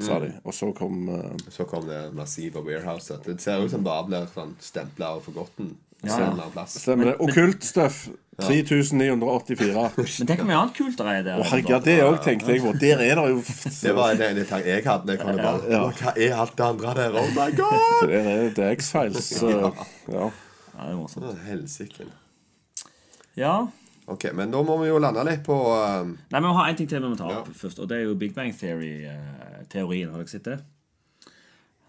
sa 0.00 0.20
de. 0.22 0.30
Og 0.44 0.56
så 0.56 0.70
kom 0.76 1.10
uh, 1.12 1.34
Så 1.52 1.68
kom 1.68 1.84
det 1.90 2.06
massive 2.16 2.64
warehouse. 2.64 3.18
Det 3.26 3.36
ser 3.42 3.60
ut 3.64 3.74
som 3.74 3.84
bare 3.84 4.08
blir 4.08 4.32
sånn 4.32 4.56
stempla 4.64 5.16
og 5.18 5.26
forgotten. 5.28 5.74
Ja. 6.06 6.64
Stemmer 6.70 7.04
det. 7.12 7.16
Okkult 7.20 7.64
stuff. 7.66 8.08
3984. 8.38 9.90
Men 9.96 10.28
tenk 10.28 10.38
hvor 10.38 10.46
mye 10.46 10.58
annet 10.60 10.76
kult 10.76 11.00
det 11.00 11.06
er 11.10 11.24
der. 11.26 11.40
Oh, 11.42 11.48
herregud, 11.50 11.72
ja, 11.72 11.78
det 11.82 11.96
òg 12.04 12.18
tenkte 12.22 12.52
jeg 12.54 12.62
på. 12.62 12.70
Der 12.78 13.00
er 13.02 13.18
det 13.18 13.24
jo 13.32 13.40
Det 13.42 13.94
var 13.96 14.12
en, 14.14 14.44
tanke 14.46 14.68
jeg 14.70 14.84
hadde. 14.86 15.16
Jeg 15.16 15.20
kunne 15.24 15.42
bare, 15.42 15.64
Ja. 15.72 15.80
Hva 15.90 16.12
er 16.14 16.36
alt 16.44 16.54
det 16.60 16.66
andre 16.68 16.94
der? 17.00 17.18
Oh 17.18 17.32
my 17.34 17.48
god! 17.58 18.06
Det 18.06 18.20
er, 18.20 18.44
det 18.54 18.64
er 18.68 18.76
X-Files. 18.78 19.32
Ja. 19.42 19.72
Ja. 20.12 20.30
Ja, 20.78 20.84
det 20.86 20.92
er 20.92 20.96
morsomt. 21.00 21.38
Helsike. 21.48 22.06
Ja. 23.36 23.56
Ok, 24.06 24.28
men 24.32 24.52
da 24.54 24.62
må 24.62 24.76
vi 24.80 24.86
jo 24.92 25.00
lande 25.02 25.24
litt 25.26 25.42
på 25.44 25.56
uh... 25.58 26.06
Nei, 26.06 26.38
men 26.38 26.46
Vi 26.46 26.54
har 26.60 26.70
en 26.70 26.76
ting 26.78 26.88
til 26.88 27.02
vi 27.02 27.10
må 27.10 27.18
ta 27.18 27.26
opp 27.26 27.50
Ja. 27.50 27.58
først, 27.64 27.82
og 27.82 27.90
det 27.90 27.98
er 27.98 28.06
jo 28.06 28.14
Big 28.14 28.34
Bang 28.38 28.54
Theory-teorien. 28.54 30.12
har 30.14 30.22
dere 30.22 30.30
sett 30.30 30.46
det? 30.46 30.60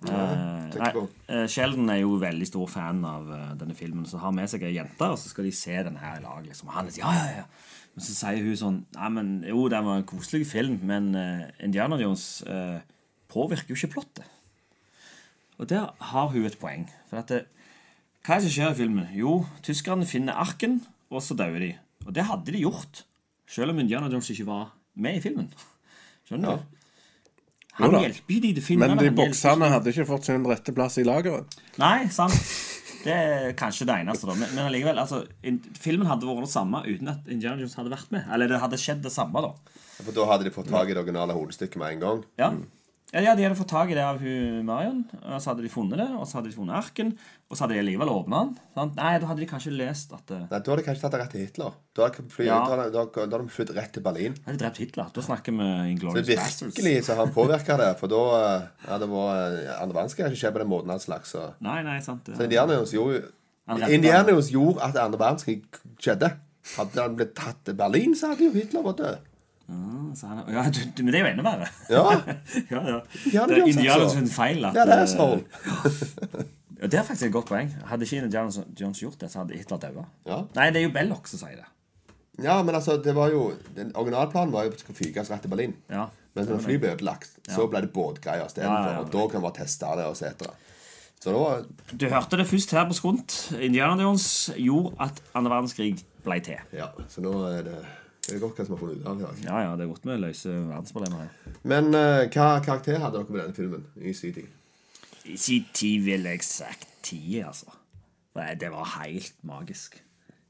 Eh, 0.08 1.46
Sheldon 1.52 1.90
er 1.92 2.02
jo 2.02 2.16
veldig 2.22 2.48
stor 2.48 2.70
fan 2.72 3.02
av 3.08 3.28
uh, 3.28 3.50
denne 3.60 3.76
filmen, 3.76 4.06
så 4.08 4.22
har 4.22 4.32
med 4.36 4.48
seg 4.52 4.64
ei 4.64 4.78
jente, 4.78 5.10
og 5.10 5.20
så 5.20 5.32
skal 5.32 5.48
de 5.50 5.52
se 5.56 5.76
den 5.90 6.00
her 6.00 6.20
i 6.20 6.24
lag. 6.24 6.40
Liksom. 6.46 6.72
Han 6.76 6.92
sier 6.92 7.04
ja, 7.04 7.12
ja, 7.18 7.42
ja. 7.42 7.88
Men 7.96 8.06
så 8.06 8.16
sier 8.16 8.46
hun 8.46 8.60
sånn 8.60 8.78
Nei, 8.96 9.10
men 9.18 9.32
jo, 9.50 9.66
det 9.72 9.82
var 9.84 10.00
en 10.00 10.08
koselig 10.08 10.48
film, 10.48 10.80
men 10.88 11.12
uh, 11.18 11.50
Indiana 11.66 12.00
Jones 12.00 12.28
uh, 12.48 12.80
påvirker 13.32 13.74
jo 13.74 13.80
ikke 13.80 13.96
plottet. 13.98 14.36
Og 15.60 15.68
der 15.68 15.90
har 16.14 16.32
hun 16.32 16.48
et 16.48 16.60
poeng. 16.62 16.88
For 17.10 17.20
at 17.20 17.34
hva 17.34 18.38
er 18.38 18.40
det 18.40 18.48
som 18.48 18.56
skjer 18.56 18.72
i 18.72 18.80
filmen? 18.80 19.12
Jo, 19.16 19.42
tyskerne 19.66 20.08
finner 20.08 20.40
arken, 20.40 20.80
og 21.12 21.24
så 21.26 21.36
dauer 21.36 21.60
de. 21.60 21.74
Og 22.06 22.16
det 22.16 22.24
hadde 22.30 22.54
de 22.56 22.64
gjort, 22.64 23.04
selv 23.50 23.74
om 23.74 23.82
Indiana 23.82 24.08
Jones 24.08 24.30
ikke 24.32 24.48
var 24.48 24.70
med 24.96 25.20
i 25.20 25.24
filmen. 25.24 25.50
Skjønner 26.30 26.62
du? 26.62 26.79
Han 27.80 27.96
Jo 27.96 28.02
hjelper 28.04 28.36
jo 28.36 28.42
de 28.44 28.52
til 28.54 28.64
å 28.64 28.66
finne 28.66 28.90
Men 28.92 29.00
de 29.00 29.12
bokserne 29.16 29.70
hadde 29.72 29.94
ikke 29.94 30.08
fått 30.10 30.28
sin 30.30 30.46
rette 30.48 30.74
plass 30.76 31.00
i 31.00 31.06
lageret. 31.08 31.60
Nei, 31.82 32.10
sant. 32.14 32.36
Det 33.00 33.14
er 33.16 33.54
kanskje 33.56 33.86
det 33.88 33.94
eneste, 34.02 34.28
da. 34.28 34.34
Men, 34.36 34.50
men 34.52 34.66
allikevel, 34.68 34.98
altså, 35.00 35.22
in, 35.48 35.62
filmen 35.80 36.10
hadde 36.10 36.28
vært 36.28 36.44
det 36.44 36.52
samme 36.52 36.82
uten 36.84 37.08
at 37.14 37.30
Indiana 37.32 37.64
Jones 37.64 37.78
hadde 37.80 37.94
vært 37.94 38.10
med. 38.12 38.26
Eller 38.36 38.52
det 38.52 38.60
hadde 38.60 38.80
skjedd 38.82 39.00
det 39.06 39.14
samme, 39.14 39.40
da. 39.46 39.54
For 40.02 40.12
da 40.18 40.26
hadde 40.28 40.50
de 40.50 40.52
fått 40.52 40.68
tak 40.68 40.92
i 40.92 40.98
det 40.98 41.00
originale 41.00 41.38
hodestykket 41.38 41.80
med 41.80 41.96
en 41.96 42.04
gang. 42.04 42.20
Ja. 42.42 42.50
Ja, 42.52 42.79
ja, 43.14 43.34
De 43.36 43.42
hadde 43.44 43.56
fått 43.58 43.72
tak 43.72 43.90
i 43.90 43.96
det 43.98 44.04
av 44.06 44.20
hun 44.22 44.66
Marion, 44.68 45.00
og 45.24 45.40
så 45.42 45.50
hadde 45.52 45.64
de 45.66 45.70
funnet 45.74 45.98
det. 45.98 46.06
Og 46.14 46.28
så 46.30 46.38
hadde 46.38 46.52
de 46.52 46.56
funnet 46.56 46.76
arken, 46.78 47.08
og 47.50 47.58
så 47.58 47.64
hadde 47.66 47.80
de 47.80 47.86
likevel 47.88 48.12
åpna 48.14 48.42
den. 48.46 48.52
Sant? 48.78 48.94
Nei, 49.00 49.14
da 49.24 49.30
hadde 49.32 49.42
de 49.42 49.48
kanskje 49.50 49.74
lest 49.74 50.14
at 50.14 50.22
det... 50.30 50.38
Nei, 50.44 50.60
Da 50.60 50.60
hadde 50.60 50.76
de 50.84 50.86
kanskje 50.86 51.02
tatt 51.06 51.16
det 51.16 51.22
rett 51.24 51.32
til 51.34 51.42
Hitler. 51.48 51.72
Da 51.98 52.06
hadde, 52.06 52.26
fly, 52.36 52.46
Ja. 52.46 52.60
da, 52.70 52.76
da, 52.94 53.06
da 53.10 53.24
hadde 53.26 53.40
de 53.48 53.56
flyttet 53.56 53.80
rett 53.80 53.92
til 53.98 54.06
Berlin. 54.06 54.36
Da 54.38 54.46
hadde 54.52 54.60
de 54.60 54.64
drept 54.66 54.78
Hitler. 54.84 55.10
Da 55.16 55.24
snakker 55.26 55.56
vi 55.58 55.70
Så 55.70 55.90
Inglorious 55.96 56.28
Bastards. 56.30 56.76
virkelig 56.78 56.96
så 57.08 57.16
har 57.16 57.26
han 57.26 57.34
påvirka 57.34 57.78
det. 57.82 57.90
For 58.04 58.14
da 58.14 58.22
hadde 58.36 58.70
ja, 58.86 58.98
det 59.02 59.10
var 59.16 59.32
eh, 59.48 59.74
andre 59.82 59.98
verdenskrig 60.02 60.28
ikke 60.30 60.42
skjedd 60.44 60.54
på 60.60 60.64
den 60.66 60.72
måten. 60.76 60.94
han 60.94 61.00
slags 61.02 61.34
Så, 61.34 61.48
Nei, 61.66 61.80
nei, 61.84 61.98
sant. 62.06 62.30
så 62.30 62.44
Indiana 62.46 62.78
Jones 62.78 62.94
gjorde 62.94 63.24
reddet 63.70 64.52
gjorde 64.54 64.82
at 64.86 64.96
andre 65.02 65.20
verdenskrig 65.22 65.64
skjedde. 66.02 66.30
Hadde 66.76 67.02
han 67.02 67.16
blitt 67.18 67.34
tatt 67.38 67.64
til 67.66 67.74
Berlin, 67.74 68.14
så 68.18 68.30
hadde 68.34 68.46
jo 68.46 68.54
Hitler 68.54 68.86
vært 68.86 69.02
død. 69.02 69.26
Så 70.18 70.28
han, 70.28 70.40
ja, 70.50 70.64
du, 70.74 70.80
du, 70.98 71.04
men 71.04 71.14
det 71.14 71.20
er 71.20 71.26
jo 71.28 71.32
enda 71.34 71.44
verre. 71.46 71.68
Ja. 71.90 72.04
ja, 72.74 72.80
ja. 72.90 73.02
ja 73.34 73.44
Det 73.50 73.58
er 73.58 73.60
Jones, 73.62 73.76
Indiana 73.76 74.08
Jones' 74.08 74.34
feil. 74.34 74.64
At, 74.66 74.80
Ja, 74.80 74.86
det 74.90 74.96
er 74.98 75.10
sånn. 75.12 75.44
Ja, 76.80 76.88
det 76.88 77.00
er 77.02 77.04
faktisk 77.04 77.28
et 77.28 77.36
godt 77.36 77.50
poeng. 77.52 77.70
Hadde 77.90 78.08
ikke 78.08 78.24
Indiana 78.24 78.64
Jones 78.80 79.02
gjort 79.04 79.20
det, 79.22 79.30
så 79.32 79.44
hadde 79.44 79.58
Hitler 79.60 79.82
daua. 79.84 80.06
Ja. 80.26 80.40
Nei, 80.56 80.70
det 80.74 80.82
er 80.82 80.88
jo 80.88 80.94
Belloc 80.96 81.28
som 81.30 81.42
sier 81.44 81.60
det. 81.60 81.68
ja, 82.44 82.56
men 82.64 82.76
altså, 82.76 82.96
det 83.04 83.14
var 83.16 83.34
jo 83.34 83.52
den 83.76 83.92
Originalplanen 84.00 84.54
var 84.56 84.64
jo 84.66 84.72
at 84.72 84.80
det 84.80 84.86
skulle 84.86 84.98
fyges 84.98 85.30
rett 85.32 85.44
til 85.44 85.52
Berlin. 85.52 85.76
Ja. 85.92 86.08
Men 86.38 86.48
når 86.48 86.64
flyet 86.64 86.82
ble 86.82 86.94
ødelagt, 86.96 87.32
så 87.50 87.68
ble 87.68 87.84
det 87.84 87.92
båtgreier 87.94 88.46
istedenfor. 88.46 88.80
Ja, 88.80 88.90
ja, 88.90 88.98
ja. 89.00 89.06
Og 89.06 89.14
da 89.14 89.28
kan 89.34 89.44
man 89.44 89.56
teste 89.58 89.94
det 90.00 90.06
og 90.08 90.18
se 90.18 90.30
etter 90.30 90.52
det. 90.52 90.56
Så 91.20 91.34
da 91.36 91.40
var 91.42 91.66
Du 91.92 92.06
hørte 92.08 92.38
det 92.40 92.48
først 92.48 92.72
her 92.72 92.86
på 92.88 92.96
Skrunt. 92.96 93.40
Indiana 93.60 94.02
Jones 94.02 94.52
gjorde 94.56 94.96
at 95.04 95.20
andre 95.36 95.52
verdenskrig 95.52 95.98
ble 96.24 96.40
til. 96.46 96.62
Ja, 96.72 96.94
så 97.12 97.22
nå 97.26 97.34
er 97.50 97.66
det 97.68 97.80
Det 98.30 98.38
er 98.38 98.44
godt 98.44 98.60
hva 98.60 98.66
som 98.68 98.76
har 98.76 98.82
funnet 98.84 99.02
ut 99.02 99.08
av 99.10 99.18
det. 99.18 99.30
Ja, 99.48 99.60
ja, 99.66 99.74
det 99.74 99.86
er 99.86 99.90
godt 99.90 100.06
vi 100.06 100.16
løser 100.22 100.58
verdensproblemer 100.70 101.24
her. 101.24 101.54
Men 101.72 101.90
uh, 101.98 102.28
hva 102.30 102.48
karakter 102.62 103.00
hadde 103.02 103.18
dere 103.18 103.34
med 103.34 103.42
denne 103.42 103.58
filmen 103.58 103.88
i 103.98 104.14
sin 104.14 104.36
tid? 104.36 104.52
I 105.26 105.38
sin 105.38 105.66
tid 105.74 106.06
ville 106.06 106.36
jeg 106.36 106.46
sagt 106.46 106.88
ti, 107.04 107.40
altså. 107.42 107.74
Det 108.60 108.70
var 108.72 109.02
helt 109.02 109.34
magisk. 109.44 109.98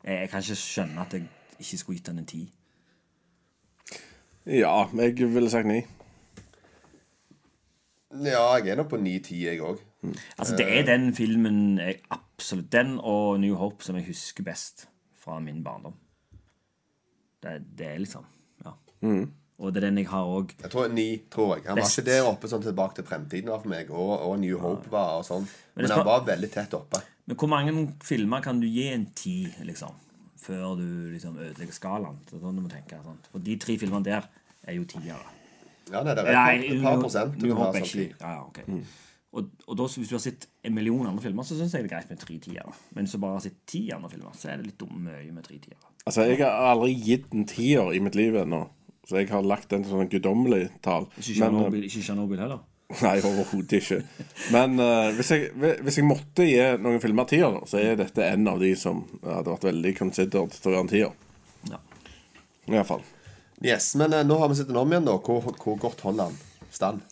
Jeg, 0.03 0.19
jeg 0.25 0.29
kan 0.29 0.43
ikke 0.43 0.59
skjønne 0.59 1.05
at 1.05 1.15
jeg 1.15 1.29
ikke 1.59 1.79
skulle 1.79 1.99
gitt 2.01 2.11
den 2.11 2.19
en 2.21 2.27
ti. 2.29 2.41
Ja, 4.45 4.83
jeg 4.99 5.15
ville 5.33 5.49
sagt 5.49 5.67
ni. 5.67 5.79
Ja, 8.25 8.43
jeg 8.57 8.73
er 8.73 8.75
nok 8.75 8.89
på 8.89 8.99
9-10, 8.99 9.35
jeg 9.45 9.61
òg. 9.61 9.79
Altså, 10.37 10.55
det 10.57 10.67
er 10.67 10.85
den 10.87 11.11
filmen 11.15 11.77
jeg 11.77 11.99
absolutt 12.09 12.71
Den 12.71 12.97
og 12.99 13.39
New 13.39 13.55
Hope 13.59 13.83
som 13.83 13.95
jeg 13.99 14.07
husker 14.07 14.43
best 14.43 14.87
fra 15.19 15.39
min 15.39 15.63
barndom. 15.63 15.93
Det, 17.43 17.59
det 17.79 17.87
er 17.93 18.01
liksom 18.03 18.25
Ja. 18.65 18.73
Og 19.59 19.73
det 19.75 19.81
er 19.81 19.87
den 19.89 19.97
jeg 19.99 20.07
har 20.07 20.27
òg 20.27 20.51
Jeg 20.61 20.71
tror 20.71 20.91
ni, 20.91 21.07
tror 21.31 21.55
jeg. 21.57 21.65
Han 21.67 21.79
var 21.79 21.87
ikke 21.89 22.05
der 22.07 22.27
oppe 22.27 22.47
sånn 22.51 22.63
tilbake 22.63 22.95
til 22.99 23.07
fremtiden 23.07 23.51
var 23.51 23.59
for 23.63 23.71
meg, 23.71 23.89
og, 23.91 24.11
og 24.27 24.37
New 24.39 24.59
Hope 24.63 24.91
var 24.91 25.17
og 25.19 25.25
sånn. 25.27 25.47
Men 25.75 25.87
men 25.87 25.95
han 25.97 26.05
var 26.07 26.23
veldig 26.27 26.51
tett 26.53 26.75
oppe. 26.77 27.01
Men 27.27 27.37
hvor 27.37 27.49
mange 27.51 27.73
filmer 28.03 28.41
kan 28.41 28.59
du 28.59 28.67
gi 28.67 28.87
en 28.93 29.09
ti, 29.15 29.41
liksom? 29.67 29.91
Før 30.39 30.77
du 30.79 30.85
liksom 31.11 31.35
ødelegger 31.37 31.75
skalaen? 31.75 32.15
Det 32.25 32.37
er 32.37 32.45
sånn 32.45 32.55
du 32.55 32.63
må 32.63 32.71
tenke. 32.71 32.97
Sant? 33.03 33.27
For 33.33 33.43
de 33.43 33.57
tre 33.59 33.75
filmene 33.77 34.07
der 34.07 34.29
er 34.63 34.79
jo 34.79 34.87
tiere. 34.87 35.19
Ja, 35.91 36.03
nei, 36.05 36.13
det 36.15 36.23
er 36.23 36.29
et 36.29 36.39
par, 36.39 36.63
et 36.63 36.81
par 36.85 36.97
prosent. 37.03 37.35
du 37.35 37.45
New 37.49 37.55
Hope 37.59 37.77
er 37.77 37.85
sånn 37.85 38.03
ikke 38.07 38.23
ja, 38.23 38.39
ok. 38.47 38.63
Og, 39.29 39.51
og 39.69 39.77
da, 39.77 39.85
hvis 39.85 40.09
du 40.09 40.15
har 40.15 40.23
sett 40.23 40.47
en 40.65 40.73
million 40.73 41.05
andre 41.05 41.21
filmer, 41.21 41.45
så 41.45 41.57
syns 41.57 41.75
jeg 41.75 41.85
det 41.85 41.91
er 41.91 41.99
greit 41.99 42.09
med 42.09 42.21
tre 42.21 42.39
tiere. 42.41 42.73
Men 42.95 43.05
hvis 43.05 43.13
du 43.13 43.21
bare 43.21 43.37
har 43.37 43.45
sett 43.45 43.59
ti 43.69 43.83
andre 43.93 44.09
filmer, 44.09 44.33
så 44.37 44.49
er 44.49 44.57
det 44.57 44.71
litt 44.71 44.85
mye 44.89 45.29
med 45.35 45.45
tre 45.45 45.59
tiere. 45.61 45.77
Altså, 46.05 46.25
jeg 46.25 46.41
har 46.41 46.71
aldri 46.71 46.95
gitt 46.97 47.29
en 47.35 47.45
tier 47.49 47.93
i 47.93 48.01
mitt 48.01 48.17
liv 48.17 48.39
ennå. 48.41 48.63
Så 49.05 49.21
jeg 49.21 49.29
har 49.31 49.45
lagt 49.45 49.73
en 49.73 49.85
sånn 49.85 50.09
guddommelig 50.09 50.67
tall. 50.85 51.07
Ikke 51.17 51.45
eh, 51.45 51.77
ikke 51.85 52.03
Chernobyl 52.05 52.41
heller. 52.41 52.65
Nei, 52.89 53.19
overhodet 53.21 53.83
ikke. 53.83 53.99
Men 54.53 54.79
uh, 54.81 55.11
hvis, 55.13 55.29
jeg, 55.35 55.49
hvis 55.85 55.99
jeg 55.99 56.07
måtte 56.09 56.45
gi 56.45 56.57
noen 56.81 57.01
filmer 57.01 57.27
tier, 57.29 57.59
så 57.69 57.77
er 57.81 57.99
dette 57.99 58.25
en 58.25 58.49
av 58.49 58.61
de 58.61 58.71
som 58.77 59.03
hadde 59.21 59.53
vært 59.53 59.67
veldig 59.69 59.93
considered 59.97 60.55
til 60.55 60.71
å 60.71 60.73
være 60.73 60.85
en 60.87 60.89
tier. 60.89 61.13
Ja. 61.69 61.81
I 62.65 62.73
hvert 62.73 62.89
fall. 62.89 63.05
Yes, 63.61 63.91
Men 63.99 64.13
uh, 64.17 64.23
nå 64.25 64.39
har 64.41 64.49
vi 64.49 64.57
sett 64.57 64.71
den 64.71 64.81
om 64.81 64.89
igjen, 64.89 65.05
da. 65.05 65.19
Hvor, 65.21 65.53
hvor 65.61 65.77
godt 65.85 66.01
holder 66.05 66.31
han 66.31 66.69
stand? 66.73 67.05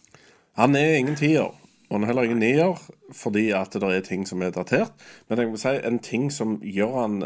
Han 0.58 0.78
er 0.80 0.98
ingen 0.98 1.18
tier, 1.18 1.54
og 1.88 1.96
han 1.96 2.04
er 2.04 2.12
heller 2.12 2.28
ingen 2.28 2.42
nier, 2.44 2.80
fordi 3.16 3.50
at 3.56 3.76
det 3.80 3.90
er 3.96 4.04
ting 4.04 4.26
som 4.28 4.42
er 4.44 4.52
datert. 4.56 4.96
Men 5.28 5.40
jeg 5.40 5.52
vil 5.54 5.62
si 5.62 5.76
en 5.88 6.00
ting 6.04 6.28
som 6.34 6.58
gjør 6.60 6.96
han 6.98 7.22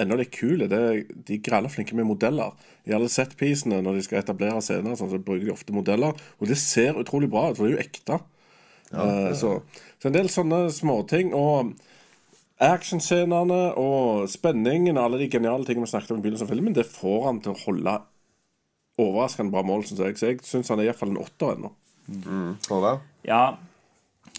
enda 0.00 0.16
litt 0.18 0.32
kul, 0.34 0.64
det 0.70 0.78
er 0.78 0.98
de 1.06 1.36
er 1.36 1.44
gralla 1.44 1.70
flinke 1.70 1.94
med 1.98 2.08
modeller. 2.08 2.56
I 2.88 2.94
alle 2.96 3.10
setpisene 3.12 3.80
når 3.84 3.98
de 3.98 4.04
skal 4.06 4.22
etablere 4.22 4.62
scener, 4.64 4.96
sånn, 4.98 5.12
så 5.12 5.20
bruker 5.22 5.46
de 5.46 5.54
ofte 5.54 5.74
modeller. 5.76 6.18
Og 6.40 6.50
det 6.50 6.58
ser 6.58 6.98
utrolig 6.98 7.30
bra 7.30 7.50
ut, 7.50 7.58
for 7.58 7.66
det 7.66 7.72
er 7.72 7.76
jo 7.76 7.84
ekte. 7.84 8.18
Eh, 8.90 9.30
så, 9.38 9.54
så 10.00 10.10
en 10.10 10.16
del 10.16 10.30
sånne 10.32 10.64
småting. 10.74 11.34
Og 11.36 11.74
actionscenene 12.60 13.60
og 13.80 14.26
spenningen 14.30 14.98
og 14.98 15.06
alle 15.06 15.22
de 15.22 15.30
geniale 15.32 15.66
tingene 15.68 15.86
vi 15.86 15.94
snakket 15.94 16.14
om 16.16 16.20
i 16.20 16.24
begynnelsen 16.26 16.48
av 16.48 16.54
filmen, 16.54 16.76
det 16.76 16.88
får 16.90 17.26
han 17.28 17.42
til 17.44 17.54
å 17.54 17.60
holde 17.62 17.96
overraskende 19.00 19.54
bra 19.54 19.62
mål, 19.64 19.86
syns 19.88 20.02
jeg. 20.04 20.18
Så 20.18 20.32
jeg 20.32 20.44
syns 20.46 20.72
han 20.72 20.82
er 20.82 20.90
iallfall 20.90 21.14
en 21.14 21.22
åtter 21.22 21.54
ennå. 21.54 21.74
Mm. 22.10 22.54
Ja, 23.28 23.44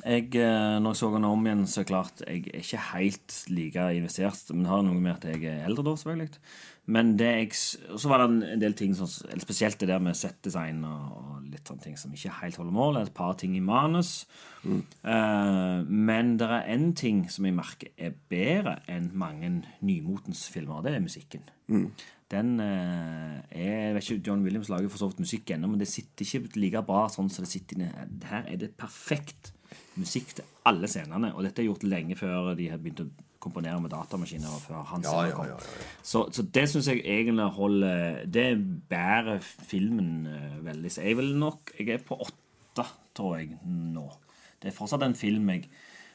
jeg, 0.01 0.35
eh, 0.35 0.79
når 0.81 0.93
jeg 0.93 0.99
så 1.01 1.09
den 1.13 1.27
om 1.27 1.45
igjen, 1.45 1.63
så 1.69 1.81
er 1.81 1.83
det 1.83 1.91
klart 1.91 2.21
jeg 2.25 2.43
er 2.49 2.63
ikke 2.63 2.83
helt 2.91 3.37
like 3.51 3.87
investert. 3.97 4.43
Men 4.53 4.63
det 4.65 4.71
har 4.71 4.85
noe 4.87 5.01
med 5.01 5.17
at 5.17 5.27
jeg 5.29 5.43
er 5.51 5.65
eldre 5.67 5.85
da, 5.85 5.95
selvfølgelig. 5.99 6.39
Men 6.91 7.11
det 7.19 7.27
jeg, 7.29 7.51
så 7.53 8.09
var 8.09 8.23
det 8.23 8.29
en- 8.31 8.59
del 8.59 8.73
ting, 8.73 8.95
som, 8.95 9.07
spesielt 9.07 9.79
det 9.79 9.87
der 9.87 9.99
med 9.99 10.17
settdesign 10.17 10.83
og, 10.83 11.27
litt 11.51 11.67
sånne 11.67 11.83
ting 11.83 11.97
som 11.97 12.13
ikke 12.13 12.31
helt 12.41 12.55
holder 12.55 12.71
mål. 12.71 12.97
Et 12.97 13.13
par 13.13 13.33
ting 13.33 13.55
i 13.55 13.59
manus. 13.59 14.25
Eh, 14.65 15.83
men 15.83 16.37
det 16.37 16.47
er 16.47 16.69
én 16.71 16.93
ting 16.95 17.29
som 17.29 17.45
jeg 17.45 17.53
merker 17.53 17.89
er 17.97 18.11
bedre 18.29 18.79
enn 18.87 19.11
mange 19.13 19.63
nymotens 19.81 20.47
filmer, 20.49 20.79
og 20.79 20.83
det 20.83 20.95
er 20.95 21.05
musikken. 21.05 21.41
Den 22.31 22.59
uh, 22.59 23.41
er 23.51 23.91
jeg 23.91 23.95
vet 23.95 24.09
ikke, 24.09 24.27
John 24.27 24.43
Williams 24.45 24.69
lager 24.69 24.87
for 24.87 25.01
så 25.01 25.09
vidt 25.09 25.19
musikk 25.19 25.51
ennå, 25.51 25.67
men 25.67 25.81
det 25.81 25.89
sitter 25.91 26.23
ikke 26.23 26.55
like 26.55 26.83
bra 26.87 27.09
sånn 27.11 27.29
som 27.29 27.43
det 27.43 27.51
sitter 27.51 27.75
inne. 27.75 28.05
Her 28.23 28.47
er 28.47 28.61
det 28.61 28.77
perfekt 28.79 29.51
musikk 29.99 30.35
til 30.37 30.45
alle 30.69 30.87
scenene, 30.87 31.33
og 31.35 31.43
dette 31.43 31.61
er 31.63 31.67
gjort 31.67 31.83
lenge 31.83 32.15
før 32.15 32.53
de 32.55 32.69
har 32.71 32.79
begynt 32.79 33.01
å 33.03 33.09
komponere 33.41 33.81
med 33.81 33.89
datamaskiner. 33.91 34.47
og 34.53 34.61
før 34.61 34.83
Hans 34.91 35.05
Ja, 35.09 35.31
kom. 35.33 35.47
ja, 35.49 35.55
ja, 35.55 35.85
Så, 36.05 36.27
så 36.31 36.43
det 36.45 36.67
syns 36.69 36.87
jeg 36.87 37.01
egentlig 37.01 37.47
holder 37.55 38.25
Det 38.29 38.45
bærer 38.89 39.39
filmen 39.41 40.27
eh, 40.29 40.59
veldig. 40.63 40.91
Så 40.93 41.01
jeg 41.01 41.17
vil 41.17 41.31
nok 41.41 41.71
Jeg 41.79 41.89
er 41.89 42.03
på 42.05 42.19
åtte, 42.21 42.85
tror 43.17 43.39
jeg, 43.39 43.57
nå. 43.65 44.05
Det 44.61 44.69
er 44.69 44.77
fortsatt 44.77 45.01
en 45.03 45.15
film 45.17 45.49
jeg 45.49 45.65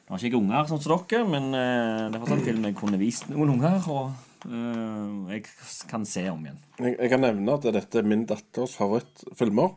Nå 0.07 0.15
har 0.15 0.23
ikke 0.23 0.37
jeg 0.37 0.39
unger 0.39 0.69
sånn 0.71 0.81
som 0.85 1.01
dere, 1.11 1.25
men 1.27 1.49
eh, 1.59 2.05
det 2.13 2.15
er 2.15 2.21
fortsatt 2.23 2.39
en 2.39 2.47
film 2.47 2.65
jeg 2.69 2.77
kunne 2.79 2.99
vist 3.01 3.27
noen 3.29 3.51
unger, 3.57 3.89
og 3.91 4.13
eh, 4.47 5.33
jeg 5.35 5.43
kan 5.91 6.05
se 6.07 6.23
om 6.31 6.45
igjen. 6.47 6.61
Jeg, 6.79 6.93
jeg 7.01 7.11
kan 7.11 7.25
nevne 7.27 7.57
at 7.59 7.67
dette 7.75 7.99
er 7.99 8.07
min 8.07 8.23
datters 8.31 8.77
favorittfilmer. 8.79 9.75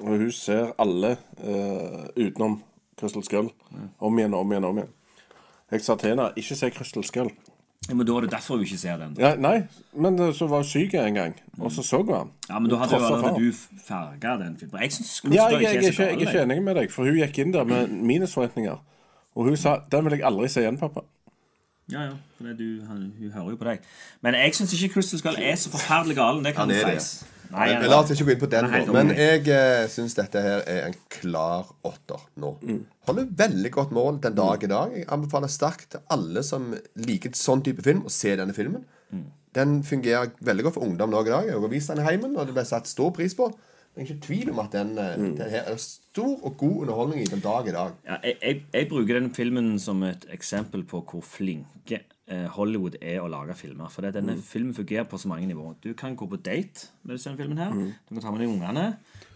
Og 0.00 0.08
hun 0.24 0.32
ser 0.32 0.72
alle 0.80 1.18
eh, 1.36 2.08
utenom 2.16 2.62
Crystal 2.98 3.24
Skull 3.24 3.50
om 3.98 4.18
igjen 4.18 4.34
og 4.34 4.40
om 4.40 4.52
igjen. 4.52 4.64
og 4.64 4.70
om 4.70 4.80
igjen 4.82 4.94
Jeg 5.70 5.84
sa 5.84 5.96
til 5.96 6.14
henne 6.14 6.30
ikke 6.36 6.56
se 6.56 6.70
Crystal 6.70 7.04
Skull. 7.04 7.30
Ja, 7.88 7.94
men 7.94 8.06
da 8.06 8.12
var 8.12 8.20
det 8.20 8.30
derfor 8.30 8.56
hun 8.58 8.64
ikke 8.64 8.78
ser 8.78 8.96
den. 9.00 9.14
Ja, 9.18 9.34
nei, 9.40 9.62
men 9.96 10.18
så 10.34 10.46
var 10.50 10.64
hun 10.64 10.68
syk 10.68 10.94
en 10.94 11.14
gang, 11.14 11.36
og 11.58 11.72
så 11.72 11.82
så 11.82 12.02
hun 12.02 12.14
han. 12.14 12.32
Ja, 12.48 12.58
men 12.58 12.70
da 12.70 12.76
hadde, 12.82 12.98
jo, 12.98 13.20
hadde 13.22 13.44
du 13.44 13.52
farga 13.86 14.34
den 14.42 14.56
filmen. 14.60 14.82
Jeg 14.82 14.92
syns 14.92 15.22
Ja, 15.24 15.46
jeg, 15.48 15.62
jeg, 15.62 15.84
ikke, 15.84 16.02
jeg 16.02 16.14
er 16.14 16.26
ikke 16.26 16.42
enig 16.42 16.62
med 16.62 16.74
deg, 16.76 16.92
for 16.92 17.08
hun 17.08 17.16
gikk 17.16 17.38
inn 17.38 17.54
der 17.54 17.64
med 17.64 17.88
minusforventninger. 17.88 18.82
Og 19.34 19.44
hun 19.44 19.56
sa 19.56 19.78
'Den 19.90 20.04
vil 20.04 20.18
jeg 20.18 20.26
aldri 20.26 20.48
se 20.48 20.60
igjen, 20.60 20.78
pappa'. 20.78 21.04
Ja, 21.92 22.02
ja, 22.02 22.10
for 22.36 22.44
det, 22.44 22.58
du, 22.58 22.84
han, 22.86 23.12
hun 23.18 23.30
hører 23.32 23.50
jo 23.50 23.56
på 23.56 23.64
deg. 23.64 23.78
Men 24.20 24.34
jeg 24.34 24.54
syns 24.54 24.72
ikke 24.82 24.92
Crystal 24.94 25.18
Skull 25.18 25.36
er 25.38 25.54
så 25.54 25.70
forferdelig 25.70 26.16
gal. 26.16 26.44
Det 26.44 26.54
kan 26.54 26.68
det. 26.68 26.82
sies. 26.84 27.24
Nei, 27.54 27.68
Men 27.78 27.88
La 27.88 28.02
oss 28.02 28.12
ikke 28.12 28.26
gå 28.28 28.34
inn 28.34 28.42
på 28.42 28.50
den 28.52 28.68
nå. 28.68 28.82
Men 28.92 29.12
jeg 29.16 29.46
eh, 29.54 29.86
syns 29.88 30.16
dette 30.18 30.42
her 30.44 30.64
er 30.68 30.82
en 30.90 30.96
klar 31.12 31.70
åtter 31.88 32.26
nå. 32.42 32.52
Holder 33.08 33.30
veldig 33.40 33.72
godt 33.72 33.94
mål 33.96 34.20
den 34.24 34.36
dag 34.36 34.64
i 34.64 34.70
dag. 34.70 34.94
Jeg 35.00 35.08
anbefaler 35.16 35.52
sterkt 35.52 35.90
til 35.94 36.04
alle 36.12 36.44
som 36.44 36.74
liker 37.08 37.32
sånn 37.38 37.64
type 37.64 37.84
film, 37.86 38.04
å 38.04 38.12
se 38.12 38.34
denne 38.36 38.56
filmen. 38.56 38.84
Den 39.56 39.80
fungerer 39.86 40.34
veldig 40.44 40.66
godt 40.66 40.76
for 40.76 40.86
ungdom 40.86 41.10
nå 41.10 41.24
i 41.24 41.30
dag. 41.30 41.48
Jeg 41.48 41.56
har 41.56 41.72
vist 41.72 41.90
den 41.90 42.02
i 42.02 42.06
heimen, 42.06 42.36
og 42.36 42.50
det 42.50 42.54
ble 42.56 42.66
satt 42.68 42.90
stor 42.90 43.14
pris 43.16 43.34
på. 43.38 43.48
Det 43.94 44.04
er 44.04 44.10
ikke 44.10 44.26
tvil 44.28 44.50
om 44.52 44.60
at 44.62 44.74
den, 44.76 44.92
mm. 44.94 45.30
den 45.40 45.48
her 45.50 45.64
er 45.72 45.80
stor 46.18 46.44
og 46.44 46.56
god 46.58 46.76
underholdning 46.82 47.22
i 47.22 47.30
den 47.30 47.42
dag 47.42 47.68
i 47.68 47.74
dag. 47.74 47.92
Ja, 48.06 48.16
jeg, 48.24 48.36
jeg, 48.42 48.62
jeg 48.74 48.88
bruker 48.90 49.18
den 49.20 49.30
filmen 49.34 49.78
som 49.82 50.02
et 50.06 50.26
eksempel 50.34 50.82
på 50.88 51.00
hvor 51.06 51.22
flinke 51.24 52.00
eh, 52.26 52.46
Hollywood 52.56 52.98
er 53.00 53.20
å 53.22 53.28
lage 53.30 53.54
filmer. 53.58 53.90
For 53.92 54.02
denne 54.04 54.18
denne 54.18 54.36
filmen 54.42 54.74
fungerer 54.76 55.06
på 55.08 55.20
så 55.20 55.30
mange 55.30 55.46
nivåer. 55.48 55.76
Du 55.84 55.92
kan 55.98 56.16
gå 56.18 56.26
på 56.30 56.40
date 56.42 56.88
med 57.04 57.18
denne 57.18 57.38
filmen. 57.38 57.58
her 57.62 57.74
Du 58.08 58.14
kan 58.16 58.24
ta 58.24 58.32
med 58.34 58.42
deg 58.44 58.54
ungene. 58.54 58.86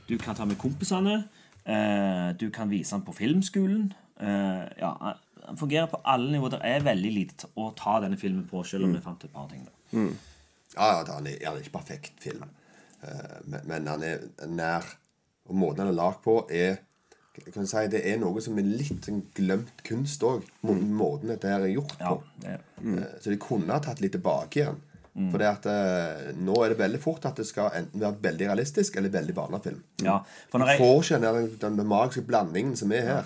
Du 0.08 0.16
kan 0.18 0.38
ta 0.38 0.46
med 0.48 0.58
kompisene. 0.60 1.20
Eh, 1.64 2.32
du 2.40 2.48
kan 2.50 2.70
vise 2.72 2.96
den 2.96 3.04
på 3.06 3.14
filmskolen. 3.16 3.92
Eh, 4.20 4.64
ja, 4.82 4.94
Den 5.42 5.58
fungerer 5.58 5.86
på 5.90 6.00
alle 6.06 6.32
nivåer. 6.32 6.56
Det 6.56 6.60
er 6.64 6.84
veldig 6.86 7.12
lite 7.14 7.52
å 7.58 7.70
ta 7.78 8.00
denne 8.02 8.18
filmen 8.18 8.44
på, 8.50 8.64
selv 8.66 8.86
om 8.88 8.96
vi 8.96 9.02
fant 9.02 9.24
et 9.24 9.32
par 9.32 9.48
ting. 9.50 9.64
da 9.66 10.02
Ja, 10.72 10.86
ja, 10.96 11.00
det 11.04 11.14
er, 11.14 11.22
det 11.22 11.46
er 11.46 11.58
ikke 11.60 11.78
perfekt 11.78 12.22
film, 12.22 12.46
men, 13.44 13.60
men 13.68 13.88
han 13.90 14.02
er 14.06 14.22
nær. 14.48 14.86
Og 15.48 15.58
måten 15.58 15.82
den 15.82 15.92
er 15.92 15.98
lagd 15.98 16.22
på, 16.24 16.38
er 16.50 16.78
kan 17.52 17.64
si, 17.66 17.86
Det 17.88 18.02
er 18.04 18.18
noe 18.20 18.40
som 18.44 18.58
er 18.60 18.66
litt 18.68 19.06
en 19.08 19.22
glemt 19.34 19.82
kunst 19.86 20.22
òg. 20.28 20.44
Måten 20.62 21.32
dette 21.32 21.48
her 21.48 21.64
er 21.64 21.72
gjort 21.72 21.94
Ja, 21.98 22.14
på. 22.14 22.22
det, 22.44 22.58
Eh, 22.82 23.20
Så 23.20 23.30
de 23.30 23.36
kunne 23.38 23.72
ha 23.72 23.78
tatt 23.80 24.00
litt 24.00 24.12
tilbake 24.12 24.60
igjen. 24.60 24.80
For 25.30 25.36
det 25.38 25.46
at 25.46 25.66
eh, 25.68 26.32
nå 26.40 26.54
er 26.64 26.72
det 26.72 26.78
veldig 26.78 26.98
fort 27.00 27.24
at 27.28 27.36
det 27.36 27.44
skal 27.44 27.68
enten 27.76 28.00
være 28.00 28.16
veldig 28.24 28.46
realistisk 28.48 28.96
eller 28.96 29.12
veldig 29.12 29.34
barnefilm. 29.36 29.82
ja, 30.00 30.18
for 30.48 30.58
Du 30.58 30.64
når 30.64 30.70
jeg, 30.72 30.78
får 30.80 31.02
ikke 31.02 31.58
den, 31.60 31.76
den, 31.76 31.86
magiske 31.86 32.22
blandingen 32.26 32.76
som 32.76 32.92
er 32.92 33.02
her. 33.02 33.24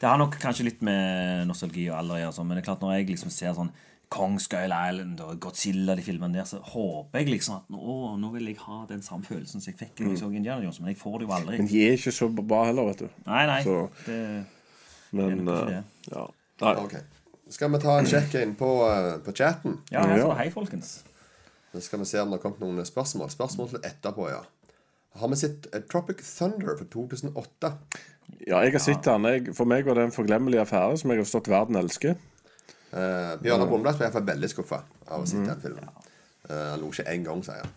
Det 0.00 0.08
har 0.08 0.16
nok 0.16 0.38
kanskje 0.40 0.64
litt 0.64 0.80
med 0.82 1.46
nostalgi 1.46 1.90
og 1.90 1.98
alder 1.98 2.16
å 2.16 2.20
gjøre, 2.24 2.32
sånn, 2.32 2.46
men 2.48 2.56
det 2.56 2.62
er 2.64 2.68
klart 2.70 2.80
når 2.80 2.94
jeg 2.96 3.08
liksom 3.10 3.30
ser 3.30 3.52
sånn 3.52 3.70
Kong 4.08 4.36
Skull 4.40 4.70
Island 4.70 5.20
og 5.24 5.40
Godzilla, 5.42 5.96
de 5.98 6.02
filmene 6.06 6.38
der, 6.38 6.44
så 6.46 6.60
håper 6.62 7.18
jeg 7.18 7.30
liksom 7.32 7.56
at 7.56 7.70
nå, 7.74 7.96
nå 8.22 8.28
vil 8.36 8.52
jeg 8.52 8.60
ha 8.62 8.84
den 8.88 9.02
samme 9.02 9.26
følelsen 9.26 9.60
som 9.60 9.72
jeg 9.72 9.78
fikk 9.80 9.96
da 9.98 10.12
jeg 10.12 10.20
så 10.20 10.28
Indiana 10.30 10.62
Jones, 10.62 10.78
men 10.80 10.92
jeg 10.92 11.00
får 11.00 11.18
det 11.18 11.26
jo 11.26 11.34
aldri. 11.34 11.58
Men 11.58 11.70
de 11.72 11.82
er 11.88 11.96
ikke 11.98 12.14
så 12.14 12.28
bra 12.38 12.60
heller, 12.68 12.86
vet 12.92 13.02
du. 13.02 13.08
Nei, 13.26 13.42
nei. 13.50 13.58
Så, 13.66 13.76
Det, 14.06 14.18
men 15.16 15.42
nok 15.42 15.42
ikke 15.42 15.58
eh, 15.58 15.72
det. 15.74 16.14
ja. 16.14 16.24
Nei. 16.62 16.74
Ok. 16.84 16.94
Skal 17.56 17.70
vi 17.74 17.78
ta 17.82 17.96
en 18.00 18.08
sjekk 18.10 18.36
inn 18.40 18.54
på, 18.58 18.70
eh, 18.90 19.10
på 19.26 19.34
chatten? 19.36 19.80
ja, 19.92 20.02
her 20.06 20.22
står 20.22 20.32
det 20.32 20.38
hei, 20.40 20.48
folkens. 20.54 20.92
Så 21.74 21.82
skal 21.84 22.00
vi 22.00 22.06
se 22.08 22.22
om 22.22 22.30
det 22.30 22.38
har 22.38 22.42
kommet 22.46 22.62
noen 22.62 22.86
spørsmål. 22.88 23.28
Spørsmål 23.34 23.74
til 23.74 23.84
etterpå, 23.90 24.30
ja. 24.32 24.40
Har 25.20 25.30
vi 25.32 25.38
sett 25.42 25.66
eh, 25.74 25.82
Tropic 25.90 26.22
Thunder 26.24 26.78
fra 26.78 26.86
2008? 26.94 27.72
Ja, 28.46 28.62
jeg 28.64 28.72
har 28.74 28.82
sett 28.82 29.04
den. 29.06 29.26
Jeg, 29.30 29.52
for 29.58 29.68
meg 29.68 29.86
var 29.86 29.98
det 29.98 30.08
en 30.08 30.14
forglemmelig 30.14 30.62
affære 30.62 30.96
som 31.02 31.12
jeg 31.12 31.22
har 31.22 31.28
stått 31.30 31.50
verden 31.52 31.78
elsker. 31.78 32.16
Uh, 32.92 33.34
Bjørnar 33.42 33.68
Brumblad 33.68 33.98
ble 33.98 34.06
iallfall 34.06 34.28
veldig 34.28 34.50
skuffa 34.52 34.82
av 35.10 35.24
å 35.24 35.28
se 35.28 35.40
den 35.42 35.62
filmen. 35.62 35.88
Eh, 36.46 36.66
han 36.70 36.80
lo 36.80 36.90
ikke 36.92 37.06
én 37.10 37.24
gang, 37.26 37.42
sier 37.44 37.62
han. 37.62 37.72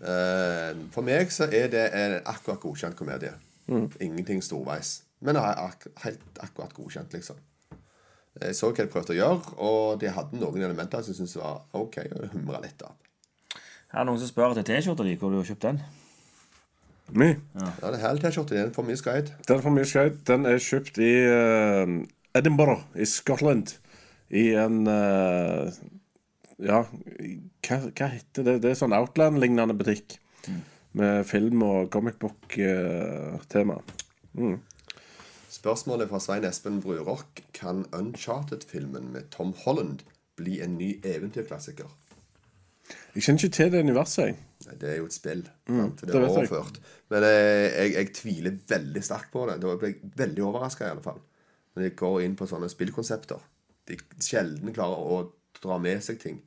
Uh, 0.00 0.84
for 0.92 1.04
meg 1.04 1.32
så 1.32 1.48
er 1.52 1.68
det 1.72 1.84
en 1.96 2.14
akkurat 2.32 2.60
godkjent 2.62 2.96
komedie. 2.96 3.32
Ingenting 3.68 4.42
storveis. 4.44 5.02
Men 5.24 5.36
det 5.36 5.44
er 5.44 5.60
ak 5.64 5.86
helt 6.04 6.40
akkurat 6.44 6.72
godkjent, 6.76 7.12
liksom. 7.16 7.40
Jeg 8.40 8.56
så 8.58 8.72
hva 8.72 8.82
de 8.82 8.90
prøvde 8.90 9.14
å 9.14 9.16
gjøre, 9.16 9.52
og 9.62 10.00
de 10.02 10.10
hadde 10.10 10.40
noen 10.40 10.64
elementer 10.66 11.04
som 11.04 11.14
jeg 11.14 11.20
syntes 11.20 11.36
var 11.38 11.62
OK 11.78 12.00
å 12.02 12.30
humra 12.32 12.58
litt 12.64 12.82
av. 12.82 12.96
Her 13.92 14.02
er 14.02 14.08
noen 14.08 14.18
som 14.18 14.26
spør 14.26 14.56
etter 14.56 14.66
T-skjorta 14.66 15.06
di. 15.06 15.14
Hvor 15.20 15.30
du 15.30 15.38
har 15.38 15.46
kjøpt 15.46 15.68
den? 15.68 15.78
My. 17.14 17.28
Ja, 17.60 17.70
det 17.84 17.92
er 17.92 18.02
hele 18.08 18.24
T-skjorta. 18.24 18.56
Den 18.56 18.72
er 18.72 18.74
for 18.74 18.88
mye 18.88 18.98
skryt. 18.98 19.30
Den 19.46 19.60
er 19.60 19.62
for 19.62 19.76
mye 19.76 19.86
skjøt. 19.86 20.18
Den 20.26 20.48
er 20.50 20.58
kjøpt 20.58 20.98
i 20.98 21.12
uh, 21.30 21.94
Edinburgh 22.34 22.82
i 22.98 23.06
Scotland. 23.06 23.76
I 24.30 24.54
en 24.56 24.86
uh, 24.88 25.68
Ja, 26.62 26.84
hva, 26.86 27.78
hva 27.90 28.08
heter 28.12 28.46
det? 28.46 28.58
Det 28.62 28.70
er 28.72 28.78
sånn 28.78 28.94
Outland-lignende 28.96 29.76
butikk. 29.76 30.18
Med 30.94 31.24
film- 31.26 31.64
og 31.66 31.88
comic 31.90 32.20
book-tema. 32.22 33.80
Spørsmålet 35.50 36.10
fra 36.10 36.20
Svein 36.22 36.44
Espen 36.46 36.80
Brurock 36.82 37.42
Kan 37.56 37.84
Uncharted-filmen 37.94 39.10
med 39.14 39.30
Tom 39.34 39.52
Holland 39.64 40.04
bli 40.38 40.60
en 40.62 40.78
ny 40.78 40.96
eventyrklassiker? 41.02 41.90
jeg 43.14 43.22
kjenner 43.22 43.44
ikke 43.46 43.54
til 43.56 43.70
det 43.72 43.80
universet, 43.86 44.24
jeg. 44.26 44.34
Nei, 44.66 44.74
Det 44.80 44.88
er 44.90 44.96
jo 44.98 45.06
et 45.06 45.14
spill. 45.14 45.42
Mm, 45.68 45.90
Det 45.96 46.08
det 46.08 46.14
er 46.14 46.24
vet 46.26 46.50
jeg. 46.50 46.82
Men 47.10 47.22
jeg, 47.22 47.70
jeg, 47.72 47.92
jeg 47.94 48.08
tviler 48.18 48.56
veldig 48.68 49.02
sterkt 49.06 49.30
på 49.32 49.44
det. 49.48 49.54
Da 49.62 49.76
ble 49.78 49.88
jeg 49.92 50.10
veldig 50.18 50.44
overraska, 50.44 50.86
i 50.86 50.90
alle 50.94 51.04
fall. 51.04 51.20
når 51.74 51.82
jeg 51.88 51.96
går 51.96 52.20
inn 52.22 52.36
på 52.38 52.46
sånne 52.46 52.68
spillkonsepter. 52.70 53.40
De 53.88 53.98
sjelden 54.22 54.72
klarer 54.74 54.96
å 54.96 55.18
dra 55.62 55.78
med 55.78 56.02
seg 56.04 56.20
ting. 56.22 56.40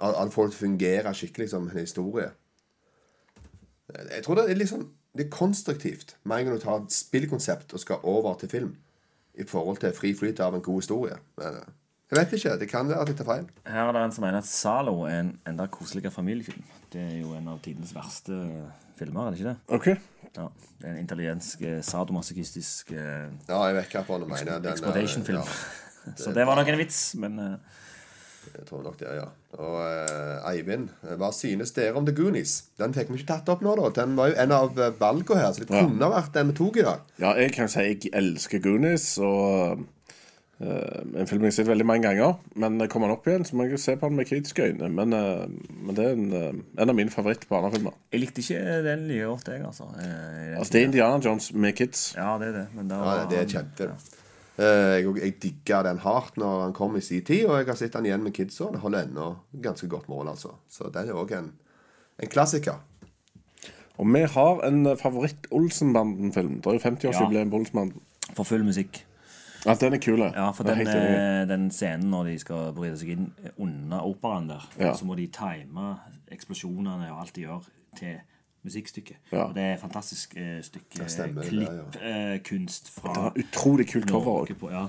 At 0.00 0.14
at 0.22 0.32
folk 0.34 0.54
fungerer 0.54 1.12
skikkelig 1.16 1.50
som 1.50 1.66
en 1.68 1.78
historie. 1.78 2.30
Jeg 3.88 4.22
tror 4.24 4.34
det 4.38 4.50
er 4.50 4.54
liksom 4.58 4.88
Det 5.16 5.24
er 5.24 5.30
konstruktivt 5.32 6.16
mer 6.28 6.44
enn 6.44 6.52
å 6.54 6.60
tar 6.62 6.82
et 6.84 6.92
spillkonsept 6.94 7.72
og 7.74 7.80
skal 7.80 8.04
over 8.06 8.36
til 8.38 8.48
film. 8.48 8.74
I 9.34 9.46
forhold 9.48 9.80
til 9.82 9.94
fri 9.96 10.12
flyt 10.14 10.40
av 10.44 10.54
en 10.54 10.62
god 10.62 10.82
historie. 10.82 11.16
Men 11.40 11.56
eh, 11.56 11.72
jeg 12.10 12.18
vet 12.18 12.34
ikke. 12.36 12.52
Det 12.60 12.68
kan 12.70 12.88
være 12.88 13.00
at 13.02 13.10
jeg 13.10 13.16
tar 13.18 13.26
feil. 13.28 13.48
Her 13.66 13.88
er 13.88 13.96
det 13.96 14.02
en 14.04 14.12
som 14.14 14.24
mener 14.24 14.38
at 14.38 14.46
Zalo 14.46 15.00
er 15.08 15.18
en 15.24 15.32
enda 15.48 15.66
koseligere 15.66 16.12
familiefilm. 16.14 16.62
Det 16.92 17.00
er 17.02 17.16
jo 17.20 17.32
en 17.34 17.48
av 17.52 17.58
tidens 17.64 17.90
verste 17.96 18.36
filmer, 18.96 19.26
er 19.26 19.34
det 19.34 19.40
ikke 19.40 19.50
det? 19.50 19.58
OK. 19.76 19.88
Ja, 20.36 20.46
det 20.78 20.86
er 20.86 20.94
en 20.94 21.02
italiensk 21.04 21.62
eh, 21.66 21.82
sadomasochistisk 21.82 22.92
eh, 22.92 23.28
Ja, 23.48 23.58
jeg 23.66 23.76
vet 23.80 23.96
hva 23.96 24.04
han 24.12 24.28
mener. 24.28 24.54
Den, 24.54 24.70
eh, 24.70 24.72
exploitation-film. 24.76 25.40
ja, 25.42 25.87
Så 26.16 26.32
det 26.36 26.46
var 26.46 26.56
nok 26.56 26.70
en 26.72 26.80
vits, 26.80 27.02
men 27.20 27.38
eh, 27.42 27.76
jeg 28.54 28.66
tror 28.68 28.82
nok 28.82 28.96
det, 29.00 29.10
ja. 29.18 29.26
Og 29.58 29.76
eh, 29.82 30.48
Eivind, 30.50 30.88
hva 31.20 31.30
synes 31.34 31.74
dere 31.76 31.98
om 31.98 32.06
The 32.06 32.14
Goonies? 32.16 32.56
Den 32.80 32.94
fikk 32.96 33.12
vi 33.12 33.20
ikke 33.20 33.34
tatt 33.34 33.52
opp 33.52 33.62
nå, 33.64 33.74
da. 33.78 33.90
Den 34.00 34.16
var 34.18 34.32
jo 34.32 34.40
en 34.42 34.54
av 34.54 34.80
eh, 34.80 34.96
valgene 34.98 35.42
her, 35.42 35.52
så 35.54 35.64
det 35.64 35.70
kunne 35.70 36.02
ja. 36.02 36.10
vært 36.14 36.34
den 36.36 36.50
vi 36.52 36.58
tok 36.58 36.80
i 36.80 36.88
dag. 36.88 37.06
Ja, 37.22 37.36
jeg 37.38 37.54
kan 37.56 37.70
si 37.72 37.86
jeg 37.86 38.12
elsker 38.18 38.62
Goonies, 38.64 39.06
og 39.22 39.84
uh, 40.58 40.66
en 40.68 41.30
film 41.30 41.46
jeg 41.46 41.52
har 41.52 41.56
sett 41.60 41.70
veldig 41.70 41.86
mange 41.88 42.08
ganger. 42.08 42.36
Men 42.58 42.80
kommer 42.90 43.10
den 43.10 43.18
opp 43.18 43.30
igjen, 43.30 43.46
så 43.46 43.58
må 43.58 43.68
jeg 43.68 43.80
se 43.82 43.96
på 43.98 44.10
den 44.10 44.20
med 44.20 44.30
kritiske 44.30 44.70
øyne. 44.70 44.90
Men, 44.90 45.14
uh, 45.14 45.72
men 45.78 45.98
det 45.98 46.06
er 46.06 46.18
en, 46.18 46.28
uh, 46.34 46.82
en 46.82 46.94
av 46.94 46.98
mine 46.98 47.14
favorittbarnefilmer. 47.14 47.96
jeg 48.14 48.24
likte 48.24 48.44
ikke 48.44 48.78
den 48.86 49.08
like 49.10 49.32
godt, 49.32 49.52
jeg, 49.54 49.66
altså. 49.70 49.90
Eh, 50.02 50.38
Altså, 50.58 50.72
det 50.74 50.80
er 50.80 50.88
Indiana 50.90 51.22
Jones 51.24 51.52
med 51.54 51.76
kids. 51.78 52.08
Ja, 52.16 52.34
det 52.40 52.50
er 52.50 52.62
det. 52.62 52.68
Men 52.74 52.90
det, 52.90 52.96
Ja, 52.98 53.26
det 53.30 53.44
er 53.44 53.52
kjempefilm. 53.54 53.94
Eh, 53.94 54.17
jeg, 54.64 55.16
jeg 55.22 55.34
digga 55.42 55.82
den 55.86 55.98
hardt 56.02 56.36
når 56.40 56.62
han 56.64 56.72
kom 56.74 56.96
i 56.98 57.00
sin 57.04 57.24
tid, 57.24 57.44
og 57.46 57.58
jeg 57.60 57.66
har 57.70 57.78
sett 57.78 57.92
den 57.94 58.06
igjen 58.08 58.22
med 58.24 58.34
kidsa. 58.34 58.70
Det 58.74 58.80
holder 58.82 59.06
ennå 59.06 59.28
ganske 59.62 59.88
godt 59.88 60.08
mål, 60.10 60.28
altså. 60.34 60.54
Så 60.68 60.90
den 60.94 61.08
er 61.08 61.18
òg 61.18 61.32
en, 61.38 61.52
en 62.18 62.28
klassiker. 62.32 62.80
Og 63.98 64.06
vi 64.14 64.22
har 64.30 64.60
en 64.66 64.86
eh, 64.86 64.96
favoritt-Olsenbanden-film. 64.98 66.60
Det 66.62 66.66
er 66.70 66.78
jo 66.78 66.84
50-årsjubileum 66.84 67.50
på 67.50 67.56
Olsenbanden. 67.62 68.02
For 68.36 68.44
full 68.46 68.64
musikk. 68.66 69.04
Ja, 69.66 69.74
den 69.74 69.94
er 69.96 69.98
kul. 70.02 70.20
Ja, 70.22 70.50
for 70.54 70.62
den, 70.68 70.86
eh, 70.86 71.44
den 71.50 71.70
scenen 71.74 72.10
når 72.12 72.28
de 72.30 72.36
skal 72.38 72.72
bryte 72.76 72.98
seg 73.00 73.14
inn 73.16 73.24
under 73.58 74.04
operaen 74.06 74.46
der, 74.50 74.66
Ja. 74.78 74.92
så 74.94 75.04
må 75.04 75.16
de 75.18 75.26
time 75.26 75.96
eksplosjonene 76.30 77.10
og 77.10 77.20
alt 77.24 77.34
de 77.34 77.42
gjør, 77.46 77.64
til 77.98 78.20
musikkstykket. 78.66 79.16
Ja. 79.32 79.44
Og 79.44 79.54
det 79.54 79.62
er 79.62 79.74
et 79.76 79.80
fantastisk 79.82 80.34
eh, 80.36 80.58
stykke 80.64 81.02
Ja, 81.02 81.04
det, 81.04 81.28
ja. 81.34 81.44
klippkunst 81.50 82.90
Det 82.90 82.94
fra 82.96 83.14
var 83.20 83.38
utrolig 83.38 83.86
kult 83.92 84.10
cover 84.10 84.42
òg. 84.42 84.72
ja. 84.72 84.86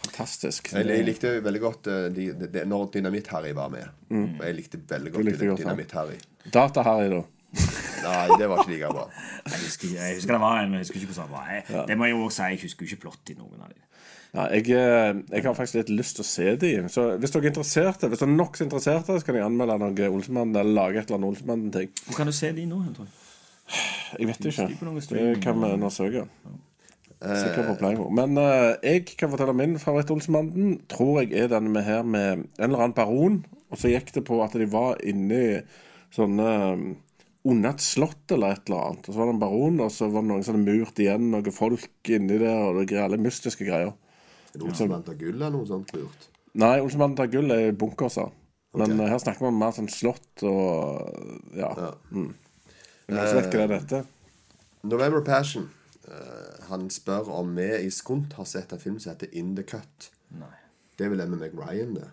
Fantastisk. 0.00 0.72
Jeg, 0.72 0.86
jeg 0.88 1.04
likte 1.04 1.30
veldig 1.44 1.60
godt 1.60 1.88
uh, 1.92 2.06
de, 2.14 2.30
de, 2.32 2.46
de, 2.48 2.62
når 2.64 2.86
Dynamitt-Harry 2.94 3.50
var 3.52 3.68
med. 3.68 3.84
Og 4.08 4.46
jeg 4.46 4.54
likte 4.56 4.80
veldig 4.88 5.12
godt, 5.12 5.26
godt. 5.40 5.60
Dynamitt-Harry. 5.60 6.16
Data-Harry, 6.54 7.10
da. 7.12 7.20
Nei, 8.06 8.38
det 8.38 8.46
var 8.48 8.62
ikke 8.62 8.72
like 8.72 8.88
bra. 8.94 9.04
Jeg 9.44 9.60
husker, 9.66 9.92
jeg 9.98 10.14
husker 10.16 10.36
det 10.36 10.40
var 10.40 10.60
en, 10.62 10.70
men 10.70 10.78
jeg 10.78 10.86
husker 10.86 11.00
ikke 11.02 11.12
hvordan 11.12 11.28
det 11.28 11.36
var. 11.36 11.50
Jeg, 11.52 11.86
Det 11.88 11.98
må 11.98 12.08
jeg 12.08 12.14
jo 12.16 12.22
også 12.24 12.36
si, 12.36 12.48
jeg 12.54 12.62
husker 12.62 12.86
ikke 12.88 13.00
plott 13.04 13.32
i 13.34 13.36
noen 13.36 13.60
av 13.60 13.72
dem. 13.74 13.82
Ja, 14.30 14.44
jeg, 14.54 14.68
eh, 14.70 15.20
jeg 15.32 15.42
har 15.42 15.56
faktisk 15.58 15.80
litt 15.80 15.90
lyst 15.90 16.18
til 16.18 16.24
å 16.24 16.28
se 16.28 16.52
dem. 16.62 16.86
Så 16.92 17.06
hvis 17.18 17.32
dere 17.34 17.48
er 17.48 17.50
interesserte, 17.50 18.10
hvis 18.10 18.22
dere 18.22 18.30
er 18.30 18.38
nok 18.38 18.58
så 18.58 18.66
interesserte, 18.66 19.16
så 19.18 19.26
kan 19.26 19.38
jeg 19.38 19.46
anmelde 19.46 19.78
noe 19.82 20.10
Olsemann 20.14 20.54
eller 20.54 20.70
lage 20.76 21.02
et 21.02 21.10
eller 21.10 21.18
annet 21.18 21.32
Olsemann-ting. 21.32 21.90
Hvor 22.06 22.20
kan 22.20 22.30
du 22.30 22.36
se 22.36 22.52
de 22.54 22.66
nå? 22.70 22.78
tror 22.94 23.08
jeg? 23.08 23.16
Jeg 24.18 24.30
vet 24.30 24.50
ikke. 24.50 24.68
Det 25.10 25.28
kan 25.42 25.58
vi 25.58 25.72
undersøke. 25.74 26.26
Sikkert 27.20 27.68
på 27.68 27.76
Playmo. 27.82 28.08
Men 28.16 28.38
uh, 28.40 28.72
jeg 28.80 29.04
kan 29.18 29.30
fortelle 29.32 29.54
min 29.54 29.76
favoritt-Olsenbanden. 29.82 30.78
Tror 30.90 31.20
jeg 31.20 31.34
er 31.36 31.50
den 31.52 31.68
med 31.74 31.84
her 31.84 32.02
med 32.02 32.46
en 32.46 32.66
eller 32.70 32.86
annen 32.86 32.96
baron. 32.96 33.42
Og 33.70 33.78
så 33.78 33.92
gikk 33.92 34.14
det 34.16 34.24
på 34.26 34.40
at 34.42 34.56
de 34.58 34.66
var 34.70 34.98
inni 35.06 35.60
sånne 36.14 36.48
under 37.50 37.72
et 37.72 37.84
slott 37.84 38.32
eller 38.34 38.56
et 38.56 38.70
eller 38.70 38.86
annet. 38.88 39.06
Og 39.06 39.14
så 39.14 39.20
var 39.20 39.28
det 39.28 39.34
en 39.36 39.42
baron, 39.42 39.82
og 39.84 39.92
så 39.94 40.08
var 40.10 40.24
det 40.24 40.30
noen 40.30 40.46
som 40.46 40.56
hadde 40.56 40.78
murt 40.78 41.02
igjen 41.02 41.28
noen 41.32 41.54
folk 41.54 42.10
inni 42.10 42.40
der, 42.40 42.64
og 42.66 42.80
det 42.80 42.88
greier, 42.90 43.06
alle 43.06 43.20
mystiske 43.20 43.68
greier. 43.68 43.94
Olsenmann 44.58 45.06
tar 45.06 45.18
gull 45.20 45.36
eller 45.36 45.54
noe 45.54 45.68
sånt 45.68 45.92
lurt. 45.94 46.28
Nei, 46.58 46.76
Olsenbanden 46.82 47.18
tar 47.20 47.30
gull 47.30 47.52
er 47.54 47.72
bunkerser. 47.78 48.30
Men 48.74 48.86
okay. 48.86 49.04
eh, 49.04 49.10
her 49.10 49.18
snakker 49.22 49.44
vi 49.44 49.50
om 49.50 49.58
mer 49.58 49.74
sånn 49.74 49.90
slott 49.90 50.44
og 50.46 51.54
ja. 51.58 51.70
Ja. 51.70 51.90
Mm. 52.14 52.32
Men 53.10 53.18
jeg 53.18 53.36
vet 53.36 53.48
ikke 53.48 53.60
hva 53.62 53.66
det 53.70 53.76
er 53.76 53.84
dette. 53.84 54.00
November 54.86 55.24
Passion. 55.26 55.68
eh, 56.06 56.64
han 56.70 56.88
spør 56.90 57.30
om 57.34 57.54
vi 57.56 57.68
i 57.86 57.90
Skunt 57.94 58.34
har 58.38 58.46
sett 58.46 58.72
en 58.72 58.82
film 58.82 58.98
som 59.02 59.12
heter 59.12 59.30
In 59.34 59.56
the 59.58 59.66
Cut. 59.66 60.10
Nei. 60.38 60.54
Det 60.96 61.06
er 61.06 61.14
vel 61.14 61.22
den 61.22 61.32
med 61.32 61.42
Meg 61.42 61.54
Ryan, 61.58 61.94
det. 61.98 62.08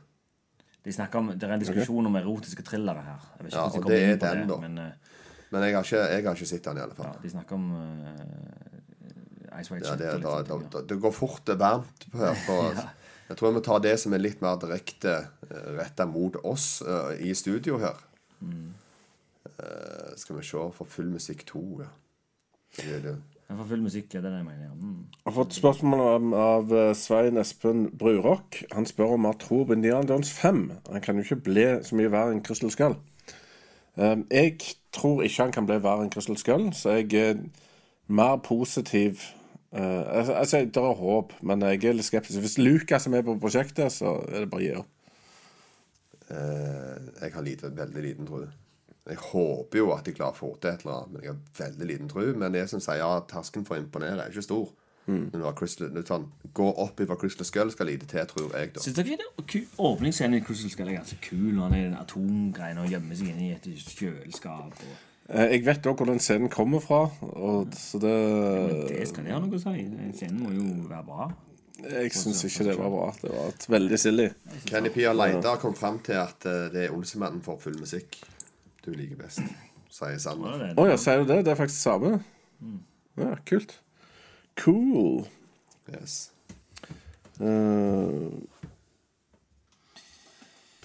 De 0.87 0.93
snakker 0.95 1.19
om, 1.19 1.27
Det 1.35 1.43
er 1.43 1.53
en 1.53 1.59
diskusjon 1.59 2.05
om 2.07 2.15
erotiske 2.15 2.63
thrillere 2.63 3.03
her. 3.03 3.23
Jeg 3.37 3.45
vet 3.45 3.51
ikke 3.51 3.59
Ja, 3.59 3.65
og 3.67 3.89
det 3.89 4.01
er 4.01 4.17
den, 4.21 4.43
det, 4.47 4.49
da. 4.49 4.57
Men 4.63 4.77
eh, 4.77 4.91
Men 5.51 5.63
jeg 5.63 5.75
har 5.75 5.83
ikke, 5.83 6.03
jeg 6.11 6.23
har 6.23 6.35
ikke 6.35 6.49
sett 6.49 6.65
den, 6.65 6.77
i 6.77 6.81
alle 6.81 6.95
ja, 6.97 7.03
fall. 7.03 7.19
de 7.23 7.29
snakker 7.29 7.55
om 7.55 7.67
uh, 7.71 8.76
Ja, 9.57 9.95
det, 9.99 10.11
da, 10.23 10.37
da, 10.45 10.57
da, 10.73 10.81
det 10.87 10.99
går 11.01 11.13
fort 11.15 11.45
det 11.49 11.57
varmt 11.59 12.07
på 12.11 12.21
her. 12.21 12.35
For, 12.47 12.81
Jeg 13.27 13.37
tror 13.37 13.49
vi 13.49 13.57
må 13.57 13.61
ta 13.65 13.77
det 13.83 13.95
som 13.99 14.13
er 14.15 14.21
litt 14.23 14.43
mer 14.43 14.59
direkte 14.61 15.17
uh, 15.49 15.71
retta 15.75 16.05
mot 16.07 16.37
oss 16.47 16.77
uh, 16.87 17.11
i 17.19 17.33
studio 17.35 17.79
her. 17.81 17.97
Mm. 18.39 18.69
Uh, 19.47 20.13
skal 20.15 20.37
vi 20.37 20.45
se 20.47 20.67
For 20.77 20.87
full 20.87 21.09
musikk 21.11 21.43
2, 21.49 21.63
ja. 21.81 21.89
Det 22.77 23.01
det. 23.03 23.17
For 23.47 23.63
full 23.69 23.83
musikk 23.83 24.11
er 24.15 24.23
det 24.25 24.31
det 24.31 24.41
jeg 24.41 24.45
mener. 24.45 24.63
ja. 24.67 24.73
Mm. 24.75 25.05
Jeg 25.13 25.31
har 25.31 25.35
fått 25.37 25.55
spørsmål 25.55 26.01
av, 26.03 26.25
av 26.35 26.73
eh, 26.75 26.93
Svein 26.95 27.39
Espen 27.39 27.85
Brurock. 27.99 28.59
Han 28.71 28.85
spør 28.85 29.15
om 29.15 29.27
han 29.27 29.37
tror 29.39 29.65
på 29.65 29.77
Indiana 29.77 30.07
Jones 30.09 30.33
5. 30.35 30.71
Han 30.91 31.01
kan 31.01 31.15
jo 31.15 31.23
ikke 31.23 31.45
bli 31.45 31.65
så 31.83 31.95
mye 31.95 32.11
verre 32.11 32.35
enn 32.35 32.43
Crystal 32.43 32.71
Skull. 32.71 32.97
Um, 33.95 34.25
jeg 34.29 34.59
tror 34.93 35.23
ikke 35.23 35.47
han 35.47 35.55
kan 35.55 35.65
bli 35.69 35.79
verre 35.83 36.03
enn 36.03 36.11
Crystal 36.11 36.37
Skull, 36.37 36.67
så 36.75 36.97
jeg 36.99 37.13
er 37.15 37.39
mer 38.07 38.35
positiv. 38.43 39.23
Uh, 39.75 40.03
altså, 40.17 40.33
altså, 40.33 40.59
Det 40.65 40.83
er 40.83 41.01
håp, 41.01 41.33
men 41.41 41.65
jeg 41.67 41.83
er 41.83 41.97
litt 41.97 42.07
skeptisk. 42.07 42.39
Hvis 42.39 42.57
Lucas 42.61 43.07
er 43.07 43.17
med 43.17 43.25
på 43.27 43.35
prosjektet, 43.41 43.91
så 43.91 44.17
er 44.31 44.45
det 44.45 44.51
bare 44.51 44.61
å 44.61 44.65
gi 44.65 44.77
opp. 44.79 44.93
Uh, 46.27 46.95
jeg 47.21 47.33
har 47.33 47.43
lite, 47.43 47.71
veldig 47.75 48.03
liten 48.03 48.27
tro. 48.27 48.45
Jeg 49.07 49.19
håper 49.29 49.79
jo 49.79 49.91
at 49.95 50.07
de 50.07 50.15
klarer 50.15 50.35
å 50.35 50.39
få 50.39 50.49
til 50.59 50.73
et 50.73 50.83
eller 50.83 50.97
annet, 50.97 51.13
men 51.13 51.23
jeg 51.23 51.31
har 51.31 51.67
veldig 51.67 51.87
liten 51.87 52.11
tro. 52.11 52.25
Men 52.35 52.55
det 52.55 52.65
som 52.71 52.83
sier 52.83 52.99
ja, 52.99 53.11
terskelen 53.27 53.67
for 53.67 53.77
å 53.77 53.83
imponere 53.83 54.23
er 54.23 54.33
ikke 54.33 54.43
stor. 54.43 54.67
Mm. 55.07 55.29
Men 55.31 55.39
når 55.39 55.53
Crystal, 55.55 55.99
sånn, 56.07 56.25
gå 56.55 56.65
opp 56.83 56.99
ifra 56.99 57.15
Crystal 57.19 57.47
Skull 57.47 57.71
skal 57.71 57.87
lite 57.87 58.09
til, 58.11 58.25
tror 58.27 58.51
jeg, 58.51 58.73
da. 58.75 58.83
Syns 58.83 58.97
dere 58.97 59.15
ikke 59.39 59.61
åpningsscenen 59.79 60.41
i 60.41 60.43
Crystal 60.43 60.73
Skull 60.73 60.91
er 60.91 60.97
ganske 60.99 61.19
kul? 61.23 61.53
Når 61.55 61.61
han 61.63 61.75
er 61.77 61.79
i 61.79 61.85
den 61.85 61.99
atomgreiene 62.01 62.83
og 62.83 62.91
gjemmer 62.91 63.19
seg 63.19 63.31
inne 63.31 63.45
i 63.47 63.53
et 63.55 63.69
kjøleskap. 63.87 64.83
Og... 64.83 65.05
Eh, 65.27 65.57
jeg 65.57 65.65
vet 65.67 65.89
òg 65.89 65.99
hvor 65.99 66.07
den 66.07 66.21
scenen 66.23 66.51
kommer 66.51 66.79
fra, 66.83 67.01
og, 67.27 67.73
så 67.75 67.99
det 67.99 68.13
Det 68.87 69.07
skal 69.09 69.27
det 69.27 69.35
ha 69.35 69.41
noe 69.43 69.57
å 69.57 69.61
si. 69.61 69.83
Scenen 70.15 70.39
må 70.43 70.53
jo 70.55 70.67
være 70.87 71.03
bra. 71.07 71.27
Jeg 71.83 72.13
syns 72.15 72.41
ikke 72.47 72.69
det 72.71 72.77
var 72.79 72.89
bra. 72.89 73.09
Det 73.21 73.33
var 73.33 73.51
et 73.51 73.67
veldig 73.69 73.99
silly. 74.01 74.29
Kenny 74.65 74.89
Pia 74.95 75.11
Leida 75.13 75.57
kom 75.61 75.75
fram 75.77 75.99
til 76.05 76.17
at 76.21 76.47
eh, 76.47 76.67
det 76.73 76.87
er 76.87 76.95
Olsemannen 76.95 77.43
for 77.45 77.59
full 77.61 77.77
musikk 77.79 78.17
du 78.87 78.93
liker 78.95 79.19
best, 79.19 79.43
sier 79.91 80.15
Sander. 80.23 80.69
Å 80.71 80.79
oh, 80.79 80.87
ja, 80.87 80.95
sier 81.01 81.19
du 81.19 81.27
det? 81.27 81.41
Det 81.43 81.51
er 81.51 81.59
faktisk 81.59 81.81
samme? 81.81 82.13
Ja, 83.19 83.33
kult. 83.49 83.81
Cool. 84.61 85.25
Yes. 85.91 86.31
Uh, 87.37 88.31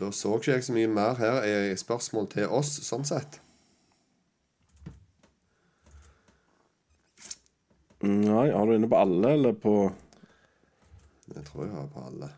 Da 0.01 0.11
så 0.11 0.35
ikke 0.35 0.57
jeg 0.57 0.65
så 0.67 0.75
mye 0.75 0.91
mer 0.91 1.15
her. 1.21 1.45
Er 1.47 1.77
spørsmål 1.79 2.27
til 2.33 2.51
oss, 2.51 2.75
sånn 2.83 3.07
sett. 3.07 3.39
Nei, 8.03 8.51
har 8.51 8.67
du 8.67 8.75
inne 8.75 8.91
på 8.91 8.99
alle, 8.99 9.35
eller 9.37 9.53
på 9.53 9.75
Jeg 11.33 11.45
tror 11.47 11.65
jeg 11.65 11.75
har 11.75 11.87
på 11.93 12.07
alle. 12.07 12.29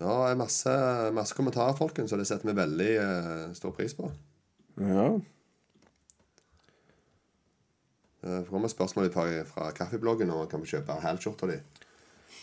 Ja, 0.00 0.06
det 0.06 0.30
er 0.30 0.38
masse, 0.40 0.76
masse 1.12 1.36
kommentarer, 1.36 1.76
folkens, 1.76 2.12
og 2.12 2.22
det 2.22 2.26
setter 2.30 2.48
vi 2.48 2.56
veldig 2.56 2.92
eh, 3.02 3.42
stor 3.52 3.74
pris 3.76 3.92
på. 3.94 4.08
Ja. 4.80 5.10
Det 8.22 8.46
kommer 8.48 8.68
spørsmål 8.68 9.12
fra, 9.12 9.26
kaffebloggen 9.26 9.76
kaffebloggen, 9.76 10.30
og 10.30 10.48
kan 10.48 10.64
kjøpe 10.64 10.96
hælskjorta 11.02 11.46
di. 11.46 11.58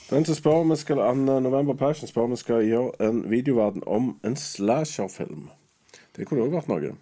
Den 0.09 0.25
som 0.25 0.35
spør 0.35 0.61
om 0.61 0.69
vi 0.71 0.75
skal 0.75 0.99
an 0.99 1.25
November 1.25 1.73
Passion 1.73 2.07
spør 2.07 2.23
om 2.23 2.31
vi 2.31 2.35
skal 2.35 2.65
gjøre 2.65 3.09
en 3.09 3.29
videoverden 3.31 3.83
om 3.87 4.19
en 4.23 4.35
slasherfilm. 4.35 5.49
Det 6.15 6.27
kunne 6.27 6.45
òg 6.45 6.53
vært 6.53 6.69
noe. 6.69 6.93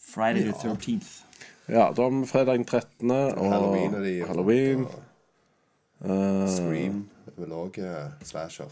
Friday 0.00 0.46
the 0.46 0.52
13th. 0.52 1.23
Ja, 1.66 1.92
da 1.96 2.02
har 2.02 2.10
vi 2.12 2.26
fredag 2.28 2.58
den 2.58 2.64
13. 2.64 3.10
og 3.10 3.52
Halloween 3.52 3.94
er 3.94 4.02
de 4.04 4.14
Halloween. 4.28 4.84
Og, 4.84 6.10
uh, 6.10 6.48
Scream 6.52 7.04
vil 7.26 7.38
vel 7.44 7.54
òg 7.56 7.78
slasher. 8.22 8.68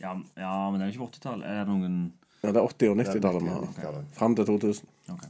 Ja, 0.00 0.16
ja, 0.36 0.70
men 0.70 0.80
det 0.80 0.88
er 0.88 0.92
jo 0.92 1.06
ikke 1.06 1.16
80-tall. 1.16 1.42
Er 1.46 1.64
det 1.64 1.72
noen 1.72 1.96
ja, 2.42 2.50
det 2.50 2.58
er 2.58 2.66
80- 2.66 2.90
og 2.90 2.96
90-tallet 2.96 3.42
vi 3.42 3.48
har. 3.48 3.98
Fram 4.12 4.36
til 4.36 4.46
2000. 4.46 4.88
Ok. 5.14 5.26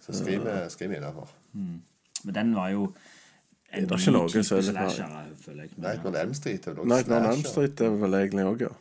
Så 0.00 0.12
Scream 0.12 0.46
er, 0.46 0.64
uh, 0.66 0.96
innafor. 0.96 1.28
Mm. 1.52 1.82
Men 2.24 2.34
den 2.34 2.54
var 2.56 2.68
jo 2.72 2.88
en 3.74 3.88
det 3.88 3.98
ikke 3.98 4.10
ny 4.10 4.16
noe 4.16 4.24
er 4.30 4.46
slasher, 4.46 5.20
føler 5.40 5.62
jeg. 5.62 5.70
Nightmare 5.76 6.10
on 6.10 6.16
Elm 6.16 6.34
Street. 6.34 6.66
er 6.66 6.74
vel 6.74 6.92
også 6.92 7.04
slasher. 7.04 7.30
Elm. 7.30 7.44
Street 7.44 7.80
er 7.80 7.96
vel 8.02 8.18
egentlig 8.20 8.46
òg, 8.50 8.66
ja. 8.66 8.72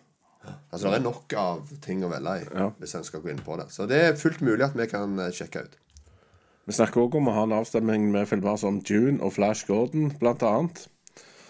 Altså, 0.71 0.89
Det 0.89 0.97
er 0.97 1.03
nok 1.03 1.34
av 1.38 1.69
ting 1.81 2.03
å 2.03 2.09
velge 2.11 2.34
i 2.41 2.47
Ja. 2.59 2.69
hvis 2.79 2.95
en 2.95 3.03
skal 3.03 3.21
gå 3.21 3.29
inn 3.29 3.39
på 3.45 3.57
det. 3.57 3.69
Så 3.71 3.88
det 3.88 4.01
er 4.03 4.15
fullt 4.15 4.41
mulig 4.41 4.65
at 4.65 4.75
vi 4.75 4.88
kan 4.88 5.19
eh, 5.19 5.31
sjekke 5.31 5.63
ut. 5.63 5.77
Vi 6.64 6.76
snakker 6.78 7.03
òg 7.03 7.18
om 7.20 7.28
å 7.28 7.34
ha 7.36 7.43
en 7.43 7.55
avstemning 7.57 8.05
med 8.14 8.28
filmer 8.30 8.55
som 8.59 8.78
June 8.88 9.18
og 9.20 9.34
Flash 9.36 9.68
Gordon, 9.68 10.14
blant 10.20 10.43
annet. 10.47 10.86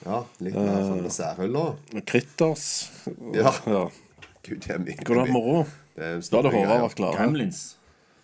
Ja, 0.04 0.24
Litt 0.44 0.58
mer 0.58 0.82
sånn 0.84 1.06
særhull 1.14 1.54
Og 1.62 2.02
Critters. 2.10 2.66
Ja. 3.36 3.54
ja. 3.70 3.84
Gud, 4.44 4.66
det 4.66 4.74
er 4.74 4.82
mye. 4.84 5.28
Moro. 5.32 5.64
Det 5.94 6.04
er 6.04 6.20
Da 6.26 6.42
hadde 6.42 6.52
Håvard 6.58 6.84
vært 6.88 6.98
klar. 7.00 7.16
Gremlins. 7.20 7.62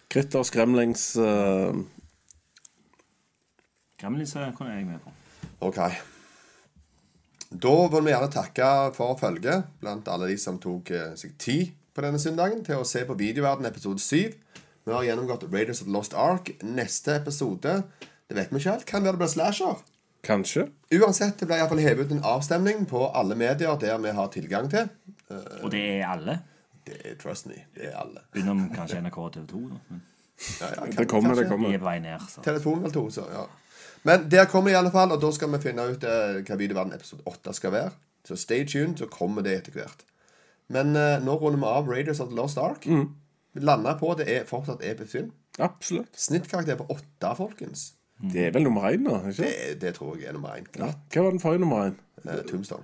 Critters, 0.09 0.49
Gremlings 0.51 1.03
uh... 1.21 1.77
Gremlins 4.01 4.33
er- 4.35 4.49
jeg 4.49 4.85
med 4.87 4.99
på. 5.03 5.13
Ok. 5.69 5.77
Da 7.49 7.75
vil 7.93 8.05
vi 8.05 8.11
gjerne 8.13 8.31
takke 8.33 8.69
for 8.97 9.17
følget 9.19 9.69
blant 9.81 10.07
alle 10.09 10.29
de 10.31 10.37
som 10.41 10.57
tok 10.61 10.91
eh, 10.95 11.13
seg 11.17 11.37
tid 11.41 11.71
på 11.93 12.03
denne 12.05 12.19
søndagen 12.21 12.61
til 12.65 12.79
å 12.81 12.85
se 12.87 13.01
på 13.05 13.17
Videoverden 13.17 13.65
episode 13.69 14.01
7. 14.01 14.35
Vi 14.85 14.93
har 14.93 15.03
gjennomgått 15.03 15.43
Raiders 15.53 15.81
of 15.81 15.87
the 15.87 15.93
Lost 15.93 16.13
Ark. 16.13 16.51
Neste 16.63 17.15
episode 17.19 17.83
det 18.29 18.35
vet 18.37 18.51
vi 18.53 18.59
ikke 18.61 18.71
helt. 18.75 18.85
Kan 18.85 19.03
være 19.03 19.17
det 19.17 19.21
blir 19.23 19.31
slasher. 19.31 19.79
Kanskje. 20.23 20.67
Uansett, 20.93 21.37
det 21.39 21.47
ble 21.47 21.57
iallfall 21.59 21.79
hevet 21.83 22.09
ut 22.09 22.11
en 22.17 22.23
avstemning 22.27 22.85
på 22.89 23.05
alle 23.15 23.35
medier 23.39 23.77
der 23.79 23.97
vi 24.03 24.11
har 24.17 24.27
tilgang 24.33 24.69
til. 24.71 24.89
Og 25.63 25.69
det 25.71 25.83
er 25.99 26.07
alle. 26.09 26.39
Det 26.87 26.97
er 27.05 27.15
Trust 27.21 27.47
me. 27.47 27.59
Det 27.75 27.87
er 27.91 27.95
alle. 28.01 28.23
Utenom 28.35 28.65
kanskje 28.75 28.99
NRK 29.03 29.17
og 29.17 29.33
TV 29.33 29.45
2. 29.53 29.63
Da. 29.69 29.79
Men 29.89 30.01
Ja, 30.61 30.67
ja, 30.69 30.75
kan- 30.85 30.91
Det 30.95 31.07
kommer, 31.09 31.35
det 31.35 31.47
kommer. 31.49 31.67
de 31.67 31.73
er 31.75 31.79
på 31.79 31.83
vei 31.89 31.99
ned. 31.99 32.19
Så. 32.29 32.41
Telefonen 32.41 32.83
eller 32.83 32.93
to, 32.93 33.09
så 33.09 33.25
ja. 33.31 33.45
Men 34.03 34.29
der 34.31 34.45
kommer 34.45 34.71
i 34.71 34.73
alle 34.73 34.91
fall, 34.91 35.11
og 35.11 35.21
da 35.21 35.31
skal 35.31 35.51
vi 35.51 35.57
finne 35.59 35.83
ut 35.91 36.03
uh, 36.03 36.39
hva 36.47 36.55
Videoverden 36.55 36.93
episode 36.95 37.21
8 37.27 37.53
skal 37.53 37.71
være. 37.71 37.89
Så 38.27 38.35
stay 38.39 38.65
tuned, 38.65 38.97
så 38.97 39.05
kommer 39.11 39.41
det 39.43 39.57
etter 39.57 39.71
hvert. 39.75 40.05
Men 40.69 40.95
uh, 40.95 41.19
nå 41.25 41.35
runder 41.41 41.59
vi 41.59 41.65
av 41.65 41.89
Raiders 41.89 42.19
of 42.19 42.29
the 42.29 42.35
Lost 42.35 42.57
Ark. 42.57 42.85
Vi 42.87 43.05
lander 43.65 43.97
på 43.99 44.11
at 44.13 44.21
det 44.21 44.27
er 44.33 44.45
fortsatt 44.49 44.83
episk 44.85 45.11
film. 45.17 45.31
Absolutt. 45.59 46.13
Snittkarakter 46.17 46.77
på 46.79 46.87
åtte, 46.95 47.31
folkens. 47.37 47.89
Det 48.19 48.47
er 48.47 48.51
vel 48.55 48.65
nummer 48.67 48.89
én, 48.91 49.05
da? 49.07 49.19
ikke 49.29 49.47
Det, 49.47 49.81
det 49.81 49.93
tror 49.95 50.17
jeg 50.19 50.27
er 50.27 50.35
nummer 50.35 50.55
én. 50.59 50.67
Ja. 50.75 50.89
Hva 51.13 51.23
var 51.23 51.35
den 51.35 51.43
forrige 51.43 51.63
nummer 51.63 51.85
én? 51.87 51.99
Eh, 52.25 52.41
Tombstone. 52.49 52.83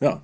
Ja. 0.00 0.14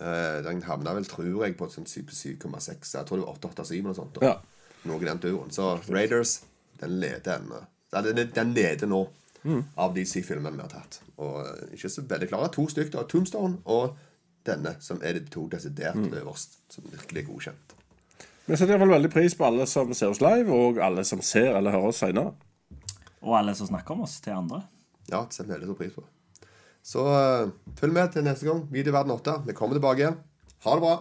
Eh, 0.00 0.38
den 0.46 0.62
havna 0.66 0.94
vel, 0.94 1.06
tror 1.10 1.26
jeg, 1.44 1.56
på 1.58 1.68
sånn 1.70 1.86
7,6. 1.86 2.94
Jeg 2.94 3.06
tror 3.08 3.18
det 3.18 3.26
var 3.26 3.34
887 3.34 3.74
eller 3.78 3.90
noe 3.90 3.98
sånt. 3.98 4.18
da. 4.18 4.32
ja. 4.32 4.36
Noe 4.84 5.00
i 5.00 5.08
den 5.08 5.20
turen. 5.22 5.50
Så 5.54 5.72
Raiders, 5.88 6.40
den 6.80 6.98
leder 7.00 7.38
ennå. 7.38 7.62
Den, 7.94 8.24
den 8.34 8.50
leder 8.56 8.90
nå 8.90 9.04
av 9.76 9.94
de 9.94 10.04
syv 10.08 10.26
filmene 10.30 10.56
vi 10.56 10.64
har 10.64 10.72
tatt. 10.72 11.00
Og 11.22 11.38
eh, 11.44 11.76
ikke 11.76 11.90
så 11.92 12.04
veldig 12.10 12.28
klare. 12.30 12.50
To 12.54 12.66
stykker 12.70 13.06
Tombstone 13.10 13.62
og 13.70 13.96
denne, 14.46 14.74
som 14.84 15.00
er 15.02 15.16
de 15.18 15.24
to 15.32 15.46
desidert 15.52 15.96
øverst. 15.98 16.58
Som 16.72 16.86
virkelig 16.92 17.22
er 17.24 17.28
godkjent. 17.30 17.74
Vi 18.44 18.56
setter 18.56 18.74
iallfall 18.74 18.92
veldig 18.92 19.08
pris 19.08 19.34
på 19.38 19.46
alle 19.46 19.64
som 19.64 19.92
ser 19.96 20.10
oss 20.12 20.20
live, 20.20 20.52
og 20.52 20.80
alle 20.84 21.00
som 21.08 21.22
ser 21.24 21.54
eller 21.56 21.72
hører 21.72 21.94
oss 21.94 22.02
senere. 22.02 22.34
Og 23.24 23.38
alle 23.38 23.54
som 23.56 23.70
snakker 23.70 23.96
om 23.96 24.02
oss 24.04 24.18
til 24.20 24.36
andre. 24.36 24.60
Ja, 25.08 25.22
det 25.22 25.32
setter 25.32 25.48
vi 25.48 25.54
veldig 25.54 25.68
stor 25.70 25.78
pris 25.78 25.94
på. 25.96 26.04
Så 26.84 27.06
uh, 27.08 27.54
følg 27.78 27.96
med 27.96 28.12
til 28.12 28.26
neste 28.26 28.44
gang. 28.44 28.60
Videoverden 28.72 29.14
8. 29.16 29.38
Vi 29.46 29.56
kommer 29.56 29.78
tilbake. 29.78 30.10
Ha 30.66 30.76
det 30.76 30.84
bra. 30.84 30.92